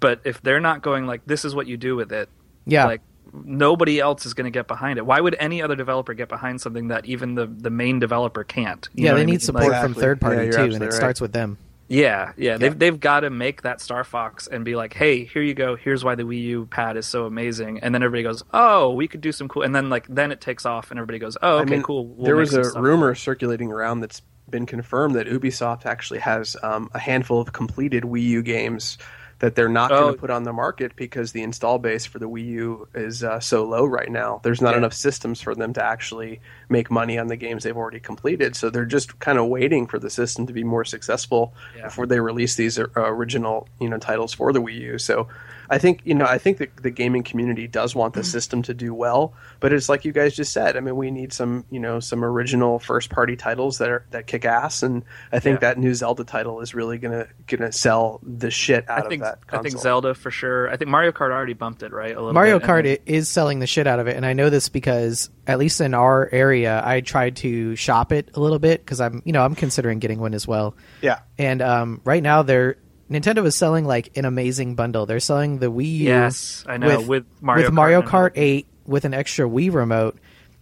But 0.00 0.20
if 0.24 0.40
they're 0.42 0.60
not 0.60 0.82
going 0.82 1.06
like, 1.06 1.22
this 1.26 1.44
is 1.44 1.54
what 1.54 1.66
you 1.66 1.76
do 1.76 1.94
with 1.96 2.12
it, 2.12 2.28
yeah, 2.66 2.86
like 2.86 3.00
nobody 3.44 4.00
else 4.00 4.24
is 4.26 4.32
going 4.34 4.44
to 4.44 4.50
get 4.50 4.66
behind 4.68 4.98
it. 4.98 5.04
Why 5.04 5.20
would 5.20 5.36
any 5.38 5.60
other 5.60 5.76
developer 5.76 6.14
get 6.14 6.28
behind 6.28 6.60
something 6.60 6.88
that 6.88 7.04
even 7.06 7.34
the 7.34 7.46
the 7.46 7.70
main 7.70 7.98
developer 7.98 8.44
can't? 8.44 8.88
You 8.94 9.04
yeah, 9.04 9.10
know 9.10 9.14
what 9.14 9.16
they 9.18 9.22
I 9.22 9.26
need 9.26 9.30
mean? 9.32 9.40
support 9.40 9.68
Like- 9.72 9.82
from 9.82 9.94
third 9.94 10.20
party 10.20 10.46
Yeah, 10.46 10.50
too, 10.52 10.62
and 10.74 10.74
it 10.76 10.80
right. 10.86 10.92
starts 10.92 11.20
with 11.20 11.32
them. 11.32 11.58
Yeah, 11.86 12.32
yeah, 12.36 12.56
they've 12.56 12.78
they've 12.78 12.98
got 12.98 13.20
to 13.20 13.30
make 13.30 13.62
that 13.62 13.80
Star 13.80 14.04
Fox 14.04 14.46
and 14.46 14.64
be 14.64 14.74
like, 14.74 14.94
hey, 14.94 15.24
here 15.24 15.42
you 15.42 15.52
go. 15.52 15.76
Here's 15.76 16.02
why 16.02 16.14
the 16.14 16.22
Wii 16.22 16.42
U 16.42 16.66
pad 16.66 16.96
is 16.96 17.06
so 17.06 17.26
amazing. 17.26 17.80
And 17.80 17.94
then 17.94 18.02
everybody 18.02 18.22
goes, 18.22 18.42
oh, 18.54 18.92
we 18.92 19.06
could 19.06 19.20
do 19.20 19.32
some 19.32 19.48
cool. 19.48 19.62
And 19.62 19.74
then 19.74 19.90
like 19.90 20.06
then 20.08 20.32
it 20.32 20.40
takes 20.40 20.64
off, 20.64 20.90
and 20.90 20.98
everybody 20.98 21.18
goes, 21.18 21.36
oh, 21.42 21.58
okay, 21.58 21.62
I 21.62 21.76
mean, 21.76 21.82
cool. 21.82 22.06
We'll 22.06 22.24
there 22.24 22.36
was 22.36 22.54
a 22.54 22.80
rumor 22.80 23.14
circulating 23.14 23.70
around 23.70 24.00
that's 24.00 24.22
been 24.48 24.66
confirmed 24.66 25.14
that 25.16 25.26
Ubisoft 25.26 25.84
actually 25.84 26.20
has 26.20 26.56
um, 26.62 26.90
a 26.94 26.98
handful 26.98 27.40
of 27.40 27.52
completed 27.52 28.04
Wii 28.04 28.22
U 28.22 28.42
games 28.42 28.98
that 29.40 29.54
they're 29.54 29.68
not 29.68 29.90
Oh. 29.92 30.00
going 30.00 30.14
to 30.14 30.20
put 30.20 30.30
on 30.30 30.44
the 30.44 30.52
market 30.52 30.96
because 30.96 31.32
the 31.32 31.42
install 31.42 31.78
base 31.78 32.06
for 32.06 32.18
the 32.18 32.28
Wii 32.28 32.46
U 32.46 32.88
is 32.94 33.22
uh, 33.24 33.40
so 33.40 33.64
low 33.64 33.84
right 33.84 34.10
now. 34.10 34.40
There's 34.42 34.62
not 34.62 34.72
Yeah. 34.72 34.78
enough 34.78 34.92
systems 34.94 35.40
for 35.40 35.54
them 35.54 35.72
to 35.74 35.82
actually 35.84 36.40
make 36.68 36.90
money 36.90 37.18
on 37.18 37.26
the 37.26 37.36
games 37.36 37.64
they've 37.64 37.76
already 37.76 38.00
completed. 38.00 38.56
So 38.56 38.70
they're 38.70 38.84
just 38.84 39.18
kind 39.18 39.38
of 39.38 39.46
waiting 39.48 39.86
for 39.86 39.98
the 39.98 40.10
system 40.10 40.46
to 40.46 40.52
be 40.52 40.64
more 40.64 40.84
successful 40.84 41.54
Yeah. 41.76 41.84
before 41.86 42.06
they 42.06 42.20
release 42.20 42.54
these 42.56 42.78
uh, 42.78 42.86
original 42.96 43.68
you 43.80 43.88
know 43.88 43.98
titles 43.98 44.32
for 44.32 44.52
the 44.52 44.62
Wii 44.62 44.80
U. 44.80 44.98
So 44.98 45.28
I 45.70 45.78
think 45.78 46.00
you 46.04 46.14
know 46.14 46.24
I 46.26 46.38
think 46.38 46.58
the, 46.58 46.68
the 46.82 46.90
gaming 46.90 47.22
community 47.22 47.66
does 47.66 47.94
want 47.94 48.14
the 48.14 48.24
system 48.24 48.62
to 48.62 48.74
do 48.74 48.92
well, 48.94 49.34
but 49.60 49.72
it's 49.72 49.88
like 49.88 50.04
you 50.04 50.12
guys 50.12 50.34
just 50.34 50.52
said. 50.52 50.76
I 50.76 50.80
mean, 50.80 50.96
we 50.96 51.10
need 51.10 51.32
some 51.32 51.64
you 51.70 51.80
know 51.80 52.00
some 52.00 52.24
original 52.24 52.78
first 52.78 53.10
party 53.10 53.36
titles 53.36 53.78
that 53.78 53.88
are 53.88 54.04
that 54.10 54.26
kick 54.26 54.44
ass, 54.44 54.82
and 54.82 55.04
I 55.32 55.40
think 55.40 55.56
Yeah. 55.62 55.68
that 55.68 55.78
new 55.78 55.94
Zelda 55.94 56.24
title 56.24 56.60
is 56.60 56.74
really 56.74 56.98
gonna 56.98 57.26
gonna 57.46 57.72
sell 57.72 58.20
the 58.22 58.50
shit 58.50 58.88
out 58.88 59.06
I 59.06 59.08
think 59.08 59.22
of 59.22 59.38
that. 59.48 59.58
I 59.58 59.62
think. 59.62 59.78
Zelda 59.78 60.14
for 60.14 60.30
sure. 60.30 60.68
I 60.70 60.76
think 60.76 60.90
Mario 60.90 61.12
Kart 61.12 61.30
already 61.30 61.54
bumped 61.54 61.82
it 61.82 61.92
right 61.92 62.12
a 62.14 62.18
little. 62.18 62.32
Mario 62.32 62.58
bit, 62.58 62.68
Kart 62.68 62.84
then- 62.84 62.98
is 63.06 63.28
selling 63.28 63.58
the 63.58 63.66
shit 63.66 63.86
out 63.86 63.98
of 63.98 64.06
it, 64.06 64.16
and 64.16 64.24
I 64.26 64.32
know 64.32 64.50
this 64.50 64.68
because 64.68 65.30
at 65.46 65.58
least 65.58 65.80
in 65.80 65.94
our 65.94 66.28
area, 66.32 66.80
I 66.84 67.00
tried 67.00 67.36
to 67.36 67.76
shop 67.76 68.12
it 68.12 68.30
a 68.34 68.40
little 68.40 68.58
bit 68.58 68.80
because 68.84 69.00
I'm, 69.00 69.20
you 69.26 69.32
know, 69.32 69.44
I'm 69.44 69.54
considering 69.54 69.98
getting 69.98 70.18
one 70.18 70.32
as 70.32 70.46
well. 70.48 70.74
Yeah, 71.02 71.18
And 71.38 71.60
um, 71.60 72.00
right 72.04 72.22
now, 72.22 72.42
they're 72.42 72.76
Nintendo 73.10 73.44
is 73.46 73.54
selling 73.54 73.84
like 73.84 74.16
an 74.16 74.24
amazing 74.24 74.74
bundle. 74.76 75.06
They're 75.06 75.20
selling 75.20 75.58
the 75.58 75.70
Wii 75.70 75.84
U, 75.98 76.04
Yes, 76.06 76.64
I 76.66 76.76
know, 76.78 77.00
with 77.02 77.24
Mario 77.40 77.64
with 77.64 77.70
Kart 77.70 77.74
Mario 77.74 78.00
and- 78.00 78.08
Kart 78.08 78.32
8 78.34 78.66
with 78.86 79.04
an 79.04 79.14
extra 79.14 79.48
Wii 79.48 79.72
remote. 79.72 80.18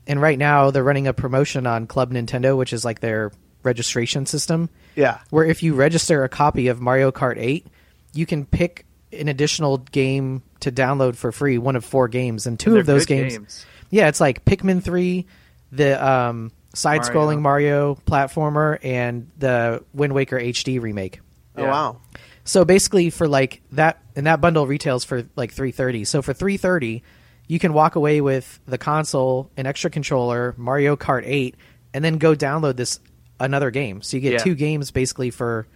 And 0.07 0.21
right 0.21 0.39
now, 0.39 0.71
they're 0.73 0.83
running 0.83 1.07
a 1.07 1.13
promotion 1.13 1.67
on 1.67 1.87
Club 1.87 2.13
Nintendo, 2.13 2.57
which 2.57 2.73
is 2.73 2.85
like 2.85 2.99
their 3.01 3.31
registration 3.63 4.27
system 4.27 4.69
yeah. 4.97 5.19
where 5.31 5.45
if 5.45 5.63
you 5.63 5.75
register 5.75 6.25
a 6.25 6.29
copy 6.29 6.67
of 6.67 6.81
Mario 6.81 7.13
Kart 7.13 7.37
8, 7.39 7.65
you 8.13 8.27
can 8.27 8.45
pick 8.45 8.85
an 9.13 9.29
additional 9.29 9.79
game 9.79 10.43
to 10.61 10.73
download 10.73 11.15
for 11.15 11.31
free, 11.31 11.59
one 11.59 11.77
of 11.77 11.85
four 11.85 12.09
games, 12.09 12.47
and 12.49 12.59
2 12.59 12.71
They're 12.73 12.81
of 12.81 12.87
those 12.87 13.07
games, 13.07 13.35
games. 13.37 13.67
Yeah, 13.91 14.09
it's 14.09 14.21
like 14.21 14.45
Pikmin 14.45 14.83
3, 14.83 15.25
the 15.71 16.05
um, 16.05 16.51
side-scrolling 16.75 17.41
Mario. 17.41 17.95
platformer 18.07 18.79
and 18.83 19.31
the 19.39 19.85
Wind 19.95 20.13
Waker 20.15 20.39
HD 20.39 20.81
remake. 20.81 21.21
Oh 21.57 21.63
Yeah. 21.63 21.71
wow. 21.71 21.97
So 22.45 22.65
basically 22.65 23.11
for 23.11 23.29
like 23.29 23.63
that 23.73 24.03
and 24.17 24.27
that 24.27 24.41
bundle 24.41 24.67
retails 24.67 25.05
for 25.05 25.25
like 25.37 25.53
330. 25.53 26.05
So 26.05 26.23
for 26.23 26.33
330, 26.33 27.03
you 27.49 27.59
can 27.59 27.73
walk 27.73 27.95
away 27.97 28.21
with 28.21 28.61
the 28.67 28.79
console, 28.79 29.51
an 29.57 29.67
extra 29.67 29.91
controller, 29.91 30.55
Mario 30.57 30.97
Kart 30.97 31.23
8 31.25 31.55
and 31.95 32.05
then 32.05 32.19
go 32.19 32.35
download 32.35 32.77
this 32.77 33.01
another 33.39 33.71
game. 33.71 34.03
So 34.03 34.17
you 34.17 34.21
get 34.21 34.33
Yeah. 34.33 34.39
two 34.39 34.55
games 34.55 34.91
basically 34.91 35.31
for 35.31 35.67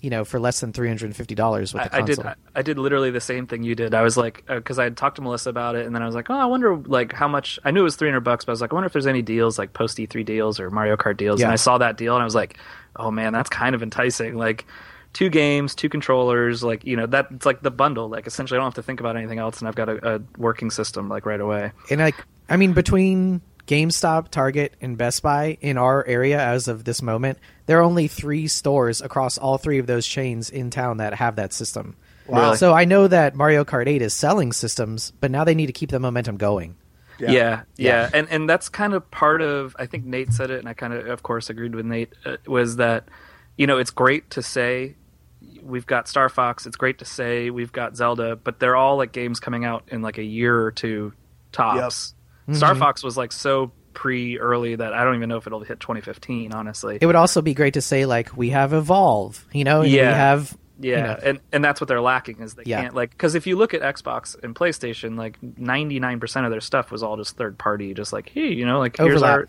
you 0.00 0.10
know, 0.10 0.24
for 0.24 0.38
less 0.38 0.60
than 0.60 0.72
$350 0.72 1.74
with 1.74 1.82
the 1.82 1.92
I, 1.92 1.98
I 1.98 2.02
did. 2.02 2.16
console. 2.18 2.26
I, 2.54 2.60
I 2.60 2.62
did 2.62 2.78
literally 2.78 3.10
the 3.10 3.20
same 3.20 3.48
thing 3.48 3.64
you 3.64 3.74
did. 3.74 3.94
I 3.94 4.02
was 4.02 4.16
like, 4.16 4.44
uh, 4.48 4.54
because 4.54 4.78
I 4.78 4.84
had 4.84 4.96
talked 4.96 5.16
to 5.16 5.22
Melissa 5.22 5.50
about 5.50 5.74
it, 5.74 5.86
and 5.86 5.94
then 5.94 6.04
I 6.04 6.06
was 6.06 6.14
like, 6.14 6.30
oh, 6.30 6.38
I 6.38 6.44
wonder 6.44 6.76
like 6.76 7.12
how 7.12 7.26
much. 7.26 7.58
I 7.64 7.72
knew 7.72 7.80
it 7.80 7.82
was 7.82 7.96
three 7.96 8.08
hundred 8.08 8.20
bucks, 8.20 8.44
but 8.44 8.52
I 8.52 8.54
was 8.54 8.60
like, 8.60 8.72
I 8.72 8.74
wonder 8.76 8.86
if 8.86 8.92
there's 8.92 9.08
any 9.08 9.22
deals 9.22 9.58
like 9.58 9.72
post 9.72 9.98
E 9.98 10.06
three 10.06 10.22
deals 10.22 10.60
or 10.60 10.70
Mario 10.70 10.96
Kart 10.96 11.16
deals. 11.16 11.40
Yeah. 11.40 11.46
And 11.46 11.52
I 11.52 11.56
saw 11.56 11.78
that 11.78 11.96
deal, 11.96 12.14
and 12.14 12.22
I 12.22 12.24
was 12.24 12.34
like, 12.36 12.58
oh 12.94 13.10
man, 13.10 13.32
that's 13.32 13.50
kind 13.50 13.74
of 13.74 13.82
enticing. 13.82 14.36
Like 14.36 14.66
two 15.12 15.28
games, 15.28 15.74
two 15.74 15.88
controllers, 15.88 16.62
like 16.62 16.84
you 16.84 16.96
know, 16.96 17.06
that 17.06 17.28
it's 17.30 17.46
like 17.46 17.62
the 17.62 17.70
bundle. 17.70 18.08
Like 18.08 18.26
essentially, 18.26 18.58
I 18.58 18.60
don't 18.60 18.66
have 18.66 18.74
to 18.74 18.82
think 18.82 19.00
about 19.00 19.16
anything 19.16 19.38
else, 19.38 19.58
and 19.58 19.68
I've 19.68 19.74
got 19.74 19.88
a, 19.88 20.16
a 20.16 20.20
working 20.36 20.70
system 20.70 21.08
like 21.08 21.26
right 21.26 21.40
away. 21.40 21.72
And 21.90 22.00
like, 22.00 22.16
I 22.48 22.56
mean, 22.56 22.72
between 22.72 23.40
GameStop, 23.66 24.28
Target, 24.28 24.74
and 24.80 24.96
Best 24.96 25.22
Buy 25.22 25.58
in 25.60 25.76
our 25.76 26.04
area 26.06 26.40
as 26.40 26.68
of 26.68 26.84
this 26.84 27.02
moment, 27.02 27.38
there 27.66 27.78
are 27.78 27.82
only 27.82 28.08
three 28.08 28.48
stores 28.48 29.02
across 29.02 29.38
all 29.38 29.58
three 29.58 29.78
of 29.78 29.86
those 29.86 30.06
chains 30.06 30.50
in 30.50 30.70
town 30.70 30.96
that 30.96 31.14
have 31.14 31.36
that 31.36 31.52
system. 31.52 31.96
Wow. 32.26 32.54
So 32.54 32.74
I 32.74 32.84
know 32.84 33.08
that 33.08 33.34
Mario 33.34 33.64
Kart 33.64 33.86
8 33.86 34.02
is 34.02 34.14
selling 34.14 34.52
systems, 34.52 35.12
but 35.20 35.30
now 35.30 35.44
they 35.44 35.54
need 35.54 35.66
to 35.66 35.72
keep 35.72 35.90
the 35.90 36.00
momentum 36.00 36.36
going. 36.36 36.76
Yeah. 37.18 37.30
Yeah, 37.30 37.62
yeah, 37.76 38.10
and 38.14 38.28
and 38.30 38.48
that's 38.48 38.68
kind 38.68 38.94
of 38.94 39.10
part 39.10 39.42
of. 39.42 39.74
I 39.76 39.86
think 39.86 40.04
Nate 40.04 40.32
said 40.32 40.50
it, 40.50 40.60
and 40.60 40.68
I 40.68 40.72
kind 40.72 40.92
of, 40.92 41.08
of 41.08 41.24
course, 41.24 41.50
agreed 41.50 41.74
with 41.74 41.84
Nate. 41.84 42.12
Uh, 42.24 42.36
was 42.46 42.76
that, 42.76 43.08
you 43.58 43.66
know, 43.66 43.76
it's 43.76 43.90
great 43.90 44.30
to 44.30 44.42
say 44.42 44.94
we've 45.62 45.86
got 45.86 46.08
Star 46.08 46.30
Fox. 46.30 46.64
It's 46.64 46.76
great 46.76 47.00
to 47.00 47.04
say 47.04 47.50
we've 47.50 47.72
got 47.72 47.96
Zelda, 47.96 48.36
but 48.36 48.58
they're 48.60 48.76
all 48.76 48.96
like 48.96 49.12
games 49.12 49.40
coming 49.40 49.64
out 49.66 49.84
in 49.88 50.00
like 50.00 50.16
a 50.16 50.22
year 50.22 50.62
or 50.62 50.70
two 50.70 51.12
tops. 51.52 52.14
Star 52.52 52.70
mm-hmm. 52.70 52.78
Fox 52.78 53.02
was 53.04 53.16
like 53.18 53.32
so 53.32 53.72
pre 53.92 54.38
early 54.38 54.76
that 54.76 54.94
I 54.94 55.04
don't 55.04 55.16
even 55.16 55.28
know 55.28 55.36
if 55.36 55.46
it'll 55.46 55.60
hit 55.60 55.80
2015. 55.80 56.54
Honestly, 56.54 56.98
It 57.00 57.04
would 57.04 57.16
also 57.16 57.42
be 57.42 57.52
great 57.52 57.74
to 57.74 57.82
say 57.82 58.06
like 58.06 58.34
we 58.36 58.50
have 58.50 58.72
Evolve, 58.72 59.44
you 59.52 59.64
know, 59.64 59.82
and 59.82 59.90
Yeah. 59.90 60.12
we 60.12 60.14
have 60.14 60.56
Yeah, 60.80 60.96
you 60.96 61.02
know, 61.02 61.18
and 61.24 61.40
and 61.52 61.64
that's 61.64 61.80
what 61.80 61.88
they're 61.88 62.00
lacking 62.00 62.40
is 62.40 62.54
they 62.54 62.62
Yeah. 62.64 62.82
can't 62.82 62.94
like 62.94 63.10
because 63.10 63.34
if 63.34 63.46
you 63.46 63.56
look 63.56 63.74
at 63.74 63.82
Xbox 63.82 64.40
and 64.42 64.54
PlayStation, 64.54 65.18
like 65.18 65.36
ninety 65.42 65.98
nine 66.00 66.20
percent 66.20 66.46
of 66.46 66.52
their 66.52 66.60
stuff 66.60 66.90
was 66.90 67.02
all 67.02 67.16
just 67.16 67.36
third 67.36 67.58
party, 67.58 67.92
just 67.92 68.12
like 68.12 68.30
hey, 68.30 68.52
you 68.52 68.64
know, 68.64 68.78
like 68.78 68.96
here's 68.96 69.22
our 69.22 69.48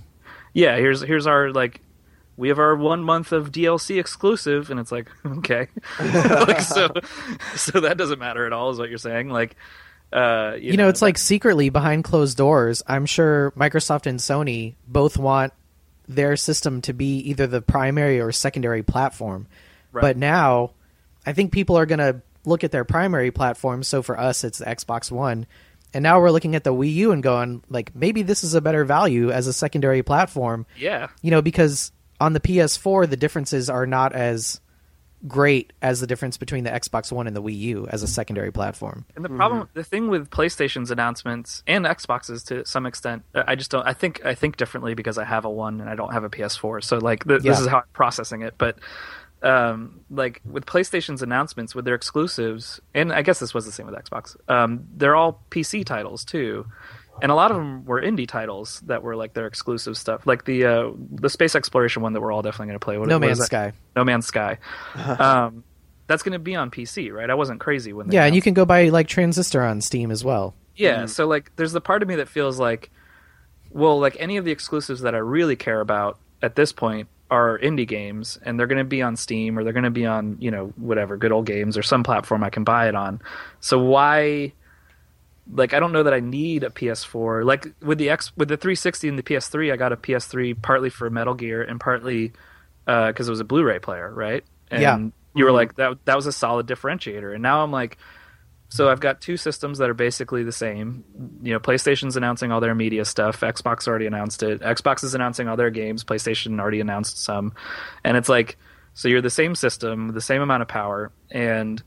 yeah, 0.53 0.75
here's 0.77 1.01
here's 1.01 1.27
our 1.27 1.51
like 1.51 1.79
we 2.39 2.47
have 2.47 2.57
our 2.57 2.75
one 2.75 3.03
month 3.03 3.33
of 3.33 3.51
DLC 3.51 3.99
exclusive, 3.99 4.71
and 4.71 4.79
it's 4.79 4.91
like 4.91 5.09
okay, 5.25 5.67
like 5.99 6.61
so 6.61 6.89
so 7.55 7.81
that 7.81 7.97
doesn't 7.97 8.19
matter 8.19 8.45
at 8.45 8.53
all, 8.53 8.71
is 8.71 8.79
what 8.79 8.89
you're 8.89 8.97
saying, 8.97 9.29
like. 9.29 9.55
Uh, 10.11 10.55
you, 10.55 10.71
you 10.71 10.77
know, 10.77 10.89
it's 10.89 11.03
like 11.03 11.19
secretly 11.19 11.69
behind 11.69 12.03
closed 12.03 12.35
doors. 12.35 12.81
I'm 12.87 13.05
sure 13.05 13.51
Microsoft 13.51 14.07
and 14.07 14.17
Sony 14.17 14.73
both 14.87 15.17
want 15.17 15.53
their 16.07 16.35
system 16.35 16.81
to 16.81 16.93
be 16.93 17.19
either 17.29 17.45
the 17.45 17.61
primary 17.61 18.19
or 18.19 18.31
secondary 18.31 18.81
platform. 18.81 19.45
Right. 19.91 20.01
But 20.01 20.17
now, 20.17 20.71
I 21.27 21.33
think 21.33 21.51
people 21.51 21.77
are 21.77 21.85
going 21.85 21.99
to 21.99 22.23
look 22.43 22.63
at 22.63 22.71
their 22.71 22.85
primary 22.85 23.29
platform. 23.29 23.83
So 23.83 24.01
for 24.01 24.19
us, 24.19 24.43
it's 24.43 24.57
the 24.57 24.65
Xbox 24.65 25.11
One. 25.11 25.45
And 25.93 26.01
now 26.01 26.19
we're 26.19 26.31
looking 26.31 26.55
at 26.55 26.63
the 26.63 26.73
Wii 26.73 26.93
U 26.93 27.11
and 27.11 27.21
going, 27.21 27.63
like, 27.69 27.95
maybe 27.95 28.23
this 28.23 28.43
is 28.43 28.55
a 28.55 28.61
better 28.61 28.85
value 28.85 29.29
as 29.29 29.45
a 29.45 29.53
secondary 29.53 30.01
platform. 30.01 30.65
yeah, 30.75 31.09
You 31.21 31.29
know, 31.29 31.43
because 31.43 31.91
on 32.19 32.33
the 32.33 32.39
PS4, 32.39 33.09
the 33.09 33.17
differences 33.17 33.69
are 33.69 33.85
not 33.85 34.13
as 34.13 34.61
great 35.27 35.73
as 35.81 35.99
the 35.99 36.07
difference 36.07 36.37
between 36.37 36.63
the 36.63 36.69
Xbox 36.69 37.11
One 37.11 37.27
and 37.27 37.35
the 37.35 37.41
Wii 37.41 37.57
U 37.59 37.87
as 37.89 38.03
a 38.03 38.07
secondary 38.07 38.51
platform. 38.51 39.05
And 39.17 39.25
the 39.25 39.29
problem, 39.29 39.67
the 39.73 39.83
thing 39.83 40.07
with 40.07 40.29
PlayStation's 40.29 40.91
announcements 40.91 41.61
and 41.67 41.83
Xboxes 41.85 42.45
to 42.47 42.65
some 42.65 42.85
extent, 42.85 43.23
uh, 43.35 43.43
I 43.45 43.55
just 43.55 43.69
don't. 43.69 43.85
I 43.85 43.93
think 43.93 44.25
I 44.25 44.33
think 44.35 44.55
differently 44.57 44.93
because 44.93 45.17
I 45.17 45.25
have 45.25 45.43
a 45.45 45.49
one 45.49 45.81
and 45.81 45.89
I 45.89 45.95
don't 45.95 46.13
have 46.13 46.23
a 46.23 46.29
PS4. 46.29 46.83
So 46.83 46.97
like 46.99 47.27
th- 47.27 47.41
Yeah. 47.43 47.51
this 47.51 47.59
is 47.59 47.67
how 47.67 47.77
I'm 47.79 47.83
processing 47.91 48.43
it. 48.43 48.53
But 48.57 48.77
um, 49.41 50.01
like 50.09 50.41
with 50.49 50.65
PlayStation's 50.65 51.21
announcements 51.21 51.73
with 51.75 51.85
their 51.85 51.95
exclusives, 51.95 52.79
and 52.93 53.11
I 53.13 53.21
guess 53.21 53.39
this 53.39 53.53
was 53.53 53.65
the 53.65 53.71
same 53.71 53.85
with 53.87 53.95
Xbox. 53.95 54.35
Um, 54.49 54.85
they're 54.95 55.15
all 55.15 55.43
PC 55.51 55.85
titles 55.85 56.23
too, 56.25 56.65
and 57.21 57.31
a 57.31 57.35
lot 57.35 57.51
of 57.51 57.57
them 57.57 57.85
were 57.85 58.01
indie 58.01 58.27
titles 58.27 58.81
that 58.87 59.03
were 59.03 59.15
like 59.15 59.33
their 59.33 59.47
exclusive 59.47 59.97
stuff, 59.97 60.25
like 60.25 60.45
the 60.45 60.65
uh, 60.65 60.91
the 61.11 61.29
space 61.29 61.55
exploration 61.55 62.01
one 62.01 62.13
that 62.13 62.21
we're 62.21 62.31
all 62.31 62.41
definitely 62.41 62.67
going 62.67 62.79
to 62.79 62.83
play. 62.83 62.97
What, 62.97 63.09
No 63.09 63.17
what 63.17 63.23
is 63.23 63.27
Man's 63.27 63.39
that? 63.39 63.45
Sky. 63.45 63.73
No 63.95 64.03
Man's 64.03 64.25
Sky. 64.25 64.57
um, 64.95 65.63
that's 66.07 66.23
going 66.23 66.33
to 66.33 66.39
be 66.39 66.55
on 66.55 66.71
PC, 66.71 67.11
right? 67.13 67.29
I 67.29 67.35
wasn't 67.35 67.59
crazy 67.59 67.93
when 67.93 68.07
they 68.07 68.15
Yeah, 68.15 68.25
and 68.25 68.35
you 68.35 68.41
can 68.41 68.53
go 68.53 68.65
buy 68.65 68.89
like 68.89 69.07
Transistor 69.07 69.63
on 69.63 69.81
Steam 69.81 70.11
as 70.11 70.23
well. 70.23 70.55
yeah, 70.75 71.05
so 71.05 71.27
like 71.27 71.55
there's 71.55 71.73
the 71.73 71.81
part 71.81 72.01
of 72.01 72.07
me 72.07 72.15
that 72.15 72.27
feels 72.27 72.59
like 72.59 72.89
well, 73.71 73.99
like 73.99 74.17
any 74.19 74.37
of 74.37 74.45
the 74.45 74.51
exclusives 74.51 75.01
that 75.01 75.13
I 75.15 75.19
really 75.19 75.55
care 75.55 75.81
about 75.81 76.17
at 76.41 76.55
this 76.55 76.71
point 76.71 77.07
are 77.31 77.59
indie 77.59 77.87
games 77.87 78.39
and 78.43 78.59
they're 78.59 78.67
going 78.67 78.79
to 78.79 78.83
be 78.83 79.01
on 79.01 79.15
Steam 79.15 79.57
or 79.57 79.63
they're 79.63 79.73
going 79.73 79.83
to 79.83 79.91
be 79.91 80.05
on, 80.05 80.37
you 80.39 80.49
know, 80.49 80.73
whatever, 80.77 81.17
good 81.17 81.31
old 81.31 81.45
games 81.45 81.77
or 81.77 81.83
some 81.83 82.03
platform 82.03 82.43
I 82.43 82.49
can 82.49 82.63
buy 82.63 82.87
it 82.87 82.95
on. 82.95 83.21
So 83.59 83.77
why 83.77 84.53
like 85.51 85.73
I 85.73 85.79
don't 85.79 85.91
know 85.91 86.03
that 86.03 86.13
I 86.13 86.19
need 86.19 86.63
a 86.63 86.69
PS4. 86.69 87.45
Like 87.45 87.67
with 87.81 87.97
the 87.97 88.09
X 88.09 88.31
with 88.37 88.47
the 88.49 88.57
360 88.57 89.09
and 89.09 89.17
the 89.19 89.23
PS3, 89.23 89.71
I 89.73 89.77
got 89.77 89.91
a 89.91 89.97
PS3 89.97 90.61
partly 90.61 90.89
for 90.89 91.09
Metal 91.09 91.33
Gear 91.33 91.61
and 91.63 91.79
partly 91.79 92.33
uh 92.87 93.11
cuz 93.13 93.27
it 93.27 93.31
was 93.31 93.39
a 93.39 93.45
Blu-ray 93.45 93.79
player, 93.79 94.11
right? 94.13 94.43
And 94.71 94.81
Yeah. 94.81 94.97
you 95.35 95.45
were 95.45 95.51
like 95.51 95.75
that 95.75 95.97
that 96.05 96.15
was 96.15 96.25
a 96.27 96.31
solid 96.31 96.67
differentiator. 96.67 97.33
And 97.33 97.41
now 97.43 97.63
I'm 97.63 97.71
like 97.71 97.97
so 98.71 98.87
I've 98.87 98.99
got 98.99 99.19
two 99.19 99.35
systems 99.35 99.79
that 99.79 99.89
are 99.89 99.95
basically 99.95 100.43
the 100.43 100.51
same. 100.51 101.03
You 101.41 101.53
know, 101.53 101.59
PlayStation's 101.59 102.15
announcing 102.15 102.51
all 102.51 102.59
their 102.59 102.75
media 102.75 103.03
stuff. 103.03 103.41
Xbox 103.41 103.87
already 103.87 104.05
announced 104.05 104.43
it. 104.43 104.61
Xbox 104.61 105.03
is 105.03 105.15
announcing 105.15 105.47
all 105.47 105.57
their 105.57 105.71
games. 105.71 106.03
PlayStation 106.03 106.59
already 106.59 106.79
announced 106.79 107.17
some. 107.23 107.53
And 108.03 108.15
it's 108.15 108.29
like, 108.29 108.57
so 108.93 109.07
you're 109.07 109.23
the 109.23 109.29
same 109.31 109.55
system, 109.55 110.09
the 110.09 110.21
same 110.21 110.43
amount 110.43 110.61
of 110.61 110.67
power, 110.67 111.11
and 111.31 111.81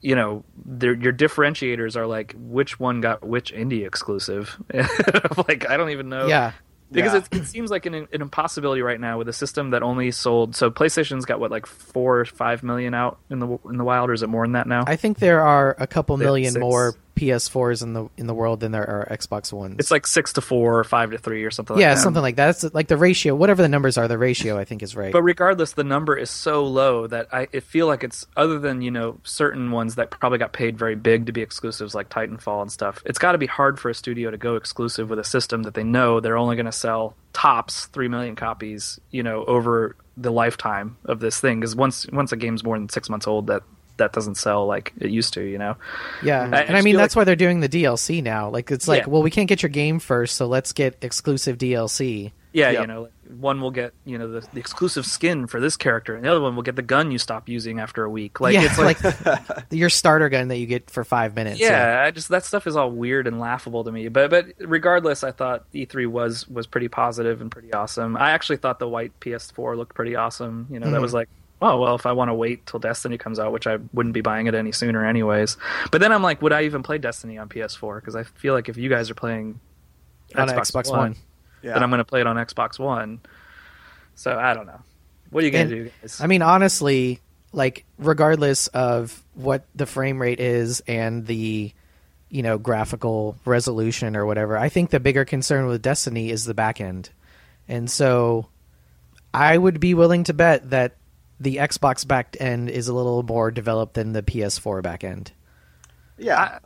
you 0.00 0.14
know, 0.14 0.44
your 0.80 1.12
differentiators 1.12 1.96
are 1.96 2.06
like 2.06 2.34
which 2.36 2.78
one 2.78 3.00
got 3.00 3.26
which 3.26 3.52
indie 3.52 3.86
exclusive. 3.86 4.56
like 5.48 5.68
I 5.68 5.76
don't 5.76 5.90
even 5.90 6.08
know 6.08 6.26
Yeah. 6.26 6.52
because 6.92 7.12
Yeah. 7.14 7.20
it, 7.32 7.42
it 7.42 7.46
seems 7.46 7.70
like 7.70 7.86
an, 7.86 7.94
an 7.94 8.06
impossibility 8.22 8.82
right 8.82 9.00
now 9.00 9.18
with 9.18 9.28
a 9.28 9.32
system 9.32 9.70
that 9.70 9.82
only 9.82 10.10
sold. 10.10 10.54
So 10.54 10.70
PlayStation's 10.70 11.24
got 11.24 11.40
what 11.40 11.50
like 11.50 11.66
four 11.66 12.20
or 12.20 12.24
five 12.24 12.62
million 12.62 12.94
out 12.94 13.18
in 13.30 13.38
the 13.40 13.58
in 13.68 13.78
the 13.78 13.84
wild, 13.84 14.10
or 14.10 14.12
is 14.12 14.22
it 14.22 14.28
more 14.28 14.44
than 14.44 14.52
that 14.52 14.66
now? 14.68 14.84
I 14.86 14.96
think 14.96 15.18
there 15.18 15.42
are 15.42 15.74
a 15.78 15.86
couple 15.86 16.16
They 16.16 16.24
have 16.24 16.28
million 16.32 16.52
six. 16.52 16.60
more 16.60 16.94
PS4s 17.16 17.82
in 17.82 17.94
the 17.94 18.08
in 18.16 18.26
the 18.26 18.34
world 18.34 18.60
than 18.60 18.72
there 18.72 18.88
are 18.88 19.08
Xbox 19.10 19.52
Ones. 19.52 19.76
it's 19.78 19.90
like 19.90 20.06
six 20.06 20.34
to 20.34 20.40
four 20.40 20.78
or 20.78 20.84
five 20.84 21.10
to 21.10 21.18
three 21.18 21.42
or 21.44 21.50
something. 21.50 21.78
yeah, 21.78 21.88
like 21.88 21.96
that. 21.96 22.02
something 22.02 22.22
like 22.22 22.36
that. 22.36 22.50
It's 22.50 22.74
like 22.74 22.88
the 22.88 22.96
ratio, 22.96 23.34
whatever 23.34 23.62
the 23.62 23.68
numbers 23.68 23.98
are, 23.98 24.06
the 24.06 24.18
ratio 24.18 24.58
I 24.58 24.64
think 24.64 24.82
is 24.82 24.94
right. 24.94 25.12
But 25.12 25.22
regardless, 25.22 25.72
the 25.72 25.84
number 25.84 26.16
is 26.16 26.30
so 26.30 26.64
low 26.64 27.06
that 27.06 27.28
I 27.32 27.48
it 27.52 27.62
feel 27.62 27.86
like 27.86 28.04
it's 28.04 28.26
other 28.36 28.58
than 28.58 28.82
you 28.82 28.90
know 28.90 29.18
certain 29.24 29.70
ones 29.70 29.96
that 29.96 30.10
probably 30.10 30.38
got 30.38 30.52
paid 30.52 30.78
very 30.78 30.94
big 30.94 31.26
to 31.26 31.32
be 31.32 31.40
exclusives 31.40 31.94
like 31.94 32.08
Titanfall 32.10 32.62
and 32.62 32.70
stuff. 32.70 33.02
It's 33.06 33.18
got 33.18 33.32
to 33.32 33.38
be 33.38 33.46
hard 33.46 33.80
for 33.80 33.88
a 33.88 33.94
studio 33.94 34.30
to 34.30 34.36
go 34.36 34.56
exclusive 34.56 35.10
with 35.10 35.18
a 35.18 35.24
system 35.24 35.62
that 35.64 35.74
they 35.74 35.84
know 35.84 36.20
they're 36.20 36.36
only 36.38 36.56
going 36.56 36.66
to 36.66 36.72
sell 36.72 37.16
tops 37.32 37.86
three 37.86 38.08
million 38.08 38.36
copies, 38.36 39.00
you 39.10 39.22
know, 39.22 39.44
over 39.44 39.96
the 40.16 40.30
lifetime 40.30 40.96
of 41.04 41.20
this 41.20 41.40
thing. 41.40 41.60
Because 41.60 41.74
once 41.74 42.06
once 42.12 42.32
a 42.32 42.36
game's 42.36 42.62
more 42.62 42.78
than 42.78 42.88
six 42.88 43.08
months 43.08 43.26
old, 43.26 43.46
that 43.48 43.62
that 43.98 44.12
doesn't 44.12 44.36
sell 44.36 44.66
like 44.66 44.92
it 44.98 45.10
used 45.10 45.34
to, 45.34 45.42
you 45.42 45.58
know. 45.58 45.76
yeah, 46.22 46.40
I 46.42 46.44
and 46.44 46.54
I 46.54 46.66
just 46.66 46.84
mean 46.84 46.96
that's 46.96 47.14
like- 47.16 47.20
why 47.20 47.24
they're 47.24 47.36
doing 47.36 47.60
the 47.60 47.68
DLC 47.68 48.22
now. 48.22 48.48
Like 48.50 48.70
it's 48.70 48.86
like, 48.88 49.02
Yeah. 49.02 49.08
well, 49.08 49.22
we 49.22 49.30
can't 49.30 49.48
get 49.48 49.62
your 49.62 49.70
game 49.70 49.98
first, 49.98 50.36
so 50.36 50.46
let's 50.46 50.72
get 50.72 50.96
exclusive 51.02 51.58
DLC. 51.58 52.32
Yeah, 52.52 52.70
Yep. 52.70 52.80
you 52.80 52.86
know, 52.86 53.02
like, 53.02 53.12
one 53.38 53.60
will 53.60 53.70
get 53.70 53.92
you 54.06 54.16
know 54.16 54.28
the, 54.30 54.40
the 54.54 54.58
exclusive 54.60 55.04
skin 55.04 55.46
for 55.46 55.60
this 55.60 55.76
character, 55.76 56.14
and 56.14 56.24
the 56.24 56.30
other 56.30 56.40
one 56.40 56.54
will 56.56 56.62
get 56.62 56.74
the 56.76 56.80
gun 56.82 57.10
you 57.10 57.18
stop 57.18 57.48
using 57.50 57.80
after 57.80 58.02
a 58.04 58.08
week. 58.08 58.40
Like 58.40 58.54
yeah, 58.54 58.62
it's 58.62 58.78
like 58.78 58.98
your 59.70 59.90
starter 59.90 60.30
gun 60.30 60.48
that 60.48 60.56
you 60.56 60.64
get 60.66 60.88
for 60.88 61.04
five 61.04 61.34
minutes. 61.34 61.60
yeah, 61.60 62.02
I 62.06 62.12
just 62.12 62.28
that 62.30 62.44
stuff 62.46 62.66
is 62.66 62.74
all 62.76 62.90
weird 62.90 63.26
and 63.26 63.38
laughable 63.40 63.84
to 63.84 63.92
me. 63.92 64.08
But 64.08 64.30
but 64.30 64.46
regardless, 64.60 65.22
I 65.22 65.32
thought 65.32 65.70
E3 65.74 66.06
was 66.06 66.48
was 66.48 66.66
pretty 66.66 66.88
positive 66.88 67.42
and 67.42 67.50
pretty 67.50 67.74
awesome. 67.74 68.16
I 68.16 68.30
actually 68.30 68.56
thought 68.56 68.78
the 68.78 68.88
white 68.88 69.12
PS4 69.20 69.76
looked 69.76 69.94
pretty 69.94 70.16
awesome. 70.16 70.66
You 70.70 70.78
know, 70.80 70.90
that 70.90 70.98
Mhm. 70.98 71.02
was 71.02 71.12
like, 71.12 71.28
oh 71.62 71.78
well, 71.78 71.94
if 71.94 72.06
I 72.06 72.12
want 72.12 72.28
to 72.28 72.34
wait 72.34 72.66
till 72.66 72.80
Destiny 72.80 73.18
comes 73.18 73.38
out, 73.38 73.52
which 73.52 73.66
I 73.66 73.78
wouldn't 73.92 74.12
be 74.12 74.20
buying 74.20 74.46
it 74.46 74.54
any 74.54 74.72
sooner 74.72 75.04
anyways. 75.04 75.56
But 75.90 76.00
then 76.00 76.12
I'm 76.12 76.22
like, 76.22 76.42
would 76.42 76.52
I 76.52 76.62
even 76.62 76.82
play 76.82 76.98
Destiny 76.98 77.38
on 77.38 77.48
PS4? 77.48 77.96
Because 77.96 78.16
I 78.16 78.24
feel 78.24 78.54
like 78.54 78.68
if 78.68 78.76
you 78.76 78.88
guys 78.88 79.10
are 79.10 79.14
playing 79.14 79.60
on 80.34 80.48
Xbox, 80.48 80.90
One. 80.90 81.16
Yeah. 81.62 81.74
then 81.74 81.82
I'm 81.82 81.90
going 81.90 81.98
to 81.98 82.04
play 82.04 82.20
it 82.20 82.26
on 82.26 82.36
Xbox 82.36 82.78
One. 82.78 83.20
So 84.14 84.36
I 84.36 84.54
don't 84.54 84.66
know. 84.66 84.80
What 85.30 85.42
are 85.42 85.46
you 85.46 85.52
going 85.52 85.68
to 85.68 85.84
do, 85.84 85.90
guys? 86.02 86.20
I 86.20 86.26
mean, 86.26 86.42
honestly, 86.42 87.20
like 87.52 87.84
regardless 87.98 88.68
of 88.68 89.22
what 89.34 89.66
the 89.74 89.86
frame 89.86 90.20
rate 90.20 90.40
is 90.40 90.80
and 90.86 91.26
the 91.26 91.72
you 92.28 92.42
know 92.42 92.58
graphical 92.58 93.36
resolution 93.44 94.16
or 94.16 94.26
whatever, 94.26 94.56
I 94.58 94.68
think 94.68 94.90
the 94.90 95.00
bigger 95.00 95.24
concern 95.24 95.66
with 95.66 95.82
Destiny 95.82 96.30
is 96.30 96.44
the 96.44 96.54
back 96.54 96.80
end, 96.80 97.10
and 97.66 97.90
so 97.90 98.48
I 99.32 99.56
would 99.56 99.80
be 99.80 99.94
willing 99.94 100.24
to 100.24 100.34
bet 100.34 100.70
that 100.70 100.96
the 101.40 101.56
Xbox 101.56 102.06
back 102.06 102.36
end 102.40 102.70
is 102.70 102.88
a 102.88 102.94
little 102.94 103.22
more 103.22 103.50
developed 103.50 103.94
than 103.94 104.12
the 104.12 104.22
PS4 104.22 104.82
back 104.82 105.04
end. 105.04 105.32
Yeah. 106.18 106.58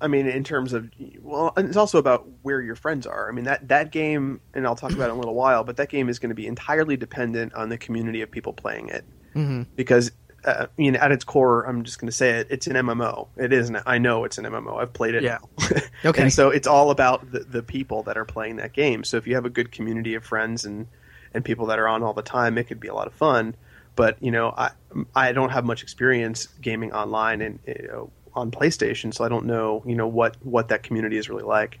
I, 0.00 0.08
mean, 0.08 0.26
in 0.26 0.44
terms 0.44 0.72
of 0.72 0.90
well, 1.20 1.52
it's 1.56 1.76
also 1.76 1.98
about 1.98 2.26
where 2.42 2.60
your 2.60 2.74
friends 2.74 3.06
are. 3.06 3.28
I 3.28 3.32
mean 3.32 3.44
that 3.44 3.68
that 3.68 3.92
game, 3.92 4.40
and 4.54 4.66
I'll 4.66 4.76
talk 4.76 4.92
about 4.92 5.08
it 5.08 5.12
in 5.12 5.16
a 5.16 5.20
little 5.20 5.34
while, 5.34 5.64
but 5.64 5.76
that 5.76 5.88
game 5.88 6.08
is 6.08 6.18
going 6.18 6.30
to 6.30 6.34
be 6.34 6.46
entirely 6.46 6.96
dependent 6.96 7.54
on 7.54 7.68
the 7.68 7.78
community 7.78 8.22
of 8.22 8.30
people 8.30 8.52
playing 8.52 8.88
it 8.88 9.04
Mm-hmm. 9.34 9.62
because. 9.76 10.12
Uh, 10.42 10.64
I 10.64 10.80
mean, 10.80 10.96
at 10.96 11.12
its 11.12 11.22
core, 11.22 11.64
I'm 11.64 11.84
just 11.84 12.00
going 12.00 12.08
to 12.08 12.16
say 12.16 12.38
it. 12.38 12.46
It's 12.48 12.66
an 12.66 12.72
MMO. 12.72 13.28
It 13.36 13.52
is. 13.52 13.68
An, 13.68 13.80
I 13.84 13.98
know 13.98 14.24
it's 14.24 14.38
an 14.38 14.46
MMO. 14.46 14.80
I've 14.80 14.94
played 14.94 15.14
it. 15.14 15.22
Yeah. 15.22 15.36
now. 15.58 15.76
Okay. 16.06 16.22
and 16.22 16.32
so 16.32 16.48
it's 16.48 16.66
all 16.66 16.90
about 16.90 17.30
the, 17.30 17.40
the 17.40 17.62
people 17.62 18.04
that 18.04 18.16
are 18.16 18.24
playing 18.24 18.56
that 18.56 18.72
game. 18.72 19.04
So 19.04 19.18
if 19.18 19.26
you 19.26 19.34
have 19.34 19.44
a 19.44 19.50
good 19.50 19.70
community 19.70 20.14
of 20.14 20.24
friends 20.24 20.64
and 20.64 20.86
and 21.34 21.44
people 21.44 21.66
that 21.66 21.78
are 21.78 21.86
on 21.86 22.02
all 22.02 22.14
the 22.14 22.22
time, 22.22 22.56
it 22.56 22.64
could 22.68 22.80
be 22.80 22.88
a 22.88 22.94
lot 22.94 23.06
of 23.06 23.12
fun. 23.12 23.54
But 23.96 24.22
you 24.22 24.30
know, 24.30 24.54
I 24.56 24.70
I 25.14 25.32
don't 25.32 25.50
have 25.50 25.64
much 25.64 25.82
experience 25.82 26.46
gaming 26.60 26.92
online 26.92 27.40
and 27.40 27.58
you 27.66 27.88
know, 27.88 28.10
on 28.34 28.50
PlayStation, 28.50 29.12
so 29.12 29.24
I 29.24 29.28
don't 29.28 29.46
know 29.46 29.82
you 29.86 29.96
know 29.96 30.06
what 30.06 30.36
what 30.44 30.68
that 30.68 30.82
community 30.82 31.16
is 31.16 31.28
really 31.28 31.44
like. 31.44 31.80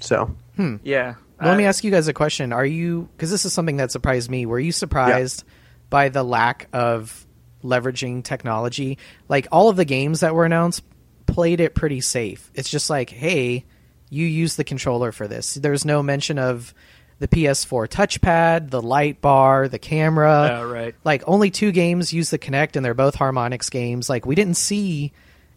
So 0.00 0.34
hmm. 0.56 0.76
yeah. 0.82 1.14
Let 1.40 1.56
me 1.56 1.64
ask 1.64 1.82
you 1.82 1.90
guys 1.90 2.06
a 2.06 2.12
question. 2.12 2.52
Are 2.52 2.64
you 2.64 3.08
because 3.16 3.30
this 3.30 3.44
is 3.44 3.52
something 3.52 3.78
that 3.78 3.90
surprised 3.90 4.30
me? 4.30 4.46
Were 4.46 4.60
you 4.60 4.70
surprised 4.70 5.42
by 5.90 6.08
the 6.08 6.22
lack 6.22 6.68
of 6.72 7.26
leveraging 7.64 8.22
technology? 8.22 8.98
Like 9.28 9.48
all 9.50 9.68
of 9.68 9.74
the 9.74 9.84
games 9.84 10.20
that 10.20 10.36
were 10.36 10.44
announced 10.44 10.84
played 11.26 11.60
it 11.60 11.74
pretty 11.74 12.00
safe. 12.00 12.50
It's 12.54 12.70
just 12.70 12.90
like, 12.90 13.10
hey, 13.10 13.64
you 14.08 14.26
use 14.26 14.56
the 14.56 14.64
controller 14.64 15.10
for 15.10 15.26
this. 15.26 15.54
There's 15.54 15.84
no 15.84 16.02
mention 16.02 16.38
of 16.38 16.74
the 17.22 17.28
PS4 17.28 17.86
touchpad, 17.88 18.70
the 18.70 18.82
light 18.82 19.20
bar, 19.20 19.68
the 19.68 19.78
camera. 19.78 20.48
Yeah, 20.48 20.62
right. 20.62 20.94
Like 21.04 21.22
only 21.26 21.50
two 21.52 21.70
games 21.70 22.12
use 22.12 22.30
the 22.30 22.38
Kinect, 22.38 22.74
and 22.74 22.84
they're 22.84 22.94
both 22.94 23.16
Harmonix 23.16 23.70
games. 23.70 24.10
Like 24.10 24.26
we 24.26 24.34
didn't 24.34 24.56
see 24.56 25.12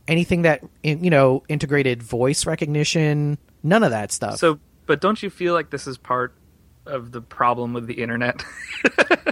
anything 0.08 0.44
that 0.44 0.64
you 0.84 1.10
know 1.10 1.44
integrated 1.50 2.04
voice 2.04 2.46
recognition. 2.46 3.40
None 3.64 3.82
of 3.84 3.90
that 3.90 4.12
stuff. 4.12 4.38
So, 4.38 4.60
but 4.86 5.02
don't 5.02 5.22
you 5.24 5.32
feel 5.32 5.54
like 5.56 5.72
this 5.72 5.88
is 5.88 5.98
part 5.98 6.36
of 6.86 7.12
the 7.12 7.20
problem 7.22 7.74
with 7.74 7.88
the 7.88 7.96
internet? 8.02 8.44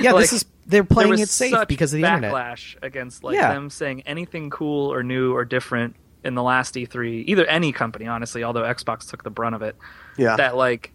Yeah, 0.00 0.12
Like, 0.12 0.22
this 0.24 0.32
is 0.34 0.44
they're 0.66 0.84
playing 0.84 1.18
it 1.20 1.28
safe 1.28 1.52
such 1.52 1.68
because 1.68 1.92
of 1.94 2.00
the 2.00 2.06
internet. 2.06 2.32
backlash 2.32 2.76
against 2.82 3.24
like 3.24 3.34
Yeah. 3.34 3.54
them 3.54 3.70
saying 3.70 4.02
anything 4.02 4.50
cool 4.50 4.92
or 4.92 5.02
new 5.02 5.34
or 5.34 5.44
different 5.46 5.96
in 6.22 6.34
the 6.34 6.42
last 6.42 6.74
E3, 6.74 7.24
either 7.26 7.46
any 7.46 7.72
company, 7.72 8.06
honestly, 8.06 8.42
although 8.44 8.62
Xbox 8.62 9.08
took 9.08 9.22
the 9.22 9.30
brunt 9.30 9.54
of 9.54 9.62
it. 9.62 9.74
yeah, 10.18 10.36
That 10.36 10.54
like, 10.56 10.92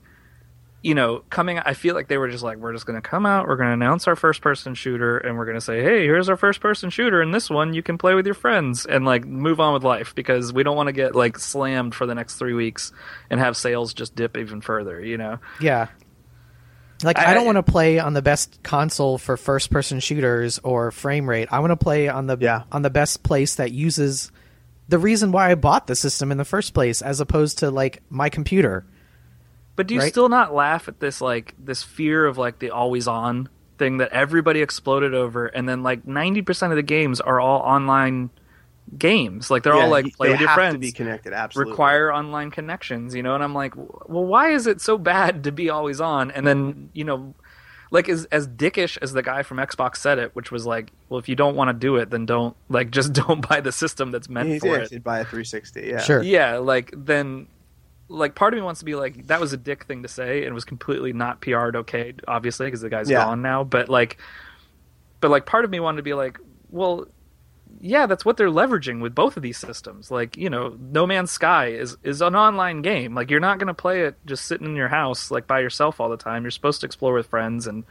you 0.83 0.95
know, 0.95 1.19
coming, 1.29 1.59
I 1.59 1.73
feel 1.75 1.93
like 1.93 2.07
they 2.07 2.17
were 2.17 2.29
just 2.29 2.43
like, 2.43 2.57
we're 2.57 2.73
just 2.73 2.87
going 2.87 2.99
to 2.99 3.07
come 3.07 3.25
out, 3.25 3.47
we're 3.47 3.55
going 3.55 3.69
to 3.69 3.73
announce 3.73 4.07
our 4.07 4.15
first 4.15 4.41
person 4.41 4.73
shooter, 4.73 5.19
and 5.19 5.37
we're 5.37 5.45
going 5.45 5.55
to 5.57 5.61
say, 5.61 5.83
hey, 5.83 6.03
here's 6.05 6.27
our 6.27 6.35
first 6.37 6.59
person 6.59 6.89
shooter, 6.89 7.21
and 7.21 7.31
this 7.33 7.49
one 7.51 7.73
you 7.75 7.83
can 7.83 7.97
play 7.99 8.15
with 8.15 8.25
your 8.25 8.33
friends, 8.33 8.85
and 8.87 9.05
like 9.05 9.23
move 9.25 9.59
on 9.59 9.73
with 9.73 9.83
life 9.83 10.15
because 10.15 10.51
we 10.51 10.63
don't 10.63 10.75
want 10.75 10.87
to 10.87 10.93
get 10.93 11.15
like 11.15 11.37
slammed 11.37 11.93
for 11.93 12.07
the 12.07 12.15
next 12.15 12.37
three 12.37 12.53
weeks 12.53 12.91
and 13.29 13.39
have 13.39 13.55
sales 13.55 13.93
just 13.93 14.15
dip 14.15 14.35
even 14.37 14.59
further, 14.61 14.99
you 15.03 15.17
know? 15.19 15.37
Yeah. 15.59 15.89
Like 17.03 17.17
I, 17.19 17.31
I- 17.31 17.33
don't 17.33 17.45
want 17.45 17.57
to 17.57 17.63
play 17.71 17.99
on 17.99 18.13
the 18.13 18.21
best 18.21 18.61
console 18.63 19.17
for 19.17 19.37
first 19.37 19.71
person 19.71 19.99
shooters 19.99 20.59
or 20.63 20.91
frame 20.91 21.29
rate. 21.29 21.47
I 21.51 21.59
want 21.59 21.71
to 21.71 21.77
play 21.77 22.07
on 22.09 22.27
the 22.27 22.37
Yeah. 22.39 22.63
on 22.71 22.81
the 22.83 22.89
best 22.91 23.23
place 23.23 23.55
that 23.55 23.71
uses 23.71 24.31
the 24.87 24.99
reason 24.99 25.31
why 25.31 25.51
I 25.51 25.55
bought 25.55 25.87
the 25.87 25.95
system 25.95 26.31
in 26.31 26.37
the 26.37 26.45
first 26.45 26.73
place 26.73 27.01
as 27.01 27.19
opposed 27.19 27.59
to 27.59 27.71
like 27.71 28.01
my 28.09 28.29
computer. 28.29 28.85
But 29.81 29.87
do 29.87 29.95
you 29.95 30.01
Right? 30.01 30.11
still 30.11 30.29
not 30.29 30.53
laugh 30.53 30.87
at 30.87 30.99
this 30.99 31.21
like 31.21 31.55
this 31.57 31.81
fear 31.81 32.27
of 32.27 32.37
like 32.37 32.59
the 32.59 32.69
always 32.69 33.07
on 33.07 33.49
thing 33.79 33.97
that 33.97 34.11
everybody 34.11 34.61
exploded 34.61 35.15
over 35.15 35.47
and 35.47 35.67
then 35.67 35.81
like 35.81 36.05
90% 36.05 36.69
of 36.69 36.75
the 36.75 36.83
games 36.83 37.19
are 37.19 37.39
all 37.39 37.61
online 37.61 38.29
games. 38.95 39.49
Like 39.49 39.63
they're 39.63 39.75
Yeah, 39.75 39.85
all 39.85 39.89
like 39.89 40.05
you- 40.05 40.11
play 40.11 40.27
they 40.27 40.33
with 40.33 40.41
your 40.41 40.49
friends. 40.49 40.75
to 40.75 40.79
be 40.79 40.91
connected. 40.91 41.33
Absolutely, 41.33 41.71
require 41.71 42.13
online 42.13 42.51
connections, 42.51 43.15
you 43.15 43.23
know, 43.23 43.33
and 43.33 43.43
I'm 43.43 43.55
like, 43.55 43.75
well, 43.75 44.25
why 44.25 44.51
is 44.51 44.67
it 44.67 44.81
so 44.81 44.99
bad 44.99 45.43
to 45.45 45.51
be 45.51 45.71
always 45.71 45.99
on? 45.99 46.29
And 46.29 46.45
then, 46.45 46.89
you 46.93 47.03
know, 47.03 47.33
like 47.89 48.07
as 48.07 48.25
as 48.25 48.47
dickish 48.47 48.97
as 49.01 49.13
the 49.13 49.23
guy 49.23 49.41
from 49.43 49.57
Xbox 49.57 49.97
said 49.97 50.19
it, 50.19 50.35
which 50.35 50.51
was 50.51 50.65
like, 50.67 50.91
well, 51.09 51.19
if 51.19 51.27
you 51.27 51.35
don't 51.35 51.55
want 51.55 51.69
to 51.69 51.73
do 51.73 51.95
it, 51.95 52.11
then 52.11 52.27
don't 52.27 52.55
like 52.69 52.91
just 52.91 53.13
don't 53.21 53.47
buy 53.49 53.61
the 53.61 53.71
system 53.71 54.11
that's 54.11 54.29
meant 54.29 54.47
Yeah, 54.49 54.59
for 54.59 54.79
it. 54.79 54.91
you'd 54.91 55.03
buy 55.03 55.19
a 55.19 55.23
360. 55.23 55.81
Yeah, 55.87 55.99
Sure. 56.01 56.21
Yeah, 56.21 56.57
like 56.59 56.93
then 56.95 57.47
like 58.11 58.35
part 58.35 58.53
of 58.53 58.57
me 58.57 58.63
wants 58.63 58.79
to 58.79 58.85
be 58.85 58.95
like 58.95 59.27
that 59.27 59.39
was 59.39 59.53
a 59.53 59.57
dick 59.57 59.85
thing 59.85 60.03
to 60.03 60.09
say 60.09 60.45
and 60.45 60.53
was 60.53 60.65
completely 60.65 61.13
not 61.13 61.41
PR'd 61.41 61.75
okay, 61.77 62.13
obviously 62.27 62.67
because 62.67 62.81
the 62.81 62.89
guy's 62.89 63.09
Yeah. 63.09 63.23
gone 63.25 63.41
now, 63.41 63.63
but 63.63 63.89
like 63.89 64.17
but 65.21 65.31
like 65.31 65.45
part 65.45 65.65
of 65.65 65.71
me 65.71 65.79
wanted 65.79 65.97
to 65.97 66.03
be 66.03 66.13
like, 66.13 66.39
well, 66.69 67.07
yeah, 67.79 68.05
that's 68.05 68.25
what 68.25 68.37
they're 68.37 68.49
leveraging 68.49 69.01
with 69.01 69.15
both 69.15 69.37
of 69.37 69.43
these 69.43 69.57
systems. 69.57 70.11
Like, 70.11 70.35
you 70.35 70.49
know, 70.49 70.77
No 70.79 71.07
Man's 71.07 71.31
Sky 71.31 71.67
is 71.67 71.97
is 72.03 72.21
an 72.21 72.35
online 72.35 72.81
game. 72.81 73.15
Like 73.15 73.29
you're 73.31 73.39
not 73.39 73.57
going 73.59 73.67
to 73.67 73.73
play 73.73 74.01
it 74.01 74.15
just 74.25 74.45
sitting 74.45 74.67
in 74.67 74.75
your 74.75 74.89
house 74.89 75.31
like 75.31 75.47
by 75.47 75.59
yourself 75.61 75.99
all 75.99 76.09
the 76.09 76.17
time. 76.17 76.43
You're 76.43 76.51
supposed 76.51 76.81
to 76.81 76.85
explore 76.85 77.13
with 77.13 77.27
friends 77.27 77.67
and 77.67 77.83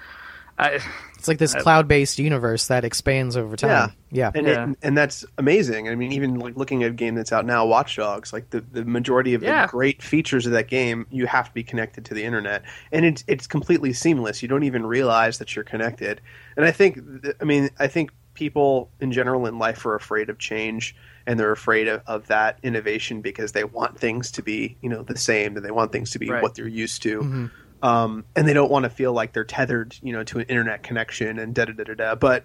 I 0.61 0.79
It's 1.19 1.29
like 1.29 1.39
this 1.39 1.55
I- 1.55 1.61
cloud-based 1.61 2.19
universe 2.19 2.67
that 2.69 2.85
expands 2.85 3.37
over 3.37 3.57
time. 3.57 3.93
Yeah. 4.11 4.31
and 4.35 4.47
Yeah. 4.47 4.71
It, 4.71 4.79
and 4.83 4.97
that's 4.97 5.25
amazing. 5.39 5.89
I 5.89 5.95
mean, 5.95 6.13
even 6.13 6.39
like 6.39 6.57
looking 6.57 6.83
at 6.83 6.91
a 6.91 6.95
game 6.95 7.15
that's 7.15 7.33
out 7.33 7.45
now, 7.47 7.67
Watch 7.67 7.97
Dogs, 7.97 8.33
like 8.33 8.51
the, 8.51 8.61
the 8.61 8.85
majority 8.85 9.35
of 9.35 9.43
Yeah. 9.43 9.67
the 9.67 9.71
great 9.71 10.03
features 10.03 10.47
of 10.47 10.53
that 10.53 10.69
game, 10.69 11.07
you 11.11 11.27
have 11.27 11.49
to 11.49 11.55
be 11.55 11.63
connected 11.63 12.05
to 12.07 12.15
the 12.15 12.25
internet, 12.25 12.63
and 12.93 13.05
it's 13.05 13.25
it's 13.27 13.47
completely 13.47 13.93
seamless. 13.93 14.43
You 14.43 14.49
don't 14.49 14.65
even 14.65 14.85
realize 14.87 15.39
that 15.39 15.55
you're 15.55 15.65
connected. 15.65 16.21
And 16.57 16.65
I 16.65 16.71
think, 16.73 16.99
I 17.41 17.45
mean, 17.45 17.71
I 17.79 17.87
think 17.87 18.11
people 18.35 18.91
in 19.01 19.13
general 19.13 19.47
in 19.47 19.59
life 19.59 19.85
are 19.85 19.95
afraid 19.95 20.31
of 20.31 20.39
change, 20.39 20.97
and 21.27 21.39
they're 21.39 21.53
afraid 21.53 21.87
of, 21.89 22.01
of 22.07 22.27
that 22.29 22.59
innovation 22.63 23.21
because 23.21 23.53
they 23.53 23.65
want 23.65 23.99
things 23.99 24.31
to 24.33 24.43
be, 24.43 24.77
you 24.81 24.89
know, 24.89 25.03
the 25.03 25.19
same, 25.19 25.57
and 25.57 25.65
they 25.65 25.71
want 25.71 25.93
things 25.93 26.11
to 26.13 26.19
be 26.19 26.31
Right. 26.31 26.43
what 26.43 26.55
they're 26.55 26.67
used 26.67 27.03
to. 27.03 27.21
Mm-hmm. 27.21 27.47
Um, 27.83 28.25
and 28.37 28.47
they 28.47 28.53
don't 28.53 28.71
want 28.71 28.85
to 28.85 28.91
feel 28.91 29.13
like 29.13 29.33
they're 29.33 29.45
tethered, 29.45 29.97
you 30.03 30.13
know, 30.13 30.23
to 30.25 30.39
an 30.41 30.47
internet 30.47 30.83
connection 30.83 31.39
and 31.39 31.55
da 31.55 31.65
da 31.65 31.73
da 31.73 31.85
da 31.85 31.95
da. 31.95 32.15
But 32.15 32.45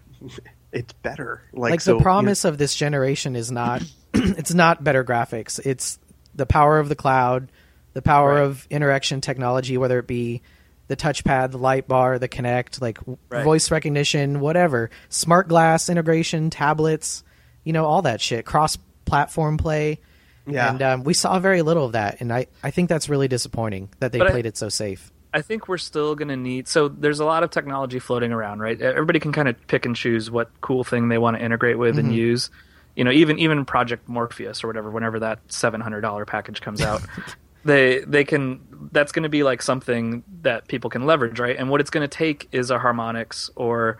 it's 0.71 0.93
better. 0.93 1.41
Like, 1.53 1.71
like 1.71 1.81
so, 1.81 1.91
you 1.91 1.97
the 1.97 1.99
know- 1.99 2.03
promise 2.03 2.45
of 2.45 2.57
this 2.57 2.73
generation 2.75 3.35
is 3.35 3.51
not 3.51 3.81
it's 4.13 4.53
not 4.53 4.83
better 4.83 5.03
graphics 5.03 5.59
it's 5.65 5.99
the 6.33 6.45
power 6.45 6.79
of 6.79 6.87
the 6.89 6.95
cloud 6.95 7.49
the 7.93 8.01
power 8.01 8.35
Right. 8.35 8.43
of 8.43 8.65
interaction 8.69 9.19
technology 9.21 9.77
whether 9.77 9.99
it 9.99 10.07
be 10.07 10.41
the 10.87 10.95
touchpad 10.95 11.51
the 11.51 11.57
light 11.57 11.87
bar 11.87 12.17
the 12.19 12.27
Kinect 12.29 12.81
like 12.81 12.97
Right. 13.29 13.43
voice 13.43 13.71
recognition 13.71 14.39
whatever 14.39 14.89
smart 15.09 15.47
glass 15.49 15.89
integration 15.89 16.49
tablets 16.49 17.23
you 17.65 17.73
know 17.73 17.85
all 17.85 18.01
that 18.03 18.21
shit 18.21 18.45
cross 18.45 18.77
platform 19.05 19.57
play 19.57 19.99
Yeah. 20.47 20.69
and 20.71 20.81
um, 20.81 21.03
we 21.03 21.13
saw 21.13 21.39
very 21.39 21.61
little 21.61 21.85
of 21.85 21.91
that 21.93 22.21
and 22.21 22.31
i 22.33 22.47
i 22.63 22.71
think 22.71 22.87
that's 22.89 23.09
really 23.09 23.27
disappointing 23.27 23.89
that 23.99 24.11
they 24.13 24.17
But 24.19 24.27
I- 24.27 24.31
played 24.31 24.45
it 24.45 24.55
so 24.57 24.69
safe 24.69 25.11
I 25.35 25.41
think 25.41 25.67
we're 25.67 25.77
still 25.77 26.15
going 26.15 26.29
to 26.29 26.37
need. 26.37 26.69
So 26.69 26.87
there's 26.87 27.19
a 27.19 27.25
lot 27.25 27.43
of 27.43 27.49
technology 27.49 27.99
floating 27.99 28.31
around, 28.31 28.61
right? 28.61 28.81
Everybody 28.81 29.19
can 29.19 29.33
kind 29.33 29.49
of 29.49 29.67
pick 29.67 29.85
and 29.85 29.93
choose 29.93 30.31
what 30.31 30.49
cool 30.61 30.85
thing 30.85 31.09
they 31.09 31.17
want 31.17 31.35
to 31.35 31.43
integrate 31.43 31.77
with 31.77 31.99
and 31.99 32.07
mm-hmm. 32.07 32.17
use. 32.17 32.49
You 32.95 33.03
know, 33.03 33.11
even 33.11 33.37
even 33.39 33.65
Project 33.65 34.07
Morpheus 34.07 34.63
or 34.63 34.67
whatever, 34.67 34.89
whenever 34.89 35.19
that 35.19 35.39
seven 35.49 35.81
hundred 35.81 36.01
dollar 36.01 36.23
package 36.23 36.61
comes 36.61 36.81
out, 36.81 37.01
they 37.65 37.99
they 38.07 38.23
can. 38.23 38.61
That's 38.93 39.11
going 39.11 39.23
to 39.23 39.29
be 39.29 39.43
like 39.43 39.61
something 39.61 40.23
that 40.43 40.69
people 40.69 40.89
can 40.89 41.05
leverage, 41.05 41.37
right? 41.37 41.57
And 41.57 41.69
what 41.69 41.81
it's 41.81 41.89
going 41.89 42.07
to 42.09 42.17
take 42.17 42.47
is 42.53 42.71
a 42.71 42.79
Harmonix 42.79 43.49
or. 43.57 43.97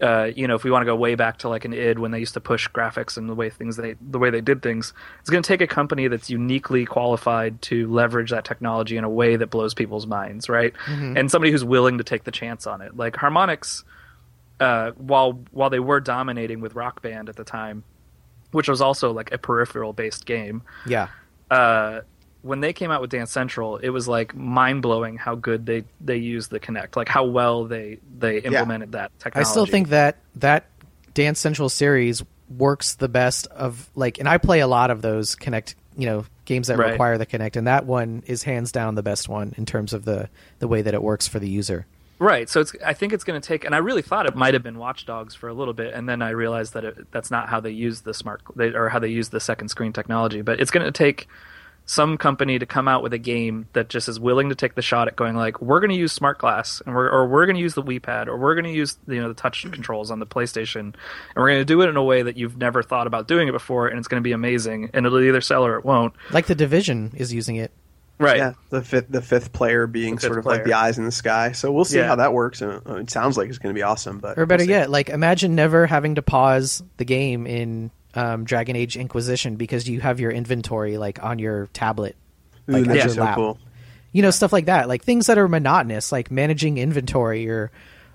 Uh, 0.00 0.30
you 0.36 0.46
know, 0.46 0.54
if 0.54 0.62
we 0.62 0.70
want 0.70 0.82
to 0.82 0.86
go 0.86 0.94
way 0.94 1.14
back 1.14 1.38
to 1.38 1.48
like 1.48 1.64
an 1.64 1.72
id 1.72 1.98
when 1.98 2.10
they 2.10 2.18
used 2.18 2.34
to 2.34 2.40
push 2.40 2.68
graphics 2.68 3.16
and 3.16 3.28
the 3.28 3.34
way 3.34 3.48
things 3.48 3.76
they 3.76 3.94
the 4.00 4.18
way 4.18 4.28
they 4.30 4.42
did 4.42 4.62
things, 4.62 4.92
it's 5.20 5.30
going 5.30 5.42
to 5.42 5.46
take 5.46 5.62
a 5.62 5.66
company 5.66 6.06
that's 6.08 6.28
uniquely 6.28 6.84
qualified 6.84 7.62
to 7.62 7.88
leverage 7.90 8.30
that 8.30 8.44
technology 8.44 8.96
in 8.96 9.04
a 9.04 9.08
way 9.08 9.36
that 9.36 9.48
blows 9.48 9.72
people's 9.72 10.06
minds, 10.06 10.48
right? 10.48 10.74
And 11.16 11.30
somebody 11.30 11.50
who's 11.50 11.64
willing 11.64 11.98
to 11.98 12.04
take 12.04 12.24
the 12.24 12.30
chance 12.30 12.66
on 12.66 12.82
it. 12.82 12.96
Like 12.96 13.14
Harmonix, 13.14 13.84
uh, 14.60 14.90
while 14.92 15.32
while 15.50 15.70
they 15.70 15.80
were 15.80 16.00
dominating 16.00 16.60
with 16.60 16.74
Rock 16.74 17.00
Band 17.00 17.28
at 17.28 17.36
the 17.36 17.44
time, 17.44 17.82
which 18.52 18.68
was 18.68 18.82
also 18.82 19.12
like 19.12 19.32
a 19.32 19.38
peripheral 19.38 19.94
based 19.94 20.26
game, 20.26 20.62
yeah 20.86 21.08
uh, 21.50 22.00
when 22.46 22.60
they 22.60 22.72
came 22.72 22.90
out 22.90 23.00
with 23.00 23.10
Dance 23.10 23.30
Central, 23.30 23.76
it 23.76 23.88
was 23.90 24.06
like 24.06 24.34
mind 24.34 24.82
blowing 24.82 25.16
how 25.16 25.34
good 25.34 25.66
they 25.66 25.84
they 26.00 26.16
used 26.16 26.50
the 26.50 26.60
Kinect, 26.60 26.96
like 26.96 27.08
how 27.08 27.24
well 27.24 27.64
they 27.64 27.98
they 28.18 28.38
implemented 28.38 28.92
that 28.92 29.10
technology. 29.18 29.48
I 29.48 29.50
still 29.50 29.66
think 29.66 29.88
that 29.88 30.18
that 30.36 30.66
Dance 31.14 31.40
Central 31.40 31.68
series 31.68 32.22
works 32.48 32.94
the 32.94 33.08
best 33.08 33.46
of 33.48 33.90
like, 33.94 34.18
and 34.18 34.28
I 34.28 34.38
play 34.38 34.60
a 34.60 34.66
lot 34.66 34.90
of 34.90 35.02
those 35.02 35.34
Kinect, 35.34 35.74
you 35.96 36.06
know, 36.06 36.24
games 36.44 36.68
that 36.68 36.78
Right. 36.78 36.92
require 36.92 37.18
the 37.18 37.26
Kinect, 37.26 37.56
and 37.56 37.66
that 37.66 37.86
one 37.86 38.22
is 38.26 38.44
hands 38.44 38.70
down 38.70 38.94
the 38.94 39.02
best 39.02 39.28
one 39.28 39.52
in 39.56 39.66
terms 39.66 39.92
of 39.92 40.04
the 40.04 40.28
the 40.58 40.68
way 40.68 40.82
that 40.82 40.94
it 40.94 41.02
works 41.02 41.26
for 41.26 41.38
the 41.38 41.48
user. 41.48 41.86
Right. 42.18 42.48
So 42.48 42.60
it's. 42.60 42.74
I 42.84 42.94
think 42.94 43.12
it's 43.12 43.24
going 43.24 43.38
to 43.38 43.46
take, 43.46 43.64
and 43.64 43.74
I 43.74 43.78
really 43.78 44.00
thought 44.00 44.24
it 44.24 44.34
might 44.34 44.54
have 44.54 44.62
been 44.62 44.78
Watch 44.78 45.04
Dogs 45.04 45.34
for 45.34 45.48
a 45.48 45.52
little 45.52 45.74
bit, 45.74 45.92
and 45.92 46.08
then 46.08 46.22
I 46.22 46.30
realized 46.30 46.72
that 46.72 46.84
it, 46.84 47.12
that's 47.12 47.30
not 47.30 47.50
how 47.50 47.60
they 47.60 47.72
use 47.72 48.02
the 48.02 48.14
smart 48.14 48.40
they, 48.54 48.68
or 48.68 48.88
how 48.88 48.98
they 48.98 49.08
use 49.08 49.28
the 49.28 49.40
second 49.40 49.68
screen 49.68 49.92
technology. 49.92 50.40
But 50.40 50.58
it's 50.60 50.70
going 50.70 50.86
to 50.86 50.92
take 50.92 51.28
some 51.86 52.18
company 52.18 52.58
to 52.58 52.66
come 52.66 52.88
out 52.88 53.02
with 53.02 53.12
a 53.12 53.18
game 53.18 53.68
that 53.72 53.88
just 53.88 54.08
is 54.08 54.18
willing 54.18 54.48
to 54.48 54.54
take 54.54 54.74
the 54.74 54.82
shot 54.82 55.06
at 55.06 55.14
going 55.16 55.36
like, 55.36 55.62
we're 55.62 55.80
going 55.80 55.90
to 55.90 55.96
use 55.96 56.12
smart 56.12 56.38
glass, 56.38 56.82
and 56.84 56.94
we're 56.94 57.08
or 57.08 57.28
we're 57.28 57.46
going 57.46 57.56
to 57.56 57.62
use 57.62 57.74
the 57.74 57.82
Wii 57.82 58.02
Pad, 58.02 58.28
or 58.28 58.36
we're 58.36 58.54
going 58.54 58.64
to 58.64 58.72
use 58.72 58.98
you 59.06 59.20
know 59.20 59.28
the 59.28 59.34
touch 59.34 59.62
mm-hmm. 59.62 59.72
controls 59.72 60.10
on 60.10 60.18
the 60.18 60.26
PlayStation, 60.26 60.80
and 60.80 60.96
we're 61.36 61.48
going 61.48 61.60
to 61.60 61.64
do 61.64 61.80
it 61.82 61.88
in 61.88 61.96
a 61.96 62.02
way 62.04 62.22
that 62.22 62.36
you've 62.36 62.56
never 62.56 62.82
thought 62.82 63.06
about 63.06 63.28
doing 63.28 63.48
it 63.48 63.52
before, 63.52 63.88
and 63.88 63.98
it's 63.98 64.08
going 64.08 64.20
to 64.20 64.24
be 64.24 64.32
amazing, 64.32 64.90
and 64.92 65.06
it'll 65.06 65.20
either 65.20 65.40
sell 65.40 65.64
or 65.64 65.76
it 65.78 65.84
won't. 65.84 66.12
Like 66.32 66.46
the 66.46 66.54
Division 66.54 67.12
is 67.14 67.32
using 67.32 67.56
it. 67.56 67.70
Right. 68.18 68.38
Yeah, 68.38 68.54
the 68.70 68.82
fifth 68.82 69.06
the 69.10 69.20
fifth 69.20 69.52
player 69.52 69.86
being 69.86 70.16
fifth 70.16 70.26
sort 70.26 70.38
of 70.38 70.46
like 70.46 70.64
the 70.64 70.72
eyes 70.72 70.96
in 70.96 71.04
the 71.04 71.12
sky. 71.12 71.52
So 71.52 71.70
we'll 71.70 71.84
see 71.84 71.98
Yeah. 71.98 72.08
how 72.08 72.16
that 72.16 72.32
works. 72.32 72.62
It 72.62 73.10
sounds 73.10 73.36
like 73.36 73.50
it's 73.50 73.58
going 73.58 73.74
to 73.74 73.78
be 73.78 73.82
awesome, 73.82 74.18
but 74.20 74.38
Or 74.38 74.46
better 74.46 74.62
we'll 74.62 74.70
yet, 74.70 74.90
like 74.90 75.10
imagine 75.10 75.54
never 75.54 75.86
having 75.86 76.14
to 76.14 76.22
pause 76.22 76.82
the 76.96 77.04
game 77.04 77.46
in 77.46 77.90
um, 78.16 78.44
Dragon 78.44 78.74
Age 78.74 78.96
Inquisition 78.96 79.56
because 79.56 79.88
you 79.88 80.00
have 80.00 80.18
your 80.18 80.30
inventory 80.32 80.98
like 80.98 81.22
on 81.22 81.38
your 81.38 81.68
tablet, 81.72 82.16
Ooh, 82.68 82.72
like 82.72 82.84
that'd 82.86 82.98
at 83.02 83.06
your 83.06 83.14
so 83.14 83.20
lap. 83.22 83.34
cool. 83.36 83.58
You 84.12 84.22
know, 84.22 84.30
stuff 84.30 84.52
like 84.52 84.64
that, 84.66 84.88
like 84.88 85.04
things 85.04 85.26
that 85.26 85.36
are 85.38 85.46
monotonous, 85.46 86.10
like 86.10 86.30
managing 86.30 86.78
inventory 86.78 87.48
or 87.48 87.70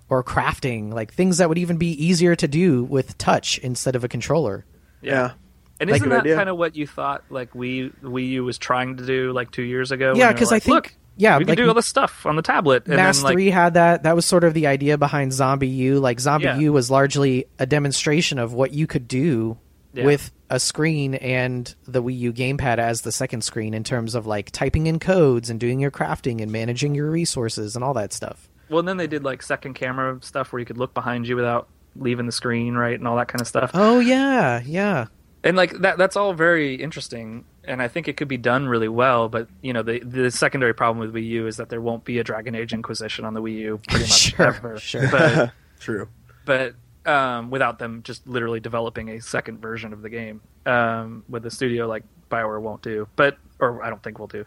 or 0.10 0.24
crafting, 0.24 0.92
like 0.94 1.14
things 1.14 1.38
that 1.38 1.48
would 1.48 1.58
even 1.60 1.78
be 1.78 1.92
easier 2.06 2.36
to 2.36 2.48
do 2.48 2.84
with 2.84 3.18
touch 3.18 3.60
instead 3.60 3.96
of 3.96 4.04
a 4.04 4.08
controller. 4.10 4.66
Yeah. 5.02 5.32
And 5.80 5.90
Like- 5.90 6.02
isn't 6.02 6.10
that 6.10 6.26
kind 6.36 6.50
of 6.50 6.58
what 6.58 6.76
you 6.76 6.86
thought 6.86 7.24
like 7.30 7.52
Wii 7.54 7.94
Wii 8.04 8.28
U 8.30 8.44
was 8.44 8.58
trying 8.58 8.98
to 8.98 9.06
do 9.06 9.32
like 9.32 9.52
two 9.52 9.64
years 9.64 9.92
ago? 9.92 10.14
Yeah, 10.16 10.32
because 10.34 10.50
were 10.50 10.50
'cause 10.50 10.54
I 10.54 10.60
think- 10.60 10.74
look, 10.76 10.94
yeah, 11.18 11.38
we 11.38 11.46
can 11.46 11.56
do 11.56 11.68
all 11.68 11.74
this 11.74 11.88
stuff 11.88 12.26
on 12.26 12.36
the 12.36 12.42
tablet. 12.42 12.86
And 12.88 12.96
Mass 12.96 13.18
then, 13.18 13.26
like, 13.26 13.34
Three 13.36 13.52
had 13.52 13.76
that. 13.76 14.04
That 14.04 14.16
was 14.16 14.26
sort 14.26 14.44
of 14.44 14.54
the 14.54 14.68
idea 14.68 14.98
behind 14.98 15.32
ZombiU. 15.34 16.02
Like 16.02 16.20
Zombie 16.20 16.46
Yeah. 16.46 16.58
U 16.60 16.74
was 16.74 16.90
largely 16.92 17.46
a 17.60 17.66
demonstration 17.66 18.38
of 18.40 18.54
what 18.54 18.74
you 18.74 18.88
could 18.88 19.08
do 19.08 19.58
Yeah. 19.94 20.06
with 20.06 20.32
a 20.50 20.60
screen 20.60 21.16
and 21.16 21.74
the 21.88 22.02
Wii 22.02 22.18
U 22.20 22.34
gamepad 22.34 22.78
as 22.78 23.02
the 23.02 23.12
second 23.12 23.42
screen 23.44 23.74
in 23.74 23.84
terms 23.84 24.16
of 24.16 24.26
like 24.26 24.52
typing 24.52 24.88
in 24.88 25.00
codes 25.00 25.50
and 25.50 25.60
doing 25.60 25.80
your 25.80 25.92
crafting 25.92 26.42
and 26.42 26.52
managing 26.52 26.96
your 26.96 27.10
resources 27.12 27.76
and 27.76 27.84
all 27.84 27.94
that 27.96 28.14
stuff. 28.14 28.48
Well, 28.70 28.80
and 28.80 28.88
then 28.88 28.98
they 28.98 29.08
did 29.08 29.24
like 29.24 29.42
second 29.44 29.74
camera 29.74 30.18
stuff 30.22 30.54
where 30.54 30.60
you 30.62 30.66
could 30.66 30.78
look 30.78 30.94
behind 30.94 31.28
you 31.28 31.36
without 31.36 31.68
leaving 31.98 32.26
the 32.26 32.32
screen, 32.32 32.76
right, 32.76 32.98
and 32.98 33.06
all 33.08 33.18
that 33.18 33.28
kind 33.28 33.42
of 33.42 33.48
stuff. 33.48 33.72
Oh 33.74 34.00
yeah, 34.00 34.62
yeah. 34.66 35.08
and 35.44 35.58
like 35.58 35.74
that 35.80 35.98
that's 35.98 36.16
all 36.16 36.34
very 36.34 36.76
interesting 36.76 37.44
and 37.64 37.82
i 37.82 37.88
think 37.88 38.08
it 38.08 38.16
could 38.18 38.28
be 38.28 38.38
done 38.38 38.68
really 38.68 38.88
well 38.88 39.28
but 39.30 39.48
you 39.62 39.72
know 39.74 39.82
the 39.84 40.00
the 40.00 40.32
secondary 40.32 40.74
problem 40.74 41.00
with 41.00 41.14
wii 41.16 41.28
u 41.28 41.48
is 41.48 41.58
that 41.58 41.70
there 41.70 41.82
won't 41.82 42.04
be 42.06 42.18
a 42.20 42.24
dragon 42.24 42.56
age 42.56 42.74
inquisition 42.74 43.24
on 43.26 43.34
the 43.36 43.42
wii 43.42 43.56
u 43.58 43.80
pretty 43.90 44.04
much 44.06 44.12
Sure, 44.12 44.48
ever 44.48 44.78
sure. 44.80 45.08
but 45.12 45.52
True. 45.80 46.08
but 46.46 46.74
um, 47.06 47.50
without 47.50 47.80
them 47.80 48.04
just 48.04 48.26
literally 48.28 48.60
developing 48.60 49.10
a 49.10 49.22
second 49.22 49.60
version 49.60 49.94
of 49.94 50.02
the 50.02 50.10
game 50.10 50.42
um, 50.66 51.24
with 51.30 51.44
the 51.44 51.52
studio 51.52 51.88
like 51.88 52.04
bioware 52.30 52.62
won't 52.62 52.82
do 52.82 53.08
but 53.16 53.38
or 53.60 53.84
i 53.84 53.90
don't 53.90 54.02
think 54.04 54.20
will 54.20 54.28
do. 54.28 54.46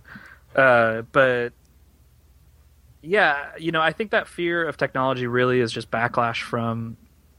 Uh, 0.55 1.03
but 1.13 1.53
yeah 3.03 3.51
you 3.59 3.71
know 3.73 3.83
i 3.83 3.93
think 3.93 4.13
that 4.13 4.27
fear 4.27 4.65
of 4.65 4.77
technology 4.77 5.27
really 5.27 5.61
is 5.61 5.71
just 5.71 5.91
backlash 5.91 6.41
from 6.43 6.97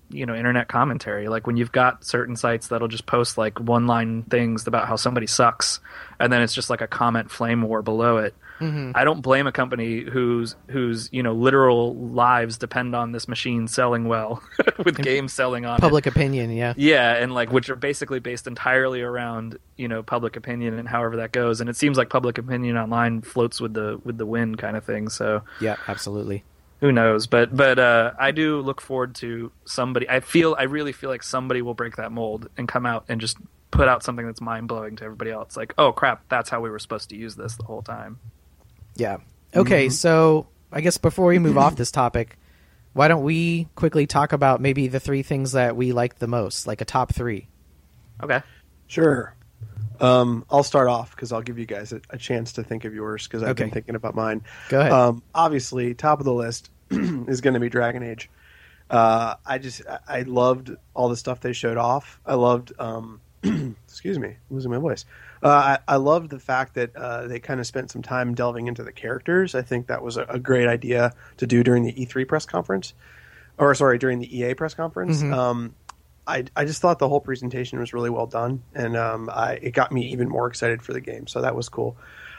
you 0.09 0.26
know 0.26 0.36
internet 0.36 0.68
commentary. 0.68 1.28
Like 1.28 1.47
when 1.47 1.57
you've 1.57 1.72
got 1.72 2.03
certain 2.03 2.36
sites 2.36 2.68
that'll 2.68 2.88
just 2.88 3.05
post 3.05 3.38
like 3.38 3.59
one 3.59 3.88
line 3.88 4.24
things 4.24 4.68
about 4.68 4.88
how 4.88 4.95
somebody 4.95 5.28
sucks 5.28 5.80
and 6.20 6.32
then 6.32 6.41
it's 6.41 6.53
just 6.53 6.70
like 6.70 6.82
a 6.82 6.88
comment 6.88 7.32
flame 7.32 7.61
war 7.61 7.82
below 7.82 8.18
it 8.18 8.36
i 8.62 9.03
don't 9.03 9.22
blame 9.22 9.47
a 9.47 9.51
company 9.51 10.01
whose 10.01 10.56
whose 10.70 11.10
you 11.12 11.22
know 11.22 11.34
literal 11.34 11.95
lives 11.95 12.58
depend 12.58 12.95
on 12.95 13.12
this 13.12 13.28
machine 13.28 13.68
selling 13.68 14.08
well 14.08 14.41
with 14.86 14.97
games 15.01 15.34
selling 15.34 15.66
on 15.66 15.78
it. 15.78 15.82
Public 15.82 16.06
opinion, 16.06 16.51
yeah. 16.51 16.74
Yeah, 16.78 17.14
and 17.16 17.34
like 17.34 17.51
which 17.51 17.70
are 17.70 17.76
basically 17.76 18.20
based 18.20 18.47
entirely 18.47 19.01
around 19.01 19.58
you 19.76 19.88
know 19.88 20.01
public 20.03 20.36
opinion 20.36 20.78
and 20.80 20.88
however 20.88 21.18
that 21.18 21.32
goes, 21.32 21.62
and 21.62 21.70
it 21.70 21.76
seems 21.76 21.97
like 21.97 22.10
public 22.10 22.38
opinion 22.38 22.78
online 22.78 23.22
floats 23.22 23.60
with 23.60 23.74
the 23.74 23.99
with 24.03 24.18
the 24.18 24.26
wind 24.26 24.58
kind 24.58 24.78
of 24.78 24.84
thing. 24.86 25.10
So 25.10 25.41
Yeah, 25.60 25.76
absolutely. 25.88 26.43
who 26.80 26.91
knows? 26.91 27.28
But 27.28 27.56
but 27.56 27.78
uh, 27.80 28.14
I 28.20 28.32
do 28.32 28.62
look 28.62 28.82
forward 28.82 29.16
to 29.16 29.51
somebody. 29.66 30.10
I 30.10 30.20
feel 30.22 30.56
I 30.58 30.64
really 30.64 30.93
feel 30.93 31.10
like 31.10 31.24
somebody 31.24 31.62
will 31.62 31.74
break 31.76 31.97
that 31.97 32.12
mold 32.12 32.49
and 32.58 32.68
come 32.68 32.86
out 32.86 33.06
and 33.10 33.20
just 33.22 33.38
put 33.72 33.88
out 33.88 34.03
something 34.03 34.26
that's 34.26 34.41
mind 34.41 34.68
blowing 34.68 34.95
to 34.97 35.03
everybody 35.03 35.32
else. 35.32 35.58
Like 35.58 35.74
oh 35.78 35.91
crap, 35.91 36.24
that's 36.30 36.49
how 36.49 36.62
we 36.62 36.70
were 36.70 36.80
supposed 36.80 37.10
to 37.10 37.16
use 37.18 37.36
this 37.36 37.56
the 37.56 37.64
whole 37.64 37.82
time. 37.82 38.20
Yeah. 38.96 39.18
Okay, 39.56 39.89
so 39.89 40.48
I 40.72 40.82
guess 40.82 40.98
before 40.98 41.28
we 41.28 41.39
move 41.39 41.58
off 41.58 41.76
this 41.76 41.91
topic, 41.91 42.38
why 42.93 43.08
don't 43.08 43.24
we 43.24 43.68
quickly 43.76 44.06
talk 44.08 44.34
about 44.34 44.60
maybe 44.62 44.88
the 44.88 45.00
three 45.00 45.24
things 45.24 45.54
that 45.54 45.76
we 45.76 45.91
like 45.93 46.20
the 46.20 46.28
most, 46.28 46.68
like 46.68 46.82
a 46.82 46.86
top 46.86 47.14
three? 47.14 47.48
Okay. 48.22 48.41
Sure. 48.88 49.36
Um, 50.00 50.46
I'll 50.50 50.64
start 50.64 50.88
off 50.89 51.12
because 51.16 51.32
I'll 51.32 51.41
give 51.41 51.58
you 51.58 51.66
guys 51.66 51.93
a, 51.93 52.02
a 52.10 52.18
chance 52.18 52.54
to 52.54 52.64
think 52.64 52.84
of 52.86 52.93
yours 52.93 53.28
because 53.28 53.43
I've 53.43 53.56
been 53.56 53.72
thinking 53.72 53.96
about 53.96 54.14
mine. 54.16 54.43
Go 54.70 54.80
ahead. 54.82 54.91
Um, 54.91 55.24
obviously, 55.34 55.93
top 55.93 56.20
of 56.20 56.26
the 56.26 56.34
list 56.34 56.70
is 56.89 57.39
going 57.41 57.54
to 57.54 57.60
be 57.62 57.70
Dragon 57.70 58.04
Age. 58.04 58.30
Uh, 58.89 59.36
I 59.46 59.58
just 59.58 59.82
I- 59.88 60.00
I 60.20 60.22
loved 60.24 60.72
all 60.93 61.08
the 61.10 61.16
stuff 61.18 61.39
they 61.39 61.54
showed 61.54 61.78
off. 61.78 62.20
I 62.26 62.36
loved, 62.36 62.74
um, 62.78 63.22
excuse 63.88 64.20
me, 64.20 64.36
losing 64.50 64.72
my 64.72 64.78
voice. 64.78 65.06
Uh, 65.43 65.78
I, 65.88 65.93
I 65.93 65.96
loved 65.98 66.30
the 66.30 66.39
fact 66.39 66.76
that 66.76 66.96
uh, 66.96 67.28
they 67.28 67.39
kind 67.39 67.60
of 67.60 67.68
spent 67.68 67.91
some 67.91 68.02
time 68.02 68.34
delving 68.34 68.68
into 68.68 68.84
the 68.84 68.91
characters. 68.91 69.56
I 69.56 69.62
think 69.62 69.88
that 69.88 70.02
was 70.02 70.18
a, 70.18 70.24
a 70.24 70.39
great 70.39 70.68
idea 70.68 71.14
to 71.38 71.48
do 71.48 71.64
during 71.64 71.84
the 71.84 71.93
E3 71.93 72.28
press 72.28 72.46
conference, 72.46 72.93
or 73.58 73.74
sorry, 73.76 73.98
during 73.98 74.20
the 74.20 74.38
EA 74.39 74.54
press 74.54 74.74
conference. 74.74 75.22
Um, 75.34 75.76
I, 76.28 76.46
I 76.56 76.66
just 76.66 76.82
thought 76.82 77.00
the 77.00 77.08
whole 77.08 77.22
presentation 77.22 77.80
was 77.80 77.93
really 77.93 78.10
well 78.10 78.26
done, 78.26 78.64
and 78.74 78.98
um, 78.98 79.30
I, 79.32 79.54
it 79.62 79.72
got 79.72 79.91
me 79.91 80.12
even 80.12 80.28
more 80.28 80.48
excited 80.48 80.82
for 80.82 80.93
the 80.93 81.02
game. 81.02 81.28
So 81.28 81.41
that 81.41 81.56
was 81.56 81.70
cool. 81.70 81.98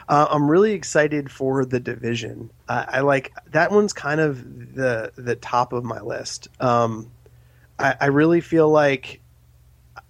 Uh, 0.09 0.27
I'm 0.29 0.49
really 0.49 0.73
excited 0.73 1.31
for 1.31 1.65
the 1.65 1.79
division. 1.79 2.49
I, 2.67 2.85
I 2.87 2.99
like 3.01 3.33
that 3.51 3.71
one's 3.71 3.93
kind 3.93 4.19
of 4.19 4.75
the 4.75 5.11
the 5.15 5.35
top 5.35 5.73
of 5.73 5.83
my 5.83 6.01
list. 6.01 6.47
Um, 6.61 7.11
I, 7.77 7.95
I 7.99 8.05
really 8.07 8.41
feel 8.41 8.69
like 8.69 9.21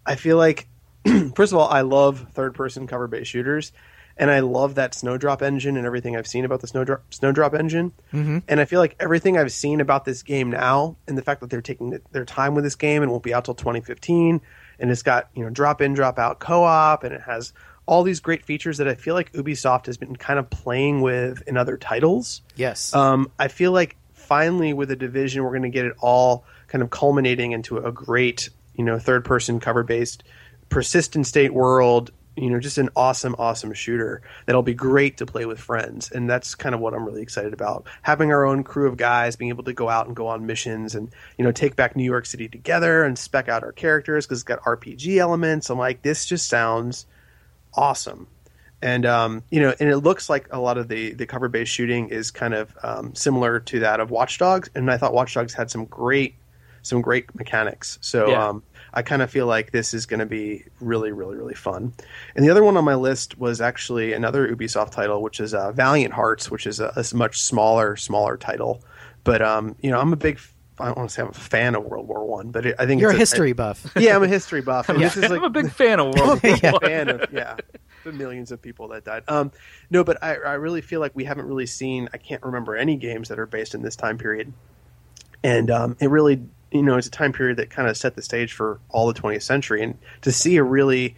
I 0.05 0.15
feel 0.15 0.37
like 0.37 0.67
first 1.35 1.53
of 1.53 1.59
all, 1.59 1.67
I 1.67 1.81
love 1.81 2.27
third 2.33 2.55
person 2.55 2.87
cover 2.87 3.07
based 3.07 3.31
shooters, 3.31 3.71
and 4.17 4.31
I 4.31 4.39
love 4.39 4.75
that 4.75 4.93
Snowdrop 4.93 5.41
engine 5.41 5.77
and 5.77 5.85
everything 5.85 6.15
I've 6.15 6.27
seen 6.27 6.45
about 6.45 6.61
the 6.61 6.67
Snowdrop 6.67 7.13
Snowdrop 7.13 7.53
engine. 7.53 7.91
Mm-hmm. 8.13 8.39
And 8.47 8.59
I 8.59 8.65
feel 8.65 8.79
like 8.79 8.95
everything 8.99 9.37
I've 9.37 9.51
seen 9.51 9.81
about 9.81 10.05
this 10.05 10.23
game 10.23 10.49
now, 10.49 10.97
and 11.07 11.17
the 11.17 11.21
fact 11.21 11.41
that 11.41 11.49
they're 11.49 11.61
taking 11.61 11.99
their 12.11 12.25
time 12.25 12.55
with 12.55 12.63
this 12.63 12.75
game 12.75 13.03
and 13.03 13.11
won't 13.11 13.23
be 13.23 13.33
out 13.33 13.45
till 13.45 13.55
2015, 13.55 14.41
and 14.79 14.91
it's 14.91 15.03
got 15.03 15.29
you 15.35 15.43
know 15.43 15.49
drop 15.49 15.81
in 15.81 15.93
drop 15.93 16.19
out 16.19 16.39
co 16.39 16.63
op, 16.63 17.03
and 17.03 17.13
it 17.13 17.21
has 17.21 17.53
all 17.87 18.03
these 18.03 18.19
great 18.19 18.43
features 18.43 18.77
that 18.77 18.87
I 18.87 18.95
feel 18.95 19.15
like 19.15 19.31
Ubisoft 19.31 19.85
has 19.85 19.97
been 19.97 20.15
kind 20.15 20.37
of 20.37 20.49
playing 20.49 21.01
with 21.01 21.41
in 21.47 21.57
other 21.57 21.77
titles. 21.77 22.41
Yes. 22.55 22.93
Um, 22.93 23.31
I 23.39 23.47
feel 23.47 23.71
like 23.71 23.95
finally 24.13 24.73
with 24.73 24.89
the 24.89 24.95
division, 24.95 25.43
we're 25.43 25.51
going 25.51 25.61
to 25.63 25.69
get 25.69 25.85
it 25.85 25.93
all 25.99 26.43
kind 26.67 26.83
of 26.83 26.89
culminating 26.89 27.53
into 27.53 27.77
a 27.77 27.91
great, 27.91 28.49
you 28.75 28.83
know, 28.83 28.99
third 28.99 29.23
person 29.23 29.61
cover 29.61 29.83
based, 29.83 30.23
persistent 30.69 31.27
state 31.27 31.53
world. 31.53 32.11
You 32.35 32.51
know, 32.51 32.59
just 32.59 32.77
an 32.77 32.89
awesome, 32.95 33.35
awesome 33.39 33.73
shooter 33.73 34.21
that'll 34.45 34.61
be 34.61 34.75
great 34.75 35.17
to 35.17 35.25
play 35.25 35.47
with 35.47 35.59
friends, 35.59 36.11
and 36.11 36.29
that's 36.29 36.53
kind 36.53 36.75
of 36.75 36.81
what 36.81 36.93
I'm 36.93 37.03
really 37.03 37.23
excited 37.23 37.51
about. 37.51 37.87
Having 38.03 38.31
our 38.31 38.45
own 38.45 38.63
crew 38.63 38.87
of 38.87 38.95
guys, 38.95 39.35
being 39.35 39.49
able 39.49 39.63
to 39.63 39.73
go 39.73 39.89
out 39.89 40.05
and 40.05 40.15
go 40.15 40.27
on 40.27 40.45
missions, 40.45 40.93
and 40.93 41.09
you 41.39 41.43
know, 41.43 41.51
take 41.51 41.75
back 41.75 41.95
New 41.95 42.03
York 42.03 42.27
City 42.27 42.47
together 42.47 43.03
and 43.03 43.17
spec 43.17 43.49
out 43.49 43.63
our 43.63 43.71
characters 43.71 44.27
because 44.27 44.39
it's 44.39 44.43
got 44.43 44.61
RPG 44.61 45.17
elements. 45.17 45.71
I'm 45.71 45.79
like, 45.79 46.03
this 46.03 46.27
just 46.27 46.47
sounds 46.47 47.07
awesome 47.73 48.27
and 48.81 49.05
um, 49.05 49.43
you 49.49 49.59
know, 49.61 49.73
and 49.79 49.89
it 49.89 49.97
looks 49.97 50.29
like 50.29 50.47
a 50.51 50.59
lot 50.59 50.77
of 50.77 50.87
the 50.87 51.13
the 51.13 51.25
cover 51.25 51.47
based 51.49 51.71
shooting 51.71 52.09
is 52.09 52.31
kind 52.31 52.53
of 52.53 52.75
um, 52.83 53.15
similar 53.15 53.59
to 53.61 53.79
that 53.79 53.99
of 53.99 54.11
Watch 54.11 54.37
Dogs 54.37 54.69
and 54.75 54.91
I 54.91 54.97
thought 54.97 55.13
Watch 55.13 55.33
Dogs 55.33 55.53
had 55.53 55.71
some 55.71 55.85
great 55.85 56.35
some 56.83 57.01
great 57.01 57.33
mechanics. 57.35 57.97
So 58.01 58.29
Yeah. 58.29 58.47
um, 58.49 58.63
I 58.97 59.03
kind 59.03 59.21
of 59.21 59.29
feel 59.29 59.45
like 59.45 59.71
this 59.71 59.93
is 59.93 60.05
going 60.07 60.19
to 60.21 60.25
be 60.25 60.65
really, 60.81 61.11
really, 61.11 61.37
really 61.37 61.53
fun. 61.53 61.93
And 62.35 62.43
the 62.43 62.49
other 62.49 62.63
one 62.63 62.75
on 62.77 62.83
my 62.83 62.95
list 62.95 63.37
was 63.37 63.61
actually 63.61 64.13
another 64.13 64.47
Ubisoft 64.47 64.89
title, 64.91 65.21
which 65.21 65.39
is 65.39 65.53
uh, 65.53 65.71
Valiant 65.71 66.13
Hearts, 66.13 66.49
which 66.49 66.65
is 66.65 66.79
a, 66.79 66.91
a 66.95 67.15
much 67.15 67.39
smaller, 67.39 67.95
smaller 67.95 68.37
title. 68.37 68.81
But 69.23 69.41
um, 69.43 69.75
you 69.81 69.91
know, 69.91 69.99
I'm 69.99 70.11
a 70.13 70.15
big 70.17 70.39
I 70.79 70.85
don't 70.87 70.97
want 70.97 71.09
to 71.09 71.13
say 71.13 71.21
I'm 71.21 71.29
a 71.29 71.33
fan 71.33 71.75
of 71.75 71.85
World 71.85 72.07
War 72.07 72.25
One, 72.25 72.49
but 72.51 72.65
it, 72.65 72.75
I 72.79 72.85
think 72.85 73.01
You're 73.01 73.09
a 73.11 73.13
it's 73.13 73.31
history 73.31 73.53
buff. 73.53 73.91
yeah, 73.97 74.15
I'm 74.15 74.23
a 74.23 74.27
history 74.27 74.61
buff. 74.61 74.89
And 74.89 74.99
this 74.99 75.15
is 75.15 75.29
like 75.29 75.39
I'm 75.39 75.43
a 75.43 75.49
big 75.49 75.71
fan 75.71 75.99
of 75.99 76.15
World 76.15 76.41
War 76.43 76.57
Yeah. 76.63 76.71
One. 76.71 76.81
fan 76.81 77.09
of 77.09 77.31
yeah 77.31 77.55
the 78.03 78.11
millions 78.13 78.51
of 78.51 78.61
people 78.61 78.87
that 78.89 79.03
died 79.03 79.23
um 79.27 79.51
no 79.89 80.01
but 80.03 80.23
I, 80.23 80.35
I 80.35 80.53
really 80.53 80.79
feel 80.81 81.01
like 81.01 81.11
we 81.13 81.25
haven't 81.25 81.45
really 81.45 81.65
seen 81.65 82.07
i 82.13 82.17
can't 82.17 82.41
remember 82.41 82.77
any 82.77 82.95
games 82.95 83.27
that 83.27 83.37
are 83.37 83.45
based 83.45 83.75
in 83.75 83.81
this 83.81 83.97
time 83.97 84.17
period 84.17 84.53
and 85.43 85.69
um 85.69 85.97
it 85.99 86.09
really 86.09 86.41
you 86.71 86.81
know 86.83 86.97
it's 86.97 87.07
a 87.07 87.11
time 87.11 87.33
period 87.33 87.57
that 87.57 87.69
kind 87.69 87.87
of 87.87 87.97
set 87.97 88.15
the 88.15 88.21
stage 88.21 88.53
for 88.53 88.79
all 88.89 89.11
the 89.11 89.19
20th 89.19 89.43
century 89.43 89.81
and 89.81 89.97
to 90.21 90.31
see 90.31 90.57
a 90.57 90.63
really 90.63 91.15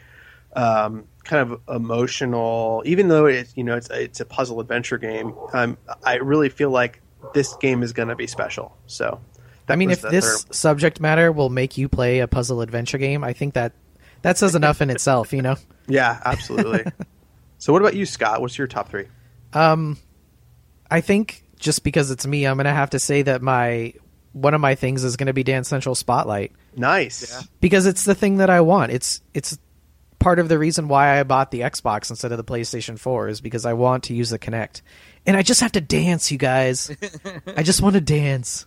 um 0.55 1.05
kind 1.23 1.51
of 1.51 1.61
emotional 1.69 2.81
even 2.85 3.07
though 3.07 3.25
it's 3.25 3.55
you 3.55 3.63
know 3.63 3.75
it's 3.75 3.89
it's 3.89 4.19
a 4.19 4.25
puzzle 4.25 4.59
adventure 4.59 4.97
game 4.97 5.33
um 5.53 5.77
i 6.03 6.15
really 6.15 6.49
feel 6.49 6.71
like 6.71 7.01
this 7.33 7.53
game 7.55 7.83
is 7.83 7.93
going 7.93 8.09
to 8.09 8.15
be 8.15 8.27
special 8.27 8.75
so 8.87 9.19
I 9.71 9.75
mean, 9.75 9.91
if 9.91 10.01
this 10.01 10.45
third- 10.45 10.55
subject 10.55 10.99
matter 10.99 11.31
will 11.31 11.51
make 11.51 11.77
you 11.77 11.89
play 11.89 12.21
a 12.21 12.27
puzzle 12.27 12.61
adventure 12.61 12.97
game, 12.97 13.23
I 13.23 13.33
think 13.33 13.53
that 13.53 13.73
that 14.23 14.35
says 14.39 14.55
enough 14.55 14.81
in 14.81 14.89
itself. 14.89 15.31
You 15.31 15.43
know. 15.43 15.57
yeah 15.87 16.19
absolutely 16.25 16.85
so 17.59 17.71
what 17.71 17.81
about 17.81 17.95
you 17.95 18.05
scott 18.05 18.41
what's 18.41 18.57
your 18.57 18.67
top 18.67 18.89
three 18.89 19.05
um 19.53 19.97
I 20.91 21.01
think 21.01 21.43
just 21.59 21.83
because 21.83 22.11
it's 22.11 22.25
me, 22.25 22.45
I'm 22.45 22.57
gonna 22.57 22.73
have 22.73 22.91
to 22.91 22.99
say 22.99 23.21
that 23.23 23.41
my 23.41 23.93
one 24.33 24.53
of 24.53 24.61
my 24.61 24.75
things 24.75 25.03
is 25.03 25.15
gonna 25.17 25.33
be 25.33 25.43
Dance 25.43 25.67
Central 25.67 25.95
Spotlight 25.95 26.51
nice 26.75 27.47
because 27.61 27.85
it's 27.85 28.05
the 28.05 28.15
thing 28.15 28.37
that 28.37 28.49
I 28.49 28.61
want. 28.61 28.91
It's 28.91 29.21
it's 29.33 29.57
part 30.19 30.39
of 30.39 30.49
the 30.49 30.59
reason 30.59 30.87
why 30.87 31.19
I 31.19 31.23
bought 31.23 31.49
the 31.51 31.61
Xbox 31.61 32.09
instead 32.09 32.31
of 32.31 32.37
the 32.37 32.43
PlayStation 32.43 32.99
4 32.99 33.29
is 33.29 33.39
because 33.41 33.65
I 33.65 33.73
want 33.73 34.03
to 34.05 34.13
use 34.13 34.29
the 34.29 34.37
Kinect. 34.39 34.81
And 35.25 35.37
I 35.37 35.43
just 35.43 35.61
have 35.61 35.71
to 35.73 35.81
dance, 35.81 36.29
you 36.31 36.37
guys. 36.37 36.91
I 37.55 37.63
just 37.63 37.81
want 37.81 37.93
to 37.95 38.01
dance. 38.01 38.65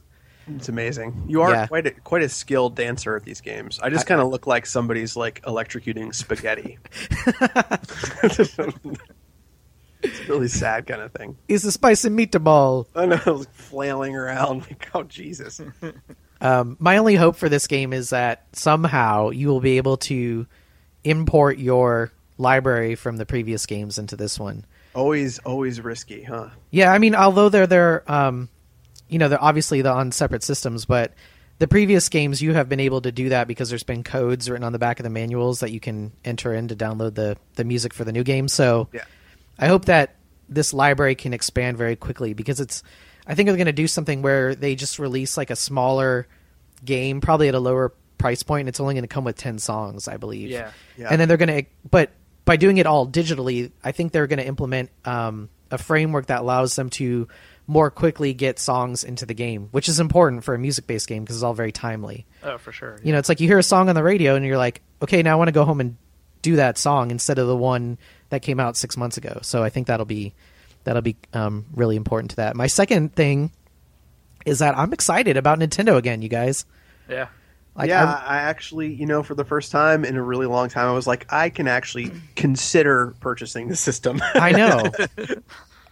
It's 0.49 0.69
amazing. 0.71 1.25
You 1.29 1.43
are 1.43 1.51
Yeah. 1.53 1.67
quite 1.67 1.87
a, 1.87 1.91
quite 1.93 2.23
a 2.23 2.29
skilled 2.29 2.75
dancer 2.75 3.15
at 3.17 3.25
these 3.25 3.41
games. 3.43 3.79
I 3.83 3.91
just 3.91 4.07
kind 4.07 4.21
of 4.21 4.29
look 4.29 4.47
like 4.47 4.65
somebody's 4.67 5.15
like 5.15 5.43
electrocuting 5.43 6.15
spaghetti. 6.15 6.79
it's 10.03 10.20
a 10.20 10.24
really 10.24 10.48
sad 10.48 10.86
kind 10.86 11.00
of 11.00 11.12
thing. 11.12 11.36
It's 11.48 11.64
a 11.64 11.72
spicy 11.72 12.09
meatball. 12.11 12.86
I 12.94 13.07
know, 13.07 13.20
like 13.26 13.53
flailing 13.55 14.16
around 14.16 14.61
like, 14.68 14.88
oh 14.94 15.03
Jesus. 15.05 15.61
Um, 16.40 16.76
my 16.80 16.96
only 16.96 17.14
hope 17.14 17.36
for 17.36 17.48
this 17.48 17.68
game 17.68 17.92
is 17.92 18.11
that 18.11 18.46
somehow 18.53 19.30
you 19.30 19.46
will 19.46 19.61
be 19.61 19.76
able 19.76 19.96
to 19.98 20.44
import 21.05 21.59
your 21.59 22.11
library 22.36 22.96
from 22.96 23.16
the 23.16 23.24
previous 23.24 23.64
games 23.64 23.96
into 23.96 24.16
this 24.16 24.40
one. 24.40 24.64
always, 24.92 25.38
always 25.40 25.80
risky, 25.80 26.24
huh? 26.24 26.48
Yeah, 26.72 26.92
I 26.92 26.98
mean, 26.98 27.14
although 27.14 27.48
they're 27.48 27.68
they're 27.68 28.11
um, 28.11 28.48
you 29.09 29.20
know, 29.20 29.28
they're 29.28 29.40
obviously 29.40 29.82
they're 29.82 29.92
on 29.92 30.11
separate 30.11 30.42
systems, 30.42 30.84
but 30.84 31.12
the 31.61 31.68
previous 31.68 32.09
games 32.09 32.42
you 32.42 32.55
have 32.55 32.68
been 32.68 32.80
able 32.80 33.03
to 33.03 33.12
do 33.12 33.28
that 33.28 33.46
because 33.46 33.68
there's 33.68 33.84
been 33.84 34.03
codes 34.03 34.50
written 34.50 34.64
on 34.64 34.72
the 34.72 34.80
back 34.80 34.98
of 34.98 35.05
the 35.05 35.11
manuals 35.11 35.61
that 35.61 35.70
you 35.70 35.78
can 35.78 36.11
enter 36.24 36.53
in 36.53 36.66
to 36.68 36.74
download 36.74 37.14
the 37.14 37.36
the 37.55 37.62
music 37.62 37.94
for 37.94 38.03
the 38.03 38.11
new 38.11 38.24
game. 38.24 38.48
So 38.48 38.88
Yeah. 38.92 39.05
I 39.59 39.68
hope 39.68 39.86
that 39.86 40.16
this 40.48 40.72
library 40.72 41.14
can 41.14 41.32
expand 41.32 41.78
very 41.78 41.96
quickly 41.96 42.34
because 42.34 42.61
it's 42.61 42.82
I 43.26 43.34
think 43.34 43.46
they're 43.46 43.57
going 43.57 43.66
to 43.66 43.72
do 43.72 43.86
something 43.86 44.22
where 44.22 44.55
they 44.55 44.74
just 44.74 44.98
release 44.98 45.36
like 45.36 45.50
a 45.50 45.57
smaller 45.57 46.26
game 46.84 47.20
probably 47.20 47.48
at 47.48 47.55
a 47.55 47.61
lower 47.61 47.92
price 48.18 48.42
point 48.42 48.62
and 48.62 48.68
it's 48.68 48.80
only 48.80 48.94
going 48.94 49.05
to 49.05 49.09
come 49.09 49.24
with 49.24 49.36
10 49.36 49.59
songs, 49.59 50.09
I 50.09 50.16
believe. 50.16 50.50
Yeah. 50.50 50.70
Yeah. 50.96 51.09
And 51.11 51.20
then 51.20 51.28
they're 51.28 51.36
going 51.36 51.64
to 51.64 51.70
but 51.88 52.11
by 52.44 52.57
doing 52.57 52.78
it 52.78 52.86
all 52.86 53.07
digitally, 53.07 53.70
I 53.84 53.92
think 53.92 54.12
they're 54.12 54.26
going 54.26 54.40
to 54.40 54.46
implement 54.46 54.90
um, 55.05 55.48
a 55.70 55.78
framework 55.78 56.26
that 56.26 56.40
allows 56.40 56.74
them 56.74 56.90
to 56.90 57.28
more 57.66 57.90
quickly 57.90 58.34
get 58.34 58.59
songs 58.59 59.05
into 59.05 59.24
the 59.24 59.34
game, 59.34 59.68
which 59.70 59.88
is 59.88 60.00
important 60.00 60.42
for 60.42 60.55
a 60.55 60.59
music-based 60.59 61.07
game 61.07 61.22
because 61.22 61.36
it's 61.36 61.44
all 61.44 61.55
very 61.55 61.72
timely. 61.72 62.26
Oh, 62.42 62.59
for 62.59 62.72
sure. 62.72 62.98
You 63.05 63.12
know, 63.12 63.18
it's 63.18 63.28
like 63.28 63.40
you 63.40 63.46
hear 63.46 63.59
a 63.59 63.62
song 63.62 63.88
on 63.88 63.94
the 63.94 64.03
radio 64.03 64.34
and 64.34 64.44
you're 64.44 64.59
like, 64.59 64.82
okay, 65.00 65.22
now 65.22 65.32
I 65.32 65.34
want 65.36 65.48
to 65.48 65.53
go 65.53 65.64
home 65.64 65.80
and 65.80 65.96
do 66.42 66.57
that 66.57 66.76
song 66.76 67.12
instead 67.12 67.38
of 67.38 67.46
the 67.46 67.57
one 67.57 67.98
that 68.33 68.43
came 68.43 68.59
out 68.59 68.76
six 68.76 68.97
months 68.97 69.16
ago. 69.16 69.39
So 69.43 69.62
I 69.62 69.68
think 69.70 69.87
that'll 69.87 70.07
be 70.07 70.35
that'll 70.85 71.03
be 71.03 71.16
um, 71.33 71.66
really 71.74 71.95
important 71.97 72.30
to 72.30 72.37
that. 72.37 72.57
My 72.57 72.66
second 72.66 73.14
thing 73.14 73.53
is 74.45 74.59
that 74.59 74.76
I'm 74.76 74.93
excited 74.93 75.37
about 75.37 75.61
Nintendo 75.61 75.97
again, 75.97 76.22
you 76.22 76.28
guys. 76.28 76.64
Yeah. 77.09 77.28
Like, 77.76 77.89
yeah, 77.89 78.05
I'm- 78.05 78.22
I 78.26 78.37
actually, 78.39 78.93
you 78.93 79.07
know, 79.07 79.22
for 79.22 79.35
the 79.35 79.45
first 79.45 79.70
time 79.70 80.05
in 80.05 80.16
a 80.16 80.22
really 80.22 80.47
long 80.47 80.68
time, 80.68 80.89
I 80.89 80.93
was 80.93 81.07
like, 81.07 81.33
I 81.33 81.49
can 81.51 81.68
actually 81.68 82.11
consider 82.37 83.14
purchasing 83.20 83.68
the 83.68 83.76
system. 83.76 84.20
I 84.35 84.53
know. 84.53 85.37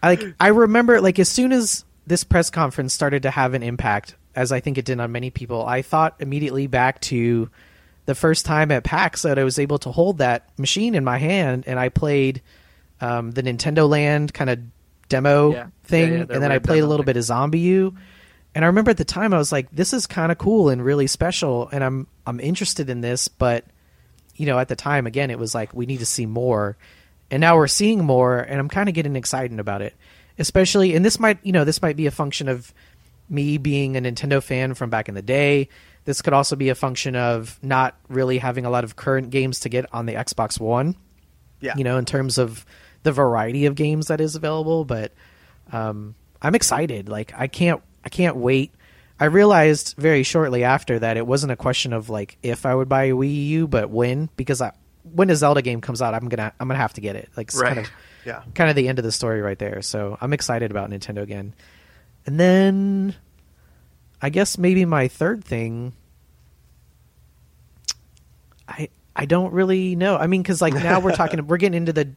Like 0.03 0.23
I 0.39 0.47
remember 0.49 0.99
like 0.99 1.19
as 1.19 1.29
soon 1.29 1.51
as 1.51 1.85
this 2.07 2.23
press 2.23 2.49
conference 2.49 2.93
started 2.93 3.23
to 3.23 3.31
have 3.31 3.53
an 3.53 3.63
impact, 3.63 4.15
as 4.35 4.51
I 4.51 4.59
think 4.59 4.77
it 4.77 4.85
did 4.85 4.99
on 4.99 5.11
many 5.11 5.29
people, 5.29 5.65
I 5.65 5.81
thought 5.83 6.15
immediately 6.19 6.67
back 6.67 6.99
to 7.01 7.49
the 8.11 8.15
first 8.15 8.45
time 8.45 8.71
at 8.71 8.83
PAX 8.83 9.21
that 9.21 9.39
I 9.39 9.45
was 9.45 9.57
able 9.57 9.77
to 9.79 9.91
hold 9.91 10.17
that 10.17 10.49
machine 10.59 10.95
in 10.95 11.03
my 11.05 11.17
hand 11.17 11.63
and 11.65 11.79
I 11.79 11.87
played 11.87 12.41
um, 12.99 13.31
the 13.31 13.41
Nintendo 13.41 13.87
Land 13.89 14.33
kind 14.33 14.49
of 14.49 14.59
demo 15.07 15.53
Yeah. 15.53 15.67
thing, 15.83 16.11
Yeah, 16.11 16.17
yeah, 16.17 16.25
and 16.33 16.43
then 16.43 16.51
I 16.51 16.59
played 16.59 16.83
a 16.83 16.87
little 16.87 17.03
thing. 17.05 17.13
bit 17.13 17.17
of 17.17 17.23
ZombiU. 17.23 17.95
And 18.53 18.65
I 18.65 18.67
remember 18.67 18.91
at 18.91 18.97
the 18.97 19.05
time 19.05 19.33
I 19.33 19.37
was 19.37 19.51
like, 19.53 19.71
"This 19.71 19.93
is 19.93 20.05
kind 20.07 20.29
of 20.29 20.37
cool 20.37 20.67
and 20.69 20.83
really 20.83 21.07
special," 21.07 21.69
and 21.71 21.83
I'm 21.85 22.07
I'm 22.27 22.39
interested 22.41 22.89
in 22.89 22.99
this, 22.99 23.29
but 23.29 23.63
you 24.35 24.45
know, 24.45 24.59
at 24.59 24.67
the 24.67 24.75
time, 24.75 25.07
again, 25.07 25.31
it 25.31 25.39
was 25.39 25.55
like 25.55 25.73
we 25.73 25.85
need 25.85 25.99
to 25.99 26.05
see 26.05 26.25
more, 26.25 26.75
and 27.31 27.39
now 27.39 27.55
we're 27.55 27.67
seeing 27.67 28.03
more, 28.03 28.39
and 28.39 28.59
I'm 28.59 28.67
kind 28.67 28.89
of 28.89 28.95
getting 28.95 29.15
excited 29.15 29.57
about 29.59 29.81
it. 29.81 29.93
Especially, 30.37 30.95
and 30.95 31.05
this 31.05 31.17
might, 31.17 31.37
you 31.43 31.53
know, 31.53 31.63
this 31.63 31.81
might 31.81 31.95
be 31.95 32.07
a 32.07 32.11
function 32.11 32.49
of 32.49 32.73
me 33.29 33.57
being 33.57 33.95
a 33.95 34.01
Nintendo 34.01 34.43
fan 34.43 34.73
from 34.73 34.89
back 34.89 35.07
in 35.07 35.15
the 35.15 35.21
day. 35.21 35.69
This 36.11 36.21
could 36.21 36.33
also 36.33 36.57
be 36.57 36.67
a 36.67 36.75
function 36.75 37.15
of 37.15 37.57
not 37.63 37.95
really 38.09 38.37
having 38.37 38.65
a 38.65 38.69
lot 38.69 38.83
of 38.83 38.97
current 38.97 39.29
games 39.29 39.61
to 39.61 39.69
get 39.69 39.85
on 39.93 40.07
the 40.07 40.15
Xbox 40.15 40.59
One. 40.59 40.97
Yeah. 41.61 41.73
You 41.77 41.85
know, 41.85 41.97
in 41.97 42.03
terms 42.03 42.37
of 42.37 42.65
the 43.03 43.13
variety 43.13 43.65
of 43.65 43.75
games 43.75 44.07
that 44.07 44.19
is 44.19 44.35
available, 44.35 44.83
but 44.83 45.13
um, 45.71 46.15
I'm 46.41 46.53
excited. 46.53 47.07
Like 47.07 47.31
I 47.33 47.47
can't 47.47 47.81
I 48.03 48.09
can't 48.09 48.35
wait. 48.35 48.73
I 49.21 49.25
realized 49.25 49.95
very 49.97 50.23
shortly 50.23 50.65
after 50.65 50.99
that 50.99 51.15
it 51.15 51.25
wasn't 51.25 51.53
a 51.53 51.55
question 51.55 51.93
of 51.93 52.09
like 52.09 52.37
if 52.43 52.65
I 52.65 52.75
would 52.75 52.89
buy 52.89 53.05
a 53.05 53.13
Wii 53.13 53.45
U, 53.47 53.67
but 53.69 53.89
when 53.89 54.27
because 54.35 54.59
I 54.59 54.73
when 55.03 55.29
a 55.29 55.35
Zelda 55.37 55.61
game 55.61 55.79
comes 55.79 56.01
out, 56.01 56.13
I'm 56.13 56.27
gonna 56.27 56.51
I'm 56.59 56.67
gonna 56.67 56.77
have 56.77 56.93
to 56.95 57.01
get 57.01 57.15
it. 57.15 57.29
Like 57.37 57.47
it's 57.47 57.55
Right. 57.61 57.75
kind 57.75 57.85
of 57.87 57.91
Yeah. 58.25 58.43
kind 58.53 58.69
of 58.69 58.75
the 58.75 58.89
end 58.89 58.99
of 58.99 59.05
the 59.05 59.13
story 59.13 59.41
right 59.41 59.57
there. 59.57 59.81
So 59.81 60.17
I'm 60.19 60.33
excited 60.33 60.71
about 60.71 60.89
Nintendo 60.89 61.21
again. 61.21 61.55
And 62.25 62.37
then 62.37 63.15
I 64.21 64.29
guess 64.29 64.57
maybe 64.59 64.83
my 64.85 65.07
third 65.07 65.43
thing 65.43 65.93
I 68.71 68.89
I 69.15 69.25
don't 69.25 69.53
really 69.53 69.95
know. 69.95 70.15
I 70.17 70.27
mean 70.27 70.43
cuz 70.43 70.61
like 70.61 70.73
now 70.73 70.99
we're 70.99 71.13
talking 71.15 71.45
we're 71.47 71.57
getting 71.57 71.77
into 71.77 71.93
the 71.93 72.09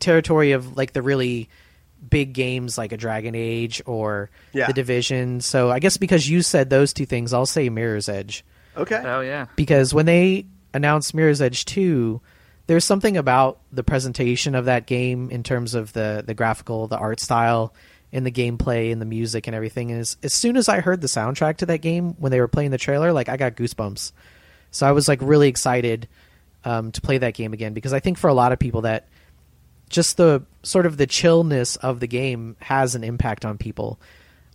territory 0.00 0.52
of 0.52 0.76
like 0.76 0.92
the 0.92 1.02
really 1.02 1.48
big 2.10 2.32
games 2.34 2.76
like 2.76 2.92
a 2.92 2.96
Dragon 2.96 3.34
Age 3.34 3.80
or 3.86 4.30
Yeah. 4.52 4.66
the 4.66 4.72
Division. 4.74 5.40
So 5.40 5.70
I 5.70 5.78
guess 5.78 5.96
because 5.96 6.28
you 6.28 6.42
said 6.42 6.68
those 6.70 6.92
two 6.92 7.06
things, 7.06 7.32
I'll 7.32 7.46
say 7.46 7.68
Mirror's 7.70 8.08
Edge 8.08 8.44
Okay. 8.76 9.00
Oh 9.04 9.20
yeah. 9.20 9.46
because 9.56 9.94
when 9.94 10.06
they 10.06 10.46
announced 10.74 11.14
Mirror's 11.14 11.40
Edge 11.40 11.64
2, 11.64 12.20
there's 12.66 12.84
something 12.84 13.16
about 13.16 13.60
the 13.72 13.84
presentation 13.84 14.54
of 14.54 14.64
that 14.66 14.86
game 14.86 15.30
in 15.30 15.42
terms 15.42 15.74
of 15.74 15.92
the 15.92 16.22
the 16.26 16.34
graphical, 16.34 16.88
the 16.88 16.96
art 16.98 17.20
style, 17.20 17.72
and 18.12 18.26
the 18.26 18.30
gameplay 18.32 18.90
and 18.92 19.00
the 19.00 19.06
music 19.06 19.46
and 19.46 19.54
everything. 19.54 19.90
Is 19.90 20.16
as 20.22 20.32
soon 20.34 20.56
as 20.56 20.68
I 20.68 20.80
heard 20.80 21.00
the 21.00 21.06
soundtrack 21.06 21.58
to 21.58 21.66
that 21.66 21.78
game 21.82 22.14
when 22.18 22.32
they 22.32 22.40
were 22.40 22.48
playing 22.48 22.70
the 22.70 22.78
trailer, 22.78 23.12
like 23.12 23.28
I 23.28 23.36
got 23.36 23.54
goosebumps. 23.54 24.12
So 24.74 24.86
I 24.86 24.92
was 24.92 25.08
like 25.08 25.20
really 25.22 25.48
excited 25.48 26.08
um, 26.64 26.92
to 26.92 27.00
play 27.00 27.18
that 27.18 27.34
game 27.34 27.52
again 27.52 27.74
because 27.74 27.92
I 27.92 28.00
think 28.00 28.18
for 28.18 28.28
a 28.28 28.34
lot 28.34 28.52
of 28.52 28.58
people 28.58 28.82
that 28.82 29.06
just 29.90 30.16
the 30.16 30.42
sort 30.62 30.86
of 30.86 30.96
the 30.96 31.06
chillness 31.06 31.76
of 31.76 32.00
the 32.00 32.06
game 32.06 32.56
has 32.60 32.94
an 32.94 33.04
impact 33.04 33.44
on 33.44 33.58
people. 33.58 34.00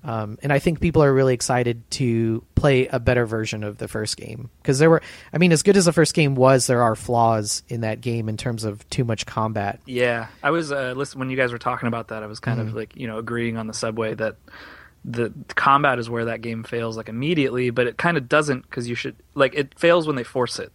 Um, 0.02 0.38
and 0.42 0.54
I 0.54 0.60
think 0.60 0.80
people 0.80 1.04
are 1.04 1.14
really 1.14 1.34
excited 1.34 1.84
to 1.92 2.42
play 2.56 2.88
a 2.88 3.02
better 3.02 3.26
version 3.26 3.66
of 3.66 3.78
the 3.80 3.88
first 3.90 4.16
game 4.16 4.50
because 4.62 4.80
there 4.80 4.90
were, 4.90 5.02
I 5.34 5.38
mean, 5.38 5.52
as 5.52 5.62
good 5.62 5.76
as 5.76 5.84
the 5.84 5.92
first 5.92 6.14
game 6.14 6.36
was, 6.36 6.68
there 6.68 6.82
are 6.82 6.96
flaws 6.96 7.64
in 7.68 7.82
that 7.82 8.00
game 8.00 8.30
in 8.30 8.38
terms 8.38 8.64
of 8.64 8.90
too 8.90 9.04
much 9.04 9.26
combat. 9.26 9.82
Yeah, 9.86 10.28
I 10.42 10.52
was 10.52 10.72
uh, 10.72 10.94
listen 10.96 11.20
when 11.20 11.30
you 11.30 11.36
guys 11.36 11.52
were 11.52 11.58
talking 11.60 11.88
about 11.88 12.08
that. 12.10 12.24
I 12.24 12.28
was 12.28 12.40
kind 12.40 12.60
Mm-hmm. 12.60 12.70
of 12.70 12.76
like 12.76 12.96
you 12.96 13.08
know 13.08 13.18
agreeing 13.18 13.58
on 13.58 13.68
the 13.68 13.74
subway 13.74 14.14
that 14.16 14.38
the 15.06 15.34
combat 15.56 16.00
is 16.00 16.10
where 16.10 16.26
that 16.26 16.42
game 16.42 16.64
fails 16.64 16.98
like 16.98 17.10
immediately, 17.10 17.70
but 17.70 17.88
it 17.88 17.98
kind 17.98 18.18
of 18.18 18.28
doesn't 18.30 18.62
because 18.64 18.88
you 18.90 18.96
should 18.96 19.16
like 19.36 19.54
it 19.56 19.78
fails 19.80 20.08
when 20.08 20.16
they 20.16 20.24
force 20.24 20.60
it. 20.60 20.72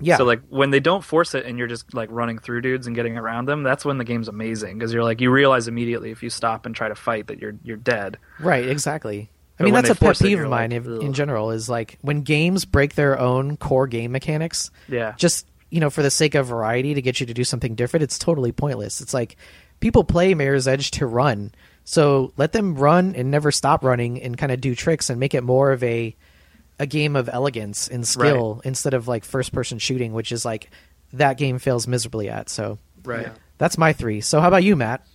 Yeah, 0.00 0.16
So 0.16 0.24
like 0.24 0.42
when 0.48 0.70
they 0.70 0.80
don't 0.80 1.04
force 1.04 1.34
it 1.34 1.46
and 1.46 1.56
you're 1.56 1.68
just 1.68 1.94
like 1.94 2.08
running 2.10 2.38
through 2.38 2.62
dudes 2.62 2.88
and 2.88 2.96
getting 2.96 3.16
around 3.16 3.46
them, 3.46 3.62
that's 3.62 3.84
when 3.84 3.96
the 3.98 4.04
game's 4.04 4.26
amazing 4.26 4.76
because 4.76 4.92
you're 4.92 5.04
like 5.04 5.20
you 5.20 5.30
realize 5.30 5.68
immediately 5.68 6.10
if 6.10 6.22
you 6.22 6.30
stop 6.30 6.66
and 6.66 6.74
try 6.74 6.88
to 6.88 6.96
fight 6.96 7.28
that 7.28 7.40
you're 7.40 7.54
you're 7.62 7.76
dead. 7.76 8.18
right, 8.40 8.68
exactly. 8.68 9.30
I 9.58 9.62
But 9.62 9.64
mean, 9.66 9.74
that's 9.74 9.90
a 9.90 9.94
pet 9.94 10.18
peeve 10.18 10.40
of 10.40 10.48
mine 10.50 10.72
like, 10.72 10.84
in, 10.84 11.00
in 11.00 11.12
general. 11.12 11.52
Is 11.52 11.68
like 11.68 11.96
when 12.00 12.22
games 12.22 12.64
break 12.64 12.96
their 12.96 13.18
own 13.20 13.56
core 13.56 13.86
game 13.86 14.10
mechanics. 14.10 14.72
Yeah. 14.88 15.14
just 15.16 15.46
you 15.70 15.80
know 15.80 15.90
for 15.90 16.02
the 16.02 16.10
sake 16.10 16.34
of 16.34 16.46
variety 16.46 16.94
to 16.94 17.02
get 17.02 17.20
you 17.20 17.26
to 17.26 17.34
do 17.34 17.42
something 17.42 17.74
different 17.74 18.02
it's 18.04 18.16
totally 18.18 18.52
pointless 18.52 19.00
it's 19.00 19.12
like 19.14 19.36
people 19.80 20.04
play 20.04 20.32
mirror's 20.34 20.68
edge 20.68 20.92
to 20.92 21.04
run 21.06 21.50
so 21.84 22.32
let 22.36 22.52
them 22.52 22.74
run 22.74 23.14
and 23.14 23.30
never 23.30 23.50
stop 23.50 23.84
running 23.84 24.20
and 24.22 24.36
kind 24.38 24.50
of 24.52 24.60
do 24.60 24.74
tricks 24.74 25.10
and 25.10 25.20
make 25.20 25.34
it 25.34 25.42
more 25.42 25.72
of 25.72 25.82
a 25.82 26.16
a 26.78 26.86
game 26.86 27.14
of 27.14 27.28
elegance 27.32 27.86
and 27.88 28.06
skill 28.06 28.60
instead 28.64 28.94
of 28.94 29.06
like 29.06 29.24
first 29.24 29.52
person 29.52 29.78
shooting 29.78 30.12
which 30.12 30.32
is 30.32 30.44
like 30.44 30.70
that 31.12 31.38
game 31.38 31.58
fails 31.58 31.86
miserably 31.86 32.28
at 32.28 32.48
so 32.48 32.78
Right. 33.04 33.26
Yeah. 33.26 33.32
that's 33.58 33.76
my 33.78 33.92
three 33.92 34.20
so 34.22 34.40
how 34.40 34.48
about 34.48 34.64
you 34.64 34.74
matt 34.76 35.06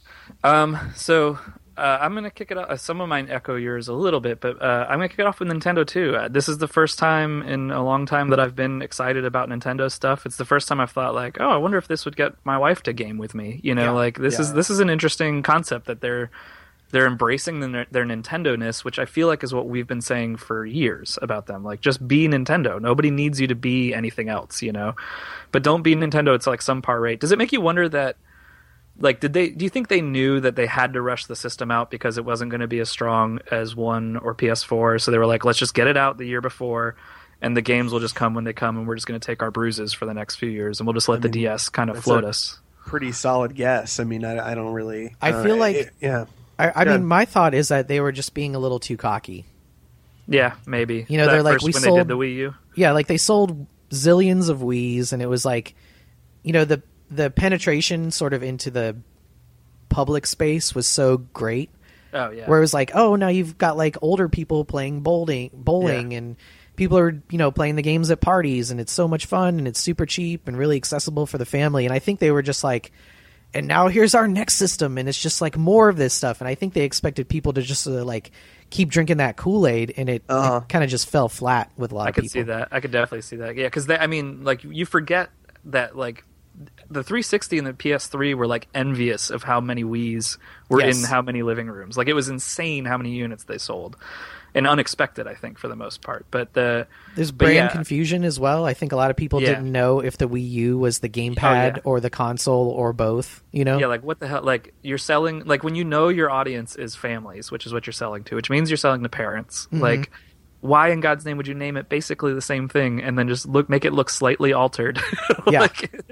Um, 0.44 0.78
so 0.96 1.38
uh, 1.76 1.98
I'm 2.02 2.14
gonna 2.14 2.30
kick 2.30 2.52
it 2.52 2.58
off. 2.58 2.70
Uh, 2.70 2.76
some 2.76 3.00
of 3.02 3.08
mine 3.08 3.30
echo 3.32 3.56
yours 3.56 3.88
a 3.88 3.94
little 3.94 4.20
bit, 4.20 4.42
but 4.42 4.62
uh, 4.62 4.86
I'm 4.90 4.98
gonna 5.00 5.08
kick 5.10 5.20
it 5.20 5.26
off 5.26 5.40
with 5.40 5.48
Nintendo 5.48 5.88
too. 5.88 6.14
Uh, 6.16 6.28
this 6.28 6.50
is 6.50 6.58
the 6.58 6.68
first 6.68 7.00
time 7.00 7.42
in 7.44 7.72
a 7.72 7.82
long 7.84 8.06
time 8.06 8.30
that 8.32 8.40
I've 8.40 8.54
been 8.54 8.82
excited 8.82 9.24
about 9.24 9.48
Nintendo 9.48 9.90
stuff. 9.90 10.26
It's 10.26 10.36
the 10.36 10.44
first 10.44 10.68
time 10.68 10.82
I've 10.82 10.92
thought 10.92 11.16
like, 11.16 11.38
oh, 11.40 11.50
I 11.50 11.56
wonder 11.56 11.78
if 11.78 11.88
this 11.88 12.04
would 12.04 12.18
get 12.18 12.34
my 12.44 12.58
wife 12.58 12.84
to 12.84 12.92
game 12.94 13.18
with 13.18 13.34
me. 13.34 13.62
You 13.64 13.76
know, 13.76 13.86
Yeah. 13.86 13.92
like 13.92 14.18
this 14.18 14.40
is 14.40 14.52
this 14.54 14.70
is 14.70 14.82
an 14.82 14.90
interesting 14.90 15.42
concept 15.42 15.86
that 15.88 16.02
they're 16.02 16.30
they're 16.92 17.08
embracing 17.08 17.60
their, 17.60 17.86
their 17.92 18.06
Nintendo 18.06 18.58
ness, 18.58 18.84
which 18.84 19.00
I 19.00 19.06
feel 19.06 19.28
like 19.28 19.44
is 19.44 19.54
what 19.54 19.68
we've 19.68 19.88
been 19.88 20.02
saying 20.02 20.38
for 20.38 20.66
years 20.66 21.20
about 21.22 21.46
them. 21.46 21.64
Like, 21.64 21.82
just 21.82 22.06
be 22.08 22.28
Nintendo. 22.28 22.82
Nobody 22.82 23.12
needs 23.12 23.40
you 23.40 23.48
to 23.48 23.56
be 23.56 23.94
anything 23.94 24.30
else, 24.30 24.62
you 24.62 24.72
know. 24.72 24.96
But 25.52 25.64
don't 25.64 25.84
be 25.84 25.96
Nintendo. 25.96 26.36
It's 26.36 26.48
like 26.48 26.62
some 26.62 26.82
par 26.82 27.00
rate. 27.00 27.20
Does 27.20 27.32
it 27.32 27.38
make 27.38 27.52
you 27.52 27.62
wonder 27.62 27.88
that? 27.90 28.18
like 29.02 29.22
did 29.22 29.32
they 29.32 29.50
do 29.50 29.64
you 29.64 29.70
think 29.70 29.88
they 29.88 30.02
knew 30.02 30.42
that 30.42 30.58
they 30.58 30.66
had 30.66 30.92
to 30.92 31.02
rush 31.02 31.26
the 31.26 31.36
system 31.36 31.72
out 31.72 31.90
because 31.90 32.18
it 32.18 32.26
wasn't 32.26 32.52
going 32.52 32.60
to 32.60 32.68
be 32.68 32.80
as 32.80 32.90
strong 32.90 33.40
as 33.50 33.74
one 33.74 34.18
or 34.18 34.36
ps4 34.36 35.00
so 35.00 35.10
they 35.10 35.18
were 35.18 35.26
like 35.26 35.46
let's 35.46 35.58
just 35.58 35.74
get 35.74 35.88
it 35.88 35.96
out 35.96 36.18
the 36.18 36.26
year 36.26 36.42
before 36.42 36.98
and 37.42 37.56
the 37.56 37.62
games 37.62 37.94
will 37.94 38.02
just 38.02 38.14
come 38.14 38.34
when 38.34 38.44
they 38.44 38.52
come 38.52 38.78
and 38.78 38.86
we're 38.86 38.96
just 38.96 39.08
going 39.08 39.18
to 39.18 39.26
take 39.26 39.42
our 39.42 39.52
bruises 39.52 39.94
for 39.94 40.06
the 40.06 40.14
next 40.14 40.36
few 40.36 40.50
years 40.50 40.82
and 40.82 40.88
we'll 40.88 40.94
just 40.94 41.08
let 41.08 41.22
the 41.22 41.30
mean, 41.30 41.46
ds 41.46 41.70
kind 41.70 41.90
of 41.90 42.04
float 42.04 42.26
a- 42.26 42.28
us 42.28 42.60
Pretty 42.86 43.12
solid 43.12 43.54
guess. 43.54 44.00
I 44.00 44.04
mean, 44.04 44.26
I, 44.26 44.52
I 44.52 44.56
don't 44.56 44.74
really. 44.74 45.16
I 45.22 45.32
uh, 45.32 45.44
feel 45.44 45.58
like- 45.58 45.76
it- 45.76 45.94
yeah. 46.02 46.26
I, 46.60 46.72
I 46.76 46.86
mean 46.86 47.06
my 47.06 47.26
thought 47.26 47.54
is 47.54 47.70
that 47.70 47.88
they 47.88 48.00
were 48.00 48.12
just 48.12 48.34
being 48.34 48.54
a 48.56 48.60
little 48.60 48.80
too 48.80 48.98
cocky. 48.98 49.46
Yeah 50.28 50.56
maybe. 50.68 51.06
You 51.10 51.18
know, 51.18 51.26
That 51.26 51.32
they're 51.32 51.44
like, 51.44 51.62
we 51.62 51.72
when 51.72 51.82
sold- 51.82 51.96
they 51.98 52.02
did 52.02 52.08
the 52.10 52.18
wii 52.18 52.36
u? 52.36 52.54
Yeah, 52.76 52.92
like 52.92 53.08
they 53.08 53.18
sold 53.18 53.66
zillions 53.90 54.50
of 54.50 54.60
Wii's, 54.60 55.12
and 55.14 55.22
it 55.22 55.26
was 55.26 55.44
like, 55.46 55.74
you 56.44 56.54
know, 56.54 56.66
the 56.66 56.84
the 57.10 57.32
penetration 57.32 58.12
sort 58.12 58.34
of 58.34 58.44
into 58.44 58.70
the 58.70 58.96
public 59.90 60.28
space 60.28 60.76
was 60.76 60.88
so 60.88 61.18
great. 61.18 61.72
oh 62.14 62.30
yeah. 62.30 62.48
Where 62.48 62.60
it 62.60 62.62
was 62.62 62.74
like, 62.74 62.92
oh, 62.94 63.16
now 63.16 63.30
you've 63.30 63.58
got 63.58 63.76
like 63.78 63.98
older 64.04 64.30
people 64.30 64.64
playing 64.66 65.02
bowling, 65.02 65.50
bowling, 65.54 66.14
and 66.14 66.36
people 66.76 66.98
are 67.00 67.20
you 67.32 67.38
know 67.40 67.50
playing 67.52 67.76
the 67.78 67.82
games 67.82 68.12
at 68.12 68.22
parties, 68.22 68.70
and 68.70 68.80
it's 68.80 68.92
so 68.92 69.08
much 69.08 69.26
fun, 69.26 69.58
and 69.58 69.68
it's 69.68 69.80
super 69.80 70.06
cheap 70.06 70.48
and 70.48 70.56
really 70.56 70.78
accessible 70.78 71.26
for 71.26 71.40
the 71.40 71.46
family. 71.46 71.86
And 71.86 71.94
I 71.94 71.98
think 72.00 72.20
they 72.20 72.32
were 72.32 72.44
just 72.44 72.64
like, 72.64 72.92
and 73.54 73.68
now 73.68 73.88
here's 73.88 74.14
our 74.16 74.28
next 74.28 74.56
system, 74.56 74.98
and 74.98 75.08
it's 75.10 75.22
just 75.22 75.42
like 75.42 75.58
more 75.58 75.90
of 75.90 75.98
this 75.98 76.14
stuff. 76.14 76.42
And 76.42 76.48
I 76.48 76.56
think 76.56 76.74
they 76.74 76.84
expected 76.84 77.28
people 77.30 77.54
to 77.54 77.62
just 77.62 77.88
uh, 77.88 78.04
like 78.04 78.32
keep 78.70 78.90
drinking 78.90 79.18
that 79.18 79.36
Kool 79.38 79.66
Aid, 79.68 79.94
and 79.98 80.10
it, 80.10 80.24
Uh-huh. 80.30 80.62
it 80.64 80.70
kind 80.70 80.84
of 80.84 80.90
just 80.90 81.10
fell 81.10 81.30
flat 81.30 81.72
with 81.78 81.92
a 81.92 81.96
lot 81.96 82.06
I 82.06 82.10
of 82.10 82.16
people 82.16 82.22
i 82.22 82.28
could 82.28 82.32
see 82.32 82.42
that. 82.44 82.68
I 82.72 82.80
could 82.80 82.92
definitely 82.92 83.22
see 83.24 83.38
that. 83.38 83.56
Yeah, 83.56 83.66
because 83.68 83.90
I 83.90 84.08
mean, 84.08 84.44
like 84.44 84.64
you 84.64 84.86
forget 84.86 85.30
that 85.66 85.96
like 85.96 86.24
the 86.90 87.04
360 87.04 87.58
and 87.58 87.68
the 87.68 87.74
PS3 87.74 88.36
were 88.36 88.48
like 88.48 88.68
envious 88.76 89.30
of 89.30 89.44
how 89.44 89.62
many 89.62 89.84
Wii's 89.84 90.38
were 90.70 90.82
Yes. 90.82 91.02
in 91.02 91.10
how 91.10 91.22
many 91.22 91.42
living 91.42 91.68
rooms. 91.68 91.98
Like 91.98 92.08
it 92.08 92.14
was 92.14 92.28
insane 92.30 92.86
how 92.86 92.98
many 92.98 93.12
units 93.12 93.46
they 93.46 93.58
sold, 93.58 93.96
and 94.56 94.68
unexpected, 94.68 95.28
I 95.28 95.34
think, 95.36 95.60
for 95.60 95.68
the 95.68 95.76
most 95.76 96.02
part. 96.02 96.26
But 96.32 96.54
the 96.54 96.88
There's 97.16 97.32
brand 97.32 97.56
yeah. 97.56 97.68
confusion 97.70 98.24
as 98.24 98.40
well. 98.40 98.66
I 98.66 98.74
think 98.74 98.92
a 98.92 98.96
lot 98.96 99.12
of 99.12 99.18
people 99.18 99.42
Yeah. 99.42 99.50
didn't 99.50 99.72
know 99.72 100.00
if 100.00 100.18
the 100.18 100.28
Wii 100.28 100.50
U 100.50 100.78
was 100.78 101.00
the 101.00 101.10
gamepad 101.10 101.78
yeah. 101.78 101.82
or 101.84 102.00
the 102.00 102.10
console 102.10 102.70
or 102.70 102.94
both. 102.94 103.44
You 103.52 103.66
know, 103.66 103.78
Yeah, 103.80 103.88
like 103.88 104.04
what 104.04 104.20
the 104.20 104.28
hell? 104.28 104.42
Like 104.44 104.74
you're 104.82 104.98
selling, 104.98 105.46
like 105.46 105.64
when 105.64 105.76
you 105.76 105.84
know 105.84 106.10
your 106.10 106.30
audience 106.30 106.76
is 106.76 106.96
families, 106.96 107.52
which 107.52 107.66
is 107.66 107.74
what 107.74 107.86
you're 107.88 107.94
selling 107.94 108.24
to, 108.26 108.36
which 108.36 108.50
means 108.50 108.70
you're 108.70 108.78
selling 108.78 109.04
to 109.04 109.10
parents. 109.10 109.68
Mm-hmm. 109.68 109.82
Like, 109.82 110.12
why 110.62 110.90
in 110.90 111.00
God's 111.00 111.24
name 111.26 111.38
would 111.38 111.48
you 111.48 111.54
name 111.54 111.78
it 111.78 111.88
basically 111.88 112.34
the 112.34 112.42
same 112.42 112.68
thing 112.68 113.02
and 113.02 113.18
then 113.18 113.28
just 113.30 113.48
look 113.48 113.70
make 113.70 113.86
it 113.86 113.94
look 113.94 114.10
slightly 114.10 114.52
altered? 114.54 115.00
Yeah. 115.50 115.62
like, 115.62 116.04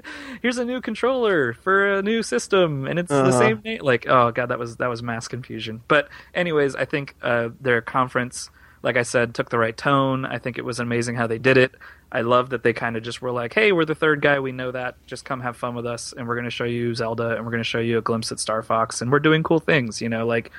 here's 0.42 0.58
a 0.58 0.64
new 0.64 0.80
controller 0.80 1.52
for 1.52 1.98
a 1.98 2.02
new 2.02 2.22
system, 2.24 2.86
and 2.88 2.98
it's 2.98 3.08
the 3.10 3.16
Uh-huh. 3.24 3.38
same 3.38 3.60
name. 3.64 3.80
Like, 3.82 4.06
oh 4.08 4.32
god, 4.32 4.46
that 4.46 4.58
was 4.58 4.76
that 4.78 4.88
was 4.88 5.02
mass 5.02 5.28
confusion. 5.28 5.82
But 5.86 6.08
anyways, 6.34 6.74
I 6.74 6.86
think 6.86 7.14
uh, 7.22 7.50
their 7.60 7.80
conference. 7.80 8.50
Like 8.80 8.96
I 8.96 9.02
said, 9.02 9.34
took 9.34 9.50
the 9.50 9.58
right 9.58 9.76
tone. 9.76 10.24
I 10.24 10.38
think 10.38 10.56
it 10.56 10.64
was 10.64 10.78
amazing 10.78 11.16
how 11.16 11.26
they 11.26 11.38
did 11.38 11.56
it. 11.56 11.74
I 12.12 12.20
love 12.20 12.50
that 12.50 12.62
they 12.62 12.72
kind 12.72 12.96
of 12.96 13.02
just 13.02 13.20
were 13.20 13.32
like, 13.32 13.52
"Hey, 13.52 13.72
we're 13.72 13.84
the 13.84 13.94
third 13.96 14.22
guy. 14.22 14.38
We 14.38 14.52
know 14.52 14.70
that. 14.70 14.94
Just 15.06 15.24
come 15.24 15.40
have 15.40 15.56
fun 15.56 15.74
with 15.74 15.84
us, 15.84 16.14
and 16.16 16.26
we're 16.28 16.36
going 16.36 16.44
to 16.44 16.50
show 16.50 16.64
you 16.64 16.94
Zelda, 16.94 17.34
and 17.36 17.44
we're 17.44 17.50
going 17.50 17.62
to 17.62 17.68
show 17.68 17.80
you 17.80 17.98
a 17.98 18.02
glimpse 18.02 18.30
at 18.32 18.38
Star 18.38 18.62
Fox, 18.62 19.02
and 19.02 19.10
we're 19.12 19.18
doing 19.18 19.42
cool 19.42 19.58
things." 19.58 20.00
You 20.00 20.08
know, 20.08 20.26
like 20.26 20.52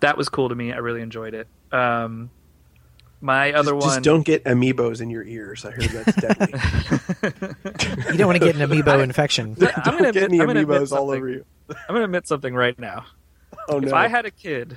that 0.00 0.16
was 0.16 0.28
cool 0.30 0.48
to 0.48 0.54
me. 0.54 0.72
I 0.72 0.78
really 0.78 1.02
enjoyed 1.02 1.34
it. 1.34 1.48
Um, 1.70 2.30
my 3.20 3.52
other 3.52 3.72
just, 3.72 3.86
one, 3.86 3.94
just 3.96 4.02
don't 4.02 4.24
get 4.24 4.44
amiibos 4.44 5.00
in 5.00 5.10
your 5.10 5.22
ears. 5.24 5.64
I 5.64 5.70
heard 5.72 5.84
that's 5.84 6.16
deadly. 6.16 6.52
you 8.12 8.18
don't 8.18 8.26
want 8.28 8.38
to 8.40 8.44
get 8.44 8.56
an 8.56 8.68
amiibo 8.68 9.00
infection. 9.02 9.56
I'm 9.60 9.66
don't 9.84 9.84
gonna 9.84 10.12
get 10.12 10.24
admit- 10.24 10.40
any 10.40 10.40
I'm 10.40 10.48
amiibos 10.66 10.92
all 10.92 11.10
over 11.10 11.28
you. 11.28 11.44
I'm 11.68 11.76
going 11.88 12.00
to 12.00 12.04
admit 12.04 12.26
something 12.26 12.54
right 12.54 12.78
now. 12.78 13.06
Oh 13.68 13.78
no! 13.78 13.88
If 13.88 13.92
I 13.94 14.08
had 14.08 14.26
a 14.26 14.30
kid, 14.30 14.76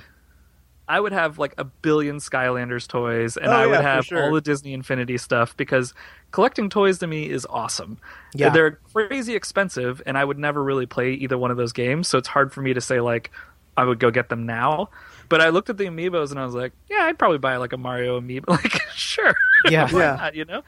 I 0.86 1.00
would 1.00 1.12
have 1.12 1.38
like 1.38 1.54
a 1.58 1.64
billion 1.64 2.18
Skylanders 2.18 2.86
toys, 2.86 3.36
and 3.36 3.46
Oh, 3.46 3.52
I 3.52 3.66
would 3.66 3.72
yeah, 3.74 3.82
have 3.82 4.04
sure. 4.04 4.22
all 4.24 4.32
the 4.34 4.40
Disney 4.40 4.74
Infinity 4.74 5.16
stuff 5.18 5.56
because 5.56 5.94
collecting 6.30 6.68
toys 6.70 6.98
to 6.98 7.06
me 7.06 7.28
is 7.30 7.46
awesome. 7.48 7.98
Yeah. 8.34 8.50
They're 8.50 8.78
crazy 8.92 9.34
expensive, 9.34 10.02
and 10.06 10.18
I 10.18 10.24
would 10.24 10.38
never 10.38 10.62
really 10.62 10.86
play 10.86 11.12
either 11.14 11.38
one 11.38 11.50
of 11.50 11.56
those 11.56 11.72
games, 11.72 12.06
so 12.08 12.18
it's 12.18 12.28
hard 12.28 12.52
for 12.52 12.60
me 12.60 12.74
to 12.74 12.80
say 12.80 13.00
like, 13.00 13.30
I 13.76 13.84
would 13.84 13.98
go 13.98 14.10
get 14.10 14.28
them 14.28 14.46
now. 14.46 14.90
But 15.28 15.40
I 15.40 15.48
looked 15.48 15.70
at 15.70 15.78
the 15.78 15.84
amiibos 15.84 16.30
and 16.30 16.38
I 16.38 16.44
was 16.44 16.54
like, 16.54 16.72
yeah, 16.88 17.04
I'd 17.04 17.18
probably 17.18 17.38
buy 17.38 17.56
like 17.56 17.72
a 17.72 17.78
Mario 17.78 18.20
amiibo. 18.20 18.44
Like, 18.48 18.80
sure, 18.94 19.34
Yeah. 19.70 19.88
Why 19.92 20.00
Yeah. 20.00 20.16
not, 20.16 20.34
you 20.34 20.44
know, 20.44 20.62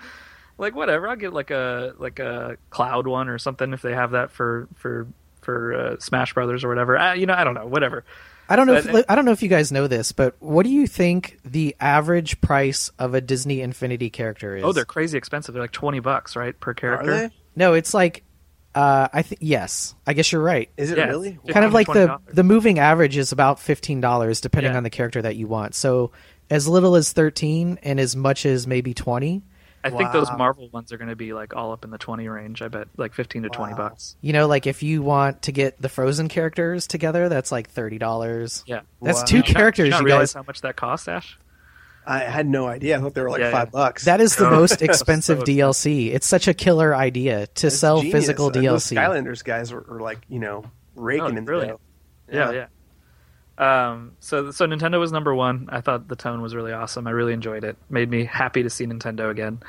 like 0.58 0.74
whatever. 0.74 1.08
I'll 1.08 1.16
get 1.16 1.32
like 1.32 1.50
a 1.50 1.94
like 1.98 2.18
a 2.18 2.56
Cloud 2.70 3.06
one 3.06 3.28
or 3.28 3.38
something 3.38 3.72
if 3.72 3.82
they 3.82 3.92
have 3.94 4.12
that 4.12 4.30
for 4.30 4.68
for 4.76 5.06
for 5.42 5.74
uh, 5.74 5.96
Smash 6.00 6.32
Brothers 6.34 6.64
or 6.64 6.68
whatever. 6.68 6.96
Uh, 6.98 7.14
you 7.14 7.26
know, 7.26 7.34
I 7.34 7.44
don't 7.44 7.54
know, 7.54 7.66
whatever. 7.66 8.04
I 8.48 8.56
don't 8.56 8.66
know. 8.66 8.80
But- 8.82 8.94
If, 8.94 9.04
I 9.08 9.14
don't 9.14 9.24
know 9.24 9.32
if 9.32 9.42
you 9.42 9.48
guys 9.48 9.70
know 9.72 9.86
this, 9.88 10.12
but 10.12 10.34
what 10.40 10.62
do 10.64 10.70
you 10.70 10.86
think 10.86 11.38
the 11.44 11.76
average 11.80 12.40
price 12.40 12.90
of 12.98 13.12
a 13.14 13.20
Disney 13.20 13.60
Infinity 13.60 14.08
character 14.08 14.56
is? 14.56 14.64
Oh, 14.64 14.72
they're 14.72 14.84
crazy 14.84 15.18
expensive. 15.18 15.52
They're 15.52 15.62
like 15.64 15.72
twenty 15.72 16.00
bucks, 16.00 16.34
right, 16.36 16.58
per 16.58 16.70
Are 16.70 16.74
character. 16.74 17.10
they? 17.28 17.30
no. 17.56 17.74
It's 17.74 17.92
like, 17.92 18.22
uh, 18.76 19.08
I 19.12 19.22
think 19.22 19.38
yes. 19.42 19.94
I 20.06 20.12
guess 20.12 20.30
you're 20.30 20.42
right. 20.42 20.70
Is 20.76 20.90
it 20.92 20.98
Yeah, 20.98 21.06
really? 21.06 21.38
kind 21.48 21.64
of 21.64 21.72
like 21.72 21.86
the 21.88 22.06
$15. 22.08 22.20
the 22.34 22.44
moving 22.44 22.78
average 22.78 23.16
is 23.16 23.32
about 23.32 23.58
fifteen 23.58 24.00
dollars 24.00 24.40
depending 24.40 24.72
Yeah. 24.72 24.76
on 24.78 24.82
the 24.84 24.90
character 24.90 25.22
that 25.22 25.34
you 25.36 25.46
want. 25.48 25.74
So 25.74 26.12
as 26.50 26.68
little 26.68 26.94
as 26.94 27.12
thirteen 27.12 27.78
and 27.82 27.98
as 27.98 28.14
much 28.14 28.46
as 28.46 28.66
maybe 28.66 28.94
twenty. 28.94 29.42
I 29.84 29.90
think 29.90 30.10
those 30.12 30.28
Wow. 30.30 30.36
Marvel 30.36 30.68
ones 30.70 30.92
are 30.92 30.96
going 30.98 31.10
to 31.10 31.16
be 31.16 31.32
like 31.32 31.54
all 31.54 31.70
up 31.70 31.84
in 31.84 31.90
the 31.90 31.98
twenty 31.98 32.26
range. 32.28 32.60
I 32.60 32.66
bet, 32.66 32.88
like 32.96 33.14
fifteen 33.14 33.44
to 33.44 33.48
twenty 33.48 33.72
Wow. 33.74 33.90
bucks. 33.90 34.16
You 34.20 34.32
know, 34.32 34.48
like 34.48 34.66
if 34.66 34.82
you 34.82 35.00
want 35.00 35.42
to 35.42 35.52
get 35.52 35.80
the 35.80 35.88
Frozen 35.88 36.26
characters 36.28 36.88
together, 36.88 37.28
that's 37.28 37.52
like 37.52 37.70
thirty 37.70 37.98
dollars. 37.98 38.64
Yeah, 38.66 38.80
That's 39.00 39.20
Wow. 39.20 39.24
two 39.26 39.36
Did 39.36 39.48
you 39.48 39.54
Did 39.54 39.56
characters. 39.56 39.84
you 39.86 39.90
not 39.92 40.00
You 40.00 40.06
realize 40.06 40.30
guys. 40.30 40.34
how 40.34 40.42
much 40.46 40.60
that 40.62 40.74
costs, 40.76 41.06
Ash? 41.06 41.38
I 42.06 42.20
had 42.20 42.46
no 42.46 42.66
idea. 42.68 42.96
I 42.96 43.00
thought 43.00 43.14
they 43.14 43.20
were 43.22 43.30
like 43.30 43.40
Yeah, 43.40 43.50
five 43.50 43.68
yeah. 43.68 43.70
bucks. 43.72 44.04
That 44.04 44.20
is 44.20 44.36
the 44.36 44.46
Oh, 44.46 44.50
most 44.50 44.72
expensive 44.82 45.40
expensive. 45.40 45.44
DLC. 45.44 46.14
It's 46.14 46.26
such 46.26 46.46
a 46.46 46.54
killer 46.54 46.94
idea 46.94 47.46
to 47.48 47.66
It's 47.66 47.78
sell 47.78 47.98
genius. 48.00 48.12
physical 48.14 48.46
And 48.46 48.54
Those 48.64 48.84
DLC. 48.84 48.96
Skylanders 48.96 49.42
guys 49.44 49.72
were, 49.72 49.84
were 49.88 50.00
like, 50.00 50.18
you 50.28 50.38
know, 50.38 50.64
raking 50.94 51.22
Oh, 51.24 51.26
in 51.28 51.34
the 51.34 51.42
brilliant. 51.42 51.80
dough. 52.30 52.36
Yeah, 52.36 52.50
yeah. 52.52 52.66
Um, 53.58 54.12
so 54.20 54.50
so 54.50 54.66
Nintendo 54.66 55.00
was 55.00 55.12
number 55.12 55.34
one. 55.34 55.68
I 55.72 55.80
thought 55.80 56.08
the 56.08 56.16
tone 56.16 56.42
was 56.42 56.54
really 56.54 56.72
awesome. 56.72 57.06
I 57.06 57.10
really 57.10 57.32
enjoyed 57.32 57.64
it. 57.64 57.76
Made 57.88 58.10
me 58.10 58.24
happy 58.24 58.62
to 58.62 58.68
see 58.70 58.84
Nintendo 58.86 59.30
again. 59.30 59.60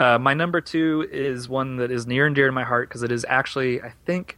Uh, 0.00 0.18
my 0.18 0.34
number 0.34 0.60
two 0.60 1.06
is 1.12 1.48
one 1.48 1.76
that 1.76 1.92
is 1.92 2.06
near 2.08 2.26
and 2.26 2.34
dear 2.34 2.46
to 2.46 2.52
my 2.52 2.64
heart 2.64 2.88
because 2.88 3.04
it 3.04 3.12
is 3.12 3.24
actually, 3.28 3.80
I 3.80 3.92
think, 4.04 4.36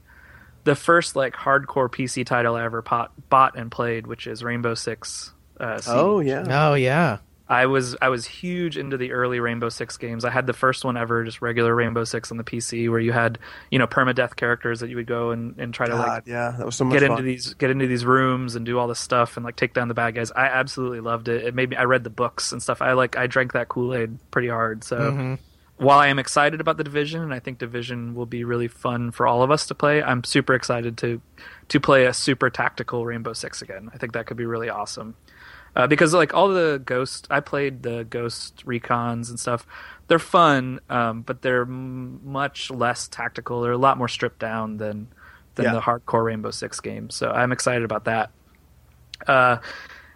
the 0.65 0.75
first 0.75 1.17
like 1.17 1.33
hardcore 1.35 1.89
PC 1.91 2.27
title 2.27 2.55
I 2.55 2.65
ever 2.65 2.83
pot, 2.83 3.13
bought 3.31 3.57
and 3.57 3.71
played, 3.71 4.07
which 4.07 4.27
is 4.27 4.45
Rainbow 4.45 4.75
Six. 4.75 5.33
Uh, 5.59 5.81
Oh 5.87 6.21
yeah. 6.21 6.45
Oh 6.71 6.75
yeah. 6.75 7.19
I 7.51 7.65
was 7.67 7.97
I 8.03 8.11
was 8.11 8.27
huge 8.27 8.77
into 8.77 8.97
the 8.99 9.13
early 9.13 9.41
Rainbow 9.41 9.71
Six 9.71 9.97
games. 9.97 10.25
I 10.25 10.31
had 10.31 10.47
the 10.47 10.53
first 10.53 10.85
one 10.85 10.97
ever, 10.99 11.25
just 11.25 11.41
regular 11.41 11.75
Rainbow 11.75 12.05
Six 12.05 12.31
on 12.31 12.37
the 12.37 12.45
PC, 12.45 12.91
where 12.91 13.01
you 13.01 13.13
had 13.13 13.39
you 13.71 13.79
know 13.79 13.87
permadeath 13.87 14.37
characters 14.37 14.81
that 14.81 14.91
you 14.91 14.97
would 14.97 15.07
go 15.07 15.31
and, 15.31 15.55
and 15.59 15.73
try 15.73 15.87
to 15.87 15.95
like 15.97 16.25
yeah, 16.27 16.55
that 16.59 16.67
was 16.67 16.77
so 16.77 16.85
much 16.85 16.99
get 17.01 17.07
fun. 17.09 17.13
into 17.19 17.23
these 17.23 17.55
get 17.55 17.71
into 17.71 17.87
these 17.87 18.05
rooms 18.05 18.55
and 18.55 18.67
do 18.67 18.79
all 18.79 18.87
this 18.87 18.99
stuff 19.01 19.37
and 19.39 19.45
like 19.47 19.57
take 19.57 19.73
down 19.73 19.89
the 19.89 19.95
bad 19.95 20.15
guys. 20.15 20.31
I 20.33 20.47
absolutely 20.47 21.01
loved 21.01 21.29
it. 21.29 21.45
It 21.45 21.55
made 21.55 21.71
me. 21.71 21.77
I 21.77 21.85
read 21.85 22.05
the 22.05 22.11
books 22.11 22.53
and 22.53 22.63
stuff. 22.63 22.83
I 22.83 22.93
like 22.93 23.17
I 23.17 23.27
drank 23.27 23.55
that 23.55 23.69
Kool 23.69 23.95
Aid 23.95 24.19
pretty 24.31 24.49
hard. 24.49 24.85
So 24.85 24.99
Mhm. 24.99 25.39
while 25.79 25.99
I 26.01 26.09
am 26.09 26.19
excited 26.19 26.61
about 26.61 26.77
the 26.77 26.85
division 26.85 27.23
and 27.23 27.33
I 27.33 27.39
think 27.39 27.57
division 27.59 28.15
will 28.15 28.27
be 28.27 28.45
really 28.45 28.69
fun 28.69 29.11
for 29.11 29.27
all 29.27 29.43
of 29.43 29.51
us 29.51 29.67
to 29.69 29.75
play, 29.75 30.03
I'm 30.03 30.23
super 30.23 30.53
excited 30.53 30.99
to 30.99 31.23
to 31.69 31.81
play 31.81 32.05
a 32.05 32.13
super 32.13 32.51
tactical 32.51 33.07
Rainbow 33.07 33.33
Six 33.33 33.63
again. 33.63 33.89
I 33.95 33.97
think 33.97 34.13
that 34.13 34.27
could 34.27 34.37
be 34.37 34.45
really 34.47 34.69
awesome. 34.69 35.15
Uh, 35.79 35.87
because 35.87 36.13
like 36.13 36.35
all 36.35 36.49
the 36.49 36.83
ghost, 36.85 37.27
I 37.31 37.39
played 37.41 37.83
the 37.85 38.05
ghost 38.05 38.67
recons 38.67 39.31
and 39.31 39.39
stuff. 39.39 39.65
They're 40.09 40.19
fun, 40.19 40.81
um, 40.91 41.23
but 41.23 41.41
they're 41.43 41.63
m- 41.63 42.21
much 42.31 42.71
less 42.71 43.07
tactical. 43.09 43.61
They're 43.63 43.73
a 43.73 43.79
lot 43.79 43.97
more 43.97 44.09
stripped 44.09 44.41
down 44.41 44.77
than 44.79 45.07
than 45.55 45.67
Yeah. 45.67 45.73
the 45.75 45.81
hardcore 45.81 46.25
Rainbow 46.25 46.51
Six 46.51 46.81
games. 46.81 47.15
So 47.15 47.31
I'm 47.31 47.53
excited 47.53 47.85
about 47.85 48.05
that. 48.07 48.31
Uh, 49.27 49.59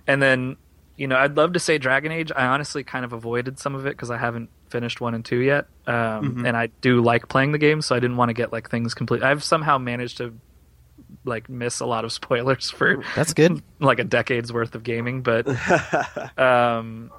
and 0.06 0.20
then 0.20 0.56
you 0.96 1.06
know 1.06 1.16
I'd 1.16 1.36
love 1.36 1.52
to 1.54 1.58
say 1.60 1.78
Dragon 1.78 2.10
Age. 2.12 2.32
I 2.34 2.46
honestly 2.46 2.82
kind 2.84 3.04
of 3.04 3.12
avoided 3.12 3.58
some 3.58 3.74
of 3.76 3.86
it 3.86 3.90
because 3.90 4.10
I 4.10 4.18
haven't 4.18 4.50
finished 4.68 5.00
one 5.00 5.14
and 5.14 5.24
two 5.24 5.38
yet, 5.38 5.66
um, 5.86 6.36
Mhm. 6.38 6.48
and 6.48 6.56
I 6.56 6.68
do 6.80 7.00
like 7.02 7.28
playing 7.28 7.52
the 7.52 7.58
game, 7.58 7.82
so 7.82 7.94
I 7.94 8.00
didn't 8.00 8.16
want 8.16 8.30
to 8.30 8.34
get 8.34 8.50
like 8.52 8.68
things 8.70 8.94
complete. 8.94 9.22
I've 9.22 9.44
somehow 9.44 9.78
managed 9.78 10.16
to 10.18 10.34
like 11.24 11.48
miss 11.48 11.80
a 11.80 11.86
lot 11.86 12.04
of 12.04 12.12
spoilers 12.20 12.70
for 12.70 13.02
That's 13.14 13.34
good. 13.34 13.62
like 13.80 13.98
a 13.98 14.04
decade's 14.04 14.52
worth 14.52 14.74
of 14.74 14.82
gaming, 14.82 15.22
but 15.22 15.46
um, 16.38 17.10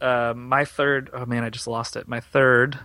uh, 0.00 0.34
my 0.36 0.64
third. 0.64 1.10
Oh 1.12 1.26
man, 1.26 1.44
I 1.44 1.50
just 1.50 1.66
lost 1.66 1.96
it. 1.96 2.08
My 2.08 2.20
third. 2.20 2.78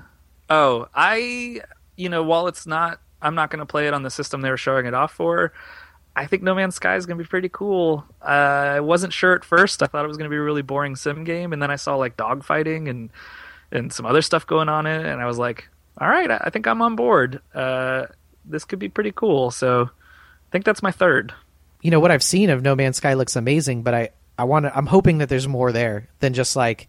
Oh, 0.49 0.88
I. 0.93 1.61
You 1.95 2.09
know, 2.09 2.22
while 2.22 2.47
it's 2.47 2.68
not, 2.68 3.01
I'm 3.24 3.34
not 3.34 3.49
going 3.49 3.59
to 3.59 3.65
play 3.65 3.88
it 3.88 3.93
on 3.95 4.03
the 4.03 4.11
system 4.11 4.41
they 4.41 4.51
were 4.51 4.57
showing 4.57 4.86
it 4.86 4.93
off 4.93 5.13
for. 5.13 5.51
I 6.15 6.26
think 6.26 6.43
No 6.43 6.53
Man's 6.55 6.76
Sky 6.76 6.95
is 6.95 7.05
going 7.05 7.18
to 7.18 7.24
be 7.24 7.28
pretty 7.28 7.49
cool. 7.49 8.05
Uh, 8.22 8.26
I 8.26 8.80
wasn't 8.80 9.13
sure 9.13 9.34
at 9.34 9.43
first. 9.43 9.82
I 9.82 9.88
thought 9.88 10.03
it 10.03 10.07
was 10.07 10.18
going 10.18 10.30
to 10.30 10.34
be 10.34 10.38
a 10.38 10.41
really 10.41 10.61
boring 10.61 10.95
sim 10.95 11.24
game, 11.24 11.53
and 11.53 11.61
then 11.61 11.72
I 11.72 11.76
saw 11.76 11.95
like 11.95 12.18
dogfighting 12.18 12.89
and 12.89 13.09
and 13.72 13.91
some 13.91 14.05
other 14.05 14.22
stuff 14.22 14.47
going 14.47 14.70
on 14.70 14.86
in 14.88 15.01
it, 15.01 15.11
and 15.11 15.22
I 15.22 15.26
was 15.26 15.38
like, 15.38 15.70
all 15.99 16.07
right, 16.07 16.30
I 16.30 16.49
think 16.51 16.68
I'm 16.68 16.82
on 16.82 16.95
board. 16.95 17.41
Uh, 17.53 18.05
this 18.45 18.65
could 18.65 18.80
be 18.80 18.89
pretty 18.89 19.11
cool. 19.11 19.51
So, 19.51 19.89
think 20.52 20.66
that's 20.66 20.84
my 20.84 20.91
third. 20.91 21.34
You 21.82 21.91
know 21.91 22.00
what 22.00 22.12
I've 22.12 22.24
seen 22.24 22.50
of 22.50 22.62
No 22.62 22.76
Man's 22.76 22.98
Sky 22.98 23.14
looks 23.14 23.36
amazing, 23.36 23.84
but 23.84 23.93
I 23.93 24.10
I 24.38 24.43
want 24.45 24.66
to. 24.66 24.76
I'm 24.78 24.86
hoping 24.88 25.20
that 25.20 25.30
there's 25.30 25.48
more 25.48 25.72
there 25.72 26.08
than 26.20 26.34
just 26.34 26.56
like 26.56 26.88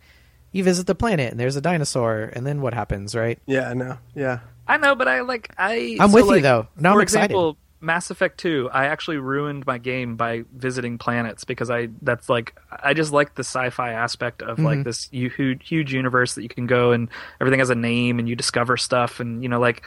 you 0.52 0.64
visit 0.64 0.86
the 0.86 0.94
planet 0.94 1.30
and 1.30 1.38
there's 1.38 1.56
a 1.56 1.60
dinosaur 1.60 2.30
and 2.34 2.46
then 2.46 2.60
what 2.62 2.72
happens, 2.74 3.14
right? 3.14 3.38
yeah, 3.46 3.68
I 3.68 3.74
know. 3.74 3.98
yeah. 4.14 4.40
I 4.66 4.76
know, 4.76 4.94
but 4.94 5.08
I 5.08 5.20
like 5.22 5.50
I. 5.56 5.96
I'm 6.00 6.10
so, 6.10 6.14
with 6.26 6.36
you, 6.36 6.42
though. 6.42 6.66
Now 6.78 6.92
for 6.92 6.98
I'm 6.98 7.02
excited. 7.02 7.24
example, 7.26 7.56
Mass 7.80 8.10
Effect 8.10 8.38
Two, 8.38 8.68
I 8.72 8.86
actually 8.86 9.16
ruined 9.18 9.64
my 9.66 9.78
game 9.78 10.16
by 10.16 10.44
visiting 10.54 10.98
planets 10.98 11.44
because 11.44 11.70
I 11.70 11.88
that's 12.02 12.28
like 12.28 12.54
I 12.70 12.92
just 12.92 13.12
like 13.12 13.34
the 13.34 13.44
sci-fi 13.44 13.92
aspect 13.92 14.42
of 14.42 14.58
Mhm. 14.58 14.64
like 14.64 14.84
this 14.84 15.08
huge 15.10 15.66
huge 15.66 15.94
universe 15.94 16.34
that 16.34 16.42
you 16.42 16.48
can 16.50 16.66
go 16.66 16.92
and 16.92 17.08
everything 17.40 17.60
has 17.60 17.70
a 17.70 17.74
name 17.74 18.18
and 18.18 18.28
you 18.28 18.36
discover 18.36 18.76
stuff 18.76 19.20
and 19.20 19.42
you 19.42 19.48
know 19.48 19.60
like 19.60 19.82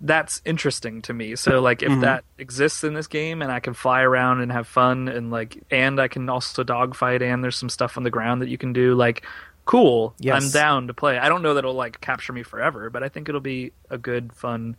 that's 0.00 0.40
interesting 0.44 1.02
to 1.02 1.12
me. 1.12 1.36
So 1.36 1.60
like 1.60 1.82
if 1.82 1.90
Mhm. 1.90 2.00
that 2.02 2.24
exists 2.38 2.84
in 2.84 2.94
this 2.94 3.06
game 3.06 3.42
and 3.42 3.50
I 3.50 3.60
can 3.60 3.74
fly 3.74 4.02
around 4.02 4.40
and 4.40 4.52
have 4.52 4.66
fun 4.66 5.08
and 5.08 5.30
like 5.30 5.62
and 5.70 6.00
I 6.00 6.08
can 6.08 6.28
also 6.28 6.62
dogfight 6.62 7.22
and 7.22 7.42
there's 7.42 7.56
some 7.56 7.68
stuff 7.68 7.96
on 7.96 8.02
the 8.04 8.10
ground 8.10 8.42
that 8.42 8.48
you 8.48 8.58
can 8.58 8.72
do 8.72 8.94
like 8.94 9.24
cool. 9.64 10.14
Yes. 10.20 10.42
I'm 10.44 10.50
down 10.50 10.86
to 10.86 10.94
play. 10.94 11.18
I 11.18 11.28
don't 11.28 11.42
know 11.42 11.54
that 11.54 11.60
it'll 11.60 11.74
like 11.74 12.00
capture 12.00 12.32
me 12.32 12.42
forever, 12.44 12.88
but 12.90 13.02
I 13.02 13.08
think 13.08 13.28
it'll 13.28 13.40
be 13.40 13.72
a 13.90 13.98
good 13.98 14.32
fun 14.32 14.76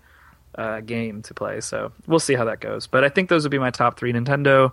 uh, 0.56 0.80
game 0.80 1.22
to 1.24 1.34
play. 1.34 1.60
So 1.62 1.92
we'll 2.08 2.20
see 2.20 2.34
how 2.36 2.46
that 2.46 2.62
goes. 2.62 2.88
But 2.88 3.04
I 3.04 3.10
think 3.10 3.30
those 3.30 3.44
would 3.44 3.52
be 3.52 3.60
my 3.60 3.70
top 3.70 4.00
three: 4.00 4.14
Nintendo, 4.14 4.72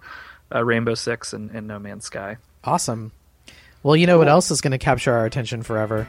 uh, 0.55 0.65
Rainbow 0.65 0.95
Six, 0.95 1.33
and, 1.33 1.51
and 1.51 1.67
No 1.67 1.79
Man's 1.79 2.05
Sky. 2.05 2.37
Awesome. 2.63 3.11
Well, 3.83 3.97
you 3.97 4.07
know 4.07 4.17
what 4.17 4.29
else 4.29 4.51
is 4.51 4.61
going 4.63 4.71
to 4.71 4.79
capture 4.79 5.13
our 5.13 5.27
attention 5.27 5.63
forever? 5.63 6.07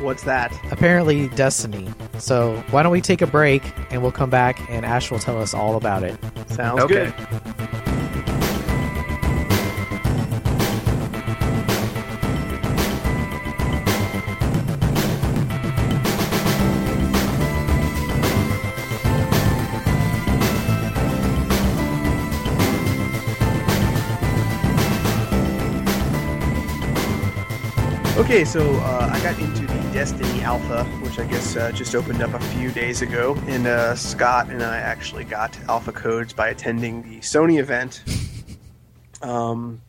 What's 0.00 0.22
that? 0.24 0.58
Apparently, 0.72 1.28
Destiny. 1.28 1.88
So 2.18 2.62
why 2.70 2.82
don't 2.82 2.92
we 2.92 3.00
take 3.00 3.20
a 3.22 3.26
break 3.26 3.62
and 3.90 4.02
we'll 4.02 4.12
come 4.12 4.30
back 4.30 4.58
and 4.70 4.84
Ash 4.84 5.10
will 5.10 5.18
tell 5.18 5.40
us 5.40 5.52
all 5.54 5.76
about 5.76 6.02
it. 6.02 6.18
Sounds 6.48 6.80
Okay. 6.82 7.12
good. 7.14 7.14
Okay, 28.16 28.44
so 28.44 28.74
uh, 28.80 29.08
I 29.10 29.20
got 29.22 29.38
into 29.38 29.59
the 29.59 29.59
Destiny 30.00 30.40
Alpha, 30.40 30.84
which 31.02 31.18
I 31.18 31.26
guess 31.26 31.56
uh, 31.56 31.70
just 31.72 31.94
opened 31.94 32.22
up 32.22 32.32
a 32.32 32.40
few 32.40 32.70
days 32.72 33.02
ago, 33.02 33.34
and 33.48 33.66
uh, 33.66 33.94
Scott 33.94 34.48
and 34.48 34.62
I 34.62 34.78
actually 34.78 35.24
got 35.24 35.54
alpha 35.68 35.92
codes 35.92 36.32
by 36.32 36.48
attending 36.48 37.02
the 37.02 37.18
Sony 37.18 37.60
event 37.60 38.02
um, 39.20 39.82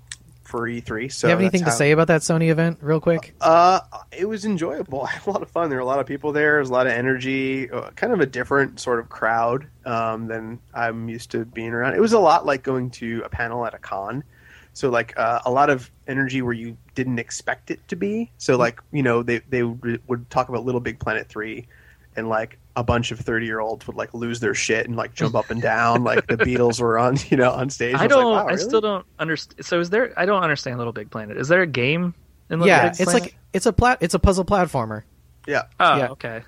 for 0.43 0.67
E3. 0.67 1.09
So 1.09 1.27
Do 1.27 1.29
you 1.29 1.31
have 1.31 1.39
anything 1.39 1.63
to 1.63 1.71
say 1.71 1.91
about 1.91 2.07
that 2.09 2.23
Sony 2.23 2.49
event, 2.49 2.79
real 2.81 2.99
quick? 2.99 3.33
Uh, 3.39 3.79
it 4.11 4.25
was 4.25 4.43
enjoyable. 4.43 5.01
I 5.05 5.11
had 5.11 5.25
a 5.25 5.31
lot 5.31 5.41
of 5.43 5.49
fun. 5.49 5.69
There 5.69 5.77
were 5.77 5.83
a 5.83 5.85
lot 5.85 6.01
of 6.01 6.07
people 6.07 6.33
there. 6.33 6.51
There 6.55 6.59
was 6.59 6.69
a 6.69 6.73
lot 6.73 6.87
of 6.87 6.91
energy. 6.91 7.71
uh, 7.71 7.91
Kind 7.91 8.11
of 8.11 8.19
a 8.19 8.25
different 8.25 8.81
sort 8.81 8.99
of 8.99 9.07
crowd 9.07 9.65
um, 9.85 10.27
than 10.27 10.59
I'm 10.73 11.07
used 11.07 11.31
to 11.31 11.45
being 11.45 11.69
around. 11.69 11.93
It 11.93 12.01
was 12.01 12.11
a 12.11 12.19
lot 12.19 12.45
like 12.45 12.63
going 12.63 12.89
to 12.99 13.21
a 13.23 13.29
panel 13.29 13.65
at 13.65 13.73
a 13.73 13.79
con. 13.79 14.25
So 14.73 14.89
like 14.89 15.17
uh, 15.17 15.39
a 15.45 15.51
lot 15.51 15.69
of 15.69 15.91
energy 16.07 16.41
where 16.41 16.53
you 16.53 16.77
didn't 16.95 17.19
expect 17.19 17.71
it 17.71 17.85
to 17.89 17.95
be. 17.95 18.31
So 18.37 18.57
like 18.57 18.79
you 18.91 19.03
know 19.03 19.23
they 19.23 19.39
they 19.49 19.63
would, 19.63 20.01
would 20.07 20.29
talk 20.29 20.49
about 20.49 20.65
Little 20.65 20.81
Big 20.81 20.99
Planet 20.99 21.27
three, 21.27 21.67
and 22.15 22.29
like 22.29 22.57
a 22.75 22.83
bunch 22.83 23.11
of 23.11 23.19
thirty 23.19 23.45
year 23.45 23.59
olds 23.59 23.85
would 23.87 23.97
like 23.97 24.13
lose 24.13 24.39
their 24.39 24.53
shit 24.53 24.87
and 24.87 24.95
like 24.95 25.13
jump 25.13 25.35
up 25.35 25.49
and 25.49 25.61
down 25.61 26.03
like 26.05 26.25
the 26.27 26.37
Beatles 26.37 26.79
were 26.79 26.97
on 26.97 27.17
you 27.29 27.37
know 27.37 27.51
on 27.51 27.69
stage. 27.69 27.95
I 27.95 28.03
was 28.03 28.09
don't. 28.09 28.31
Like, 28.31 28.45
wow, 28.45 28.51
I 28.51 28.55
still 28.55 28.81
don't 28.81 29.05
understand. 29.19 29.65
So 29.65 29.79
is 29.79 29.89
there? 29.89 30.13
I 30.17 30.25
don't 30.25 30.43
understand 30.43 30.77
Little 30.77 30.93
Big 30.93 31.09
Planet. 31.09 31.37
Is 31.37 31.47
there 31.49 31.61
a 31.61 31.67
game 31.67 32.13
in 32.49 32.59
Little 32.59 32.67
yeah, 32.67 32.83
Big 32.83 32.91
it's 32.91 33.03
Planet? 33.03 33.23
like 33.23 33.37
it's 33.53 33.65
a 33.65 33.73
plat. 33.73 33.97
It's 34.01 34.13
a 34.13 34.19
puzzle 34.19 34.45
platformer. 34.45 35.03
Yeah. 35.47 35.63
Oh, 35.79 35.97
yeah. 35.97 36.07
okay. 36.09 36.43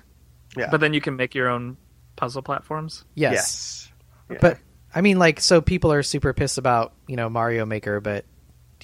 Yeah. 0.56 0.70
But 0.70 0.80
then 0.80 0.94
you 0.94 1.00
can 1.00 1.16
make 1.16 1.34
your 1.34 1.48
own 1.48 1.76
puzzle 2.16 2.42
platforms. 2.42 3.04
Yes, 3.14 3.32
Yes. 3.32 3.92
Yeah. 4.30 4.38
but 4.40 4.58
I 4.94 5.00
mean, 5.00 5.18
like, 5.18 5.40
so 5.40 5.60
people 5.60 5.92
are 5.92 6.02
super 6.02 6.32
pissed 6.32 6.58
about 6.58 6.92
you 7.08 7.16
know 7.16 7.28
Mario 7.28 7.66
Maker, 7.66 8.00
but 8.00 8.24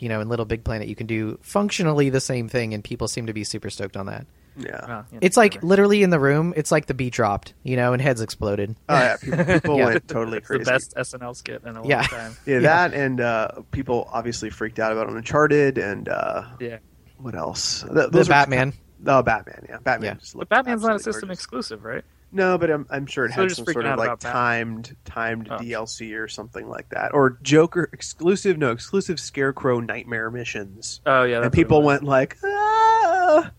you 0.01 0.09
know 0.09 0.21
in 0.21 0.29
Little 0.29 0.47
Big 0.47 0.65
Planet 0.65 0.89
you 0.89 0.97
can 0.97 1.07
do 1.07 1.39
functionally 1.43 2.11
the 2.11 2.21
same 2.21 2.49
thing, 2.49 2.75
and 2.75 2.83
people 2.83 3.09
seem 3.09 3.27
to 3.27 3.33
be 3.33 3.45
super 3.45 3.71
stoked 3.71 3.97
on 3.97 4.07
that. 4.07 4.27
Yeah. 4.57 4.85
Well, 4.87 5.07
you 5.11 5.15
know, 5.15 5.19
It's 5.23 5.37
like 5.37 5.53
whatever. 5.55 5.67
literally 5.69 6.03
in 6.03 6.11
the 6.11 6.19
room. 6.19 6.53
It's 6.57 6.73
like 6.73 6.87
the 6.87 6.93
beat 6.93 7.13
dropped, 7.13 7.55
you 7.63 7.77
know, 7.77 7.93
and 7.93 8.03
heads 8.03 8.21
exploded. 8.21 8.75
Oh 8.89 8.95
yeah, 8.99 9.17
people, 9.17 9.45
people 9.61 9.79
Yeah. 9.79 9.85
went 9.87 10.09
totally 10.09 10.39
it's 10.39 10.49
the 10.49 10.59
best 10.59 10.95
SNL 10.97 11.37
skit 11.37 11.63
in 11.65 11.77
a 11.77 11.81
long 11.81 11.89
Yeah. 11.89 12.03
time. 12.03 12.37
Yeah, 12.47 12.59
that 12.61 12.93
and 12.93 13.21
uh, 13.21 13.49
people 13.71 14.09
obviously 14.13 14.51
freaked 14.51 14.81
out 14.81 14.91
about 14.93 15.09
Uncharted 15.09 15.79
and 15.79 16.09
uh, 16.09 16.43
Yeah, 16.59 16.79
what 17.19 17.37
else? 17.37 17.83
Th- 17.83 17.93
The 17.95 18.09
those 18.09 18.27
are- 18.29 18.31
Batman. 18.33 18.73
Oh, 19.07 19.23
Batman. 19.23 19.65
Yeah, 19.69 19.79
Batman. 19.83 20.19
Yeah. 20.21 20.31
but 20.35 20.49
Batman's 20.51 20.83
not 20.83 20.97
a 20.97 20.99
system 20.99 21.29
gorgeous. 21.29 21.39
exclusive, 21.39 21.85
right? 21.85 22.05
No, 22.33 22.59
but 22.59 22.71
I'm, 22.71 22.87
I'm 22.91 23.07
sure 23.07 23.25
it 23.27 23.33
So 23.33 23.43
had 23.43 23.51
some 23.53 23.65
sort 23.67 23.87
of 23.87 23.99
like 23.99 24.07
about 24.09 24.21
timed 24.21 24.97
timed 25.05 25.49
Oh. 25.51 25.57
DLC 25.59 26.17
or 26.17 26.29
something 26.29 26.69
like 26.69 26.89
that, 26.91 27.13
or 27.13 27.39
Joker 27.43 27.89
exclusive. 27.93 28.57
No, 28.57 28.71
exclusive 28.71 29.19
Scarecrow 29.19 29.81
Nightmare 29.81 30.31
missions, 30.31 31.01
Oh 31.07 31.25
yeah, 31.25 31.43
and 31.43 31.53
people 31.53 31.83
went 31.83 32.05
like, 32.05 32.37
ah, 32.45 33.51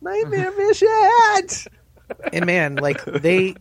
Nightmare 0.00 0.52
missions. 0.56 1.68
and 2.32 2.46
man, 2.46 2.76
like 2.76 3.04
they, 3.04 3.54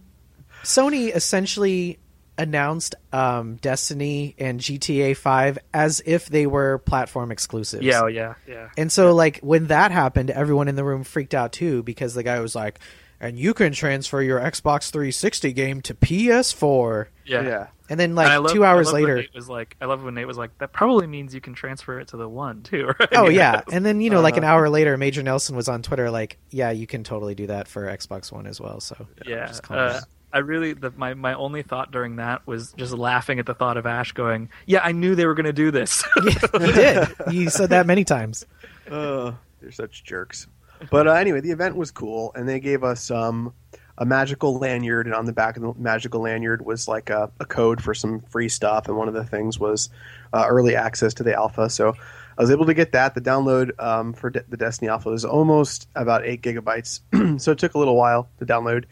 Sony 0.63 1.13
essentially 1.13 1.99
announced 2.37 2.95
um, 3.13 3.55
Destiny 3.57 4.35
and 4.37 4.59
GTA 4.59 5.15
Five 5.17 5.57
as 5.73 6.01
if 6.05 6.27
they 6.27 6.45
were 6.47 6.79
platform 6.79 7.31
exclusives. 7.31 7.83
Yeah, 7.83 8.01
oh, 8.03 8.07
yeah, 8.07 8.35
yeah. 8.47 8.69
And 8.77 8.91
so, 8.91 9.13
like, 9.13 9.39
when 9.39 9.67
that 9.67 9.91
happened, 9.91 10.29
everyone 10.31 10.67
in 10.67 10.75
the 10.75 10.83
room 10.83 11.03
freaked 11.03 11.33
out 11.33 11.51
too 11.53 11.81
because 11.83 12.13
the 12.13 12.23
guy 12.23 12.39
was 12.41 12.53
like, 12.55 12.79
and 13.19 13.37
you 13.39 13.53
can 13.53 13.71
transfer 13.73 14.21
your 14.21 14.39
Xbox 14.39 14.89
360 14.91 15.53
game 15.53 15.81
to 15.81 15.93
PS4. 15.93 17.07
Yeah. 17.25 17.41
yeah. 17.43 17.67
And 17.89 17.99
then, 17.99 18.15
like, 18.15 18.27
I 18.27 18.37
love- 18.37 18.51
two 18.51 18.65
hours 18.65 18.91
later. 18.91 19.17
Nate 19.17 19.33
was 19.35 19.47
like, 19.47 19.75
I 19.79 19.85
love 19.85 20.03
when 20.03 20.15
Nate 20.15 20.25
was 20.27 20.37
like, 20.37 20.57
that 20.57 20.73
probably 20.73 21.05
means 21.07 21.35
you 21.35 21.41
can 21.41 21.53
transfer 21.53 21.99
it 21.99 22.07
to 22.09 22.17
the 22.17 22.27
one 22.27 22.63
too, 22.63 22.87
right? 22.99 23.09
Oh, 23.13 23.29
yeah. 23.29 23.61
And 23.71 23.85
then, 23.85 24.01
you 24.01 24.09
know, 24.09 24.21
like 24.21 24.37
an 24.37 24.43
Uh-huh. 24.43 24.53
hour 24.53 24.69
later, 24.69 24.97
Major 24.97 25.21
Nelson 25.21 25.55
was 25.55 25.67
on 25.69 25.81
Twitter, 25.83 26.09
like, 26.09 26.37
yeah, 26.49 26.71
you 26.71 26.87
can 26.87 27.03
totally 27.03 27.35
do 27.35 27.47
that 27.47 27.67
for 27.67 27.83
Xbox 27.85 28.31
One 28.31 28.47
as 28.47 28.59
well. 28.59 28.79
So, 28.79 29.07
yeah. 29.25 29.47
just 29.47 29.69
Uh. 29.69 30.01
I 30.33 30.39
really, 30.39 30.73
the, 30.73 30.91
my 30.97 31.13
my 31.13 31.33
only 31.35 31.61
thought 31.63 31.91
during 31.91 32.17
that 32.17 32.45
was 32.45 32.73
just 32.73 32.91
laughing 32.91 33.39
at 33.39 33.45
the 33.45 33.53
thought 33.53 33.77
of 33.77 33.85
Ash 33.85 34.11
going, 34.11 34.49
"Yeah, 34.65 34.81
I 34.83 34.91
knew 34.91 35.15
they 35.15 35.25
were 35.27 35.33
going 35.33 35.45
to 35.45 35.53
do 35.53 35.71
this." 35.71 36.03
you 36.25 36.73
did. 36.73 37.07
You 37.31 37.49
said 37.49 37.69
that 37.69 37.85
many 37.87 38.03
times. 38.03 38.45
Uh, 38.91 39.31
they're 39.61 39.71
such 39.71 40.03
jerks. 40.03 40.45
But 40.89 41.07
uh, 41.07 41.13
anyway, 41.13 41.41
the 41.41 41.51
event 41.51 41.75
was 41.75 41.91
cool, 41.91 42.31
and 42.35 42.47
they 42.47 42.59
gave 42.59 42.83
us 42.83 43.09
um, 43.11 43.53
a 43.97 44.05
magical 44.05 44.57
lanyard, 44.57 45.05
and 45.05 45.15
on 45.15 45.25
the 45.25 45.33
back 45.33 45.57
of 45.57 45.63
the 45.63 45.73
magical 45.77 46.21
lanyard 46.21 46.65
was 46.65 46.87
like 46.87 47.09
a, 47.09 47.31
a 47.39 47.45
code 47.45 47.81
for 47.81 47.93
some 47.93 48.19
free 48.21 48.49
stuff, 48.49 48.87
and 48.87 48.97
one 48.97 49.07
of 49.07 49.13
the 49.13 49.23
things 49.23 49.59
was 49.59 49.89
uh, 50.33 50.45
early 50.47 50.75
access 50.75 51.13
to 51.15 51.23
the 51.23 51.33
alpha. 51.33 51.69
So 51.69 51.93
I 52.37 52.41
was 52.41 52.51
able 52.51 52.65
to 52.65 52.73
get 52.73 52.91
that. 52.91 53.15
The 53.15 53.21
download 53.21 53.71
um, 53.81 54.13
for 54.13 54.29
De- 54.29 54.43
the 54.49 54.57
Destiny 54.57 54.89
alpha 54.89 55.09
was 55.09 55.23
almost 55.23 55.87
about 55.95 56.25
eight 56.25 56.41
gigabytes, 56.41 56.99
so 57.41 57.51
it 57.51 57.57
took 57.57 57.73
a 57.73 57.79
little 57.79 57.95
while 57.95 58.29
to 58.39 58.45
download. 58.45 58.85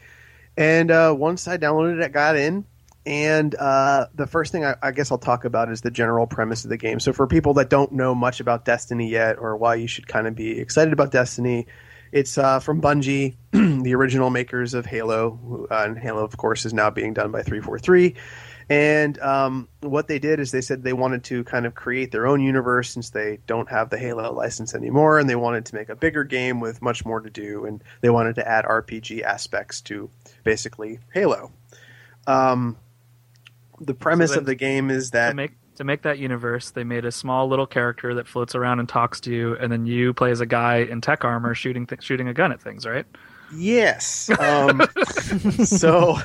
And 0.55 0.91
uh, 0.91 1.13
once 1.17 1.47
I 1.47 1.57
downloaded 1.57 1.99
it, 1.99 2.05
I 2.05 2.07
got 2.09 2.35
in. 2.35 2.65
And 3.05 3.53
uh, 3.55 4.07
the 4.15 4.27
first 4.27 4.51
thing 4.51 4.63
I, 4.63 4.75
I 4.81 4.91
guess 4.91 5.11
I'll 5.11 5.17
talk 5.17 5.43
about 5.43 5.69
is 5.69 5.81
the 5.81 5.91
general 5.91 6.25
premise 6.25 6.63
of 6.63 6.69
the 6.69 6.77
game. 6.77 6.99
So, 6.99 7.11
for 7.11 7.27
people 7.27 7.55
that 7.55 7.69
don't 7.69 7.91
know 7.91 8.15
much 8.15 8.39
about 8.39 8.63
Destiny 8.63 9.09
yet, 9.09 9.37
or 9.39 9.57
why 9.57 9.75
you 9.75 9.87
should 9.87 10.07
kind 10.07 10.25
of 10.25 10.35
be 10.35 10.59
excited 10.59 10.93
about 10.93 11.11
Destiny, 11.11 11.67
it's 12.13 12.37
uh, 12.37 12.59
from 12.59 12.81
Bungie, 12.81 13.35
the 13.51 13.95
original 13.95 14.29
makers 14.29 14.73
of 14.73 14.85
Halo. 14.85 15.67
Uh, 15.69 15.83
and 15.87 15.97
Halo, 15.97 16.23
of 16.23 16.37
course, 16.37 16.65
is 16.65 16.73
now 16.73 16.89
being 16.91 17.13
done 17.13 17.31
by 17.31 17.41
343. 17.41 18.15
And 18.69 19.19
um, 19.19 19.67
what 19.81 20.07
they 20.07 20.19
did 20.19 20.39
is 20.39 20.51
they 20.51 20.61
said 20.61 20.83
they 20.83 20.93
wanted 20.93 21.25
to 21.25 21.43
kind 21.43 21.65
of 21.65 21.75
create 21.75 22.11
their 22.11 22.27
own 22.27 22.39
universe 22.39 22.89
since 22.91 23.09
they 23.09 23.39
don't 23.45 23.69
have 23.69 23.89
the 23.89 23.97
Halo 23.97 24.31
license 24.31 24.73
anymore, 24.73 25.19
and 25.19 25.29
they 25.29 25.35
wanted 25.35 25.65
to 25.65 25.75
make 25.75 25.89
a 25.89 25.95
bigger 25.95 26.23
game 26.23 26.59
with 26.59 26.81
much 26.81 27.05
more 27.05 27.19
to 27.19 27.29
do, 27.29 27.65
and 27.65 27.83
they 28.01 28.09
wanted 28.09 28.35
to 28.35 28.47
add 28.47 28.63
RPG 28.65 29.23
aspects 29.23 29.81
to 29.81 30.09
basically 30.43 30.99
Halo. 31.13 31.51
Um, 32.25 32.77
the 33.79 33.93
premise 33.93 34.31
then 34.31 34.39
of 34.39 34.45
the 34.45 34.55
game 34.55 34.89
is 34.89 35.07
to 35.07 35.11
that 35.13 35.35
make 35.35 35.51
to 35.75 35.83
make 35.83 36.03
that 36.03 36.19
universe, 36.19 36.71
they 36.71 36.83
made 36.83 37.05
a 37.05 37.11
small 37.11 37.47
little 37.47 37.65
character 37.65 38.13
that 38.13 38.27
floats 38.27 38.53
around 38.55 38.79
and 38.79 38.87
talks 38.87 39.19
to 39.21 39.31
you, 39.31 39.55
and 39.57 39.71
then 39.71 39.85
you 39.85 40.13
play 40.13 40.31
as 40.31 40.39
a 40.39 40.45
guy 40.45 40.77
in 40.77 41.01
tech 41.01 41.23
armor 41.23 41.55
shooting 41.55 41.85
th- 41.85 42.03
shooting 42.03 42.27
a 42.27 42.33
gun 42.33 42.51
at 42.51 42.61
things, 42.61 42.85
right? 42.85 43.05
Yes. 43.55 44.29
Um, 44.39 44.81
so 45.65 46.17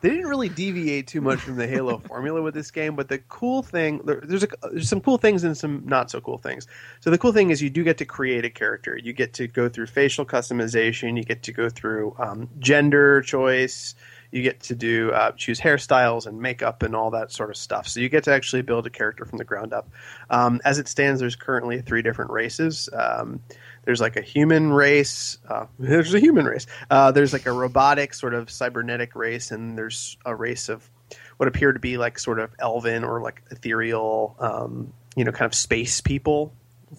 they 0.00 0.10
didn't 0.10 0.26
really 0.26 0.48
deviate 0.48 1.06
too 1.06 1.20
much 1.20 1.40
from 1.40 1.56
the 1.56 1.66
Halo 1.66 1.98
formula 1.98 2.42
with 2.42 2.54
this 2.54 2.70
game, 2.70 2.96
but 2.96 3.08
the 3.08 3.18
cool 3.18 3.62
thing 3.62 4.00
there, 4.04 4.20
there's 4.22 4.42
a, 4.42 4.48
there's 4.70 4.88
some 4.88 5.00
cool 5.00 5.18
things 5.18 5.44
and 5.44 5.56
some 5.56 5.82
not 5.86 6.10
so 6.10 6.20
cool 6.20 6.38
things. 6.38 6.66
So 7.00 7.10
the 7.10 7.18
cool 7.18 7.32
thing 7.32 7.50
is 7.50 7.62
you 7.62 7.70
do 7.70 7.84
get 7.84 7.98
to 7.98 8.04
create 8.04 8.44
a 8.44 8.50
character. 8.50 8.98
You 9.02 9.12
get 9.12 9.32
to 9.34 9.46
go 9.46 9.68
through 9.68 9.86
facial 9.86 10.24
customization. 10.24 11.16
You 11.16 11.24
get 11.24 11.42
to 11.44 11.52
go 11.52 11.68
through 11.68 12.16
um, 12.18 12.48
gender 12.58 13.22
choice. 13.22 13.94
You 14.30 14.42
get 14.42 14.60
to 14.64 14.74
do 14.74 15.12
uh, 15.12 15.32
choose 15.32 15.60
hairstyles 15.60 16.26
and 16.26 16.40
makeup 16.40 16.82
and 16.82 16.94
all 16.94 17.10
that 17.10 17.32
sort 17.32 17.50
of 17.50 17.56
stuff. 17.56 17.88
So 17.88 18.00
you 18.00 18.08
get 18.08 18.24
to 18.24 18.32
actually 18.32 18.62
build 18.62 18.86
a 18.86 18.90
character 18.90 19.24
from 19.24 19.38
the 19.38 19.44
ground 19.44 19.72
up. 19.72 19.88
Um, 20.30 20.60
as 20.64 20.78
it 20.78 20.88
stands, 20.88 21.20
there's 21.20 21.36
currently 21.36 21.80
three 21.80 22.02
different 22.02 22.30
races. 22.30 22.88
Um, 22.92 23.40
there's 23.84 24.00
like 24.00 24.16
a 24.16 24.20
human 24.20 24.72
race. 24.72 25.38
Uh, 25.48 25.66
there's 25.78 26.14
a 26.14 26.20
human 26.20 26.44
race. 26.44 26.66
Uh, 26.90 27.12
there's 27.12 27.32
like 27.32 27.46
a 27.46 27.52
robotic 27.52 28.14
sort 28.14 28.34
of 28.34 28.50
cybernetic 28.50 29.14
race, 29.14 29.50
and 29.50 29.78
there's 29.78 30.16
a 30.26 30.34
race 30.34 30.68
of 30.68 30.90
what 31.36 31.48
appear 31.48 31.72
to 31.72 31.78
be 31.78 31.96
like 31.96 32.18
sort 32.18 32.38
of 32.38 32.54
elven 32.58 33.04
or 33.04 33.20
like 33.20 33.42
ethereal, 33.50 34.36
um, 34.38 34.92
you 35.14 35.24
know, 35.24 35.32
kind 35.32 35.46
of 35.46 35.54
space 35.54 36.00
people. 36.00 36.52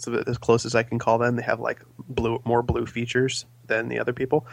About 0.05 0.27
as 0.27 0.37
close 0.37 0.65
as 0.65 0.75
I 0.75 0.83
can 0.83 0.99
call 0.99 1.17
them. 1.17 1.37
They 1.37 1.43
have 1.43 1.59
like 1.59 1.79
blue, 1.97 2.41
more 2.43 2.61
blue 2.61 2.85
features 2.85 3.45
than 3.67 3.87
the 3.87 3.99
other 3.99 4.13
people. 4.13 4.45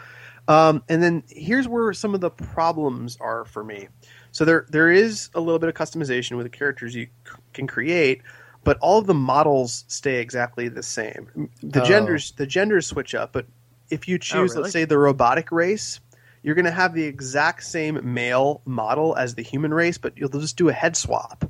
Um, 0.47 0.83
and 0.89 1.01
then 1.01 1.23
here's 1.27 1.67
where 1.67 1.91
some 1.93 2.13
of 2.13 2.21
the 2.21 2.29
problems 2.29 3.17
are 3.19 3.45
for 3.45 3.63
me. 3.63 3.87
So 4.31 4.45
there 4.45 4.65
there 4.69 4.91
is 4.91 5.29
a 5.33 5.39
little 5.39 5.59
bit 5.59 5.69
of 5.69 5.75
customization 5.75 6.37
with 6.37 6.45
the 6.45 6.55
characters 6.55 6.93
you 6.93 7.05
c- 7.05 7.31
can 7.53 7.67
create, 7.67 8.21
but 8.63 8.77
all 8.79 8.99
of 8.99 9.07
the 9.07 9.13
models 9.13 9.85
stay 9.87 10.19
exactly 10.19 10.67
the 10.67 10.83
same. 10.83 11.49
The 11.63 11.81
Oh. 11.81 11.85
genders 11.85 12.33
the 12.33 12.45
genders 12.45 12.85
switch 12.85 13.15
up, 13.15 13.31
but 13.31 13.45
if 13.89 14.07
you 14.07 14.17
choose, 14.19 14.51
really? 14.51 14.63
let's 14.63 14.73
say, 14.73 14.85
the 14.85 14.97
robotic 14.97 15.51
race, 15.51 15.99
you're 16.43 16.55
going 16.55 16.65
to 16.65 16.71
have 16.71 16.93
the 16.93 17.03
exact 17.03 17.63
same 17.63 18.13
male 18.13 18.61
model 18.65 19.15
as 19.15 19.35
the 19.35 19.41
human 19.43 19.73
race, 19.73 19.97
but 19.97 20.13
you'll 20.17 20.29
just 20.29 20.57
do 20.57 20.69
a 20.69 20.73
head 20.73 20.95
swap. 20.97 21.49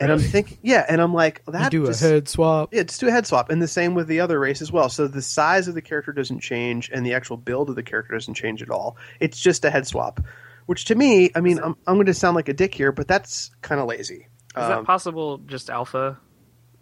And 0.00 0.10
I'm 0.12 0.18
thinking, 0.18 0.58
yeah, 0.62 0.84
and 0.88 1.00
I'm 1.00 1.14
like, 1.14 1.42
that 1.46 1.70
do 1.70 1.86
just- 1.86 2.02
a 2.02 2.06
head 2.06 2.28
swap. 2.28 2.72
yeah, 2.72 2.82
just 2.82 3.00
do 3.00 3.08
a 3.08 3.10
head 3.10 3.26
swap, 3.26 3.50
and 3.50 3.62
the 3.62 3.68
same 3.68 3.94
with 3.94 4.08
the 4.08 4.20
other 4.20 4.38
race 4.40 4.60
as 4.62 4.72
well. 4.72 4.88
So 4.88 5.06
the 5.06 5.22
size 5.22 5.68
of 5.68 5.74
the 5.74 5.82
character 5.82 6.12
doesn't 6.12 6.40
change, 6.40 6.90
and 6.92 7.04
the 7.06 7.14
actual 7.14 7.36
build 7.36 7.70
of 7.70 7.76
the 7.76 7.82
character 7.82 8.14
doesn't 8.14 8.34
change 8.34 8.62
at 8.62 8.70
all. 8.70 8.96
It's 9.20 9.38
just 9.40 9.64
a 9.64 9.70
head 9.70 9.86
swap, 9.86 10.20
which 10.66 10.86
to 10.86 10.94
me, 10.94 11.30
I 11.34 11.40
mean, 11.40 11.58
I'm, 11.58 11.76
I'm 11.86 11.94
going 11.94 12.06
to 12.06 12.14
sound 12.14 12.34
like 12.34 12.48
a 12.48 12.54
dick 12.54 12.74
here, 12.74 12.92
but 12.92 13.06
that's 13.08 13.50
kind 13.62 13.80
of 13.80 13.86
lazy. 13.86 14.26
Is 14.56 14.62
Um, 14.62 14.68
that 14.68 14.84
possible? 14.84 15.38
Just 15.38 15.70
alpha 15.70 16.18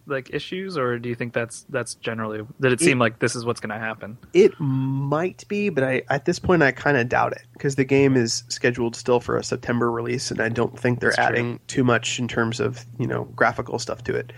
like 0.06 0.30
issues, 0.32 0.76
or 0.76 0.98
do 0.98 1.08
you 1.08 1.14
think 1.14 1.32
that's 1.32 1.64
that's 1.68 1.94
generally 1.96 2.42
did 2.60 2.72
it 2.72 2.80
seem 2.80 2.98
like 2.98 3.18
this 3.18 3.36
is 3.36 3.44
what's 3.44 3.60
going 3.60 3.70
to 3.70 3.78
happen? 3.78 4.18
It 4.32 4.52
might 4.58 5.46
be, 5.48 5.68
but 5.68 5.84
I 5.84 6.02
at 6.10 6.24
this 6.24 6.38
point 6.38 6.62
I 6.62 6.72
kind 6.72 6.96
of 6.96 7.08
doubt 7.08 7.32
it 7.32 7.42
because 7.52 7.76
the 7.76 7.84
game 7.84 8.16
is 8.16 8.44
scheduled 8.48 8.96
still 8.96 9.20
for 9.20 9.36
a 9.36 9.44
September 9.44 9.90
release, 9.90 10.30
and 10.30 10.40
I 10.40 10.48
don't 10.48 10.78
think 10.78 11.00
they're 11.00 11.10
That's 11.10 11.28
true. 11.28 11.36
adding 11.36 11.60
too 11.66 11.84
much 11.84 12.18
in 12.18 12.28
terms 12.28 12.60
of 12.60 12.84
you 12.98 13.06
know 13.06 13.24
graphical 13.36 13.78
stuff 13.78 14.02
to 14.04 14.14
it. 14.16 14.32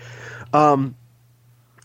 Um, 0.52 0.96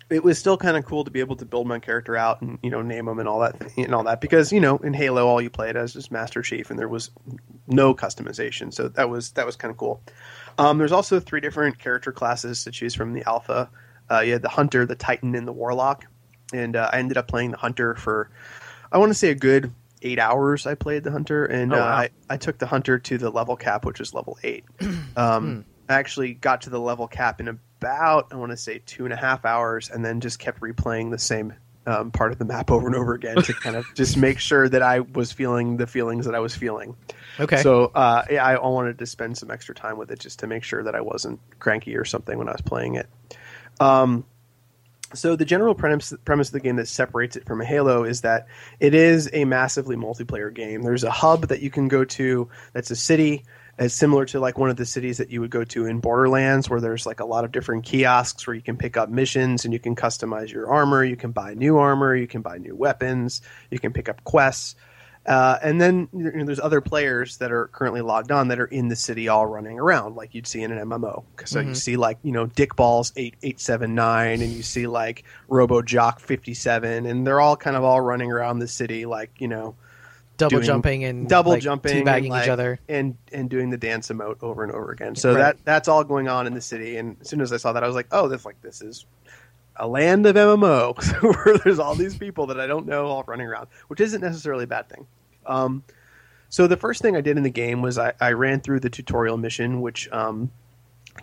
it 0.09 0.23
was 0.23 0.39
still 0.39 0.57
kind 0.57 0.75
of 0.75 0.85
cool 0.85 1.03
to 1.03 1.11
be 1.11 1.19
able 1.19 1.35
to 1.35 1.45
build 1.45 1.67
my 1.67 1.79
character 1.79 2.17
out 2.17 2.41
and 2.41 2.57
you 2.63 2.69
know 2.69 2.81
name 2.81 3.05
them 3.05 3.19
and 3.19 3.27
all 3.27 3.39
that 3.39 3.55
and 3.77 3.93
all 3.93 4.03
that 4.03 4.21
because 4.21 4.51
you 4.51 4.59
know 4.59 4.77
in 4.77 4.93
Halo 4.93 5.27
all 5.27 5.41
you 5.41 5.49
played 5.49 5.75
as 5.75 5.95
is 5.95 6.11
Master 6.11 6.41
Chief 6.41 6.69
and 6.69 6.79
there 6.79 6.87
was 6.87 7.11
no 7.67 7.93
customization, 7.93 8.73
so 8.73 8.87
that 8.89 9.09
was 9.09 9.31
that 9.31 9.45
was 9.45 9.55
kind 9.55 9.71
of 9.71 9.77
cool. 9.77 10.01
Um, 10.59 10.77
there's 10.77 10.91
also 10.91 11.19
three 11.19 11.39
different 11.39 11.79
character 11.79 12.11
classes 12.11 12.63
to 12.65 12.71
choose 12.71 12.93
from 12.93 13.13
the 13.13 13.27
alpha. 13.27 13.69
Uh, 14.11 14.19
you 14.19 14.33
had 14.33 14.41
the 14.41 14.49
hunter, 14.49 14.85
the 14.85 14.95
titan, 14.95 15.35
and 15.35 15.47
the 15.47 15.53
warlock. 15.53 16.05
And 16.53 16.75
uh, 16.75 16.89
I 16.91 16.99
ended 16.99 17.17
up 17.17 17.27
playing 17.27 17.51
the 17.51 17.57
hunter 17.57 17.95
for, 17.95 18.29
I 18.91 18.97
want 18.97 19.09
to 19.11 19.13
say 19.15 19.29
a 19.29 19.35
good 19.35 19.71
eight 20.01 20.19
hours. 20.19 20.65
I 20.67 20.75
played 20.75 21.03
the 21.03 21.11
hunter, 21.11 21.45
and 21.45 21.73
Oh, 21.73 21.79
uh. 21.79 21.81
I, 21.81 22.09
I 22.29 22.37
took 22.37 22.57
the 22.57 22.65
hunter 22.65 22.99
to 22.99 23.17
the 23.17 23.29
level 23.29 23.55
cap, 23.55 23.85
which 23.85 23.99
is 23.99 24.13
level 24.13 24.37
eight. 24.43 24.65
Um, 25.17 25.65
I 25.89 25.95
actually 25.95 26.35
got 26.35 26.61
to 26.61 26.69
the 26.69 26.79
level 26.79 27.07
cap 27.07 27.41
in 27.41 27.47
about 27.49 28.27
I 28.31 28.35
want 28.35 28.51
to 28.51 28.57
say 28.57 28.81
two 28.85 29.03
and 29.05 29.13
a 29.13 29.17
half 29.17 29.43
hours, 29.43 29.89
and 29.89 30.05
then 30.05 30.21
just 30.21 30.39
kept 30.39 30.61
replaying 30.61 31.11
the 31.11 31.17
same 31.17 31.53
um, 31.87 32.11
part 32.11 32.31
of 32.31 32.37
the 32.37 32.45
map 32.45 32.71
over 32.71 32.87
and 32.87 32.95
over 32.95 33.15
again 33.15 33.35
to 33.41 33.53
kind 33.53 33.75
of 33.75 33.85
just 33.95 34.15
make 34.15 34.39
sure 34.39 34.69
that 34.69 34.81
I 34.81 34.99
was 35.01 35.31
feeling 35.33 35.77
the 35.77 35.87
feelings 35.87 36.25
that 36.25 36.35
I 36.35 36.39
was 36.39 36.55
feeling. 36.55 36.95
Okay. 37.39 37.57
So 37.57 37.85
uh, 37.85 38.25
yeah, 38.29 38.45
I 38.45 38.59
wanted 38.59 38.99
to 38.99 39.05
spend 39.05 39.37
some 39.37 39.49
extra 39.49 39.73
time 39.73 39.97
with 39.97 40.11
it 40.11 40.19
just 40.19 40.39
to 40.39 40.47
make 40.47 40.63
sure 40.63 40.83
that 40.83 40.95
I 40.95 41.01
wasn't 41.01 41.39
cranky 41.59 41.95
or 41.95 42.05
something 42.05 42.37
when 42.37 42.49
I 42.49 42.51
was 42.51 42.61
playing 42.61 42.95
it. 42.95 43.07
Um, 43.79 44.25
so 45.13 45.35
the 45.35 45.45
general 45.45 45.73
premise, 45.73 46.13
premise 46.25 46.49
of 46.49 46.53
the 46.53 46.59
game 46.59 46.75
that 46.75 46.87
separates 46.87 47.35
it 47.35 47.45
from 47.45 47.61
a 47.61 47.65
Halo 47.65 48.03
is 48.03 48.21
that 48.21 48.47
it 48.79 48.93
is 48.93 49.29
a 49.33 49.45
massively 49.45 49.95
multiplayer 49.95 50.53
game. 50.53 50.83
There's 50.83 51.03
a 51.03 51.09
hub 51.09 51.47
that 51.47 51.61
you 51.61 51.71
can 51.71 51.87
go 51.87 52.05
to 52.05 52.49
that's 52.73 52.91
a 52.91 52.95
city, 52.95 53.43
As 53.79 53.93
similar 53.93 54.25
to 54.25 54.41
like 54.41 54.57
one 54.57 54.69
of 54.69 54.75
the 54.75 54.85
cities 54.85 55.17
that 55.17 55.31
you 55.31 55.39
would 55.39 55.49
go 55.49 55.63
to 55.63 55.85
in 55.85 55.99
Borderlands, 56.01 56.69
where 56.69 56.81
there's 56.81 57.05
like 57.05 57.21
a 57.21 57.25
lot 57.25 57.45
of 57.45 57.51
different 57.53 57.85
kiosks 57.85 58.45
where 58.45 58.53
you 58.53 58.61
can 58.61 58.75
pick 58.75 58.97
up 58.97 59.09
missions 59.09 59.63
and 59.63 59.73
you 59.73 59.79
can 59.79 59.95
customize 59.95 60.51
your 60.51 60.69
armor, 60.69 61.03
you 61.03 61.15
can 61.15 61.31
buy 61.31 61.53
new 61.53 61.77
armor, 61.77 62.13
you 62.13 62.27
can 62.27 62.41
buy 62.41 62.57
new 62.57 62.75
weapons, 62.75 63.41
you 63.71 63.79
can 63.79 63.93
pick 63.93 64.09
up 64.09 64.23
quests. 64.25 64.75
Uh, 65.29 65.59
and 65.61 65.79
then 65.79 66.09
you 66.11 66.31
know, 66.31 66.43
there's 66.43 66.59
other 66.59 66.81
players 66.81 67.37
that 67.37 67.51
are 67.51 67.67
currently 67.67 68.01
logged 68.01 68.31
on 68.31 68.47
that 68.47 68.59
are 68.59 68.65
in 68.65 68.87
the 68.87 68.95
city 68.95 69.27
all 69.27 69.45
running 69.45 69.79
around 69.79 70.15
like 70.15 70.33
you'd 70.33 70.47
see 70.47 70.63
in 70.63 70.71
an 70.71 70.89
MMO. 70.89 71.23
So 71.45 71.59
you 71.59 71.75
see 71.75 71.97
like 71.97 72.17
you 72.23 72.31
know 72.31 72.47
Dick 72.47 72.75
Balls 72.75 73.13
eight 73.15 73.35
eight 73.43 73.59
seven 73.59 73.93
nine, 73.93 74.41
and 74.41 74.51
you 74.51 74.63
see 74.63 74.87
like 74.87 75.23
Robo 75.47 75.83
Jock 75.83 76.19
fifty 76.19 76.55
seven, 76.55 77.05
and 77.05 77.27
they're 77.27 77.39
all 77.39 77.55
kind 77.55 77.77
of 77.77 77.83
all 77.83 78.01
running 78.01 78.31
around 78.31 78.57
the 78.57 78.67
city 78.67 79.05
like 79.05 79.29
you 79.39 79.47
know 79.47 79.75
Double 80.37 80.61
jumping 80.61 81.03
and 81.03 81.27
double 81.27 81.51
like, 81.51 81.61
jumping, 81.61 82.05
teabagging 82.05 82.33
and, 82.33 82.43
each 82.43 82.49
other. 82.49 82.79
and 82.87 83.15
and 83.33 83.49
doing 83.49 83.69
the 83.69 83.77
dance 83.77 84.07
emote 84.07 84.41
over 84.41 84.63
and 84.63 84.71
over 84.71 84.91
again. 84.91 85.13
So 85.15 85.33
Right. 85.33 85.39
that 85.39 85.57
that's 85.65 85.87
all 85.89 86.03
going 86.03 86.27
on 86.29 86.47
in 86.47 86.53
the 86.53 86.61
city. 86.61 86.95
And 86.97 87.17
as 87.21 87.29
soon 87.29 87.41
as 87.41 87.51
I 87.53 87.57
saw 87.57 87.73
that, 87.73 87.83
I 87.83 87.87
was 87.87 87.95
like, 87.95 88.07
oh, 88.11 88.29
this 88.29 88.45
like 88.45 88.59
this 88.61 88.81
is 88.81 89.05
a 89.75 89.87
land 89.87 90.25
of 90.25 90.35
MMO 90.35 90.95
where 91.45 91.57
there's 91.59 91.77
all 91.77 91.93
these 91.93 92.17
people 92.17 92.47
that 92.47 92.59
I 92.59 92.67
don't 92.67 92.87
know 92.87 93.07
all 93.07 93.23
running 93.27 93.47
around, 93.47 93.67
which 93.89 93.99
isn't 93.99 94.21
necessarily 94.21 94.63
a 94.63 94.67
bad 94.67 94.89
thing. 94.89 95.05
Um, 95.49 95.83
so 96.49 96.67
the 96.67 96.77
first 96.77 97.01
thing 97.01 97.15
I 97.15 97.21
did 97.21 97.37
in 97.37 97.43
the 97.43 97.49
game 97.49 97.81
was 97.81 97.97
I, 97.97 98.13
I 98.19 98.31
ran 98.31 98.61
through 98.61 98.79
the 98.79 98.89
tutorial 98.89 99.37
mission, 99.37 99.81
which 99.81 100.09
um, 100.11 100.49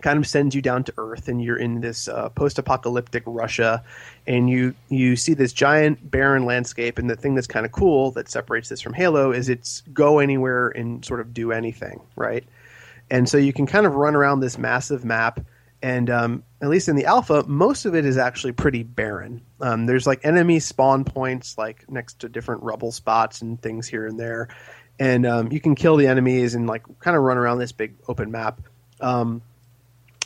kind 0.01 0.19
of 0.19 0.27
sends 0.27 0.55
you 0.55 0.61
down 0.61 0.83
to 0.85 0.93
Earth, 0.97 1.27
and 1.27 1.41
you're 1.41 1.57
in 1.57 1.81
this 1.81 2.07
uh, 2.07 2.29
post-apocalyptic 2.29 3.23
Russia, 3.25 3.83
and 4.25 4.49
you 4.49 4.73
you 4.89 5.15
see 5.15 5.33
this 5.33 5.51
giant 5.51 6.09
barren 6.09 6.45
landscape. 6.45 6.97
And 6.97 7.09
the 7.09 7.15
thing 7.15 7.35
that's 7.35 7.47
kind 7.47 7.65
of 7.65 7.71
cool 7.71 8.11
that 8.11 8.29
separates 8.29 8.69
this 8.69 8.81
from 8.81 8.93
Halo 8.93 9.31
is 9.31 9.49
it's 9.49 9.81
go 9.93 10.19
anywhere 10.19 10.69
and 10.69 11.03
sort 11.03 11.19
of 11.19 11.33
do 11.33 11.51
anything, 11.51 11.99
right? 12.15 12.43
And 13.09 13.27
so 13.27 13.37
you 13.37 13.53
can 13.53 13.65
kind 13.65 13.85
of 13.85 13.95
run 13.95 14.15
around 14.15 14.39
this 14.39 14.57
massive 14.57 15.03
map. 15.03 15.39
And 15.81 16.09
um, 16.09 16.43
at 16.61 16.69
least 16.69 16.87
in 16.89 16.95
the 16.95 17.05
alpha, 17.05 17.43
most 17.47 17.85
of 17.85 17.93
it 17.95 18.05
is 18.05 18.17
actually 18.17 18.53
pretty 18.53 18.83
barren. 18.83 19.41
Um, 19.61 19.85
there's 19.85 20.07
like 20.07 20.25
enemy 20.25 20.59
spawn 20.59 21.03
points, 21.03 21.57
like 21.57 21.89
next 21.89 22.19
to 22.19 22.29
different 22.29 22.63
rubble 22.63 22.91
spots 22.91 23.41
and 23.41 23.61
things 23.61 23.87
here 23.87 24.07
and 24.07 24.19
there, 24.19 24.49
and 24.99 25.25
um, 25.25 25.51
you 25.51 25.59
can 25.59 25.75
kill 25.75 25.97
the 25.97 26.07
enemies 26.07 26.55
and 26.55 26.67
like 26.67 26.83
kind 26.99 27.15
of 27.15 27.23
run 27.23 27.37
around 27.37 27.59
this 27.59 27.71
big 27.71 27.95
open 28.07 28.31
map. 28.31 28.61
Um, 28.99 29.41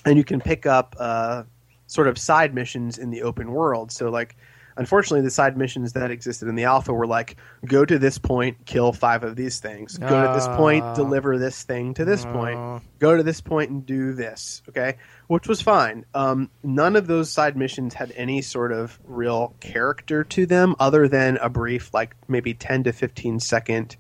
and 0.05 0.17
you 0.17 0.23
can 0.23 0.39
pick 0.39 0.65
up 0.65 0.95
uh, 0.97 1.43
sort 1.87 2.07
of 2.07 2.17
side 2.17 2.55
missions 2.55 2.97
in 2.97 3.09
the 3.11 3.23
open 3.23 3.51
world. 3.51 3.91
So 3.91 4.09
like 4.09 4.35
unfortunately 4.77 5.21
the 5.21 5.29
side 5.31 5.57
missions 5.57 5.93
that 5.93 6.11
existed 6.11 6.47
in 6.47 6.55
the 6.55 6.63
alpha 6.65 6.93
were 6.93 7.07
like 7.07 7.37
go 7.65 7.83
to 7.85 7.99
this 7.99 8.17
point, 8.17 8.65
kill 8.65 8.91
five 8.93 9.23
of 9.23 9.35
these 9.35 9.59
things. 9.59 9.97
Go 9.97 10.07
to 10.27 10.33
this 10.33 10.47
point, 10.47 10.83
Ah. 10.83 10.93
deliver 10.95 11.37
this 11.37 11.63
thing 11.63 11.93
to 11.95 12.05
this 12.05 12.25
Ah. 12.25 12.33
point. 12.33 12.83
Go 12.99 13.15
to 13.17 13.23
this 13.23 13.41
point 13.41 13.69
and 13.71 13.85
do 13.85 14.13
this. 14.13 14.61
Okay, 14.69 14.95
which 15.27 15.47
was 15.47 15.61
fine. 15.61 16.05
Um, 16.13 16.49
none 16.63 16.95
of 16.95 17.07
those 17.07 17.29
side 17.29 17.55
missions 17.57 17.93
had 17.93 18.11
any 18.15 18.41
sort 18.41 18.71
of 18.71 18.99
real 19.05 19.55
character 19.59 20.23
to 20.25 20.45
them, 20.45 20.75
other 20.79 21.07
than 21.07 21.37
a 21.37 21.49
brief, 21.49 21.93
like 21.93 22.15
maybe 22.27 22.53
ten 22.53 22.83
to 22.83 22.91
fifteen 22.93 23.39
second 23.39 23.97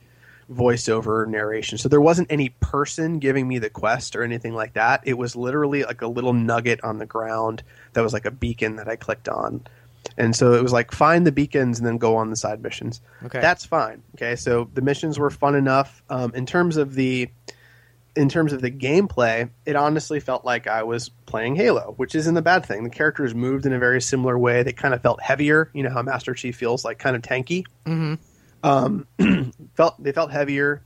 voiceover 0.51 1.25
narration. 1.27 1.77
So 1.77 1.87
there 1.87 2.01
wasn't 2.01 2.29
any 2.29 2.49
person 2.59 3.19
giving 3.19 3.47
me 3.47 3.57
the 3.59 3.69
quest 3.69 4.15
or 4.17 4.23
anything 4.23 4.53
like 4.53 4.73
that. 4.73 5.01
It 5.05 5.17
was 5.17 5.33
literally 5.35 5.83
like 5.83 6.01
a 6.01 6.07
little 6.07 6.33
nugget 6.33 6.83
on 6.83 6.97
the 6.97 7.05
ground 7.05 7.63
that 7.93 8.01
was 8.01 8.11
like 8.11 8.25
a 8.25 8.31
beacon 8.31 8.75
that 8.75 8.89
I 8.89 8.97
clicked 8.97 9.29
on. 9.29 9.61
And 10.17 10.35
so 10.35 10.53
it 10.53 10.63
was 10.63 10.73
like 10.73 10.91
find 10.91 11.25
the 11.25 11.31
beacons 11.31 11.79
and 11.79 11.87
then 11.87 11.97
go 11.97 12.15
on 12.17 12.29
the 12.29 12.35
side 12.35 12.61
missions. 12.61 13.01
Okay. 13.23 13.39
That's 13.39 13.65
fine. 13.65 14.03
Okay, 14.15 14.35
so 14.35 14.69
the 14.73 14.81
missions 14.81 15.17
were 15.17 15.29
fun 15.29 15.55
enough. 15.55 16.03
Um, 16.09 16.33
in 16.35 16.45
terms 16.45 16.77
of 16.77 16.93
the 16.93 17.29
in 18.13 18.27
terms 18.27 18.51
of 18.51 18.61
the 18.61 18.69
gameplay, 18.69 19.49
it 19.65 19.77
honestly 19.77 20.19
felt 20.19 20.43
like 20.43 20.67
I 20.67 20.83
was 20.83 21.09
playing 21.25 21.55
Halo, 21.55 21.93
which 21.95 22.13
isn't 22.13 22.35
a 22.35 22.41
bad 22.41 22.65
thing. 22.65 22.83
The 22.83 22.89
characters 22.89 23.33
moved 23.33 23.65
in 23.65 23.71
a 23.71 23.79
very 23.79 24.01
similar 24.01 24.37
way. 24.37 24.63
They 24.63 24.73
kind 24.73 24.93
of 24.93 25.01
felt 25.01 25.21
heavier. 25.21 25.69
You 25.73 25.83
know 25.83 25.91
how 25.91 26.01
Master 26.01 26.33
Chief 26.33 26.55
feels 26.55 26.83
like 26.83 26.99
kind 26.99 27.15
of 27.15 27.21
tanky 27.21 27.65
hmm 27.85 28.15
um, 28.63 29.07
felt 29.75 30.01
they 30.01 30.11
felt 30.11 30.31
heavier. 30.31 30.83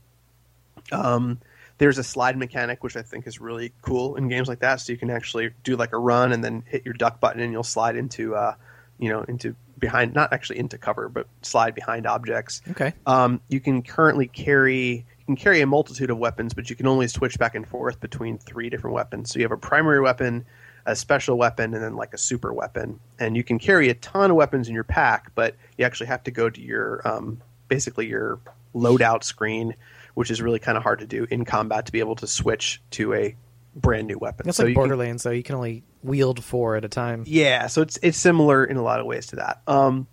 Um, 0.92 1.40
there's 1.78 1.98
a 1.98 2.04
slide 2.04 2.38
mechanic 2.38 2.82
which 2.82 2.96
I 2.96 3.02
think 3.02 3.26
is 3.26 3.40
really 3.40 3.72
cool 3.82 4.16
in 4.16 4.28
games 4.28 4.48
like 4.48 4.60
that. 4.60 4.80
So 4.80 4.92
you 4.92 4.98
can 4.98 5.10
actually 5.10 5.50
do 5.62 5.76
like 5.76 5.92
a 5.92 5.98
run 5.98 6.32
and 6.32 6.42
then 6.42 6.62
hit 6.66 6.84
your 6.84 6.94
duck 6.94 7.20
button 7.20 7.40
and 7.40 7.52
you'll 7.52 7.62
slide 7.62 7.96
into, 7.96 8.34
uh, 8.34 8.54
you 8.98 9.08
know, 9.08 9.22
into 9.22 9.54
behind 9.78 10.14
not 10.14 10.32
actually 10.32 10.58
into 10.58 10.78
cover, 10.78 11.08
but 11.08 11.26
slide 11.42 11.74
behind 11.74 12.06
objects. 12.06 12.62
Okay. 12.70 12.92
Um, 13.06 13.40
you 13.48 13.60
can 13.60 13.82
currently 13.82 14.26
carry 14.26 15.06
you 15.26 15.34
can 15.34 15.36
carry 15.36 15.60
a 15.60 15.66
multitude 15.66 16.10
of 16.10 16.18
weapons, 16.18 16.54
but 16.54 16.70
you 16.70 16.76
can 16.76 16.86
only 16.86 17.08
switch 17.08 17.38
back 17.38 17.54
and 17.54 17.66
forth 17.66 18.00
between 18.00 18.38
three 18.38 18.70
different 18.70 18.94
weapons. 18.94 19.30
So 19.30 19.38
you 19.38 19.44
have 19.44 19.52
a 19.52 19.56
primary 19.56 20.00
weapon, 20.00 20.44
a 20.86 20.94
special 20.94 21.36
weapon, 21.36 21.74
and 21.74 21.82
then 21.82 21.96
like 21.96 22.14
a 22.14 22.18
super 22.18 22.52
weapon. 22.52 23.00
And 23.18 23.36
you 23.36 23.42
can 23.42 23.58
carry 23.58 23.88
a 23.88 23.94
ton 23.94 24.30
of 24.30 24.36
weapons 24.36 24.68
in 24.68 24.74
your 24.74 24.84
pack, 24.84 25.32
but 25.34 25.56
you 25.76 25.84
actually 25.84 26.06
have 26.06 26.22
to 26.24 26.30
go 26.30 26.48
to 26.48 26.60
your 26.60 27.06
um, 27.06 27.42
basically 27.68 28.06
your 28.06 28.38
loadout 28.74 29.24
screen, 29.24 29.74
which 30.14 30.30
is 30.30 30.40
really 30.40 30.60
kind 30.60 30.76
of 30.76 30.84
hard 30.84 31.00
to 31.00 31.06
do 31.06 31.26
in 31.30 31.44
combat 31.44 31.86
to 31.86 31.92
be 31.92 31.98
able 31.98 32.16
to 32.16 32.26
switch 32.26 32.80
to 32.92 33.12
a 33.14 33.36
brand 33.76 34.08
new 34.08 34.18
weapon. 34.18 34.46
That's 34.46 34.56
So 34.56 34.64
like 34.64 34.70
can- 34.70 34.74
Borderlands, 34.74 35.22
though. 35.22 35.30
You 35.30 35.42
can 35.44 35.54
only 35.54 35.84
wield 36.02 36.42
four 36.42 36.74
at 36.76 36.84
a 36.84 36.88
time. 36.88 37.22
yeah, 37.26 37.66
so 37.68 37.82
it's 37.82 37.98
it's 38.02 38.18
similar 38.18 38.64
in 38.64 38.76
a 38.76 38.82
lot 38.82 38.98
of 39.00 39.06
ways 39.06 39.26
to 39.28 39.36
that. 39.36 39.60
Um, 39.68 40.08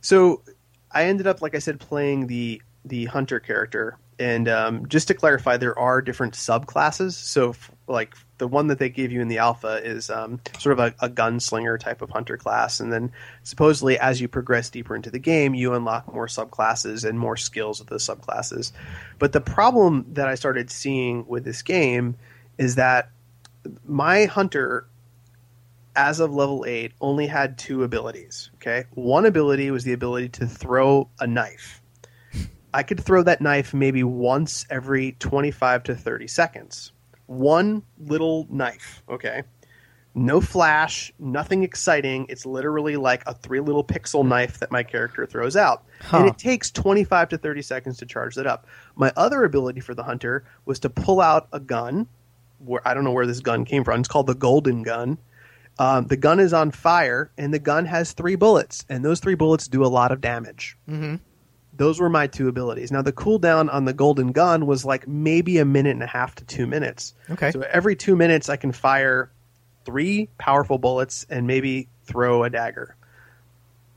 so 0.00 0.42
I 0.92 1.04
ended 1.04 1.26
up, 1.26 1.42
like 1.42 1.54
I 1.54 1.58
said, 1.58 1.80
playing 1.80 2.26
the 2.28 2.62
the 2.84 3.06
hunter 3.06 3.40
character, 3.40 3.98
and 4.18 4.48
um, 4.48 4.86
just 4.88 5.08
to 5.08 5.14
clarify, 5.14 5.56
there 5.56 5.78
are 5.78 6.00
different 6.00 6.34
subclasses. 6.34 7.12
So, 7.12 7.50
f- 7.50 7.70
like 7.86 8.14
the 8.38 8.46
one 8.48 8.68
that 8.68 8.78
they 8.78 8.88
gave 8.88 9.10
you 9.12 9.20
in 9.20 9.28
the 9.28 9.38
alpha 9.38 9.80
is 9.84 10.08
um, 10.10 10.40
sort 10.58 10.78
of 10.78 10.92
a, 11.00 11.06
a 11.06 11.10
gunslinger 11.10 11.78
type 11.78 12.00
of 12.02 12.10
hunter 12.10 12.36
class, 12.36 12.78
and 12.80 12.92
then 12.92 13.10
supposedly 13.42 13.98
as 13.98 14.20
you 14.20 14.28
progress 14.28 14.70
deeper 14.70 14.94
into 14.94 15.10
the 15.10 15.18
game, 15.18 15.54
you 15.54 15.74
unlock 15.74 16.12
more 16.14 16.26
subclasses 16.28 17.06
and 17.06 17.18
more 17.18 17.36
skills 17.36 17.80
with 17.80 17.88
the 17.88 17.96
subclasses. 17.96 18.72
But 19.18 19.32
the 19.32 19.40
problem 19.40 20.06
that 20.12 20.28
I 20.28 20.34
started 20.36 20.70
seeing 20.70 21.26
with 21.26 21.44
this 21.44 21.62
game 21.62 22.16
is 22.58 22.74
that 22.74 23.10
my 23.86 24.26
hunter 24.26 24.86
as 25.96 26.20
of 26.20 26.32
level 26.32 26.64
8 26.66 26.92
only 27.00 27.26
had 27.26 27.58
two 27.58 27.82
abilities 27.82 28.50
okay? 28.56 28.84
One 28.94 29.26
ability 29.26 29.70
was 29.70 29.84
the 29.84 29.92
ability 29.92 30.28
to 30.30 30.46
throw 30.46 31.08
a 31.18 31.26
knife. 31.26 31.82
I 32.74 32.82
could 32.82 33.00
throw 33.00 33.22
that 33.22 33.40
knife 33.40 33.72
maybe 33.72 34.04
once 34.04 34.66
every 34.70 35.12
25 35.18 35.84
to 35.84 35.94
30 35.94 36.26
seconds. 36.28 36.92
One 37.26 37.82
little 37.98 38.46
knife 38.50 39.02
okay? 39.08 39.42
No 40.14 40.40
flash 40.40 41.12
nothing 41.18 41.62
exciting. 41.62 42.26
It's 42.28 42.44
literally 42.46 42.96
like 42.96 43.22
a 43.26 43.34
three 43.34 43.60
little 43.60 43.84
pixel 43.84 44.26
knife 44.26 44.58
that 44.58 44.70
my 44.72 44.82
character 44.82 45.26
throws 45.26 45.56
out. 45.56 45.84
Huh. 46.00 46.18
and 46.18 46.28
it 46.28 46.38
takes 46.38 46.70
25 46.70 47.30
to 47.30 47.38
30 47.38 47.62
seconds 47.62 47.98
to 47.98 48.06
charge 48.06 48.34
that 48.36 48.46
up. 48.46 48.66
My 48.94 49.12
other 49.16 49.44
ability 49.44 49.80
for 49.80 49.94
the 49.94 50.02
hunter 50.02 50.44
was 50.64 50.78
to 50.80 50.90
pull 50.90 51.20
out 51.20 51.48
a 51.52 51.60
gun 51.60 52.08
where 52.58 52.86
I 52.86 52.94
don't 52.94 53.04
know 53.04 53.12
where 53.12 53.26
this 53.26 53.40
gun 53.40 53.64
came 53.64 53.84
from. 53.84 54.00
It's 54.00 54.08
called 54.08 54.26
the 54.26 54.34
Golden 54.34 54.82
Gun. 54.82 55.18
Um, 55.78 56.06
the 56.06 56.16
gun 56.16 56.40
is 56.40 56.52
on 56.52 56.72
fire, 56.72 57.30
and 57.38 57.54
the 57.54 57.58
gun 57.58 57.84
has 57.84 58.12
three 58.12 58.34
bullets, 58.34 58.84
and 58.88 59.04
those 59.04 59.20
three 59.20 59.36
bullets 59.36 59.68
do 59.68 59.84
a 59.84 59.86
lot 59.86 60.10
of 60.10 60.20
damage. 60.20 60.76
Mm-hmm. 60.88 61.16
Those 61.74 62.00
were 62.00 62.08
my 62.08 62.26
two 62.26 62.48
abilities. 62.48 62.90
Now 62.90 63.02
the 63.02 63.12
cooldown 63.12 63.72
on 63.72 63.84
the 63.84 63.92
Golden 63.92 64.32
Gun 64.32 64.66
was 64.66 64.84
like 64.84 65.06
maybe 65.06 65.58
a 65.58 65.64
minute 65.64 65.92
and 65.92 66.02
a 66.02 66.08
half 66.08 66.34
to 66.36 66.44
two 66.44 66.66
minutes. 66.66 67.14
Okay. 67.30 67.52
So 67.52 67.60
every 67.60 67.94
two 67.94 68.16
minutes, 68.16 68.48
I 68.48 68.56
can 68.56 68.72
fire 68.72 69.30
three 69.84 70.28
powerful 70.38 70.78
bullets 70.78 71.24
and 71.30 71.46
maybe 71.46 71.88
throw 72.04 72.42
a 72.42 72.50
dagger. 72.50 72.96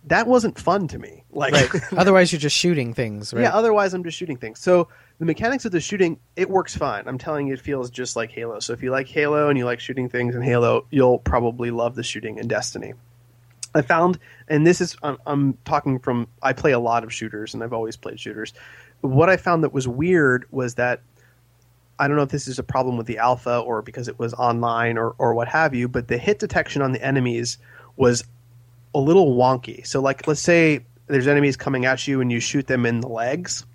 That 0.05 0.27
wasn't 0.27 0.59
fun 0.59 0.87
to 0.89 0.99
me. 0.99 1.20
Like, 1.33 1.53
Right. 1.53 1.93
Otherwise, 1.97 2.31
you're 2.31 2.39
just 2.39 2.55
shooting 2.55 2.93
things, 2.93 3.33
right? 3.33 3.43
yeah, 3.43 3.55
otherwise 3.55 3.93
I'm 3.93 4.03
just 4.03 4.17
shooting 4.17 4.37
things. 4.37 4.59
So 4.59 4.87
the 5.19 5.25
mechanics 5.25 5.65
of 5.65 5.71
the 5.71 5.79
shooting, 5.79 6.19
it 6.35 6.49
works 6.49 6.75
fine. 6.75 7.07
I'm 7.07 7.17
telling 7.17 7.47
you, 7.47 7.53
it 7.53 7.61
feels 7.61 7.89
just 7.89 8.15
like 8.15 8.31
Halo. 8.31 8.59
So 8.59 8.73
if 8.73 8.83
you 8.83 8.91
like 8.91 9.07
Halo 9.07 9.47
and 9.47 9.57
you 9.57 9.65
like 9.65 9.79
shooting 9.79 10.09
things 10.09 10.35
in 10.35 10.41
Halo, 10.41 10.85
you'll 10.91 11.19
probably 11.19 11.71
love 11.71 11.95
the 11.95 12.03
shooting 12.03 12.37
in 12.37 12.47
Destiny. 12.47 12.93
I 13.73 13.81
found, 13.81 14.19
and 14.49 14.67
this 14.67 14.81
is, 14.81 14.97
I'm, 15.03 15.17
I'm 15.25 15.57
talking 15.63 15.99
from, 15.99 16.27
I 16.41 16.51
play 16.51 16.73
a 16.73 16.79
lot 16.79 17.03
of 17.05 17.13
shooters 17.13 17.53
and 17.53 17.63
I've 17.63 17.71
always 17.71 17.95
played 17.95 18.19
shooters. 18.19 18.53
What 18.99 19.29
I 19.29 19.37
found 19.37 19.63
that 19.63 19.71
was 19.71 19.87
weird 19.87 20.45
was 20.51 20.75
that 20.75 21.01
I 21.97 22.07
don't 22.07 22.17
know 22.17 22.23
if 22.23 22.29
this 22.29 22.47
is 22.47 22.59
a 22.59 22.63
problem 22.63 22.97
with 22.97 23.05
the 23.05 23.19
alpha 23.19 23.59
or 23.59 23.81
because 23.81 24.07
it 24.07 24.17
was 24.19 24.33
online 24.33 24.97
or, 24.97 25.15
or 25.19 25.33
what 25.33 25.47
have 25.47 25.73
you, 25.73 25.87
but 25.87 26.07
the 26.07 26.17
hit 26.17 26.39
detection 26.39 26.81
on 26.81 26.91
the 26.91 27.01
enemies 27.05 27.59
was 27.95 28.23
a 28.95 28.99
little 28.99 29.35
wonky. 29.35 29.85
So, 29.85 30.01
like, 30.01 30.27
let's 30.27 30.41
say 30.41 30.81
there's 31.11 31.27
enemies 31.27 31.57
coming 31.57 31.85
at 31.85 32.07
you 32.07 32.21
and 32.21 32.31
you 32.31 32.39
shoot 32.39 32.67
them 32.67 32.85
in 32.85 33.01
the 33.01 33.07
legs. 33.07 33.65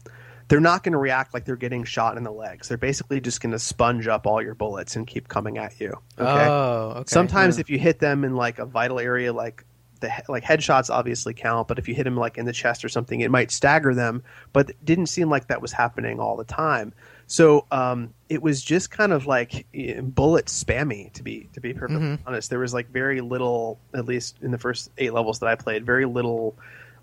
They're 0.49 0.61
not 0.61 0.85
going 0.85 0.93
to 0.93 0.99
react 0.99 1.35
like 1.35 1.45
they're 1.45 1.57
getting 1.57 1.83
shot 1.85 2.17
in 2.17 2.23
the 2.23 2.31
legs. 2.31 2.69
They're 2.69 2.79
basically 2.79 3.21
just 3.21 3.41
going 3.41 3.51
to 3.51 3.59
sponge 3.59 4.07
up 4.07 4.27
all 4.27 4.41
your 4.41 4.55
bullets 4.55 4.95
and 4.95 5.07
keep 5.07 5.29
coming 5.29 5.59
at 5.59 5.81
you. 5.81 5.89
Okay. 6.19 6.47
Oh, 6.49 6.93
okay. 6.99 7.05
Sometimes 7.09 7.59
if 7.59 7.69
you 7.69 7.79
hit 7.79 7.99
them 7.99 8.25
in 8.25 8.37
like 8.37 8.61
a 8.61 8.65
vital 8.65 9.01
area, 9.01 9.33
like 9.33 9.65
the 10.01 10.11
like 10.29 10.45
headshots 10.45 10.91
obviously 10.91 11.35
count, 11.35 11.69
but 11.69 11.79
if 11.79 11.89
you 11.89 11.95
hit 11.95 12.05
them 12.05 12.17
like 12.17 12.39
in 12.39 12.47
the 12.47 12.53
chest 12.53 12.85
or 12.85 12.89
something, 12.89 13.21
it 13.21 13.31
might 13.31 13.51
stagger 13.51 13.95
them. 13.95 14.23
But 14.53 14.71
it 14.71 14.85
didn't 14.85 15.07
seem 15.07 15.29
like 15.29 15.49
that 15.49 15.61
was 15.61 15.73
happening 15.73 16.21
all 16.21 16.37
the 16.37 16.45
time. 16.45 16.93
So 17.27 17.67
um, 17.73 18.15
it 18.29 18.41
was 18.43 18.63
just 18.63 18.91
kind 18.91 19.13
of 19.13 19.27
like 19.27 19.67
eh, 19.75 20.01
bullet 20.01 20.47
spammy 20.47 21.13
to 21.15 21.23
be 21.23 21.49
to 21.55 21.61
be 21.61 21.75
perfectly 21.75 22.19
honest. 22.27 22.51
There 22.51 22.61
was 22.61 22.73
like 22.73 22.91
very 22.91 23.21
little, 23.21 23.81
at 23.95 24.07
least 24.07 24.39
in 24.43 24.51
the 24.51 24.59
first 24.59 24.91
eight 24.99 25.13
levels 25.13 25.41
that 25.41 25.49
I 25.49 25.57
played, 25.57 25.85
very 25.85 26.05
little, 26.05 26.57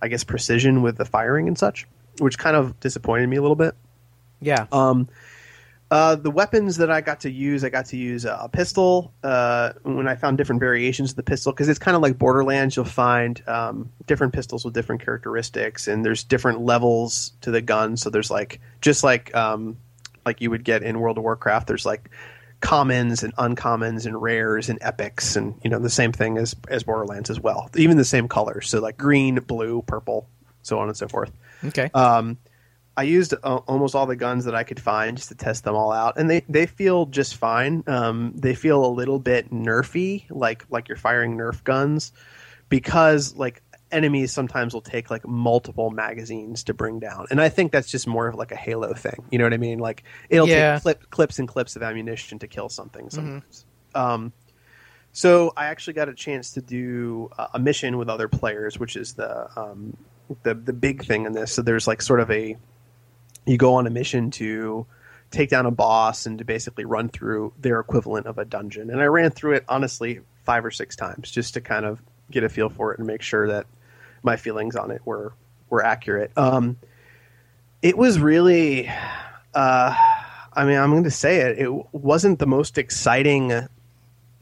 I 0.03 0.09
guess, 0.09 0.25
precision 0.25 0.81
with 0.81 0.97
the 0.97 1.05
firing 1.05 1.47
and 1.47 1.57
such, 1.57 1.87
which 2.19 2.37
kind 2.37 2.57
of 2.57 2.77
disappointed 2.81 3.27
me 3.27 3.37
a 3.37 3.41
little 3.41 3.55
bit. 3.55 3.73
Yeah. 4.41 4.67
Um, 4.73 5.07
uh, 5.89 6.15
the 6.15 6.31
weapons 6.31 6.77
that 6.77 6.91
I 6.91 7.01
got 7.01 7.21
to 7.21 7.31
use, 7.31 7.63
I 7.63 7.69
got 7.69 7.85
to 7.87 7.97
use 7.97 8.25
a, 8.25 8.37
a 8.41 8.49
pistol. 8.49 9.13
Uh, 9.23 9.73
when 9.83 10.07
I 10.07 10.15
found 10.15 10.37
different 10.37 10.59
variations 10.59 11.11
of 11.11 11.15
the 11.15 11.23
pistol, 11.23 11.53
because 11.53 11.69
it's 11.69 11.79
kind 11.79 11.95
of 11.95 12.01
like 12.01 12.17
Borderlands, 12.17 12.75
you'll 12.75 12.83
find 12.83 13.41
um, 13.47 13.91
different 14.07 14.33
pistols 14.33 14.65
with 14.65 14.73
different 14.73 15.05
characteristics, 15.05 15.87
and 15.87 16.03
there's 16.03 16.23
different 16.23 16.61
levels 16.61 17.31
to 17.41 17.51
the 17.51 17.61
gun. 17.61 17.95
So 17.95 18.09
there's 18.09 18.29
like 18.29 18.59
just 18.81 19.03
like 19.05 19.33
um, 19.35 19.77
like 20.25 20.41
you 20.41 20.49
would 20.49 20.65
get 20.65 20.83
in 20.83 20.99
World 20.99 21.17
of 21.17 21.23
Warcraft. 21.23 21.67
There's 21.67 21.85
like 21.85 22.09
commons 22.63 23.23
and 23.23 23.35
uncommons 23.35 24.05
and 24.05 24.19
rares 24.19 24.69
and 24.69 24.79
epics, 24.81 25.35
and 25.35 25.53
you 25.63 25.69
know 25.69 25.79
the 25.79 25.89
same 25.89 26.13
thing 26.13 26.37
as 26.37 26.55
as 26.69 26.83
Borderlands 26.83 27.29
as 27.29 27.39
well. 27.39 27.69
Even 27.75 27.97
the 27.97 28.05
same 28.05 28.29
colors, 28.29 28.69
so 28.69 28.79
like 28.79 28.97
green, 28.97 29.35
blue, 29.35 29.81
purple, 29.81 30.27
so 30.61 30.79
on 30.79 30.87
and 30.87 30.97
so 30.97 31.07
forth. 31.09 31.31
Okay. 31.65 31.91
Um, 31.93 32.37
I 32.95 33.03
used 33.03 33.33
uh, 33.33 33.57
almost 33.67 33.95
all 33.95 34.05
the 34.05 34.15
guns 34.15 34.45
that 34.45 34.55
I 34.55 34.63
could 34.63 34.79
find 34.79 35.17
just 35.17 35.29
to 35.29 35.35
test 35.35 35.65
them 35.65 35.75
all 35.75 35.91
out, 35.91 36.17
and 36.17 36.29
they, 36.29 36.45
they 36.47 36.65
feel 36.65 37.05
just 37.05 37.35
fine. 37.35 37.83
Um, 37.85 38.31
they 38.35 38.55
feel 38.55 38.85
a 38.85 38.87
little 38.87 39.19
bit 39.19 39.51
nerfy, 39.51 40.23
like 40.29 40.65
like 40.69 40.87
you're 40.87 40.97
firing 40.97 41.37
Nerf 41.37 41.63
guns, 41.65 42.13
because 42.69 43.35
like 43.35 43.61
enemies 43.93 44.33
sometimes 44.33 44.73
will 44.73 44.81
take 44.81 45.09
like 45.11 45.25
multiple 45.27 45.91
magazines 45.91 46.63
to 46.65 46.73
bring 46.73 46.99
down, 46.99 47.27
and 47.31 47.39
I 47.39 47.49
think 47.49 47.71
that's 47.71 47.89
just 47.89 48.07
more 48.07 48.27
of 48.27 48.35
like 48.35 48.51
a 48.51 48.55
Halo 48.55 48.93
thing. 48.93 49.23
You 49.31 49.37
know 49.37 49.45
what 49.45 49.53
I 49.53 49.57
mean? 49.57 49.79
Like 49.79 50.03
it'll 50.29 50.47
Yeah. 50.47 50.73
take 50.75 50.81
clip, 50.83 51.09
clips 51.09 51.39
and 51.39 51.47
clips 51.47 51.75
of 51.75 51.83
ammunition 51.83 52.39
to 52.39 52.47
kill 52.47 52.69
something 52.69 53.09
sometimes. 53.09 53.65
Um, 53.95 54.33
so 55.11 55.53
I 55.55 55.65
actually 55.67 55.93
got 55.93 56.09
a 56.09 56.13
chance 56.13 56.51
to 56.53 56.61
do 56.61 57.29
uh, 57.37 57.47
a 57.53 57.59
mission 57.59 57.97
with 57.97 58.09
other 58.09 58.27
players, 58.27 58.79
which 58.79 58.95
is 58.95 59.13
the 59.13 59.47
um, 59.59 59.95
the 60.41 60.55
the 60.55 60.73
big 60.73 61.05
thing 61.05 61.25
in 61.25 61.33
this. 61.33 61.51
So 61.53 61.61
there's 61.61 61.87
like 61.87 62.01
sort 62.01 62.19
of 62.19 62.31
a 62.31 62.57
you 63.45 63.57
go 63.57 63.75
on 63.75 63.85
a 63.87 63.91
mission 63.91 64.31
to 64.31 64.85
take 65.29 65.49
down 65.49 65.65
a 65.65 65.71
boss 65.71 66.25
and 66.25 66.37
to 66.39 66.45
basically 66.45 66.85
run 66.85 67.09
through 67.09 67.53
their 67.59 67.79
equivalent 67.79 68.25
of 68.27 68.37
a 68.37 68.45
dungeon. 68.45 68.89
And 68.89 69.01
I 69.01 69.05
ran 69.05 69.31
through 69.31 69.53
it 69.53 69.65
honestly 69.67 70.21
five 70.43 70.63
or 70.63 70.71
six 70.71 70.95
times 70.95 71.29
just 71.31 71.55
to 71.55 71.61
kind 71.61 71.85
of 71.85 72.01
get 72.31 72.43
a 72.43 72.49
feel 72.49 72.69
for 72.69 72.93
it 72.93 72.99
and 72.99 73.07
make 73.07 73.21
sure 73.21 73.47
that 73.47 73.65
my 74.23 74.35
feelings 74.37 74.75
on 74.75 74.91
it 74.91 75.01
were 75.05 75.33
were 75.69 75.83
accurate. 75.83 76.31
Um, 76.37 76.77
it 77.81 77.97
was 77.97 78.19
really, 78.19 78.87
uh, 79.53 79.95
I 80.53 80.65
mean, 80.65 80.77
I'm 80.77 80.91
going 80.91 81.03
to 81.03 81.11
say 81.11 81.41
it. 81.41 81.59
It 81.59 81.93
wasn't 81.93 82.39
the 82.39 82.45
most 82.45 82.77
exciting 82.77 83.67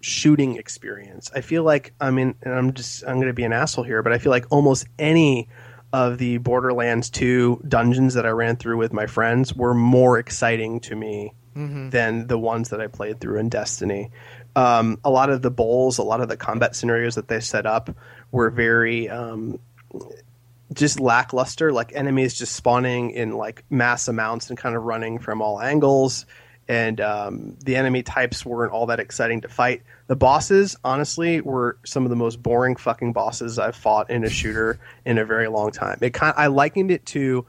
shooting 0.02 0.58
experience. 0.58 1.32
I 1.36 1.42
feel 1.42 1.64
like 1.64 1.94
I 2.00 2.12
mean, 2.12 2.36
and 2.42 2.54
I'm 2.54 2.74
just 2.74 3.04
I'm 3.06 3.16
going 3.16 3.28
to 3.28 3.34
be 3.34 3.44
an 3.44 3.54
asshole 3.54 3.84
here, 3.84 4.04
but 4.04 4.14
I 4.14 4.18
feel 4.18 4.32
like 4.32 4.46
almost 4.50 4.88
any 5.00 5.48
of 5.94 6.18
the 6.18 6.38
Borderlands 6.38 7.10
2 7.10 7.64
dungeons 7.68 8.14
that 8.14 8.26
I 8.26 8.30
ran 8.30 8.56
through 8.56 8.78
with 8.78 8.94
my 8.94 9.08
friends 9.08 9.54
were 9.54 9.74
more 9.74 10.18
exciting 10.20 10.80
to 10.82 10.96
me 10.96 11.34
than 11.90 12.28
the 12.28 12.38
ones 12.38 12.70
that 12.70 12.80
I 12.80 12.88
played 12.88 13.20
through 13.20 13.40
in 13.40 13.50
Destiny. 13.50 14.10
Um, 14.56 15.00
a 15.04 15.10
lot 15.10 15.30
of 15.30 15.42
the 15.42 15.52
bowls, 15.52 15.98
a 15.98 16.04
lot 16.04 16.22
of 16.22 16.30
the 16.30 16.38
combat 16.38 16.76
scenarios 16.78 17.16
that 17.16 17.28
they 17.28 17.42
set 17.42 17.66
up 17.66 17.90
were 18.32 18.50
very 18.50 19.10
um, 19.10 19.60
just 20.74 21.00
lackluster, 21.00 21.72
like 21.72 21.92
enemies 21.94 22.34
just 22.34 22.56
spawning 22.56 23.12
in 23.12 23.32
like 23.32 23.64
mass 23.70 24.08
amounts 24.08 24.50
and 24.50 24.58
kind 24.58 24.76
of 24.76 24.84
running 24.84 25.20
from 25.20 25.42
all 25.42 25.62
angles. 25.62 26.26
And 26.68 27.02
um, 27.02 27.58
the 27.66 27.76
enemy 27.76 28.04
types 28.04 28.46
weren't 28.46 28.72
all 28.72 28.86
that 28.86 29.00
exciting 29.00 29.42
to 29.42 29.50
fight. 29.50 29.82
The 30.08 30.16
bosses, 30.16 30.78
honestly, 30.84 31.42
were 31.42 31.78
some 31.86 32.06
of 32.06 32.10
the 32.10 32.16
most 32.16 32.42
boring 32.42 32.78
fucking 32.78 33.12
bosses 33.12 33.60
I've 33.60 33.76
fought 33.76 34.10
in 34.10 34.24
a 34.24 34.30
shooter 34.30 34.80
in 35.04 35.18
a 35.18 35.26
very 35.26 35.50
long 35.50 35.72
time. 35.72 35.98
It 36.02 36.14
kind, 36.14 36.34
I 36.38 36.48
likened 36.48 36.92
it 36.92 37.06
to 37.08 37.46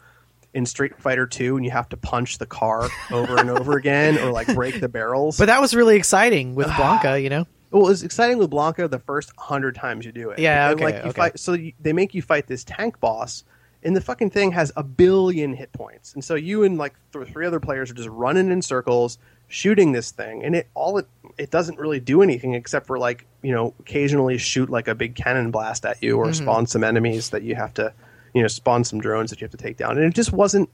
in 0.54 0.66
Street 0.66 0.98
Fighter 0.98 1.26
Two, 1.26 1.54
when 1.54 1.64
you 1.64 1.70
have 1.70 1.88
to 1.90 1.96
punch 1.96 2.38
the 2.38 2.46
car 2.46 2.88
over 3.10 3.38
and 3.38 3.48
over 3.48 3.72
again, 3.78 4.18
or 4.18 4.32
like 4.32 4.52
break 4.54 4.80
the 4.80 4.88
barrels. 4.88 5.38
But 5.38 5.46
that 5.46 5.60
was 5.60 5.74
really 5.74 5.96
exciting 5.96 6.54
with 6.54 6.66
Blanka, 6.68 7.22
you 7.22 7.30
know? 7.30 7.46
Well, 7.72 7.88
it's 7.88 8.02
exciting 8.02 8.38
with 8.38 8.50
Blanka 8.50 8.88
the 8.90 8.98
first 8.98 9.32
hundred 9.38 9.74
times 9.74 10.04
you 10.04 10.12
do 10.12 10.30
it. 10.30 10.38
Yeah, 10.38 10.70
okay, 10.70 10.84
like 10.84 10.94
you 10.96 11.00
okay. 11.10 11.12
fight, 11.12 11.40
so 11.40 11.54
you, 11.54 11.72
they 11.80 11.92
make 11.92 12.14
you 12.14 12.22
fight 12.22 12.46
this 12.46 12.64
tank 12.64 13.00
boss, 13.00 13.44
and 13.82 13.96
the 13.96 14.00
fucking 14.00 14.30
thing 14.30 14.52
has 14.52 14.70
a 14.76 14.82
billion 14.82 15.54
hit 15.54 15.72
points, 15.72 16.14
and 16.14 16.22
so 16.24 16.34
you 16.34 16.64
and 16.64 16.78
like 16.78 16.94
th- 17.12 17.28
three 17.28 17.46
other 17.46 17.60
players 17.60 17.90
are 17.90 17.94
just 17.94 18.08
running 18.10 18.50
in 18.52 18.60
circles, 18.62 19.18
shooting 19.48 19.92
this 19.92 20.10
thing, 20.10 20.44
and 20.44 20.54
it 20.54 20.68
all 20.74 20.98
it 20.98 21.06
it 21.38 21.50
doesn't 21.50 21.78
really 21.78 21.98
do 21.98 22.20
anything 22.22 22.54
except 22.54 22.86
for 22.86 22.98
like 22.98 23.26
you 23.42 23.52
know 23.52 23.72
occasionally 23.80 24.36
shoot 24.38 24.68
like 24.68 24.86
a 24.86 24.94
big 24.94 25.14
cannon 25.14 25.50
blast 25.50 25.86
at 25.86 26.02
you 26.02 26.18
or 26.18 26.26
Mm-hmm. 26.26 26.44
spawn 26.44 26.66
some 26.66 26.84
enemies 26.84 27.30
that 27.30 27.42
you 27.42 27.54
have 27.54 27.72
to 27.74 27.92
you 28.34 28.42
know 28.42 28.48
spawn 28.48 28.84
some 28.84 29.00
drones 29.00 29.30
that 29.30 29.40
you 29.40 29.46
have 29.46 29.50
to 29.52 29.56
take 29.56 29.78
down, 29.78 29.96
and 29.96 30.06
it 30.06 30.14
just 30.14 30.32
wasn't 30.32 30.68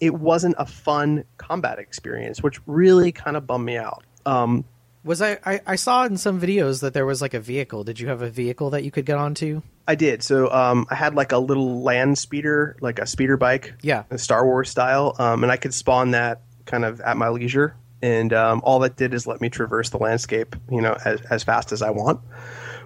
it 0.00 0.14
wasn't 0.14 0.56
a 0.58 0.66
fun 0.66 1.22
combat 1.36 1.78
experience, 1.78 2.42
which 2.42 2.60
really 2.66 3.12
kind 3.12 3.36
of 3.36 3.46
bummed 3.46 3.64
me 3.64 3.76
out. 3.76 4.02
Um, 4.26 4.64
Was 5.04 5.20
I, 5.20 5.38
I 5.44 5.60
I 5.66 5.76
saw 5.76 6.04
in 6.06 6.16
some 6.16 6.40
videos 6.40 6.80
that 6.80 6.94
there 6.94 7.04
was 7.04 7.20
like 7.20 7.34
a 7.34 7.40
vehicle. 7.40 7.84
Did 7.84 8.00
you 8.00 8.08
have 8.08 8.22
a 8.22 8.30
vehicle 8.30 8.70
that 8.70 8.84
you 8.84 8.90
could 8.90 9.04
get 9.04 9.18
onto? 9.18 9.60
I 9.86 9.96
did. 9.96 10.22
So 10.22 10.50
um, 10.50 10.86
I 10.90 10.94
had 10.94 11.14
like 11.14 11.32
a 11.32 11.38
little 11.38 11.82
land 11.82 12.16
speeder, 12.16 12.76
like 12.80 12.98
a 12.98 13.06
speeder 13.06 13.36
bike, 13.36 13.74
Yeah. 13.82 14.04
a 14.10 14.16
Star 14.16 14.46
Wars 14.46 14.70
style, 14.70 15.14
um, 15.18 15.42
and 15.42 15.52
I 15.52 15.58
could 15.58 15.74
spawn 15.74 16.12
that 16.12 16.40
kind 16.64 16.86
of 16.86 17.02
at 17.02 17.18
my 17.18 17.28
leisure. 17.28 17.76
And 18.00 18.32
um, 18.32 18.62
all 18.64 18.78
that 18.80 18.96
did 18.96 19.12
is 19.14 19.26
let 19.26 19.40
me 19.42 19.50
traverse 19.50 19.90
the 19.90 19.98
landscape, 19.98 20.56
you 20.70 20.80
know, 20.80 20.96
as, 21.04 21.20
as 21.22 21.42
fast 21.42 21.72
as 21.72 21.82
I 21.82 21.90
want, 21.90 22.20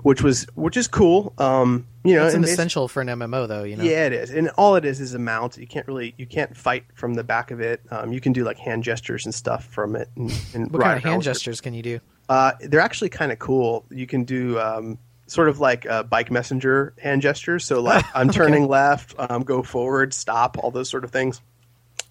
which 0.02 0.22
was 0.22 0.44
which 0.54 0.76
is 0.76 0.88
cool. 0.88 1.32
Um, 1.38 1.86
you 2.04 2.14
know, 2.14 2.26
It's 2.26 2.34
an 2.34 2.44
essential 2.44 2.88
for 2.88 3.00
an 3.02 3.08
MMO, 3.08 3.46
though. 3.48 3.64
You 3.64 3.76
know. 3.76 3.84
yeah, 3.84 4.06
it 4.06 4.12
is, 4.12 4.30
and 4.30 4.48
all 4.56 4.76
it 4.76 4.84
is 4.84 5.00
is 5.00 5.14
a 5.14 5.18
mount. 5.18 5.56
You 5.58 5.66
can't 5.66 5.86
really 5.86 6.14
you 6.16 6.26
can't 6.26 6.56
fight 6.56 6.84
from 6.94 7.14
the 7.14 7.24
back 7.24 7.50
of 7.50 7.60
it. 7.60 7.82
Um, 7.90 8.12
you 8.12 8.20
can 8.20 8.32
do 8.32 8.44
like 8.44 8.58
hand 8.58 8.82
gestures 8.84 9.24
and 9.26 9.34
stuff 9.34 9.64
from 9.66 9.96
it. 9.96 10.08
And, 10.16 10.30
and 10.54 10.70
What 10.72 10.82
kind 10.82 10.96
of 10.96 11.02
hand 11.04 11.24
your- 11.24 11.34
gestures 11.34 11.60
can 11.60 11.74
you 11.74 11.82
do? 11.82 12.00
uh, 12.28 12.52
they're 12.60 12.80
actually 12.80 13.08
kind 13.10 13.32
of 13.32 13.38
cool. 13.38 13.84
You 13.90 14.06
can 14.06 14.24
do 14.24 14.58
um, 14.60 14.98
sort 15.26 15.48
of 15.48 15.60
like 15.60 15.84
uh, 15.86 16.02
bike 16.02 16.30
messenger 16.30 16.94
hand 16.98 17.22
gestures. 17.22 17.64
So 17.64 17.80
like 17.80 18.04
I'm 18.14 18.30
turning 18.30 18.68
left, 18.68 19.14
um, 19.18 19.42
go 19.42 19.62
forward, 19.62 20.12
stop, 20.14 20.56
all 20.58 20.70
those 20.70 20.88
sort 20.88 21.04
of 21.04 21.10
things. 21.10 21.40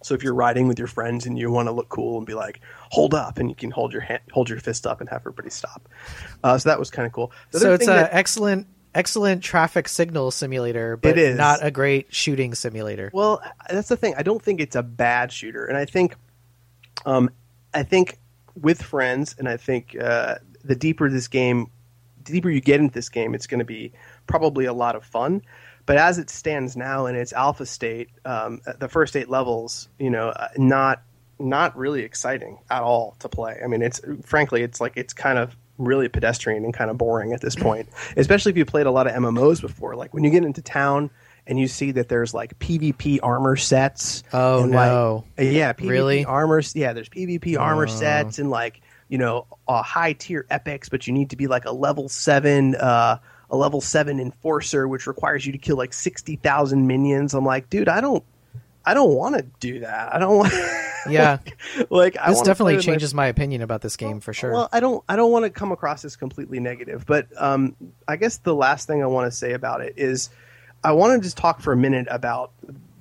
So 0.04 0.14
if 0.14 0.24
you're 0.24 0.34
riding 0.36 0.68
with 0.68 0.78
your 0.78 0.88
friends 0.88 1.26
and 1.26 1.38
you 1.38 1.50
want 1.52 1.68
to 1.68 1.72
look 1.72 1.90
cool 1.90 2.18
and 2.18 2.26
be 2.28 2.34
like, 2.36 2.62
hold 2.92 3.14
up, 3.14 3.38
and 3.40 3.50
you 3.50 3.56
can 3.56 3.72
hold 3.72 3.92
your 3.94 4.02
hand, 4.02 4.22
hold 4.32 4.50
your 4.50 4.60
fist 4.60 4.86
up 4.86 5.02
and 5.02 5.10
have 5.10 5.22
everybody 5.22 5.50
stop. 5.50 5.90
Uh, 6.44 6.58
so 6.58 6.70
that 6.70 6.80
was 6.80 6.90
kind 6.92 7.06
of 7.06 7.12
cool. 7.14 7.32
So 7.52 7.74
it's 7.74 7.88
an 7.88 7.96
that- 7.96 8.10
excellent, 8.14 8.68
excellent 8.94 9.44
traffic 9.44 9.88
signal 9.88 10.32
simulator, 10.32 10.98
but 10.98 11.10
It 11.12 11.18
is. 11.18 11.38
not 11.38 11.60
a 11.66 11.72
great 11.72 12.14
shooting 12.14 12.54
simulator. 12.56 13.10
Well, 13.14 13.42
that's 13.70 13.90
the 13.90 13.98
thing. 13.98 14.14
I 14.18 14.24
don't 14.24 14.42
think 14.42 14.62
it's 14.62 14.76
a 14.76 14.84
bad 14.84 15.32
shooter, 15.32 15.66
and 15.66 15.76
I 15.78 15.86
think, 15.86 16.16
um, 17.06 17.30
I 17.74 17.84
think 17.84 18.20
with 18.56 18.82
friends, 18.82 19.36
and 19.38 19.48
I 19.50 19.58
think 19.58 19.96
uh, 20.00 20.36
the 20.64 20.76
deeper 20.76 21.10
this 21.10 21.28
game, 21.28 21.68
the 22.24 22.32
deeper 22.34 22.50
you 22.50 22.62
get 22.62 22.80
into 22.80 22.94
this 22.94 23.10
game, 23.10 23.34
it's 23.36 23.48
going 23.48 23.60
to 23.60 23.66
be 23.66 23.94
probably 24.26 24.66
a 24.66 24.74
lot 24.74 24.96
of 24.96 25.04
fun. 25.04 25.42
But 25.88 25.98
as 25.98 26.20
it 26.20 26.30
stands 26.30 26.78
now 26.78 27.08
in 27.08 27.16
its 27.16 27.34
alpha 27.34 27.66
state, 27.66 28.10
um, 28.26 28.62
the 28.78 28.88
first 28.90 29.16
eight 29.16 29.30
levels, 29.30 29.90
you 29.98 30.12
know, 30.12 30.30
uh, 30.30 30.50
not 30.58 31.02
not 31.40 31.76
really 31.78 32.02
exciting 32.04 32.58
at 32.70 32.82
all 32.84 33.16
to 33.20 33.30
play. 33.30 33.60
I 33.64 33.68
mean, 33.68 33.82
it's 33.82 34.00
frankly, 34.26 34.62
it's 34.62 34.80
like 34.80 34.94
it's 34.98 35.14
kind 35.14 35.40
of 35.40 35.56
really 35.78 36.08
pedestrian 36.10 36.66
and 36.66 36.74
kind 36.74 36.90
of 36.92 36.98
boring 36.98 37.32
at 37.34 37.42
this 37.42 37.56
point. 37.56 37.88
Especially 38.18 38.52
if 38.52 38.58
you 38.58 38.66
played 38.66 38.86
a 38.86 38.92
lot 38.92 39.08
of 39.08 39.14
MMOs 39.14 39.62
before. 39.62 39.96
Like 39.96 40.14
when 40.14 40.24
you 40.24 40.30
get 40.30 40.44
into 40.44 40.62
town 40.62 41.10
and 41.46 41.58
you 41.60 41.68
see 41.68 41.92
that 41.92 42.10
there's 42.10 42.34
like 42.34 42.58
PvP 42.60 43.20
armor 43.24 43.56
sets. 43.56 44.24
Oh, 44.34 44.64
and, 44.64 44.72
like- 44.74 44.92
no. 44.92 45.24
yeah, 45.38 45.72
PvP 45.74 45.90
Really? 45.90 46.26
armor. 46.26 46.62
Yeah, 46.76 46.92
there's 46.94 47.08
PvP 47.10 47.58
armor 47.58 47.84
Oh. 47.84 47.86
sets 47.92 48.40
and 48.40 48.50
like 48.50 48.82
you 49.08 49.20
know 49.20 49.48
uh, 49.70 49.84
high 49.84 50.12
tier 50.14 50.46
epics, 50.50 50.90
but 50.90 51.08
you 51.08 51.14
need 51.14 51.30
to 51.30 51.38
be 51.38 51.48
like 51.48 51.64
a 51.64 51.72
level 51.72 52.10
seven. 52.10 52.76
Uh, 52.76 53.20
a 53.50 53.58
level 53.58 53.82
seven 53.82 54.20
enforcer, 54.20 54.88
which 54.88 55.08
requires 55.08 55.46
you 55.46 55.52
to 55.52 55.58
kill 55.58 55.78
like 55.78 55.94
sixty 55.94 56.36
thousand 56.38 56.88
minions. 56.88 57.34
I'm 57.34 57.46
like, 57.46 57.70
dude, 57.70 57.90
I 57.90 58.02
don't, 58.02 58.24
I 58.86 58.94
don't 58.94 59.14
want 59.14 59.36
to 59.36 59.44
do 59.60 59.80
that. 59.82 60.14
I 60.14 60.20
don't 60.20 60.38
want. 60.38 60.54
Yeah, 61.10 61.38
like 61.90 62.18
I 62.20 62.32
this 62.32 62.42
definitely 62.42 62.76
with 62.76 62.86
my- 62.86 62.92
changes 62.92 63.14
my 63.14 63.28
opinion 63.28 63.62
about 63.62 63.82
this 63.82 63.96
game 63.96 64.20
for 64.20 64.34
sure. 64.34 64.52
well, 64.52 64.70
I 64.74 64.82
don't 64.82 65.02
I 65.08 65.16
don't 65.16 65.32
want 65.32 65.46
to 65.46 65.50
come 65.50 65.72
across 65.72 66.04
as 66.04 66.18
completely 66.18 66.60
negative, 66.60 67.06
but 67.06 67.28
um, 67.38 67.78
I 68.10 68.18
guess 68.18 68.38
the 68.40 68.54
last 68.54 68.88
thing 68.88 69.02
I 69.02 69.06
want 69.06 69.32
to 69.32 69.38
say 69.38 69.54
about 69.54 69.80
it 69.80 69.94
is 69.96 70.30
I 70.84 70.92
want 70.92 71.14
to 71.14 71.26
just 71.26 71.38
talk 71.38 71.62
for 71.62 71.72
a 71.72 71.78
minute 71.78 72.08
about 72.10 72.52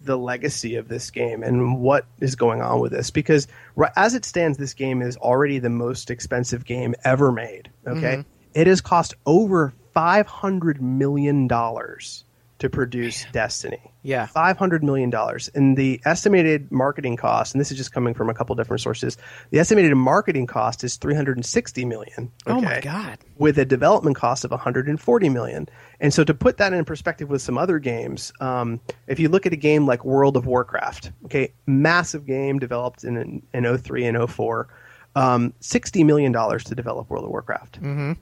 the 0.05 0.17
legacy 0.17 0.77
of 0.77 0.87
this 0.87 1.11
game 1.11 1.43
and 1.43 1.81
what 1.81 2.07
is 2.21 2.37
going 2.37 2.63
on 2.63 2.79
with 2.79 2.93
this 2.93 3.11
because 3.11 3.49
as 3.97 4.15
it 4.15 4.25
stands 4.25 4.57
this 4.57 4.73
game 4.73 5.03
is 5.03 5.17
already 5.17 5.59
the 5.59 5.69
most 5.71 6.09
expensive 6.11 6.65
game 6.65 6.95
ever 7.03 7.33
made 7.33 7.69
okay 7.89 8.25
it 8.55 8.69
has 8.69 8.81
cost 8.81 9.15
over 9.27 9.75
five 9.97 10.27
hundred 10.27 10.83
million 10.83 11.49
dollars 11.49 12.25
to 12.59 12.71
produce 12.71 13.27
Destiny. 13.33 13.81
Yeah. 14.03 14.27
five 14.27 14.57
hundred 14.57 14.83
million 14.85 15.11
dollars, 15.11 15.51
and 15.55 15.77
the 15.77 16.01
estimated 16.05 16.71
marketing 16.73 17.17
cost, 17.17 17.55
and 17.55 17.61
this 17.61 17.71
is 17.71 17.77
just 17.77 17.93
coming 17.93 18.15
from 18.15 18.31
a 18.31 18.35
couple 18.35 18.55
different 18.57 18.81
sources. 18.81 19.17
The 19.51 19.59
estimated 19.59 19.95
marketing 19.95 20.47
cost 20.47 20.85
is 20.85 20.97
three 20.97 21.15
hundred 21.15 21.37
and 21.39 21.45
sixty 21.47 21.85
million. 21.85 22.31
Oh 22.47 22.61
my 22.61 22.81
god. 22.81 23.19
with 23.39 23.59
a 23.59 23.65
development 23.65 24.17
cost 24.17 24.45
of 24.45 24.51
140 24.51 25.29
million. 25.29 25.69
And 26.01 26.13
so 26.15 26.25
to 26.25 26.35
put 26.35 26.59
that 26.59 26.73
in 26.73 26.85
perspective 26.85 27.29
with 27.31 27.43
some 27.43 27.57
other 27.59 27.79
games, 27.79 28.33
um, 28.41 28.81
if 29.07 29.19
you 29.19 29.29
look 29.29 29.45
at 29.47 29.53
a 29.53 29.57
game 29.57 29.87
like 29.87 30.05
World 30.05 30.37
of 30.37 30.47
Warcraft, 30.47 31.13
okay, 31.27 31.53
massive 31.67 32.27
game 32.27 32.59
developed 32.59 33.05
in 33.05 33.43
in 33.53 33.79
03 33.79 34.05
and 34.07 34.31
04, 34.31 34.69
um, 35.15 35.53
60 35.61 36.05
million 36.05 36.33
dollars 36.33 36.65
to 36.65 36.75
develop 36.75 37.11
World 37.11 37.25
of 37.25 37.31
Warcraft. 37.31 37.83
Mm-hmm. 37.83 38.13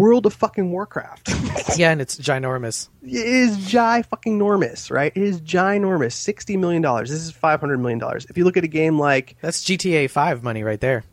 World 0.00 0.24
of 0.26 0.32
fucking 0.32 0.70
Warcraft. 0.72 1.28
Yeah, 1.76 1.92
and 1.92 2.00
it's 2.00 2.16
ginormous. 2.16 2.88
it 3.02 3.14
is 3.14 3.56
gi 3.66 4.02
fucking 4.02 4.34
enormous, 4.34 4.90
right? 4.90 5.12
It 5.14 5.22
is 5.22 5.40
ginormous. 5.40 6.12
60 6.12 6.56
million 6.56 6.82
dollars. 6.82 7.10
This 7.10 7.20
is 7.20 7.30
500 7.30 7.78
million 7.78 7.98
dollars. 7.98 8.26
If 8.28 8.36
you 8.36 8.44
look 8.44 8.56
at 8.56 8.64
a 8.64 8.68
game 8.68 8.98
like 8.98 9.36
That's 9.40 9.62
GTA 9.62 10.10
5 10.10 10.42
money 10.42 10.62
right 10.64 10.80
there. 10.80 11.04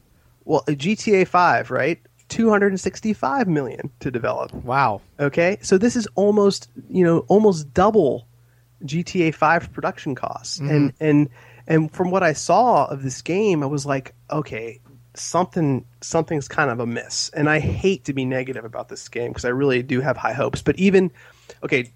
well, 0.45 0.64
uh, 0.68 0.72
GTA 0.72 1.27
5, 1.27 1.69
right? 1.69 1.99
265 2.30 3.47
million 3.47 3.91
to 3.99 4.09
develop. 4.11 4.53
Wow. 4.53 5.01
Okay, 5.19 5.57
so 5.61 5.77
this 5.77 5.95
is 5.95 6.07
almost 6.15 6.69
you 6.89 7.03
know 7.03 7.19
almost 7.27 7.73
double 7.73 8.27
GTA 8.84 9.34
5 9.34 9.72
production 9.73 10.15
costs, 10.15 10.59
mm-hmm. 10.59 10.69
and 10.69 10.93
and 10.99 11.30
and 11.68 11.91
from 11.91 12.09
what 12.09 12.23
I 12.23 12.34
saw 12.34 12.85
of 12.85 13.03
this 13.03 13.22
game, 13.22 13.64
I 13.64 13.68
was 13.68 13.85
like, 13.85 14.15
okay, 14.31 14.80
something 15.19 15.85
something's 16.02 16.48
kind 16.48 16.69
of 16.69 16.80
amiss, 16.80 17.30
and 17.34 17.49
I 17.49 17.60
hate 17.60 18.06
to 18.06 18.14
be 18.14 18.26
negative 18.26 18.65
about 18.65 18.89
this 18.89 19.07
game 19.10 19.30
because 19.31 19.45
I 19.45 19.49
really 19.49 19.84
do 19.84 20.02
have 20.02 20.18
high 20.18 20.34
hopes, 20.34 20.61
but 20.61 20.77
even 20.77 21.11
okay. 21.64 21.91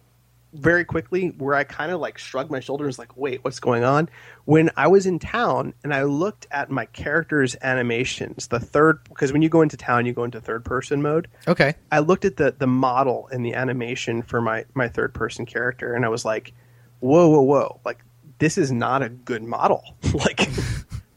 Very 0.53 0.83
quickly, 0.83 1.29
where 1.37 1.55
I 1.55 1.63
kind 1.63 1.93
of 1.93 2.01
like 2.01 2.17
shrugged 2.17 2.51
my 2.51 2.59
shoulders, 2.59 2.99
like, 2.99 3.15
wait, 3.15 3.41
what's 3.41 3.61
going 3.61 3.85
on? 3.85 4.09
When 4.43 4.69
I 4.75 4.87
was 4.87 5.05
in 5.05 5.17
town 5.17 5.73
and 5.81 5.93
I 5.93 6.03
looked 6.03 6.45
at 6.51 6.69
my 6.69 6.87
character's 6.87 7.55
animations, 7.61 8.47
the 8.47 8.59
third, 8.59 8.99
because 9.05 9.31
when 9.31 9.41
you 9.41 9.47
go 9.47 9.61
into 9.61 9.77
town, 9.77 10.05
you 10.05 10.11
go 10.11 10.25
into 10.25 10.41
third 10.41 10.65
person 10.65 11.01
mode. 11.01 11.29
Okay. 11.47 11.75
I 11.89 11.99
looked 11.99 12.25
at 12.25 12.35
the 12.35 12.53
the 12.57 12.67
model 12.67 13.29
and 13.31 13.45
the 13.45 13.53
animation 13.53 14.23
for 14.23 14.41
my 14.41 14.65
my 14.73 14.89
third 14.89 15.13
person 15.13 15.45
character, 15.45 15.93
and 15.93 16.03
I 16.03 16.09
was 16.09 16.25
like, 16.25 16.51
"Whoa, 16.99 17.29
whoa, 17.29 17.43
whoa! 17.43 17.79
Like 17.85 18.03
this 18.41 18.57
is 18.57 18.71
not 18.71 19.03
a 19.03 19.09
good 19.09 19.43
model. 19.43 19.83
like, 20.13 20.49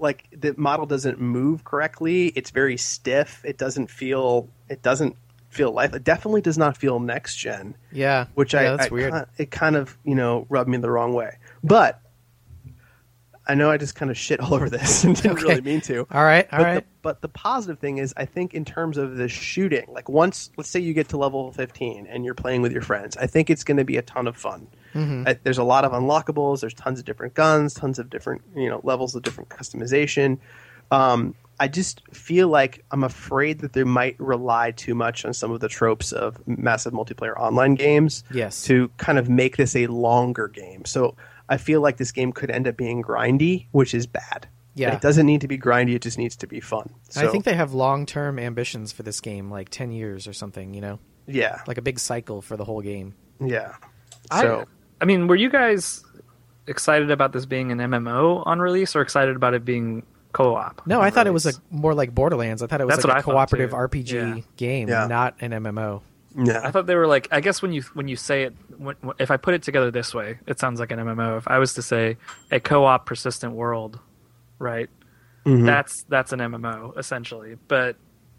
like 0.04 0.28
the 0.30 0.54
model 0.56 0.86
doesn't 0.86 1.20
move 1.20 1.64
correctly. 1.64 2.28
It's 2.36 2.50
very 2.50 2.76
stiff. 2.76 3.42
It 3.44 3.58
doesn't 3.58 3.90
feel. 3.90 4.48
It 4.68 4.82
doesn't 4.82 5.16
feel 5.50 5.72
life. 5.72 5.94
It 5.94 6.04
definitely 6.04 6.40
does 6.42 6.58
not 6.58 6.76
feel 6.76 7.00
next 7.00 7.36
gen. 7.36 7.76
Yeah. 7.90 8.26
Which 8.34 8.54
yeah, 8.54 8.60
I, 8.60 8.76
that's 8.76 8.86
I 8.86 8.94
weird. 8.94 9.26
it 9.38 9.50
kind 9.50 9.74
of 9.74 9.98
you 10.04 10.14
know 10.14 10.46
rubbed 10.48 10.70
me 10.70 10.76
the 10.78 10.90
wrong 10.90 11.12
way. 11.14 11.38
But 11.64 12.00
I 13.46 13.54
know 13.54 13.70
I 13.70 13.76
just 13.76 13.94
kind 13.94 14.10
of 14.10 14.16
shit 14.16 14.40
all 14.44 14.54
over 14.54 14.70
this 14.70 15.04
and 15.04 15.14
didn't 15.16 15.32
Okay. 15.38 15.42
really 15.42 15.60
mean 15.60 15.80
to. 15.82 16.06
All 16.10 16.24
right. 16.24 16.46
All 16.52 16.58
But 16.58 16.64
right. 16.64 16.74
The, 16.76 16.84
but 17.02 17.20
the 17.22 17.28
positive 17.28 17.78
thing 17.78 17.98
is, 17.98 18.14
I 18.16 18.24
think 18.24 18.54
in 18.54 18.64
terms 18.64 18.96
of 18.96 19.16
the 19.16 19.28
shooting, 19.28 19.86
like 19.92 20.08
once, 20.08 20.50
let's 20.56 20.70
say 20.70 20.80
you 20.80 20.94
get 20.94 21.08
to 21.10 21.16
level 21.18 21.52
15 21.52 22.06
and 22.06 22.24
you're 22.24 22.34
playing 22.34 22.62
with 22.62 22.72
your 22.72 22.80
friends, 22.82 23.16
I 23.16 23.26
think 23.26 23.50
it's 23.50 23.62
going 23.64 23.76
to 23.76 23.84
be 23.84 23.96
a 23.98 24.02
ton 24.02 24.26
of 24.26 24.36
fun. 24.36 24.66
Mm-hmm. 24.94 25.24
Uh, 25.26 25.34
there's 25.42 25.58
a 25.58 25.64
lot 25.64 25.84
of 25.84 25.92
unlockables. 25.92 26.60
There's 26.60 26.74
tons 26.74 26.98
of 26.98 27.04
different 27.04 27.34
guns, 27.34 27.74
tons 27.74 27.98
of 27.98 28.08
different 28.10 28.42
you 28.56 28.68
know 28.68 28.80
levels 28.84 29.14
of 29.14 29.22
different 29.22 29.50
customization. 29.50 30.38
Um, 30.90 31.34
I 31.60 31.68
just 31.68 32.02
feel 32.12 32.48
like 32.48 32.84
I'm 32.90 33.04
afraid 33.04 33.60
that 33.60 33.72
they 33.74 33.84
might 33.84 34.16
rely 34.18 34.72
too 34.72 34.94
much 34.94 35.24
on 35.24 35.32
some 35.32 35.50
of 35.52 35.60
the 35.60 35.68
tropes 35.68 36.10
of 36.12 36.36
massive 36.46 36.92
multiplayer 36.92 37.36
online 37.38 37.74
games 37.76 38.24
Yes. 38.32 38.64
to 38.64 38.88
kind 38.96 39.18
of 39.18 39.28
make 39.28 39.56
this 39.56 39.76
a 39.76 39.86
longer 39.86 40.48
game. 40.48 40.84
So 40.84 41.16
I 41.48 41.56
feel 41.58 41.80
like 41.80 41.96
this 41.96 42.10
game 42.10 42.32
could 42.32 42.50
end 42.50 42.66
up 42.66 42.76
being 42.76 43.02
grindy, 43.02 43.66
which 43.70 43.94
is 43.94 44.06
bad. 44.06 44.48
Yeah. 44.74 44.94
It 44.94 45.00
doesn't 45.00 45.26
need 45.26 45.42
to 45.42 45.48
be 45.48 45.56
grindy, 45.56 45.94
it 45.94 46.02
just 46.02 46.18
needs 46.18 46.34
to 46.38 46.48
be 46.48 46.58
fun. 46.58 46.90
So, 47.10 47.20
I 47.26 47.30
think 47.30 47.44
they 47.44 47.54
have 47.54 47.72
long 47.72 48.04
term 48.04 48.40
ambitions 48.40 48.90
for 48.90 49.04
this 49.04 49.20
game, 49.20 49.48
like 49.48 49.68
10 49.68 49.92
years 49.92 50.26
or 50.26 50.32
something, 50.32 50.74
you 50.74 50.80
know? 50.80 50.98
yeah. 51.28 51.62
Like 51.68 51.78
a 51.78 51.82
big 51.82 52.00
cycle 52.00 52.42
for 52.42 52.56
the 52.56 52.64
whole 52.64 52.80
game. 52.82 53.14
yeah. 53.40 53.76
I, 54.30 54.42
So 54.42 54.64
I 55.00 55.04
mean, 55.04 55.26
were 55.26 55.36
you 55.36 55.50
guys 55.50 56.04
excited 56.66 57.10
about 57.10 57.32
this 57.32 57.44
being 57.46 57.70
an 57.72 57.78
MMO 57.78 58.46
on 58.46 58.58
release, 58.60 58.94
or 58.96 59.00
excited 59.02 59.36
about 59.36 59.54
it 59.54 59.64
being 59.64 60.04
co-op? 60.32 60.86
No, 60.86 61.00
I 61.00 61.10
thought 61.10 61.26
it 61.26 61.32
was 61.32 61.46
a 61.46 61.52
more 61.70 61.94
like 61.94 62.14
Borderlands. 62.14 62.62
I 62.62 62.66
thought 62.66 62.80
it 62.80 62.86
was 62.86 62.96
That's 62.96 63.04
like 63.04 63.26
what 63.26 63.34
a 63.34 63.38
I 63.38 63.46
cooperative. 63.46 63.70
RPG 63.70 64.12
Yeah. 64.36 64.42
game, 64.56 64.88
Yeah. 64.88 65.06
not 65.06 65.34
an 65.40 65.50
MMO. 65.52 66.02
yeah. 66.36 66.60
I 66.64 66.70
thought 66.70 66.86
they 66.86 66.94
were 66.96 67.06
like. 67.06 67.28
I 67.30 67.40
guess 67.40 67.60
when 67.62 67.72
you 67.72 67.82
when 67.94 68.08
you 68.08 68.16
say 68.16 68.44
it, 68.44 68.54
when, 68.78 68.96
if 69.18 69.30
I 69.30 69.36
put 69.36 69.54
it 69.54 69.62
together 69.62 69.90
this 69.90 70.14
way, 70.14 70.38
it 70.46 70.58
sounds 70.58 70.80
like 70.80 70.90
an 70.90 70.98
MMO. 70.98 71.38
If 71.38 71.46
I 71.48 71.58
was 71.58 71.74
to 71.74 71.82
say 71.82 72.16
a 72.50 72.58
co-op 72.60 73.06
persistent 73.06 73.52
world, 73.52 73.98
right? 74.58 74.88
Mhm. 75.46 75.66
That's 75.66 76.02
that's 76.08 76.32
an 76.32 76.40
MMO 76.40 76.96
essentially. 76.98 77.56
But 77.68 77.96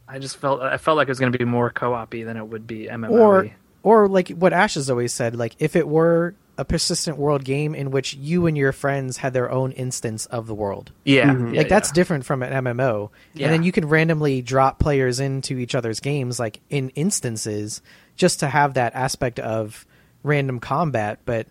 I 0.07 0.19
just 0.19 0.37
felt 0.37 0.61
I 0.61 0.77
felt 0.77 0.97
like 0.97 1.07
it 1.07 1.11
was 1.11 1.19
going 1.19 1.31
to 1.31 1.37
be 1.37 1.45
more 1.45 1.69
co-op-y 1.69 2.23
than 2.23 2.35
it 2.37 2.47
would 2.47 2.65
be 2.67 2.87
MMO. 2.87 3.11
Or 3.11 3.49
or 3.83 4.07
like 4.09 4.29
what 4.29 4.51
Ash 4.53 4.73
has 4.73 4.89
always 4.89 5.13
said, 5.13 5.35
like 5.35 5.55
if 5.59 5.75
it 5.75 5.87
were 5.87 6.33
a 6.57 6.63
persistent 6.65 7.17
world 7.17 7.43
game 7.43 7.75
in 7.75 7.91
which 7.91 8.13
you 8.13 8.45
and 8.47 8.57
your 8.57 8.71
friends 8.71 9.17
had 9.17 9.33
their 9.33 9.51
own 9.51 9.71
instance 9.73 10.25
of 10.27 10.47
the 10.47 10.55
world. 10.55 10.91
yeah, 11.03 11.25
Mhm. 11.33 11.53
yeah, 11.53 11.57
like 11.59 11.69
that's 11.69 11.89
yeah. 11.89 11.93
different 11.95 12.25
from 12.25 12.41
an 12.43 12.53
MMO. 12.53 13.11
Yeah. 13.33 13.47
And 13.47 13.53
then 13.53 13.63
you 13.63 13.71
can 13.71 13.87
randomly 13.87 14.41
drop 14.41 14.79
players 14.79 15.19
into 15.19 15.57
each 15.57 15.75
other's 15.75 15.99
games 15.99 16.39
like 16.39 16.61
in 16.69 16.89
instances 16.89 17.81
just 18.15 18.39
to 18.39 18.47
have 18.47 18.75
that 18.75 18.95
aspect 18.95 19.39
of 19.39 19.85
random 20.23 20.59
combat, 20.59 21.19
but 21.25 21.47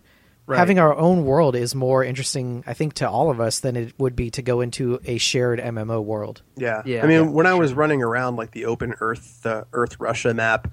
Right. 0.47 0.59
having 0.59 0.79
our 0.79 0.95
own 0.95 1.25
world 1.25 1.57
is 1.57 1.75
more 1.75 2.05
interesting 2.05 2.65
I 2.67 2.75
think 2.75 2.93
to 2.95 3.09
all 3.09 3.31
of 3.31 3.41
us 3.41 3.61
than 3.61 3.77
it 3.77 3.95
would 3.99 4.15
be 4.15 4.31
to 4.33 4.43
go 4.43 4.61
into 4.61 5.01
a 5.07 5.17
shared 5.17 5.59
MMO 5.59 6.03
world. 6.03 6.43
Yeah. 6.57 6.83
Yeah, 6.85 7.03
I 7.03 7.07
mean, 7.07 7.25
yeah, 7.25 7.31
when 7.31 7.47
I 7.47 7.55
was 7.55 7.73
running 7.73 8.03
around 8.03 8.37
like 8.37 8.51
the 8.51 8.67
open 8.67 8.95
Earth, 9.01 9.41
the 9.43 9.67
Earth 9.73 9.99
Russia 9.99 10.35
map, 10.35 10.69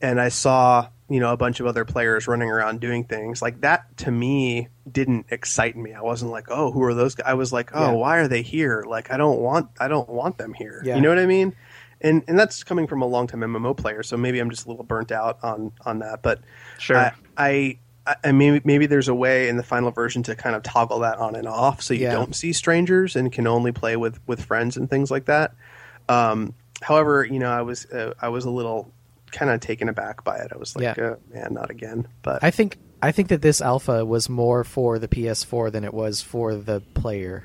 and 0.00 0.20
I 0.20 0.28
saw 0.28 0.88
you 1.10 1.20
know 1.20 1.32
a 1.32 1.36
bunch 1.36 1.60
of 1.60 1.66
other 1.66 1.84
players 1.84 2.26
running 2.26 2.48
around 2.48 2.80
doing 2.80 3.04
things 3.04 3.42
like 3.42 3.60
that, 3.60 3.96
to 3.98 4.10
me 4.10 4.68
didn't 4.90 5.26
excite 5.30 5.76
me. 5.76 5.92
I 5.92 6.00
wasn't 6.00 6.30
like, 6.30 6.46
oh, 6.48 6.70
who 6.72 6.82
are 6.84 6.94
those? 6.94 7.14
guys? 7.16 7.26
I 7.28 7.34
was 7.34 7.52
like, 7.52 7.70
oh, 7.74 7.90
Yeah. 7.90 7.90
why 7.92 8.16
are 8.18 8.28
they 8.28 8.42
here? 8.42 8.84
Like, 8.88 9.10
I 9.10 9.16
don't 9.18 9.40
want, 9.40 9.68
I 9.78 9.88
don't 9.88 10.08
want 10.08 10.38
them 10.38 10.54
here. 10.54 10.80
Yeah. 10.84 10.94
You 10.96 11.02
know 11.02 11.08
what 11.10 11.18
I 11.18 11.26
mean? 11.26 11.54
And 12.00 12.24
and 12.28 12.38
that's 12.38 12.64
coming 12.64 12.86
from 12.86 13.02
a 13.02 13.06
longtime 13.06 13.40
MMO 13.40 13.76
player, 13.76 14.02
so 14.02 14.16
maybe 14.16 14.38
I'm 14.38 14.48
just 14.48 14.64
a 14.64 14.70
little 14.70 14.84
burnt 14.84 15.12
out 15.12 15.38
on 15.42 15.72
on 15.84 15.98
that. 15.98 16.22
But 16.22 16.40
Sure. 16.78 16.96
I, 16.96 17.12
I 17.36 17.78
I 18.24 18.32
maybe 18.32 18.62
maybe 18.64 18.86
there's 18.86 19.08
a 19.08 19.14
way 19.14 19.48
in 19.50 19.58
the 19.58 19.62
final 19.62 19.90
version 19.90 20.22
to 20.22 20.34
kind 20.34 20.56
of 20.56 20.62
toggle 20.62 21.00
that 21.00 21.18
on 21.18 21.34
and 21.36 21.46
off, 21.46 21.82
so 21.82 21.92
you 21.92 22.04
Yeah. 22.04 22.12
don't 22.12 22.34
see 22.34 22.54
strangers 22.54 23.16
and 23.16 23.30
can 23.30 23.46
only 23.46 23.72
play 23.72 23.96
with 23.96 24.18
with 24.26 24.42
friends 24.42 24.78
and 24.78 24.88
things 24.88 25.10
like 25.10 25.26
that. 25.26 25.52
Um, 26.08 26.54
however, 26.80 27.24
you 27.24 27.38
know, 27.38 27.50
I 27.50 27.60
was 27.62 27.84
uh, 27.86 28.14
I 28.22 28.30
was 28.30 28.46
a 28.46 28.50
little 28.50 28.92
kind 29.32 29.50
of 29.50 29.60
taken 29.60 29.88
aback 29.88 30.24
by 30.24 30.36
it. 30.38 30.48
I 30.54 30.58
was 30.58 30.74
like, 30.76 30.96
Yeah. 30.96 31.04
uh, 31.04 31.16
man, 31.32 31.54
not 31.54 31.70
again. 31.70 32.06
But 32.22 32.42
I 32.44 32.50
think 32.50 32.78
I 33.02 33.12
think 33.12 33.28
that 33.28 33.42
this 33.42 33.60
alpha 33.60 34.04
was 34.04 34.28
more 34.28 34.62
for 34.64 34.98
the 34.98 35.08
PS4 35.08 35.72
than 35.72 35.84
it 35.84 35.94
was 35.94 36.20
for 36.22 36.54
the 36.54 36.80
player. 36.94 37.44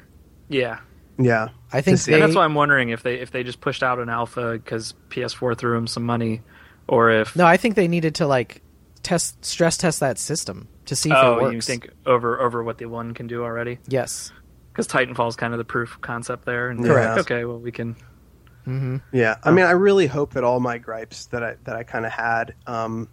yeah. 0.50 0.80
yeah, 1.18 1.50
I 1.72 1.80
think 1.82 2.00
they, 2.02 2.20
that's 2.20 2.36
why 2.36 2.44
I'm 2.44 2.56
wondering 2.56 2.90
if 2.90 3.04
they 3.04 3.16
if 3.16 3.32
they 3.32 3.44
just 3.44 3.62
pushed 3.62 3.82
out 3.84 4.00
an 4.00 4.10
alpha 4.10 4.54
because 4.54 4.94
PS4 5.10 5.58
threw 5.58 5.74
them 5.76 5.88
some 5.88 6.04
money, 6.04 6.42
or 6.90 7.10
if 7.10 7.36
No, 7.38 7.46
I 7.46 7.56
think 7.58 7.76
they 7.76 7.88
needed 7.88 8.16
to 8.16 8.28
like 8.28 8.62
test 9.02 9.46
stress 9.46 9.78
test 9.78 10.02
that 10.02 10.18
system 10.18 10.68
to 10.88 10.96
see 10.96 11.10
if 11.12 11.16
it 11.16 11.24
oh 11.24 11.42
works. 11.42 11.54
you 11.54 11.62
think 11.62 11.90
over 12.06 12.42
over 12.42 12.64
what 12.64 12.78
the 12.80 12.86
one 12.88 13.14
can 13.14 13.28
do 13.28 13.44
already 13.44 13.78
Yes. 13.88 14.32
because 14.74 14.88
Titanfall 14.90 15.30
is 15.30 15.36
kind 15.38 15.54
of 15.54 15.58
the 15.58 15.64
proof 15.64 15.98
concept 16.02 16.44
there. 16.46 16.70
And 16.70 16.84
Correct. 16.84 17.12
like, 17.18 17.20
okay, 17.32 17.46
well 17.46 17.60
we 17.60 17.72
can. 17.72 17.96
Hmm 18.66 18.98
yeah. 19.12 19.38
I 19.44 19.52
mean, 19.52 19.66
I 19.66 19.72
really 19.72 20.08
hope 20.08 20.34
that 20.34 20.44
all 20.44 20.60
my 20.60 20.78
gripes 20.78 21.28
that 21.28 21.44
I 21.44 21.56
that 21.64 21.76
I 21.76 21.84
kind 21.84 22.06
of 22.06 22.12
had. 22.12 22.54
Um, 22.68 23.08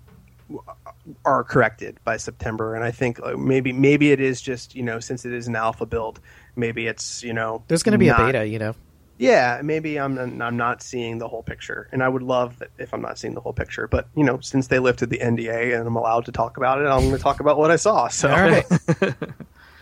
are 1.24 1.44
corrected 1.44 1.98
by 2.04 2.16
September, 2.16 2.74
and 2.74 2.84
I 2.84 2.90
think 2.90 3.18
uh, 3.22 3.36
maybe 3.36 3.72
maybe 3.72 4.12
it 4.12 4.20
is 4.20 4.42
just 4.42 4.74
you 4.74 4.82
know 4.82 5.00
since 5.00 5.24
it 5.24 5.32
is 5.32 5.48
an 5.48 5.56
alpha 5.56 5.86
build, 5.86 6.20
maybe 6.56 6.86
it's 6.86 7.22
you 7.22 7.32
know 7.32 7.64
There's 7.68 7.82
going 7.82 7.92
to 7.92 7.98
be 7.98 8.08
not- 8.08 8.20
a 8.20 8.26
beta, 8.26 8.46
you 8.46 8.58
know. 8.58 8.74
Yeah, 9.18 9.60
maybe 9.62 10.00
I'm 10.00 10.18
I'm 10.18 10.56
not 10.56 10.82
seeing 10.82 11.18
the 11.18 11.28
whole 11.28 11.42
picture, 11.42 11.88
and 11.92 12.02
I 12.02 12.08
would 12.08 12.22
love 12.22 12.58
that 12.58 12.70
if 12.78 12.92
I'm 12.92 13.02
not 13.02 13.18
seeing 13.18 13.34
the 13.34 13.40
whole 13.40 13.52
picture. 13.52 13.86
But 13.86 14.08
you 14.16 14.24
know, 14.24 14.40
since 14.40 14.66
they 14.66 14.78
lifted 14.80 15.10
the 15.10 15.18
NDA 15.18 15.78
and 15.78 15.86
I'm 15.86 15.96
allowed 15.96 16.24
to 16.24 16.32
talk 16.32 16.56
about 16.56 16.80
it, 16.80 16.86
I'm 16.86 17.02
going 17.02 17.16
to 17.16 17.22
talk 17.22 17.38
about 17.38 17.56
what 17.56 17.70
I 17.70 17.76
saw. 17.76 18.08
So 18.08 18.30
All 18.30 18.40
right. 18.40 18.64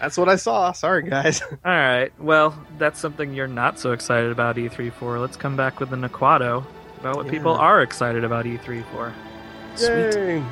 that's 0.01 0.17
what 0.17 0.29
I 0.29 0.37
saw. 0.37 0.73
Sorry, 0.73 1.03
guys. 1.03 1.43
All 1.51 1.59
right, 1.65 2.11
well 2.19 2.59
that's 2.79 2.99
something 2.99 3.35
you're 3.35 3.47
not 3.47 3.79
so 3.79 3.93
excited 3.93 4.33
about 4.33 4.57
E3 4.57 4.93
for. 4.93 5.19
Let's 5.19 5.37
come 5.37 5.57
back 5.57 5.79
with 5.81 5.91
the 5.91 5.97
Naquado 5.97 6.65
about 6.99 7.17
what 7.17 7.29
people 7.29 7.53
are 7.53 7.83
excited 7.83 8.25
about 8.25 8.45
E3 8.47 8.85
for. 8.93 9.15
Sweet. 9.77 10.15
Yay. 10.15 10.45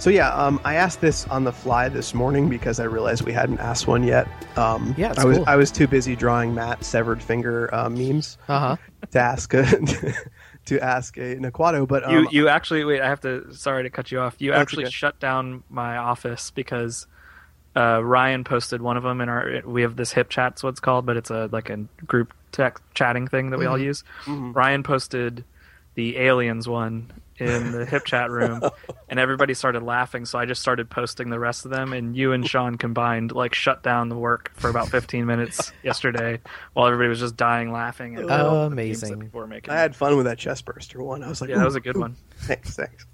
So 0.00 0.08
yeah, 0.08 0.30
um, 0.30 0.58
I 0.64 0.76
asked 0.76 1.02
this 1.02 1.26
on 1.28 1.44
the 1.44 1.52
fly 1.52 1.90
this 1.90 2.14
morning 2.14 2.48
because 2.48 2.80
I 2.80 2.84
realized 2.84 3.22
we 3.26 3.34
hadn't 3.34 3.58
asked 3.60 3.86
one 3.86 4.02
yet. 4.02 4.26
Um, 4.56 4.94
Yeah, 4.96 5.12
I 5.18 5.26
was 5.26 5.36
cool. 5.36 5.44
I 5.46 5.56
was 5.56 5.70
too 5.70 5.86
busy 5.86 6.16
drawing 6.16 6.54
Matt 6.54 6.82
severed 6.84 7.22
finger 7.22 7.68
uh, 7.74 7.90
memes 7.90 8.38
Uh 8.48 8.58
huh. 8.60 8.76
to 9.10 9.20
ask 9.20 9.52
a, 9.52 9.62
to 10.66 10.80
ask 10.82 11.18
a 11.18 11.36
Naquato, 11.36 11.86
but 11.86 12.04
um, 12.04 12.12
you 12.14 12.28
you 12.30 12.48
actually 12.48 12.82
wait. 12.84 13.02
I 13.02 13.08
have 13.08 13.20
to. 13.20 13.52
Sorry 13.52 13.82
to 13.82 13.90
cut 13.90 14.10
you 14.10 14.20
off. 14.20 14.36
You 14.38 14.54
actually 14.54 14.84
okay. 14.84 14.90
shut 14.90 15.20
down 15.20 15.64
my 15.68 15.98
office 15.98 16.50
because 16.50 17.06
uh, 17.76 18.02
Ryan 18.02 18.42
posted 18.42 18.80
one 18.80 18.96
of 18.96 19.02
them 19.02 19.20
in 19.20 19.28
our. 19.28 19.60
We 19.66 19.82
have 19.82 19.96
this 19.96 20.14
HipChat's 20.14 20.62
what 20.62 20.70
it's 20.70 20.80
called, 20.80 21.04
but 21.04 21.18
it's 21.18 21.28
a 21.30 21.50
like 21.52 21.68
a 21.68 21.76
group 22.06 22.32
text 22.52 22.82
chatting 22.94 23.28
thing 23.28 23.50
that 23.50 23.58
we 23.58 23.66
all 23.66 23.76
Mm-hmm. 23.76 23.84
use. 23.84 24.02
Ryan 24.56 24.82
posted 24.82 25.44
the 25.94 26.16
aliens 26.16 26.66
one 26.66 27.12
in 27.40 27.72
the 27.72 27.86
HipChat 27.86 28.28
room, 28.28 28.60
and 29.08 29.18
everybody 29.18 29.54
started 29.54 29.82
laughing. 29.82 30.24
So 30.26 30.38
I 30.38 30.44
just 30.46 30.60
started 30.60 30.90
posting 30.90 31.30
the 31.30 31.38
rest 31.38 31.64
of 31.64 31.70
them, 31.70 31.92
and 31.92 32.16
you 32.16 32.32
and 32.32 32.46
Sean 32.46 32.76
combined 32.76 33.32
like 33.32 33.54
shut 33.54 33.82
down 33.82 34.08
the 34.08 34.16
work 34.16 34.52
for 34.54 34.68
about 34.70 34.88
15 34.88 35.26
minutes 35.26 35.72
yesterday, 35.82 36.40
while 36.74 36.86
everybody 36.86 37.08
was 37.08 37.20
just 37.20 37.36
dying 37.36 37.72
laughing. 37.72 38.16
At 38.16 38.24
Oh, 38.24 38.60
the 38.60 38.66
amazing. 38.66 39.30
making. 39.48 39.72
I 39.72 39.76
had 39.78 39.96
fun 39.96 40.16
with 40.16 40.26
that 40.26 40.38
chest 40.38 40.64
burster 40.64 41.02
one. 41.02 41.22
I 41.24 41.28
was 41.28 41.40
like, 41.40 41.50
yeah, 41.50 41.58
that 41.58 41.64
was 41.64 41.76
a 41.76 41.80
good 41.80 41.96
ooh, 41.96 42.00
one. 42.00 42.16
Thanks, 42.40 42.76
thanks. 42.76 43.06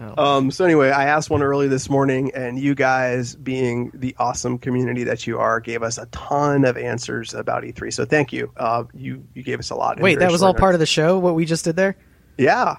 Oh. 0.00 0.38
Um, 0.38 0.50
so 0.50 0.64
anyway, 0.64 0.90
I 0.90 1.04
asked 1.04 1.30
one 1.30 1.42
early 1.42 1.68
this 1.68 1.88
morning, 1.88 2.32
and 2.34 2.58
you 2.58 2.74
guys, 2.74 3.36
being 3.36 3.92
the 3.94 4.16
awesome 4.18 4.58
community 4.58 5.04
that 5.04 5.26
you 5.28 5.38
are, 5.38 5.60
gave 5.60 5.82
us 5.84 5.96
a 5.98 6.06
ton 6.06 6.64
of 6.64 6.76
answers 6.76 7.34
about 7.34 7.62
E3. 7.62 7.92
So 7.92 8.04
thank 8.04 8.32
you. 8.32 8.50
Uh, 8.56 8.84
you 8.94 9.24
you 9.34 9.44
gave 9.44 9.60
us 9.60 9.70
a 9.70 9.76
lot. 9.76 9.98
in 9.98 10.02
Wait, 10.02 10.18
that 10.18 10.32
was 10.32 10.42
all 10.42 10.54
part 10.54 10.74
of 10.74 10.80
the 10.80 10.86
show. 10.86 11.18
What 11.18 11.36
we 11.36 11.44
just 11.44 11.64
did 11.64 11.76
there? 11.76 11.96
Yeah, 12.36 12.78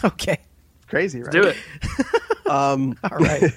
Okay. 0.04 0.38
crazy, 0.86 1.22
right? 1.22 1.32
Do 1.32 1.42
it. 1.42 1.56
Um, 2.48 2.98
All 3.04 3.18
right. 3.18 3.52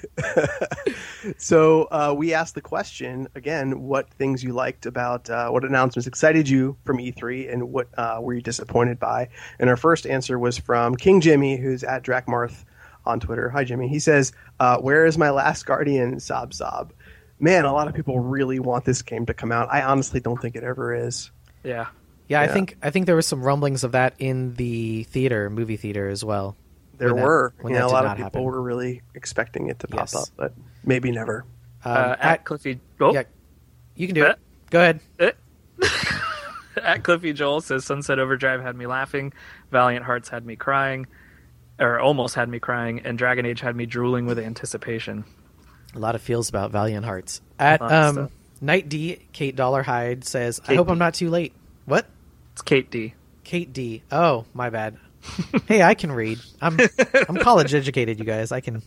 so 1.38 1.84
uh, 1.90 2.14
we 2.16 2.34
asked 2.34 2.54
the 2.54 2.60
question 2.60 3.28
again: 3.34 3.80
what 3.80 4.10
things 4.10 4.44
you 4.44 4.52
liked 4.52 4.86
about 4.86 5.30
uh, 5.30 5.48
what 5.48 5.64
announcements 5.64 6.06
excited 6.06 6.48
you 6.48 6.76
from 6.84 6.98
E3, 6.98 7.52
and 7.52 7.72
what 7.72 7.88
uh, 7.96 8.18
were 8.20 8.34
you 8.34 8.42
disappointed 8.42 8.98
by? 8.98 9.28
And 9.58 9.70
our 9.70 9.76
first 9.76 10.06
answer 10.06 10.38
was 10.38 10.58
from 10.58 10.94
King 10.96 11.20
Jimmy, 11.20 11.56
who's 11.56 11.82
at 11.84 12.02
Drakmarth 12.02 12.64
on 13.06 13.18
Twitter. 13.18 13.48
Hi, 13.50 13.64
Jimmy. 13.64 13.88
He 13.88 13.98
says, 13.98 14.32
uh, 14.60 14.78
"Where 14.78 15.06
is 15.06 15.16
my 15.18 15.30
Last 15.30 15.64
Guardian?" 15.64 16.20
Sob, 16.20 16.52
sob. 16.54 16.92
Man, 17.40 17.64
a 17.64 17.72
lot 17.72 17.88
of 17.88 17.94
people 17.94 18.20
really 18.20 18.60
want 18.60 18.84
this 18.84 19.02
game 19.02 19.26
to 19.26 19.34
come 19.34 19.50
out. 19.50 19.68
I 19.72 19.82
honestly 19.82 20.20
don't 20.20 20.40
think 20.40 20.54
it 20.54 20.62
ever 20.62 20.94
is. 20.94 21.30
Yeah. 21.64 21.86
Yeah, 22.32 22.40
I 22.42 22.48
think 22.48 22.76
I 22.82 22.90
think 22.90 23.06
there 23.06 23.16
was 23.16 23.26
some 23.26 23.42
rumblings 23.42 23.84
of 23.84 23.92
that 23.92 24.14
in 24.18 24.54
the 24.54 25.04
theater, 25.04 25.48
movie 25.50 25.76
theater 25.76 26.08
as 26.08 26.24
well. 26.24 26.56
There 26.98 27.08
When 27.08 27.16
that- 27.16 27.24
were, 27.24 27.54
when 27.60 27.72
you 27.74 27.78
know, 27.80 27.86
a 27.86 27.88
lot 27.88 28.04
of 28.04 28.10
people 28.12 28.24
happen. 28.24 28.42
were 28.44 28.60
really 28.62 29.02
expecting 29.14 29.68
it 29.68 29.78
to 29.80 29.88
pop 29.88 30.00
Yes. 30.00 30.14
up, 30.14 30.28
but 30.36 30.52
maybe 30.84 31.10
never. 31.10 31.44
Um, 31.84 31.92
uh, 31.92 31.98
at, 31.98 32.20
at, 32.20 32.44
Cliffy. 32.44 32.80
Oh, 33.00 33.12
yeah, 33.12 33.22
you 33.96 34.06
can 34.06 34.14
do 34.14 34.24
Eh? 34.26 34.30
it. 34.30 34.38
Go 34.70 34.78
ahead. 34.80 35.00
at 36.82 37.02
Cliffy 37.02 37.32
Joel 37.32 37.60
says 37.60 37.84
Sunset 37.84 38.18
Overdrive 38.18 38.62
had 38.62 38.76
me 38.76 38.86
laughing, 38.86 39.32
Valiant 39.70 40.04
Hearts 40.04 40.28
had 40.28 40.46
me 40.46 40.56
crying, 40.56 41.06
or 41.78 41.98
almost 42.00 42.34
had 42.34 42.48
me 42.48 42.58
crying, 42.58 43.00
and 43.00 43.18
Dragon 43.18 43.44
Age 43.46 43.60
had 43.60 43.76
me 43.76 43.86
drooling 43.86 44.26
with 44.26 44.38
anticipation. 44.38 45.24
A 45.94 45.98
lot 45.98 46.14
of 46.14 46.22
feels 46.22 46.48
about 46.48 46.70
Valiant 46.70 47.04
Hearts. 47.04 47.40
At 47.58 47.80
lot 47.80 47.92
um. 47.92 48.28
Night 48.60 48.88
D, 48.88 49.18
Kate 49.32 49.56
Dollarhide 49.56 50.22
says, 50.24 50.60
"I 50.68 50.76
hope 50.76 50.86
D. 50.86 50.92
I'm 50.92 50.98
not 50.98 51.14
too 51.14 51.28
late." 51.30 51.52
What? 51.84 52.06
It's 52.52 52.62
Kate 52.62 52.90
D. 52.90 53.14
Kate 53.44 53.72
D. 53.72 54.02
Oh, 54.10 54.44
my 54.54 54.70
bad. 54.70 54.96
hey, 55.66 55.82
I 55.82 55.94
can 55.94 56.12
read. 56.12 56.38
I'm 56.60 56.78
I'm 57.28 57.36
college 57.36 57.74
educated, 57.74 58.18
you 58.18 58.24
guys. 58.24 58.52
I 58.52 58.60
can. 58.60 58.82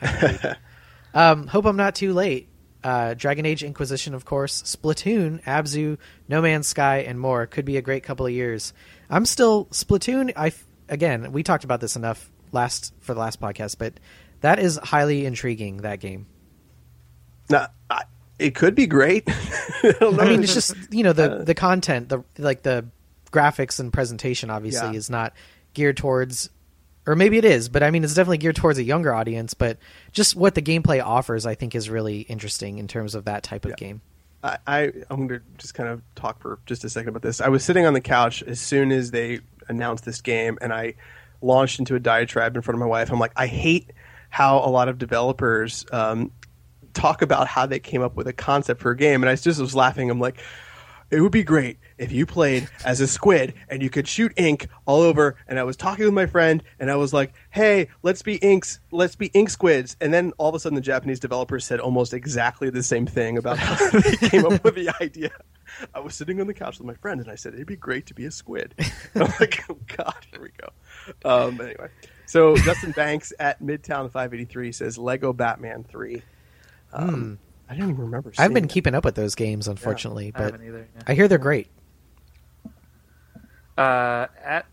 I 0.00 0.06
can 0.06 0.38
read. 0.42 0.56
Um, 1.14 1.46
hope 1.46 1.64
I'm 1.64 1.76
not 1.76 1.94
too 1.94 2.12
late. 2.12 2.48
Uh, 2.84 3.14
Dragon 3.14 3.46
Age 3.46 3.64
Inquisition, 3.64 4.14
of 4.14 4.26
course. 4.26 4.62
Splatoon, 4.62 5.42
Abzu, 5.44 5.96
No 6.28 6.42
Man's 6.42 6.66
Sky, 6.66 6.98
and 6.98 7.18
more 7.18 7.46
could 7.46 7.64
be 7.64 7.78
a 7.78 7.82
great 7.82 8.02
couple 8.02 8.26
of 8.26 8.32
years. 8.32 8.74
I'm 9.08 9.24
still 9.24 9.64
Splatoon. 9.66 10.32
I 10.36 10.48
f- 10.48 10.66
again, 10.88 11.32
we 11.32 11.42
talked 11.42 11.64
about 11.64 11.80
this 11.80 11.96
enough 11.96 12.30
last 12.52 12.92
for 13.00 13.14
the 13.14 13.20
last 13.20 13.40
podcast, 13.40 13.78
but 13.78 13.94
that 14.42 14.58
is 14.58 14.76
highly 14.76 15.24
intriguing. 15.24 15.78
That 15.78 15.98
game. 15.98 16.26
Now, 17.48 17.68
I, 17.88 18.02
it 18.38 18.54
could 18.54 18.74
be 18.74 18.86
great. 18.86 19.24
I, 19.28 19.94
don't 19.98 20.16
know. 20.16 20.22
I 20.22 20.28
mean, 20.28 20.42
it's 20.42 20.54
just 20.54 20.76
you 20.92 21.04
know 21.04 21.14
the 21.14 21.42
the 21.42 21.54
content, 21.54 22.10
the 22.10 22.22
like 22.36 22.62
the 22.62 22.86
graphics 23.30 23.80
and 23.80 23.92
presentation. 23.92 24.50
Obviously, 24.50 24.88
Yeah. 24.88 24.96
is 24.98 25.10
not 25.10 25.32
geared 25.74 25.96
towards, 25.96 26.50
or 27.06 27.14
maybe 27.14 27.38
it 27.38 27.44
is, 27.44 27.68
but 27.68 27.82
I 27.82 27.90
mean, 27.90 28.04
it's 28.04 28.14
definitely 28.14 28.38
geared 28.38 28.56
towards 28.56 28.78
a 28.78 28.82
younger 28.82 29.14
audience. 29.14 29.54
But 29.54 29.78
just 30.12 30.34
what 30.36 30.54
the 30.54 30.62
gameplay 30.62 31.04
offers, 31.04 31.46
I 31.46 31.54
think, 31.54 31.74
is 31.74 31.88
really 31.90 32.20
interesting 32.22 32.78
in 32.78 32.88
terms 32.88 33.14
of 33.14 33.24
that 33.26 33.42
type 33.42 33.64
of 33.64 33.76
game. 33.76 34.00
I, 34.42 34.58
I 34.66 34.78
I'm 35.10 35.26
going 35.26 35.40
to 35.40 35.42
just 35.58 35.74
kind 35.74 35.88
of 35.88 36.02
talk 36.14 36.40
for 36.40 36.58
just 36.66 36.84
a 36.84 36.88
second 36.88 37.08
about 37.10 37.22
this. 37.22 37.40
I 37.40 37.48
was 37.48 37.64
sitting 37.64 37.86
on 37.86 37.92
the 37.94 38.00
couch 38.00 38.42
as 38.42 38.60
soon 38.60 38.92
as 38.92 39.10
they 39.10 39.40
announced 39.68 40.04
this 40.04 40.20
game, 40.20 40.58
and 40.60 40.72
I 40.72 40.94
launched 41.40 41.78
into 41.78 41.94
a 41.94 42.00
diatribe 42.00 42.56
in 42.56 42.62
front 42.62 42.76
of 42.76 42.80
my 42.80 42.86
wife. 42.86 43.10
I'm 43.12 43.18
like, 43.18 43.32
I 43.36 43.46
hate 43.46 43.92
how 44.30 44.58
a 44.58 44.70
lot 44.70 44.88
of 44.88 44.98
developers 44.98 45.86
um, 45.92 46.30
talk 46.94 47.22
about 47.22 47.46
how 47.48 47.66
they 47.66 47.78
came 47.80 48.02
up 48.02 48.14
with 48.16 48.26
a 48.28 48.32
concept 48.32 48.80
for 48.80 48.90
a 48.92 48.96
game, 48.96 49.22
and 49.22 49.30
I 49.30 49.34
just 49.36 49.60
was 49.60 49.74
laughing. 49.74 50.10
I'm 50.10 50.20
like. 50.20 50.38
It 51.10 51.20
would 51.20 51.32
be 51.32 51.42
great 51.42 51.78
if 51.96 52.12
you 52.12 52.26
played 52.26 52.68
as 52.84 53.00
a 53.00 53.06
squid 53.06 53.54
and 53.68 53.82
you 53.82 53.88
could 53.88 54.06
shoot 54.06 54.32
ink 54.36 54.68
all 54.86 55.00
over. 55.00 55.36
And 55.46 55.58
I 55.58 55.62
was 55.64 55.76
talking 55.76 56.04
with 56.04 56.14
my 56.14 56.26
friend, 56.26 56.62
and 56.78 56.90
I 56.90 56.96
was 56.96 57.12
like, 57.12 57.32
"Hey, 57.50 57.88
let's 58.02 58.22
be 58.22 58.36
inks, 58.36 58.80
let's 58.90 59.16
be 59.16 59.26
ink 59.28 59.48
squids." 59.50 59.96
And 60.00 60.12
then 60.12 60.32
all 60.38 60.50
of 60.50 60.54
a 60.54 60.60
sudden, 60.60 60.76
the 60.76 60.82
Japanese 60.82 61.18
developers 61.18 61.64
said 61.64 61.80
almost 61.80 62.12
exactly 62.12 62.68
the 62.68 62.82
same 62.82 63.06
thing 63.06 63.38
about 63.38 63.58
how 63.58 63.90
they 64.00 64.28
came 64.28 64.44
up 64.44 64.62
with 64.62 64.74
the 64.74 64.90
idea. 65.00 65.30
I 65.94 66.00
was 66.00 66.14
sitting 66.14 66.40
on 66.40 66.46
the 66.46 66.54
couch 66.54 66.78
with 66.78 66.86
my 66.86 66.94
friend, 66.94 67.20
and 67.20 67.30
I 67.30 67.36
said, 67.36 67.54
"It'd 67.54 67.66
be 67.66 67.76
great 67.76 68.06
to 68.06 68.14
be 68.14 68.26
a 68.26 68.30
squid." 68.30 68.74
I'm 69.14 69.32
like, 69.40 69.64
"Oh 69.70 69.78
God, 69.96 70.26
here 70.30 70.42
we 70.42 70.50
go." 70.58 70.68
Um, 71.24 71.60
anyway, 71.60 71.88
so 72.26 72.54
Justin 72.56 72.92
Banks 72.92 73.32
at 73.38 73.62
Midtown 73.62 74.10
583 74.10 74.72
says 74.72 74.98
Lego 74.98 75.32
Batman 75.32 75.84
3. 75.84 76.22
Um, 76.92 77.38
I 77.68 77.74
didn't 77.74 77.90
even 77.90 78.04
remember. 78.04 78.30
I've 78.30 78.36
seeing 78.36 78.54
been 78.54 78.62
that. 78.64 78.70
keeping 78.72 78.94
up 78.94 79.04
with 79.04 79.14
those 79.14 79.34
games, 79.34 79.68
unfortunately, 79.68 80.28
I 80.34 80.38
but 80.38 80.52
haven't 80.52 80.66
either. 80.66 80.88
yeah. 80.94 81.02
I 81.06 81.14
hear 81.14 81.28
they're 81.28 81.38
great. 81.38 81.68
Uh, 83.76 84.26
at 84.44 84.66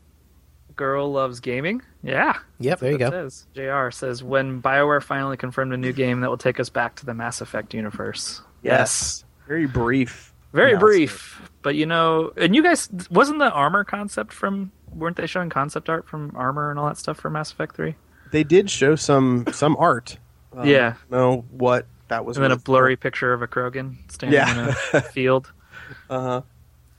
Girl 0.76 1.12
Loves 1.12 1.40
Gaming. 1.40 1.82
Yeah. 2.04 2.38
Yep, 2.60 2.80
there 2.80 2.92
you 2.92 2.98
go. 2.98 3.10
Says. 3.12 3.46
JR 3.54 3.92
says 3.92 4.24
when 4.24 4.62
BioWare 4.62 5.02
finally 5.04 5.38
confirmed 5.38 5.74
a 5.74 5.78
new 5.78 5.94
game 5.94 6.22
that 6.22 6.30
will 6.30 6.38
take 6.38 6.60
us 6.60 6.70
back 6.70 6.96
to 6.96 7.06
the 7.06 7.14
Mass 7.14 7.42
Effect 7.42 7.74
universe. 7.74 8.42
Yes. 8.64 9.24
Very 9.48 9.68
brief. 9.68 10.34
Very 10.54 10.72
announcement. 10.72 10.90
brief, 10.94 11.52
but 11.64 11.76
you 11.76 11.86
know, 11.86 12.32
and 12.38 12.56
you 12.56 12.64
guys 12.64 12.90
wasn't 13.12 13.40
the 13.40 13.52
armor 13.52 13.84
concept 13.84 14.32
from 14.32 14.72
weren't 14.94 15.18
they 15.18 15.28
showing 15.28 15.50
concept 15.50 15.90
art 15.90 16.08
from 16.08 16.32
armor 16.34 16.70
and 16.70 16.80
all 16.80 16.88
that 16.88 16.98
stuff 16.98 17.18
for 17.20 17.30
Mass 17.30 17.52
Effect 17.52 17.76
3? 17.76 17.94
They 18.32 18.46
did 18.46 18.70
show 18.72 18.96
some 18.96 19.46
some 19.52 19.76
art. 19.78 20.18
Um, 20.58 20.66
Yeah. 20.70 20.94
I 21.12 21.12
don't 21.12 21.20
know 21.20 21.46
what 21.52 21.86
that 22.10 22.26
was. 22.26 22.38
And 22.38 22.44
then 22.44 22.52
a 22.52 22.56
with. 22.56 22.64
blurry 22.64 22.96
picture 22.96 23.34
of 23.34 23.42
a 23.42 23.48
Krogan 23.48 23.96
standing 24.12 24.38
Yeah. 24.40 24.70
in 24.70 24.76
a 24.94 25.02
field. 25.14 25.52
Uh-huh. 26.10 26.42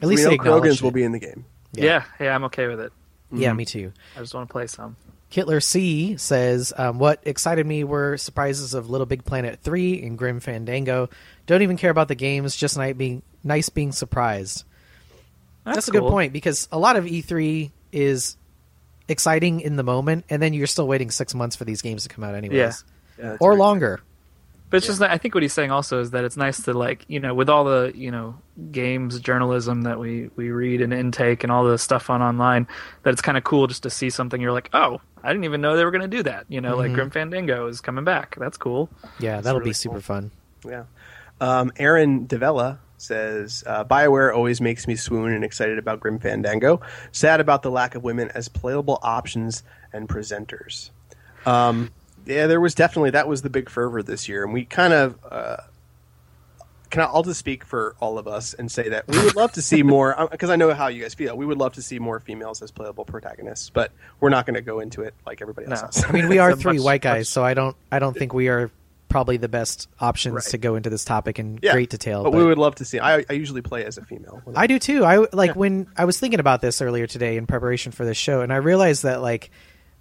At 0.03 0.09
least 0.09 0.21
we 0.21 0.25
they 0.25 0.29
know 0.31 0.35
acknowledged 0.43 0.79
Krogans 0.81 0.83
will 0.83 0.91
be 0.91 1.03
in 1.03 1.13
the 1.13 1.19
game. 1.19 1.45
Yeah. 1.73 1.85
Yeah. 1.85 2.05
yeah, 2.27 2.35
I'm 2.35 2.45
okay 2.45 2.67
with 2.69 2.81
it. 2.81 2.93
Yeah, 3.33 3.49
Mm-hmm. 3.51 3.57
me 3.57 3.65
too. 3.65 3.93
I 4.17 4.21
just 4.21 4.35
want 4.35 4.49
to 4.49 4.53
play 4.53 4.67
some. 4.67 4.97
Kittler 5.33 5.61
C 5.63 6.17
says, 6.17 6.73
um, 6.77 7.01
"What 7.01 7.21
excited 7.25 7.67
me 7.67 7.83
were 7.83 8.17
surprises 8.17 8.75
of 8.75 8.89
Little 8.89 9.07
Big 9.07 9.25
Planet 9.25 9.59
three 9.61 10.01
and 10.03 10.17
Grim 10.17 10.39
Fandango. 10.39 11.09
Don't 11.47 11.63
even 11.63 11.77
care 11.77 11.91
about 11.91 12.07
the 12.07 12.15
games, 12.15 12.55
just 12.55 12.77
nice 12.79 12.95
being 12.95 13.23
nice 13.43 13.69
being 13.69 13.91
surprised." 13.91 14.63
That's, 15.65 15.89
a 15.89 15.91
good 15.91 16.03
point 16.05 16.33
because 16.33 16.69
a 16.71 16.79
lot 16.79 16.95
of 16.95 17.07
E3 17.07 17.73
is 17.91 18.37
exciting 19.09 19.61
in 19.63 19.75
the 19.75 19.83
moment, 19.83 20.25
and 20.31 20.41
then 20.41 20.55
you're 20.55 20.69
still 20.69 20.87
waiting 20.87 21.11
six 21.11 21.35
months 21.35 21.57
for 21.57 21.65
these 21.65 21.83
games 21.83 22.05
to 22.05 22.09
come 22.09 22.23
out, 22.23 22.37
anyways, 22.37 22.85
Yeah. 23.19 23.25
Yeah, 23.25 23.37
or 23.41 23.51
very- 23.51 23.59
longer. 23.59 24.01
But 24.69 24.79
it's 24.79 24.87
just 24.87 25.01
I 25.01 25.17
think 25.19 25.35
what 25.35 25.43
he's 25.43 25.53
saying 25.53 25.71
also 25.71 26.01
is 26.01 26.11
that 26.11 26.25
it's 26.25 26.37
nice 26.37 26.63
to 26.65 26.73
like 26.75 27.05
you 27.09 27.21
know 27.21 27.35
with 27.35 27.49
all 27.49 27.65
the 27.65 27.93
you 27.95 28.11
know 28.11 28.37
games 28.73 29.21
journalism 29.21 29.83
that 29.83 29.99
we 30.01 30.31
we 30.37 30.51
read 30.51 30.81
and 30.81 30.93
intake 30.93 31.45
and 31.45 31.53
all 31.53 31.65
the 31.65 31.79
stuff 31.79 32.11
on 32.11 32.21
online 32.23 32.67
that 33.05 33.13
it's 33.13 33.23
kind 33.23 33.39
of 33.39 33.45
cool 33.45 33.67
just 33.69 33.85
to 33.85 33.91
see 33.91 34.11
something 34.11 34.41
you're 34.41 34.53
like 34.53 34.69
oh 34.73 35.01
I 35.23 35.29
didn't 35.29 35.45
even 35.45 35.61
know 35.61 35.77
they 35.77 35.85
were 35.85 35.91
going 35.93 36.09
to 36.09 36.17
do 36.17 36.23
that 36.25 36.47
you 36.49 36.61
know 36.61 36.77
like 36.77 36.93
Grim 36.93 37.11
Fandango 37.11 37.69
is 37.69 37.81
coming 37.81 38.05
back 38.05 38.35
that's 38.39 38.57
cool 38.57 38.89
Yeah, 39.21 39.41
that'll 39.41 39.61
really 39.61 39.71
be 39.71 39.75
super 39.75 39.95
cool. 39.97 40.03
fun. 40.03 40.31
Yeah. 40.67 40.85
Um, 41.41 41.71
Aaron 41.77 42.27
Devella 42.27 42.79
says 42.99 43.63
uh, 43.67 43.85
Bioware 43.85 44.35
always 44.35 44.61
makes 44.61 44.89
me 44.89 44.97
swoon 44.97 45.33
and 45.33 45.45
excited 45.45 45.79
about 45.79 46.01
Grim 46.01 46.19
Fandango. 46.19 46.81
Sad 47.13 47.41
about 47.41 47.63
the 47.63 47.71
lack 47.71 47.95
of 47.95 48.03
women 48.03 48.31
as 48.35 48.49
playable 48.49 48.99
options 49.03 49.63
and 49.93 50.09
presenters. 50.09 50.91
Um, 51.45 51.91
yeah, 52.27 52.47
there 52.47 52.61
was 52.61 52.75
definitely 52.75 53.11
that 53.11 53.29
was 53.29 53.43
the 53.43 53.51
big 53.51 53.69
fervor 53.71 54.03
this 54.03 54.29
year, 54.29 54.45
and 54.45 54.53
we 54.53 54.65
kind 54.65 54.93
of 54.93 55.19
uh, 55.31 55.57
can 56.91 57.03
I, 57.03 57.07
I'll 57.07 57.23
just 57.23 57.41
speak 57.41 57.65
for 57.65 57.97
all 58.01 58.19
of 58.19 58.29
us 58.29 58.55
and 58.55 58.71
say 58.71 58.89
that 58.91 59.09
we 59.09 59.19
would 59.19 59.35
love 59.37 59.53
to 59.53 59.63
see 59.63 59.83
more 59.83 60.15
because 60.31 60.51
I 60.51 60.57
know 60.57 60.73
how 60.73 60.87
you 60.89 61.03
guys 61.03 61.15
feel. 61.15 61.37
We 61.37 61.45
would 61.47 61.59
love 61.59 61.75
to 61.75 61.83
see 61.83 61.99
more 61.99 62.21
females 62.21 62.63
as 62.63 62.71
playable 62.71 63.05
protagonists, 63.05 63.71
but 63.71 63.91
we're 64.21 64.29
not 64.31 64.47
going 64.47 64.55
to 64.55 64.61
go 64.63 64.81
into 64.81 65.03
it 65.03 65.15
like 65.27 65.43
everybody 65.43 65.67
else 65.69 65.81
No. 65.83 65.87
has. 65.87 66.05
I 66.05 66.13
mean, 66.13 66.29
we 66.29 66.39
are 66.41 66.55
three 66.55 66.75
much- 66.79 66.85
white 66.85 67.03
guys, 67.03 67.21
much- 67.23 67.27
so 67.29 67.45
I 67.45 67.55
don't 67.55 67.77
I 67.91 67.99
don't 67.99 68.17
think 68.17 68.33
we 68.33 68.49
are 68.49 68.71
probably 69.09 69.37
the 69.37 69.49
best 69.49 69.89
options 70.01 70.35
Right. 70.35 70.45
to 70.45 70.59
go 70.59 70.75
into 70.75 70.91
this 70.91 71.05
topic 71.05 71.39
in 71.39 71.59
Yeah, 71.63 71.73
great 71.73 71.91
detail. 71.91 72.25
but, 72.25 72.33
we 72.35 72.45
would 72.45 72.59
love 72.59 72.75
to 72.77 72.85
see. 72.85 72.99
I, 72.99 73.25
I 73.31 73.35
usually 73.35 73.63
play 73.63 73.85
as 73.85 73.99
a 73.99 74.03
female. 74.05 74.43
I 74.55 74.67
do 74.67 74.79
too. 74.81 75.05
I 75.05 75.27
like 75.33 75.55
when 75.55 75.87
I 75.97 76.05
was 76.05 76.19
thinking 76.19 76.41
about 76.41 76.61
this 76.61 76.83
earlier 76.83 77.07
today 77.07 77.37
in 77.37 77.47
preparation 77.47 77.93
for 77.93 78.05
this 78.05 78.17
show, 78.17 78.41
and 78.43 78.53
I 78.53 78.57
realized 78.57 79.05
that 79.05 79.23
like 79.23 79.51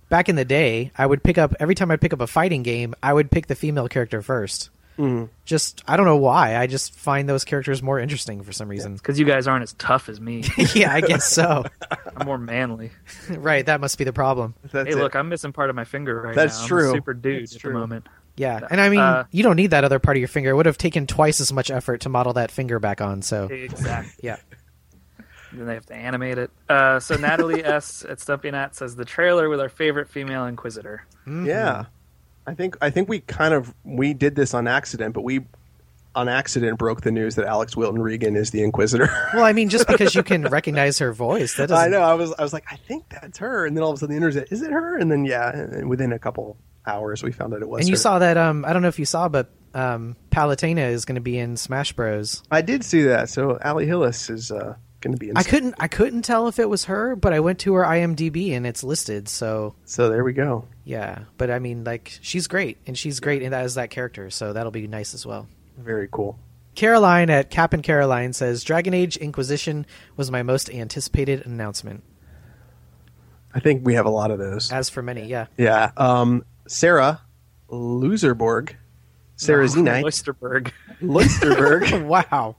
back 0.09 0.29
in 0.29 0.35
the 0.35 0.45
day, 0.45 0.91
I 0.97 1.05
would 1.05 1.23
pick 1.23 1.37
up 1.37 1.53
every 1.59 1.75
time 1.75 1.91
I'd 1.91 2.01
pick 2.01 2.13
up 2.13 2.21
a 2.21 2.27
fighting 2.27 2.63
game, 2.63 2.95
I 3.01 3.13
would 3.13 3.31
pick 3.31 3.47
the 3.47 3.55
female 3.55 3.87
character 3.87 4.21
1st 4.21 4.69
Mm-hmm. 4.97 5.25
Just 5.43 5.83
I 5.87 5.97
don't 5.97 6.05
know 6.05 6.15
why. 6.17 6.55
I 6.55 6.67
just 6.67 6.93
find 6.95 7.27
those 7.27 7.43
characters 7.43 7.83
more 7.83 7.99
interesting 7.99 8.41
for 8.43 8.51
some 8.51 8.69
reason. 8.69 8.95
Because 8.95 9.19
you 9.19 9.25
guys 9.25 9.47
aren't 9.47 9.63
as 9.63 9.73
tough 9.73 10.07
as 10.09 10.21
me. 10.21 10.43
yeah, 10.73 10.93
I 10.93 11.01
guess 11.01 11.25
so. 11.29 11.65
I'm 12.15 12.25
more 12.25 12.37
manly. 12.37 12.91
right, 13.29 13.65
that 13.65 13.81
must 13.81 13.97
be 13.97 14.03
the 14.05 14.13
problem. 14.13 14.55
That's 14.71 14.87
hey, 14.87 14.95
it. 14.95 14.97
look, 14.97 15.15
I'm 15.15 15.29
missing 15.29 15.51
part 15.51 15.69
of 15.69 15.75
my 15.75 15.83
finger 15.83 16.21
right 16.21 16.35
That's 16.35 16.57
now. 16.57 16.63
I'm 16.63 16.67
true. 16.69 16.89
a 16.91 16.93
super 16.93 17.13
dude 17.13 17.43
That's 17.43 17.55
at 17.55 17.61
true. 17.61 17.73
the 17.73 17.79
moment. 17.79 18.07
Yeah, 18.37 18.59
and 18.69 18.81
I 18.81 18.89
mean, 18.89 18.99
Uh, 18.99 19.25
you 19.31 19.43
don't 19.43 19.55
need 19.55 19.71
that 19.71 19.83
other 19.85 19.99
part 19.99 20.17
of 20.17 20.19
your 20.19 20.27
finger. 20.27 20.49
It 20.49 20.55
would 20.55 20.65
have 20.65 20.77
taken 20.77 21.07
twice 21.07 21.39
as 21.39 21.53
much 21.53 21.71
effort 21.71 22.01
to 22.01 22.09
model 22.09 22.33
that 22.33 22.51
finger 22.51 22.79
back 22.79 22.99
on. 23.01 23.21
So 23.21 23.45
Exactly. 23.47 24.11
yeah, 24.21 24.37
then 25.57 25.67
they 25.67 25.73
have 25.73 25.85
to 25.87 25.95
animate 25.95 26.37
it. 26.37 26.51
Uh, 26.69 26.99
so 26.99 27.15
Natalie 27.15 27.63
S 27.65 28.05
at 28.07 28.19
Stumpy 28.19 28.51
Nat 28.51 28.75
says 28.75 28.95
the 28.95 29.05
trailer 29.05 29.49
with 29.49 29.59
our 29.59 29.69
favorite 29.69 30.09
female 30.09 30.45
Inquisitor. 30.45 31.05
Yeah, 31.27 31.85
I 32.45 32.53
think 32.53 32.77
I 32.81 32.89
think 32.89 33.09
we 33.09 33.19
kind 33.21 33.53
of 33.53 33.73
we 33.83 34.13
did 34.13 34.35
this 34.35 34.53
on 34.53 34.67
accident, 34.67 35.13
but 35.13 35.21
we 35.21 35.41
on 36.15 36.29
accident 36.29 36.79
broke 36.79 37.01
the 37.01 37.11
news 37.11 37.35
that 37.35 37.45
Alix 37.45 37.75
Wilton 37.75 38.01
Regan 38.01 38.35
is 38.35 38.51
the 38.51 38.63
Inquisitor. 38.63 39.09
well, 39.33 39.43
I 39.43 39.53
mean, 39.53 39.69
just 39.69 39.87
because 39.87 40.15
you 40.15 40.23
can 40.23 40.43
recognize 40.49 40.99
her 40.99 41.11
voice, 41.11 41.55
that 41.57 41.67
doesn't. 41.67 41.85
I 41.85 41.89
know. 41.89 42.01
I 42.01 42.13
was 42.13 42.33
I 42.33 42.41
was 42.41 42.53
like, 42.53 42.65
I 42.71 42.77
think 42.77 43.09
that's 43.09 43.37
her, 43.39 43.65
and 43.65 43.75
then 43.75 43.83
all 43.83 43.91
of 43.91 43.95
a 43.95 43.99
sudden 43.99 44.15
the 44.15 44.17
internet 44.25 44.51
is 44.51 44.61
it 44.61 44.71
her? 44.71 44.97
And 44.97 45.11
then 45.11 45.25
yeah, 45.25 45.51
and 45.51 45.89
within 45.89 46.13
a 46.13 46.19
couple 46.19 46.57
hours 46.87 47.23
we 47.23 47.31
found 47.31 47.53
out 47.53 47.61
it 47.61 47.69
was. 47.69 47.81
And 47.81 47.89
you 47.89 47.93
her. 47.95 47.99
saw 47.99 48.19
that? 48.19 48.37
Um, 48.37 48.63
I 48.65 48.73
don't 48.73 48.81
know 48.81 48.87
if 48.87 48.99
you 48.99 49.05
saw, 49.05 49.27
but 49.27 49.49
um, 49.73 50.15
Palutena 50.31 50.89
is 50.89 51.05
going 51.05 51.15
to 51.15 51.21
be 51.21 51.37
in 51.37 51.57
Smash 51.57 51.93
Bros. 51.93 52.43
I 52.49 52.61
did 52.61 52.83
see 52.83 53.03
that. 53.03 53.29
So 53.29 53.59
Ali 53.63 53.85
Hillis 53.85 54.29
is 54.29 54.51
uh, 54.51 54.75
going 55.05 55.13
to 55.13 55.19
be 55.19 55.29
in. 55.29 55.37
I 55.37 55.43
couldn't, 55.43 55.75
I 55.79 55.87
couldn't 55.87 56.23
tell 56.23 56.47
if 56.47 56.57
it 56.57 56.67
was 56.67 56.85
her, 56.85 57.15
but 57.15 57.31
I 57.31 57.39
went 57.39 57.59
to 57.59 57.75
her 57.75 57.83
IMDb 57.83 58.51
and 58.53 58.65
it's 58.65 58.83
listed. 58.83 59.29
So 59.29 59.75
So 59.85 60.09
there 60.09 60.23
we 60.23 60.33
go. 60.33 60.67
yeah, 60.83 61.19
but 61.37 61.51
I 61.51 61.59
mean, 61.59 61.83
like, 61.83 62.17
she's 62.21 62.47
great, 62.47 62.77
and 62.87 62.97
she's 62.97 63.19
great 63.19 63.41
in 63.43 63.53
as 63.53 63.75
that 63.75 63.91
character, 63.91 64.29
so 64.31 64.51
that'll 64.53 64.71
be 64.71 64.87
nice 64.87 65.13
as 65.13 65.25
well. 65.25 65.47
Very 65.77 66.09
cool. 66.11 66.39
Caroline 66.73 67.29
at 67.29 67.49
Cap 67.51 67.73
and 67.73 67.83
Caroline 67.83 68.33
says 68.33 68.63
Dragon 68.63 68.93
Age 68.93 69.15
Inquisition 69.17 69.85
was 70.17 70.29
my 70.31 70.43
most 70.43 70.69
anticipated 70.69 71.45
announcement. 71.45 72.03
I 73.53 73.59
think 73.61 73.85
we 73.85 73.93
have 73.93 74.05
a 74.05 74.09
lot 74.09 74.31
of 74.31 74.39
those. 74.39 74.71
As 74.71 74.89
for 74.89 75.01
many, 75.01 75.27
yeah. 75.27 75.45
Yeah. 75.57 75.91
Um, 75.95 76.43
Sarah 76.67 77.21
Loserborg, 77.69 78.73
Sarah 79.37 79.67
Zenite, 79.67 80.03
Oysterberg. 80.03 80.71
Loisterberg. 81.01 82.05
wow. 82.31 82.57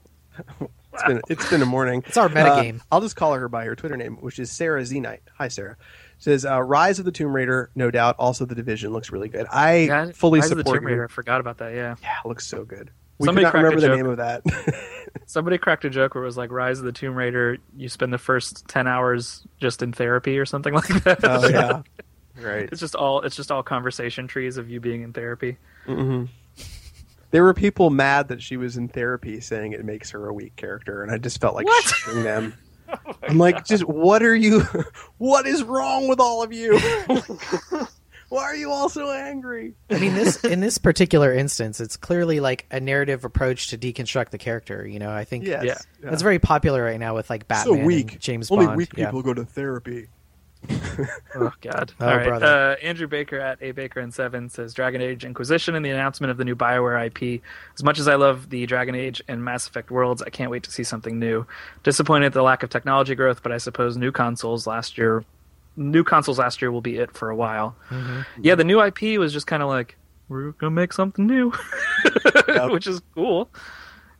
It's 0.99 1.03
been 1.07 1.21
it's 1.29 1.49
been 1.49 1.61
a 1.61 1.65
morning. 1.65 2.03
It's 2.07 2.17
our 2.17 2.29
metagame. 2.29 2.79
Uh, 2.79 2.83
I'll 2.91 3.01
just 3.01 3.15
call 3.15 3.33
her 3.33 3.47
by 3.49 3.65
her 3.65 3.75
Twitter 3.75 3.97
name, 3.97 4.17
which 4.17 4.39
is 4.39 4.51
Sarah 4.51 4.81
Zenite. 4.81 5.19
Hi, 5.37 5.47
Sarah. 5.47 5.77
Says 6.19 6.45
uh, 6.45 6.61
Rise 6.63 6.97
of 6.99 7.05
the 7.05 7.11
Tomb 7.11 7.31
Raider, 7.35 7.69
no 7.75 7.91
doubt. 7.91 8.15
Also, 8.17 8.45
the 8.45 8.55
Division 8.55 8.91
looks 8.91 9.11
really 9.11 9.29
good. 9.29 9.45
I 9.51 9.75
Yeah, 9.81 10.11
fully 10.13 10.39
Rise 10.39 10.51
of 10.51 10.57
the 10.57 10.63
support. 10.63 10.79
Tomb 10.81 10.87
Raider. 10.87 11.03
I 11.05 11.07
forgot 11.07 11.39
about 11.39 11.59
that. 11.59 11.73
Yeah. 11.75 11.95
Yeah, 12.01 12.15
it 12.23 12.27
looks 12.27 12.47
so 12.47 12.63
good. 12.65 12.89
We 13.19 13.25
Somebody 13.25 13.45
could 13.45 13.53
not 13.53 13.61
cracked 13.61 13.63
a 13.63 13.77
remember 13.77 13.81
the 13.81 13.87
joke. 13.87 13.97
name 13.97 14.09
of 14.11 14.17
that. 14.17 15.19
Somebody 15.27 15.57
cracked 15.57 15.85
a 15.85 15.89
joke 15.89 16.13
where 16.15 16.23
it 16.23 16.27
was 16.27 16.37
like 16.37 16.51
Rise 16.51 16.79
of 16.79 16.85
the 16.85 16.91
Tomb 16.91 17.15
Raider. 17.15 17.57
You 17.75 17.89
spend 17.89 18.13
the 18.13 18.17
first 18.19 18.67
ten 18.67 18.87
hours 18.87 19.43
just 19.59 19.81
in 19.83 19.91
therapy 19.93 20.37
or 20.39 20.45
something 20.45 20.73
like 20.75 20.87
that. 21.03 21.19
oh 21.23 21.47
yeah, 21.47 21.81
right. 22.39 22.69
It's 22.71 22.79
just 22.79 22.95
all 22.95 23.21
it's 23.21 23.35
just 23.35 23.51
all 23.51 23.63
conversation 23.63 24.27
trees 24.27 24.57
of 24.57 24.69
you 24.69 24.79
being 24.79 25.01
in 25.01 25.13
therapy. 25.13 25.57
There 27.37 27.43
were 27.43 27.53
people 27.53 27.91
mad 27.91 28.29
that 28.29 28.41
she 28.41 28.57
was 28.57 28.77
in 28.77 28.87
therapy, 28.87 29.39
saying 29.41 29.73
it 29.73 29.85
makes 29.85 30.09
her 30.09 30.25
a 30.27 30.33
weak 30.33 30.55
character, 30.55 31.03
and 31.03 31.11
I 31.11 31.19
just 31.19 31.39
felt 31.39 31.53
like 31.53 31.67
What? 31.67 31.83
shooting 31.83 32.23
them. 32.23 32.55
Oh 32.89 33.13
I'm 33.21 33.37
like, 33.37 33.63
just 33.63 33.83
what 33.83 34.23
are 34.23 34.35
you? 34.35 34.61
What 35.19 35.45
is 35.45 35.61
wrong 35.61 36.07
with 36.07 36.19
all 36.19 36.41
of 36.41 36.51
you? 36.51 36.79
Why 38.29 38.41
are 38.43 38.55
you 38.55 38.71
all 38.71 38.89
so 38.89 39.11
angry? 39.11 39.75
I 39.91 39.99
mean, 39.99 40.15
this 40.15 40.43
in 40.43 40.61
this 40.61 40.79
particular 40.79 41.31
instance, 41.31 41.79
it's 41.79 41.95
clearly 41.95 42.39
like 42.39 42.65
a 42.71 42.79
narrative 42.79 43.23
approach 43.23 43.67
to 43.67 43.77
deconstruct 43.77 44.31
the 44.31 44.39
character. 44.39 44.87
You 44.87 44.97
know, 44.97 45.11
I 45.11 45.25
think 45.25 45.45
Yes, 45.45 45.63
Yeah. 45.63 45.77
that's 46.09 46.23
very 46.23 46.39
popular 46.39 46.83
right 46.83 46.99
now 46.99 47.13
with 47.13 47.29
like 47.29 47.43
so 47.43 47.47
Batman, 47.73 47.85
weak. 47.85 48.13
and 48.13 48.21
James 48.21 48.49
Only 48.49 48.65
Bond. 48.65 48.77
weak 48.77 48.89
yeah. 48.97 49.05
people 49.05 49.21
go 49.21 49.33
to 49.35 49.45
therapy. 49.45 50.07
Oh 51.35 51.53
God! 51.61 51.93
Oh, 51.99 52.09
All 52.09 52.17
right. 52.17 52.41
Uh, 52.41 52.75
Andrew 52.81 53.07
Baker 53.07 53.39
at 53.39 53.59
A 53.61 53.71
Baker 53.71 53.99
and 53.99 54.11
Seven 54.11 54.49
says 54.49 54.73
Dragon 54.73 54.99
Age 54.99 55.23
Inquisition 55.25 55.75
and 55.75 55.85
the 55.85 55.91
announcement 55.91 56.31
of 56.31 56.37
the 56.37 56.45
new 56.45 56.55
Bioware 56.55 57.05
IP. 57.05 57.43
As 57.75 57.83
much 57.83 57.99
as 57.99 58.07
I 58.07 58.15
love 58.15 58.49
the 58.49 58.65
Dragon 58.65 58.95
Age 58.95 59.21
and 59.27 59.43
Mass 59.45 59.67
Effect 59.67 59.91
worlds, 59.91 60.23
I 60.23 60.29
can't 60.29 60.49
wait 60.49 60.63
to 60.63 60.71
see 60.71 60.83
something 60.83 61.19
new. 61.19 61.45
Disappointed 61.83 62.27
at 62.27 62.33
the 62.33 62.41
lack 62.41 62.63
of 62.63 62.71
technology 62.71 63.13
growth, 63.13 63.43
but 63.43 63.51
I 63.51 63.57
suppose 63.59 63.95
new 63.95 64.11
consoles 64.11 64.65
last 64.65 64.97
year, 64.97 65.23
new 65.75 66.03
consoles 66.03 66.39
last 66.39 66.61
year 66.61 66.71
will 66.71 66.81
be 66.81 66.97
it 66.97 67.11
for 67.11 67.29
a 67.29 67.35
while. 67.35 67.75
Mm-hmm. 67.91 68.21
Yeah, 68.41 68.55
the 68.55 68.63
new 68.63 68.81
IP 68.81 69.19
was 69.19 69.31
just 69.33 69.45
kind 69.45 69.61
of 69.61 69.69
like 69.69 69.95
we're 70.29 70.51
gonna 70.53 70.71
make 70.71 70.93
something 70.93 71.27
new, 71.27 71.51
which 72.69 72.87
is 72.87 73.01
cool. 73.13 73.49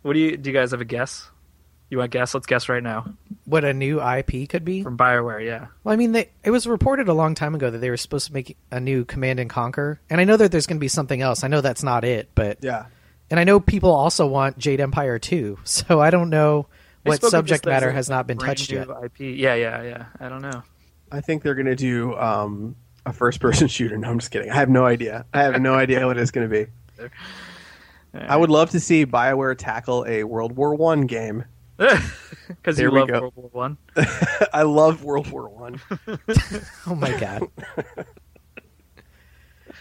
What 0.04 0.14
do 0.14 0.20
you 0.20 0.38
do? 0.38 0.52
You 0.52 0.54
guys 0.54 0.72
have 0.72 0.82
a 0.82 0.86
guess? 0.86 1.30
You 1.90 1.98
want 2.00 2.12
to 2.12 2.18
guess? 2.18 2.34
Let's 2.34 2.48
guess 2.48 2.68
right 2.68 2.84
now 2.84 3.06
What 3.46 3.64
a 3.64 3.74
new 3.74 4.02
IP 4.02 4.50
could 4.50 4.66
be. 4.66 4.84
from 4.84 4.98
Bioware. 4.98 5.44
Yeah. 5.46 5.68
Well, 5.84 5.94
I 5.94 5.96
mean, 5.96 6.12
they, 6.12 6.30
it 6.44 6.52
was 6.52 6.68
reported 6.68 7.08
a 7.08 7.14
long 7.14 7.34
time 7.34 7.56
ago 7.56 7.70
that 7.70 7.78
they 7.78 7.90
were 7.90 7.96
supposed 7.98 8.28
to 8.28 8.34
make 8.34 8.58
a 8.72 8.80
new 8.80 9.06
Command 9.06 9.40
and 9.40 9.50
Conquer, 9.50 10.00
and 10.10 10.20
I 10.20 10.26
know 10.26 10.36
that 10.38 10.52
there's 10.52 10.68
going 10.68 10.78
to 10.78 10.82
be 10.82 10.90
something 10.90 11.22
else. 11.22 11.44
I 11.44 11.48
know 11.48 11.62
that's 11.62 11.84
not 11.84 12.04
it, 12.04 12.30
but 12.36 12.58
Yeah, 12.62 12.88
and 13.30 13.40
I 13.40 13.46
know 13.46 13.60
people 13.62 13.92
also 13.94 14.28
want 14.28 14.58
Jade 14.58 14.82
Empire 14.82 15.18
too. 15.20 15.58
So 15.64 16.02
I 16.02 16.10
don't 16.10 16.30
know 16.30 16.68
They 17.04 17.10
what 17.12 17.24
subject 17.24 17.66
matter 17.66 17.92
has 17.92 18.10
not 18.10 18.28
been 18.28 18.38
touched 18.38 18.70
yet. 18.72 18.88
IP. 19.04 19.20
Yeah, 19.20 19.56
yeah, 19.56 19.82
yeah. 19.84 20.06
I 20.20 20.28
don't 20.28 20.42
know. 20.42 20.64
I 21.10 21.22
think 21.22 21.42
they're 21.44 21.56
gonna 21.56 21.76
do 21.76 22.14
um, 22.18 22.76
a 23.06 23.14
first-person 23.14 23.68
shooter. 23.70 23.98
No, 23.98 24.10
I'm 24.10 24.20
just 24.20 24.32
kidding. 24.32 24.50
I 24.52 24.56
have 24.56 24.70
no 24.70 24.86
idea. 24.86 25.26
I 25.34 25.44
have 25.44 25.62
no 25.62 25.74
idea 25.74 26.06
what 26.06 26.18
it's 26.18 26.32
gonna 26.32 26.50
be. 26.50 26.66
I 28.14 28.36
would 28.36 28.50
love 28.50 28.72
to 28.72 28.80
see 28.80 29.06
Bioware 29.06 29.56
tackle 29.58 30.04
a 30.08 30.24
World 30.26 30.54
War 30.54 30.74
One 30.76 31.02
game. 31.02 31.46
because 32.48 32.80
you 32.80 32.90
love 32.91 33.08
go. 33.08 33.20
World 33.22 33.34
War 33.36 33.49
One. 33.52 33.78
I 34.54 34.64
love 34.64 35.04
World 35.04 35.30
War 35.32 35.48
One. 35.49 35.80
Oh 36.88 36.95
my 36.95 37.12
god! 37.20 37.44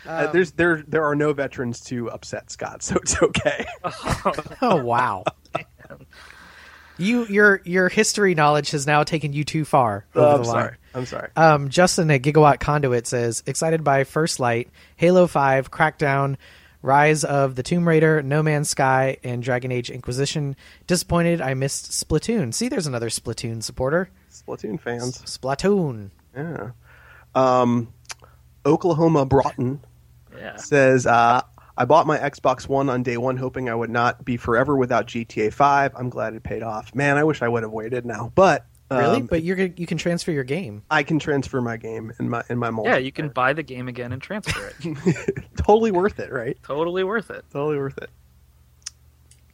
Uh, 0.06 0.30
there's 0.32 0.52
there 0.52 0.84
there 0.86 1.04
are 1.04 1.14
no 1.16 1.32
veterans 1.32 1.80
to 1.82 2.10
upset 2.10 2.50
Scott, 2.50 2.82
so 2.82 2.96
it's 2.96 3.20
okay. 3.22 3.66
Oh 4.62 4.76
wow! 4.82 5.24
you 6.98 7.26
your 7.26 7.60
your 7.64 7.88
history 7.88 8.34
knowledge 8.34 8.70
has 8.70 8.86
now 8.86 9.02
taken 9.04 9.32
you 9.32 9.44
too 9.44 9.64
far 9.64 10.06
over 10.14 10.26
Oh, 10.26 10.30
I'm 10.30 10.42
line. 10.42 10.44
sorry. 10.44 10.76
I'm 10.94 11.06
sorry. 11.06 11.30
Um, 11.36 11.68
Justin 11.68 12.10
at 12.10 12.22
Gigawatt 12.22 12.58
Conduit 12.60 13.06
says, 13.06 13.42
excited 13.46 13.84
by 13.84 14.04
First 14.04 14.40
Light, 14.40 14.70
Halo 14.96 15.26
5, 15.26 15.70
Crackdown, 15.70 16.36
Rise 16.86 17.24
of 17.24 17.56
the 17.56 17.62
Tomb 17.64 17.86
Raider, 17.86 18.22
No 18.22 18.42
Man's 18.44 18.70
Sky, 18.70 19.16
and 19.24 19.42
Dragon 19.42 19.72
Age 19.72 19.90
Inquisition. 19.90 20.54
Disappointed 20.86 21.40
I 21.40 21.54
missed 21.54 21.90
Splatoon. 21.90 22.54
See, 22.54 22.68
there's 22.68 22.86
another 22.86 23.08
Splatoon 23.10 23.60
supporter. 23.62 24.08
Splatoon 24.32 24.78
fans. 24.80 25.18
Splatoon. 25.22 26.10
Yeah. 26.36 26.70
Um, 27.34 27.92
Oklahoma 28.64 29.26
Broughton 29.26 29.80
Yeah. 30.38 30.56
says, 30.56 31.06
uh, 31.06 31.40
I 31.76 31.84
bought 31.86 32.06
my 32.06 32.18
Xbox 32.18 32.68
One 32.68 32.88
on 32.88 33.02
day 33.02 33.16
one, 33.16 33.36
hoping 33.36 33.68
I 33.68 33.74
would 33.74 33.90
not 33.90 34.24
be 34.24 34.36
forever 34.36 34.76
without 34.76 35.06
GTA 35.06 35.52
5. 35.52 35.92
I'm 35.96 36.08
glad 36.08 36.34
it 36.34 36.42
paid 36.44 36.62
off. 36.62 36.94
Man, 36.94 37.16
I 37.18 37.24
wish 37.24 37.42
I 37.42 37.48
would 37.48 37.64
have 37.64 37.72
waited 37.72 38.06
now, 38.06 38.30
but 38.36 38.64
um, 38.90 38.98
Really? 38.98 39.22
but 39.22 39.42
you're 39.42 39.58
you 39.58 39.86
can 39.86 39.98
transfer 39.98 40.30
your 40.30 40.44
game. 40.44 40.82
I 40.90 41.02
can 41.02 41.18
transfer 41.18 41.60
my 41.60 41.76
game 41.76 42.12
in 42.18 42.28
my 42.28 42.42
in 42.48 42.58
my 42.58 42.70
multiplayer. 42.70 42.86
Yeah, 42.86 42.96
you 42.98 43.12
can 43.12 43.28
buy 43.30 43.52
the 43.52 43.62
game 43.62 43.88
again 43.88 44.12
and 44.12 44.22
transfer 44.22 44.72
it. 44.80 45.46
totally 45.56 45.90
worth 45.90 46.18
it, 46.20 46.32
right? 46.32 46.56
totally 46.62 47.04
worth 47.04 47.30
it. 47.30 47.44
Totally 47.52 47.78
worth 47.78 47.98
it. 47.98 48.10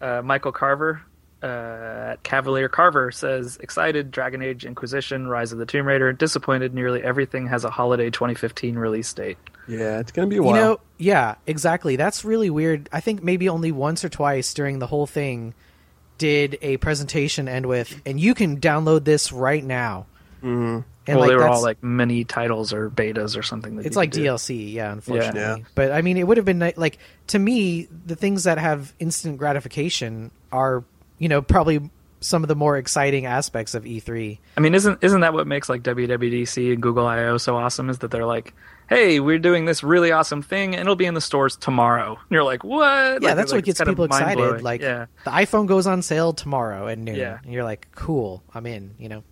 Uh, 0.00 0.20
Michael 0.22 0.52
Carver 0.52 1.00
uh, 1.42 2.10
at 2.12 2.22
Cavalier 2.22 2.68
Carver 2.68 3.10
says, 3.10 3.56
excited 3.60 4.10
Dragon 4.10 4.42
Age 4.42 4.64
Inquisition, 4.64 5.26
Rise 5.28 5.52
of 5.52 5.58
the 5.58 5.66
Tomb 5.66 5.86
Raider. 5.86 6.12
Disappointed 6.12 6.74
nearly 6.74 7.02
everything 7.02 7.46
has 7.48 7.64
a 7.64 7.70
holiday 7.70 8.10
2015 8.10 8.76
release 8.76 9.12
date. 9.12 9.38
Yeah, 9.68 10.00
it's 10.00 10.12
gonna 10.12 10.26
be 10.28 10.36
a 10.38 10.42
You 10.42 10.52
know, 10.52 10.80
yeah, 10.98 11.36
exactly. 11.46 11.96
That's 11.96 12.24
really 12.24 12.50
weird. 12.50 12.88
I 12.92 13.00
think 13.00 13.22
maybe 13.22 13.48
only 13.48 13.72
once 13.72 14.04
or 14.04 14.08
twice 14.08 14.52
during 14.54 14.78
the 14.78 14.86
whole 14.88 15.06
thing 15.06 15.54
did 16.22 16.56
a 16.62 16.76
presentation 16.76 17.48
end 17.48 17.66
with, 17.66 18.00
and 18.06 18.20
you 18.20 18.32
can 18.32 18.60
download 18.60 19.02
this 19.02 19.32
right 19.32 19.64
now. 19.64 20.06
Mm-hmm. 20.40 20.82
And 21.04 21.18
well, 21.18 21.18
like 21.18 21.30
they 21.30 21.34
were 21.34 21.48
all 21.48 21.60
like 21.60 21.82
mini 21.82 22.22
titles 22.22 22.72
or 22.72 22.88
betas 22.88 23.36
or 23.36 23.42
something. 23.42 23.74
That 23.74 23.86
it's 23.86 23.96
like 23.96 24.12
could 24.12 24.22
do. 24.22 24.26
DLC, 24.26 24.72
yeah, 24.72 24.92
unfortunately. 24.92 25.40
Yeah. 25.40 25.56
But 25.74 25.90
I 25.90 26.00
mean, 26.00 26.16
it 26.16 26.24
would 26.24 26.36
have 26.36 26.46
been 26.46 26.60
like 26.76 26.98
to 27.26 27.40
me, 27.40 27.88
the 28.06 28.14
things 28.14 28.44
that 28.44 28.58
have 28.58 28.94
instant 29.00 29.36
gratification 29.36 30.30
are, 30.52 30.84
you 31.18 31.28
know, 31.28 31.42
probably 31.42 31.90
some 32.20 32.44
of 32.44 32.48
the 32.48 32.54
more 32.54 32.76
exciting 32.78 33.26
aspects 33.26 33.74
of 33.74 33.84
E 33.84 34.00
E3. 34.00 34.38
I 34.56 34.60
mean, 34.60 34.76
isn't 34.76 35.02
isn't 35.02 35.22
that 35.22 35.32
what 35.32 35.48
makes 35.48 35.68
like 35.68 35.82
WWDC 35.82 36.72
and 36.72 36.80
Google 36.80 37.08
I/O 37.08 37.36
so 37.36 37.56
awesome? 37.56 37.90
Is 37.90 37.98
that 37.98 38.12
they're 38.12 38.24
like, 38.24 38.54
"Hey, 38.94 39.20
we're 39.20 39.38
doing 39.38 39.64
this 39.64 39.82
really 39.82 40.12
awesome 40.12 40.42
thing, 40.42 40.74
and 40.74 40.80
it'll 40.80 40.96
be 40.96 41.06
in 41.06 41.14
the 41.14 41.20
stores 41.20 41.56
tomorrow." 41.56 42.12
And 42.12 42.30
you're 42.30 42.44
like, 42.44 42.64
"What?" 42.64 43.22
Yeah, 43.22 43.28
Like, 43.28 43.36
that's 43.36 43.52
like, 43.52 43.58
what 43.64 43.68
it's 43.68 43.78
gets 43.78 43.88
people 43.88 44.04
excited. 44.04 44.62
Like 44.62 44.80
yeah, 44.80 45.06
the 45.24 45.30
iPhone 45.30 45.66
goes 45.66 45.86
on 45.86 46.02
sale 46.02 46.32
tomorrow 46.32 46.88
at 46.88 46.98
noon. 46.98 47.16
Yeah. 47.16 47.38
And 47.42 47.52
you're 47.52 47.64
like, 47.64 47.88
cool, 47.94 48.42
I'm 48.54 48.66
in. 48.66 48.94
You 48.98 49.08
know. 49.08 49.24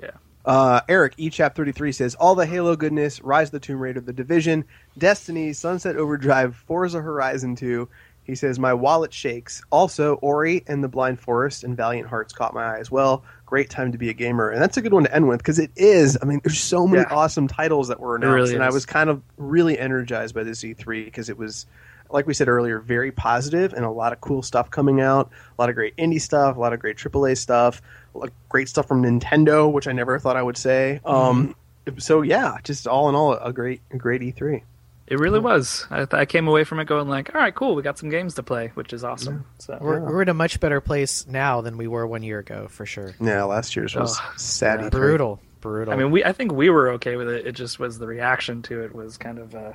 yeah. 0.00 0.10
Uh, 0.44 0.80
Eric, 0.88 1.16
eChap33 1.16 1.94
says, 1.94 2.14
All 2.14 2.36
the 2.36 2.46
Halo 2.46 2.76
goodness, 2.76 3.20
Rise 3.20 3.48
of 3.48 3.52
the 3.52 3.60
Tomb 3.60 3.80
Raider, 3.80 4.00
The 4.00 4.12
Division, 4.12 4.64
Destiny, 4.96 5.52
Sunset 5.52 5.96
Overdrive, 5.96 6.54
Forza 6.54 7.00
Horizon 7.00 7.56
2. 7.56 7.88
He 8.26 8.34
says, 8.34 8.58
My 8.58 8.74
wallet 8.74 9.12
shakes. 9.12 9.62
Also, 9.70 10.14
Ori 10.16 10.64
and 10.66 10.82
The 10.82 10.88
Blind 10.88 11.20
Forest 11.20 11.64
and 11.64 11.76
Valiant 11.76 12.08
Hearts 12.08 12.32
caught 12.32 12.54
my 12.54 12.74
eye 12.76 12.78
as 12.78 12.90
well. 12.90 13.22
Great 13.46 13.70
time 13.70 13.92
to 13.92 13.98
be 13.98 14.10
a 14.10 14.12
gamer. 14.12 14.50
And 14.50 14.60
that's 14.60 14.76
a 14.76 14.82
good 14.82 14.92
one 14.92 15.04
to 15.04 15.14
end 15.14 15.28
with 15.28 15.38
because 15.38 15.58
it 15.60 15.70
is. 15.76 16.18
I 16.20 16.24
mean, 16.24 16.40
there's 16.42 16.58
so 16.58 16.86
many 16.86 17.02
Yeah. 17.08 17.14
awesome 17.14 17.46
titles 17.46 17.88
that 17.88 18.00
were 18.00 18.16
announced. 18.16 18.34
really 18.34 18.54
and 18.54 18.64
I 18.64 18.70
was 18.70 18.84
kind 18.84 19.08
of 19.08 19.22
really 19.36 19.78
energized 19.78 20.34
by 20.34 20.42
this 20.42 20.62
E3 20.62 21.04
because 21.04 21.28
it 21.28 21.38
was. 21.38 21.66
Like 22.08 22.28
we 22.28 22.34
said 22.34 22.46
earlier, 22.46 22.78
very 22.78 23.10
positive 23.10 23.72
and 23.72 23.84
a 23.84 23.90
lot 23.90 24.12
of 24.12 24.20
cool 24.20 24.40
stuff 24.40 24.70
coming 24.70 25.00
out. 25.00 25.28
A 25.58 25.60
lot 25.60 25.70
of 25.70 25.74
great 25.74 25.96
indie 25.96 26.20
stuff, 26.20 26.56
a 26.56 26.60
lot 26.60 26.72
of 26.72 26.78
great 26.78 26.96
AAA 26.98 27.36
stuff, 27.36 27.82
a 28.14 28.18
lot 28.18 28.28
of 28.28 28.34
great 28.48 28.68
stuff 28.68 28.86
from 28.86 29.02
Nintendo, 29.02 29.72
which 29.72 29.88
I 29.88 29.92
never 29.92 30.16
thought 30.20 30.36
I 30.36 30.42
would 30.44 30.56
say. 30.56 31.00
Um, 31.04 31.56
so 31.98 32.22
yeah, 32.22 32.58
just 32.62 32.86
all 32.86 33.08
in 33.08 33.16
all, 33.16 33.32
a 33.34 33.52
great, 33.52 33.80
a 33.90 33.96
great 33.96 34.22
E 34.22 34.30
E3. 34.32 34.62
It 35.06 35.18
really 35.20 35.38
was. 35.38 35.86
I, 35.90 35.98
th- 35.98 36.14
I 36.14 36.24
came 36.24 36.48
away 36.48 36.64
from 36.64 36.80
it 36.80 36.86
going 36.86 37.08
like, 37.08 37.34
"All 37.34 37.40
right, 37.40 37.54
cool, 37.54 37.74
we 37.76 37.82
got 37.82 37.96
some 37.98 38.08
games 38.10 38.34
to 38.34 38.42
play," 38.42 38.72
which 38.74 38.92
is 38.92 39.04
awesome. 39.04 39.44
So 39.58 39.78
We're, 39.80 40.00
we're 40.00 40.22
in 40.22 40.28
a 40.28 40.34
much 40.34 40.58
better 40.58 40.80
place 40.80 41.26
now 41.28 41.60
than 41.60 41.76
we 41.76 41.86
were 41.86 42.06
one 42.06 42.22
year 42.24 42.40
ago, 42.40 42.66
for 42.68 42.84
sure. 42.86 43.14
Yeah, 43.20 43.44
last 43.44 43.76
year's 43.76 43.94
was 43.94 44.18
Oh, 44.20 44.32
sad. 44.36 44.80
yeah. 44.80 44.88
Brutal, 44.88 45.40
brutal. 45.60 45.94
I 45.94 45.96
mean, 45.96 46.10
we 46.10 46.24
I 46.24 46.32
think 46.32 46.52
we 46.52 46.70
were 46.70 46.90
okay 46.94 47.14
with 47.16 47.28
it. 47.28 47.46
It 47.46 47.52
just 47.52 47.78
was 47.78 47.98
the 48.00 48.06
reaction 48.08 48.62
to 48.62 48.82
it 48.82 48.94
was 48.94 49.16
kind 49.16 49.38
of 49.38 49.54
uh, 49.54 49.72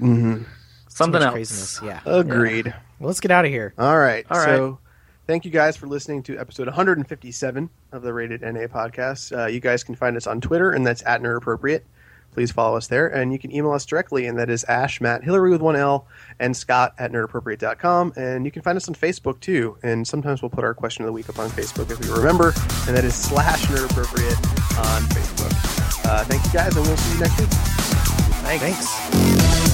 Mhm. 0.00 0.44
Something 0.88 1.20
much 1.20 1.26
else. 1.26 1.32
Craziness. 1.34 1.80
Yeah. 1.82 2.00
Agreed. 2.06 2.66
Well, 3.00 3.08
let's 3.08 3.20
get 3.20 3.30
out 3.32 3.44
of 3.44 3.50
here. 3.50 3.74
All 3.78 3.98
right. 3.98 4.24
All 4.30 4.40
so 4.40 4.78
thank 5.26 5.44
you 5.44 5.50
guys 5.50 5.76
for 5.76 5.88
listening 5.88 6.22
to 6.24 6.38
episode 6.38 6.68
157 6.68 7.70
of 7.90 8.02
the 8.02 8.12
Rated 8.12 8.42
NA 8.42 8.66
podcast. 8.68 9.36
Uh, 9.36 9.46
you 9.46 9.58
guys 9.58 9.82
can 9.82 9.96
find 9.96 10.16
us 10.16 10.28
on 10.28 10.40
Twitter, 10.40 10.70
and 10.70 10.86
that's 10.86 11.02
at 11.04 11.20
Nerd 11.22 11.38
Appropriate. 11.38 11.84
Please 12.34 12.50
follow 12.50 12.76
us 12.76 12.88
there, 12.88 13.06
and 13.06 13.32
you 13.32 13.38
can 13.38 13.54
email 13.54 13.72
us 13.72 13.86
directly, 13.86 14.26
and 14.26 14.38
that 14.38 14.50
is 14.50 14.64
Ash, 14.64 15.00
Matt, 15.00 15.22
Hillary 15.22 15.50
with 15.50 15.62
one 15.62 15.76
L, 15.76 16.06
and 16.40 16.56
Scott 16.56 16.94
at 16.98 17.12
nerdappropriate.com. 17.12 18.12
And 18.16 18.44
you 18.44 18.50
can 18.50 18.62
find 18.62 18.76
us 18.76 18.88
on 18.88 18.94
Facebook 18.94 19.40
too, 19.40 19.78
and 19.82 20.06
sometimes 20.06 20.42
we'll 20.42 20.50
put 20.50 20.64
our 20.64 20.74
question 20.74 21.04
of 21.04 21.06
the 21.06 21.12
week 21.12 21.28
up 21.28 21.38
on 21.38 21.48
Facebook 21.48 21.90
if 21.90 22.00
we 22.00 22.12
remember, 22.12 22.52
and 22.86 22.96
that 22.96 23.04
is 23.04 23.14
slash 23.14 23.64
nerdappropriate 23.66 24.36
on 24.78 25.02
Facebook. 25.02 26.04
Uh, 26.04 26.24
thank 26.24 26.44
you 26.44 26.52
guys, 26.52 26.76
and 26.76 26.84
we'll 26.84 26.96
see 26.96 27.14
you 27.14 27.20
next 27.20 27.40
week. 27.40 27.48
Thanks. 28.60 29.73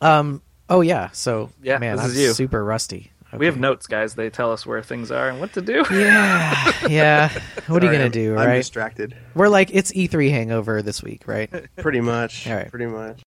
Um. 0.00 0.42
Oh 0.68 0.80
yeah. 0.80 1.10
So 1.12 1.50
Yeah, 1.62 1.78
man, 1.78 1.96
this 1.96 2.04
I'm 2.04 2.10
is 2.10 2.18
you. 2.18 2.32
super 2.34 2.64
rusty. 2.64 3.10
We 3.36 3.44
have 3.44 3.58
notes, 3.58 3.86
guys. 3.86 4.14
They 4.14 4.30
tell 4.30 4.52
us 4.52 4.64
where 4.64 4.82
things 4.82 5.10
are 5.10 5.28
and 5.28 5.38
what 5.38 5.52
to 5.52 5.60
do. 5.60 5.84
Yeah. 5.90 6.72
Yeah. 6.88 7.28
What 7.66 7.82
are 7.82 7.86
you 7.86 7.92
gonna 7.92 8.04
I'm- 8.04 8.10
do, 8.10 8.36
I'm 8.38 8.56
distracted. 8.56 9.14
We're 9.34 9.48
like 9.48 9.70
it's 9.74 9.92
E3 9.92 10.30
hangover 10.30 10.80
this 10.80 11.02
week, 11.02 11.24
right? 11.26 11.50
Pretty 11.76 12.00
much. 12.00 12.46
All 12.46 12.54
right. 12.56 12.70
Pretty 12.70 12.86
much. 12.86 13.20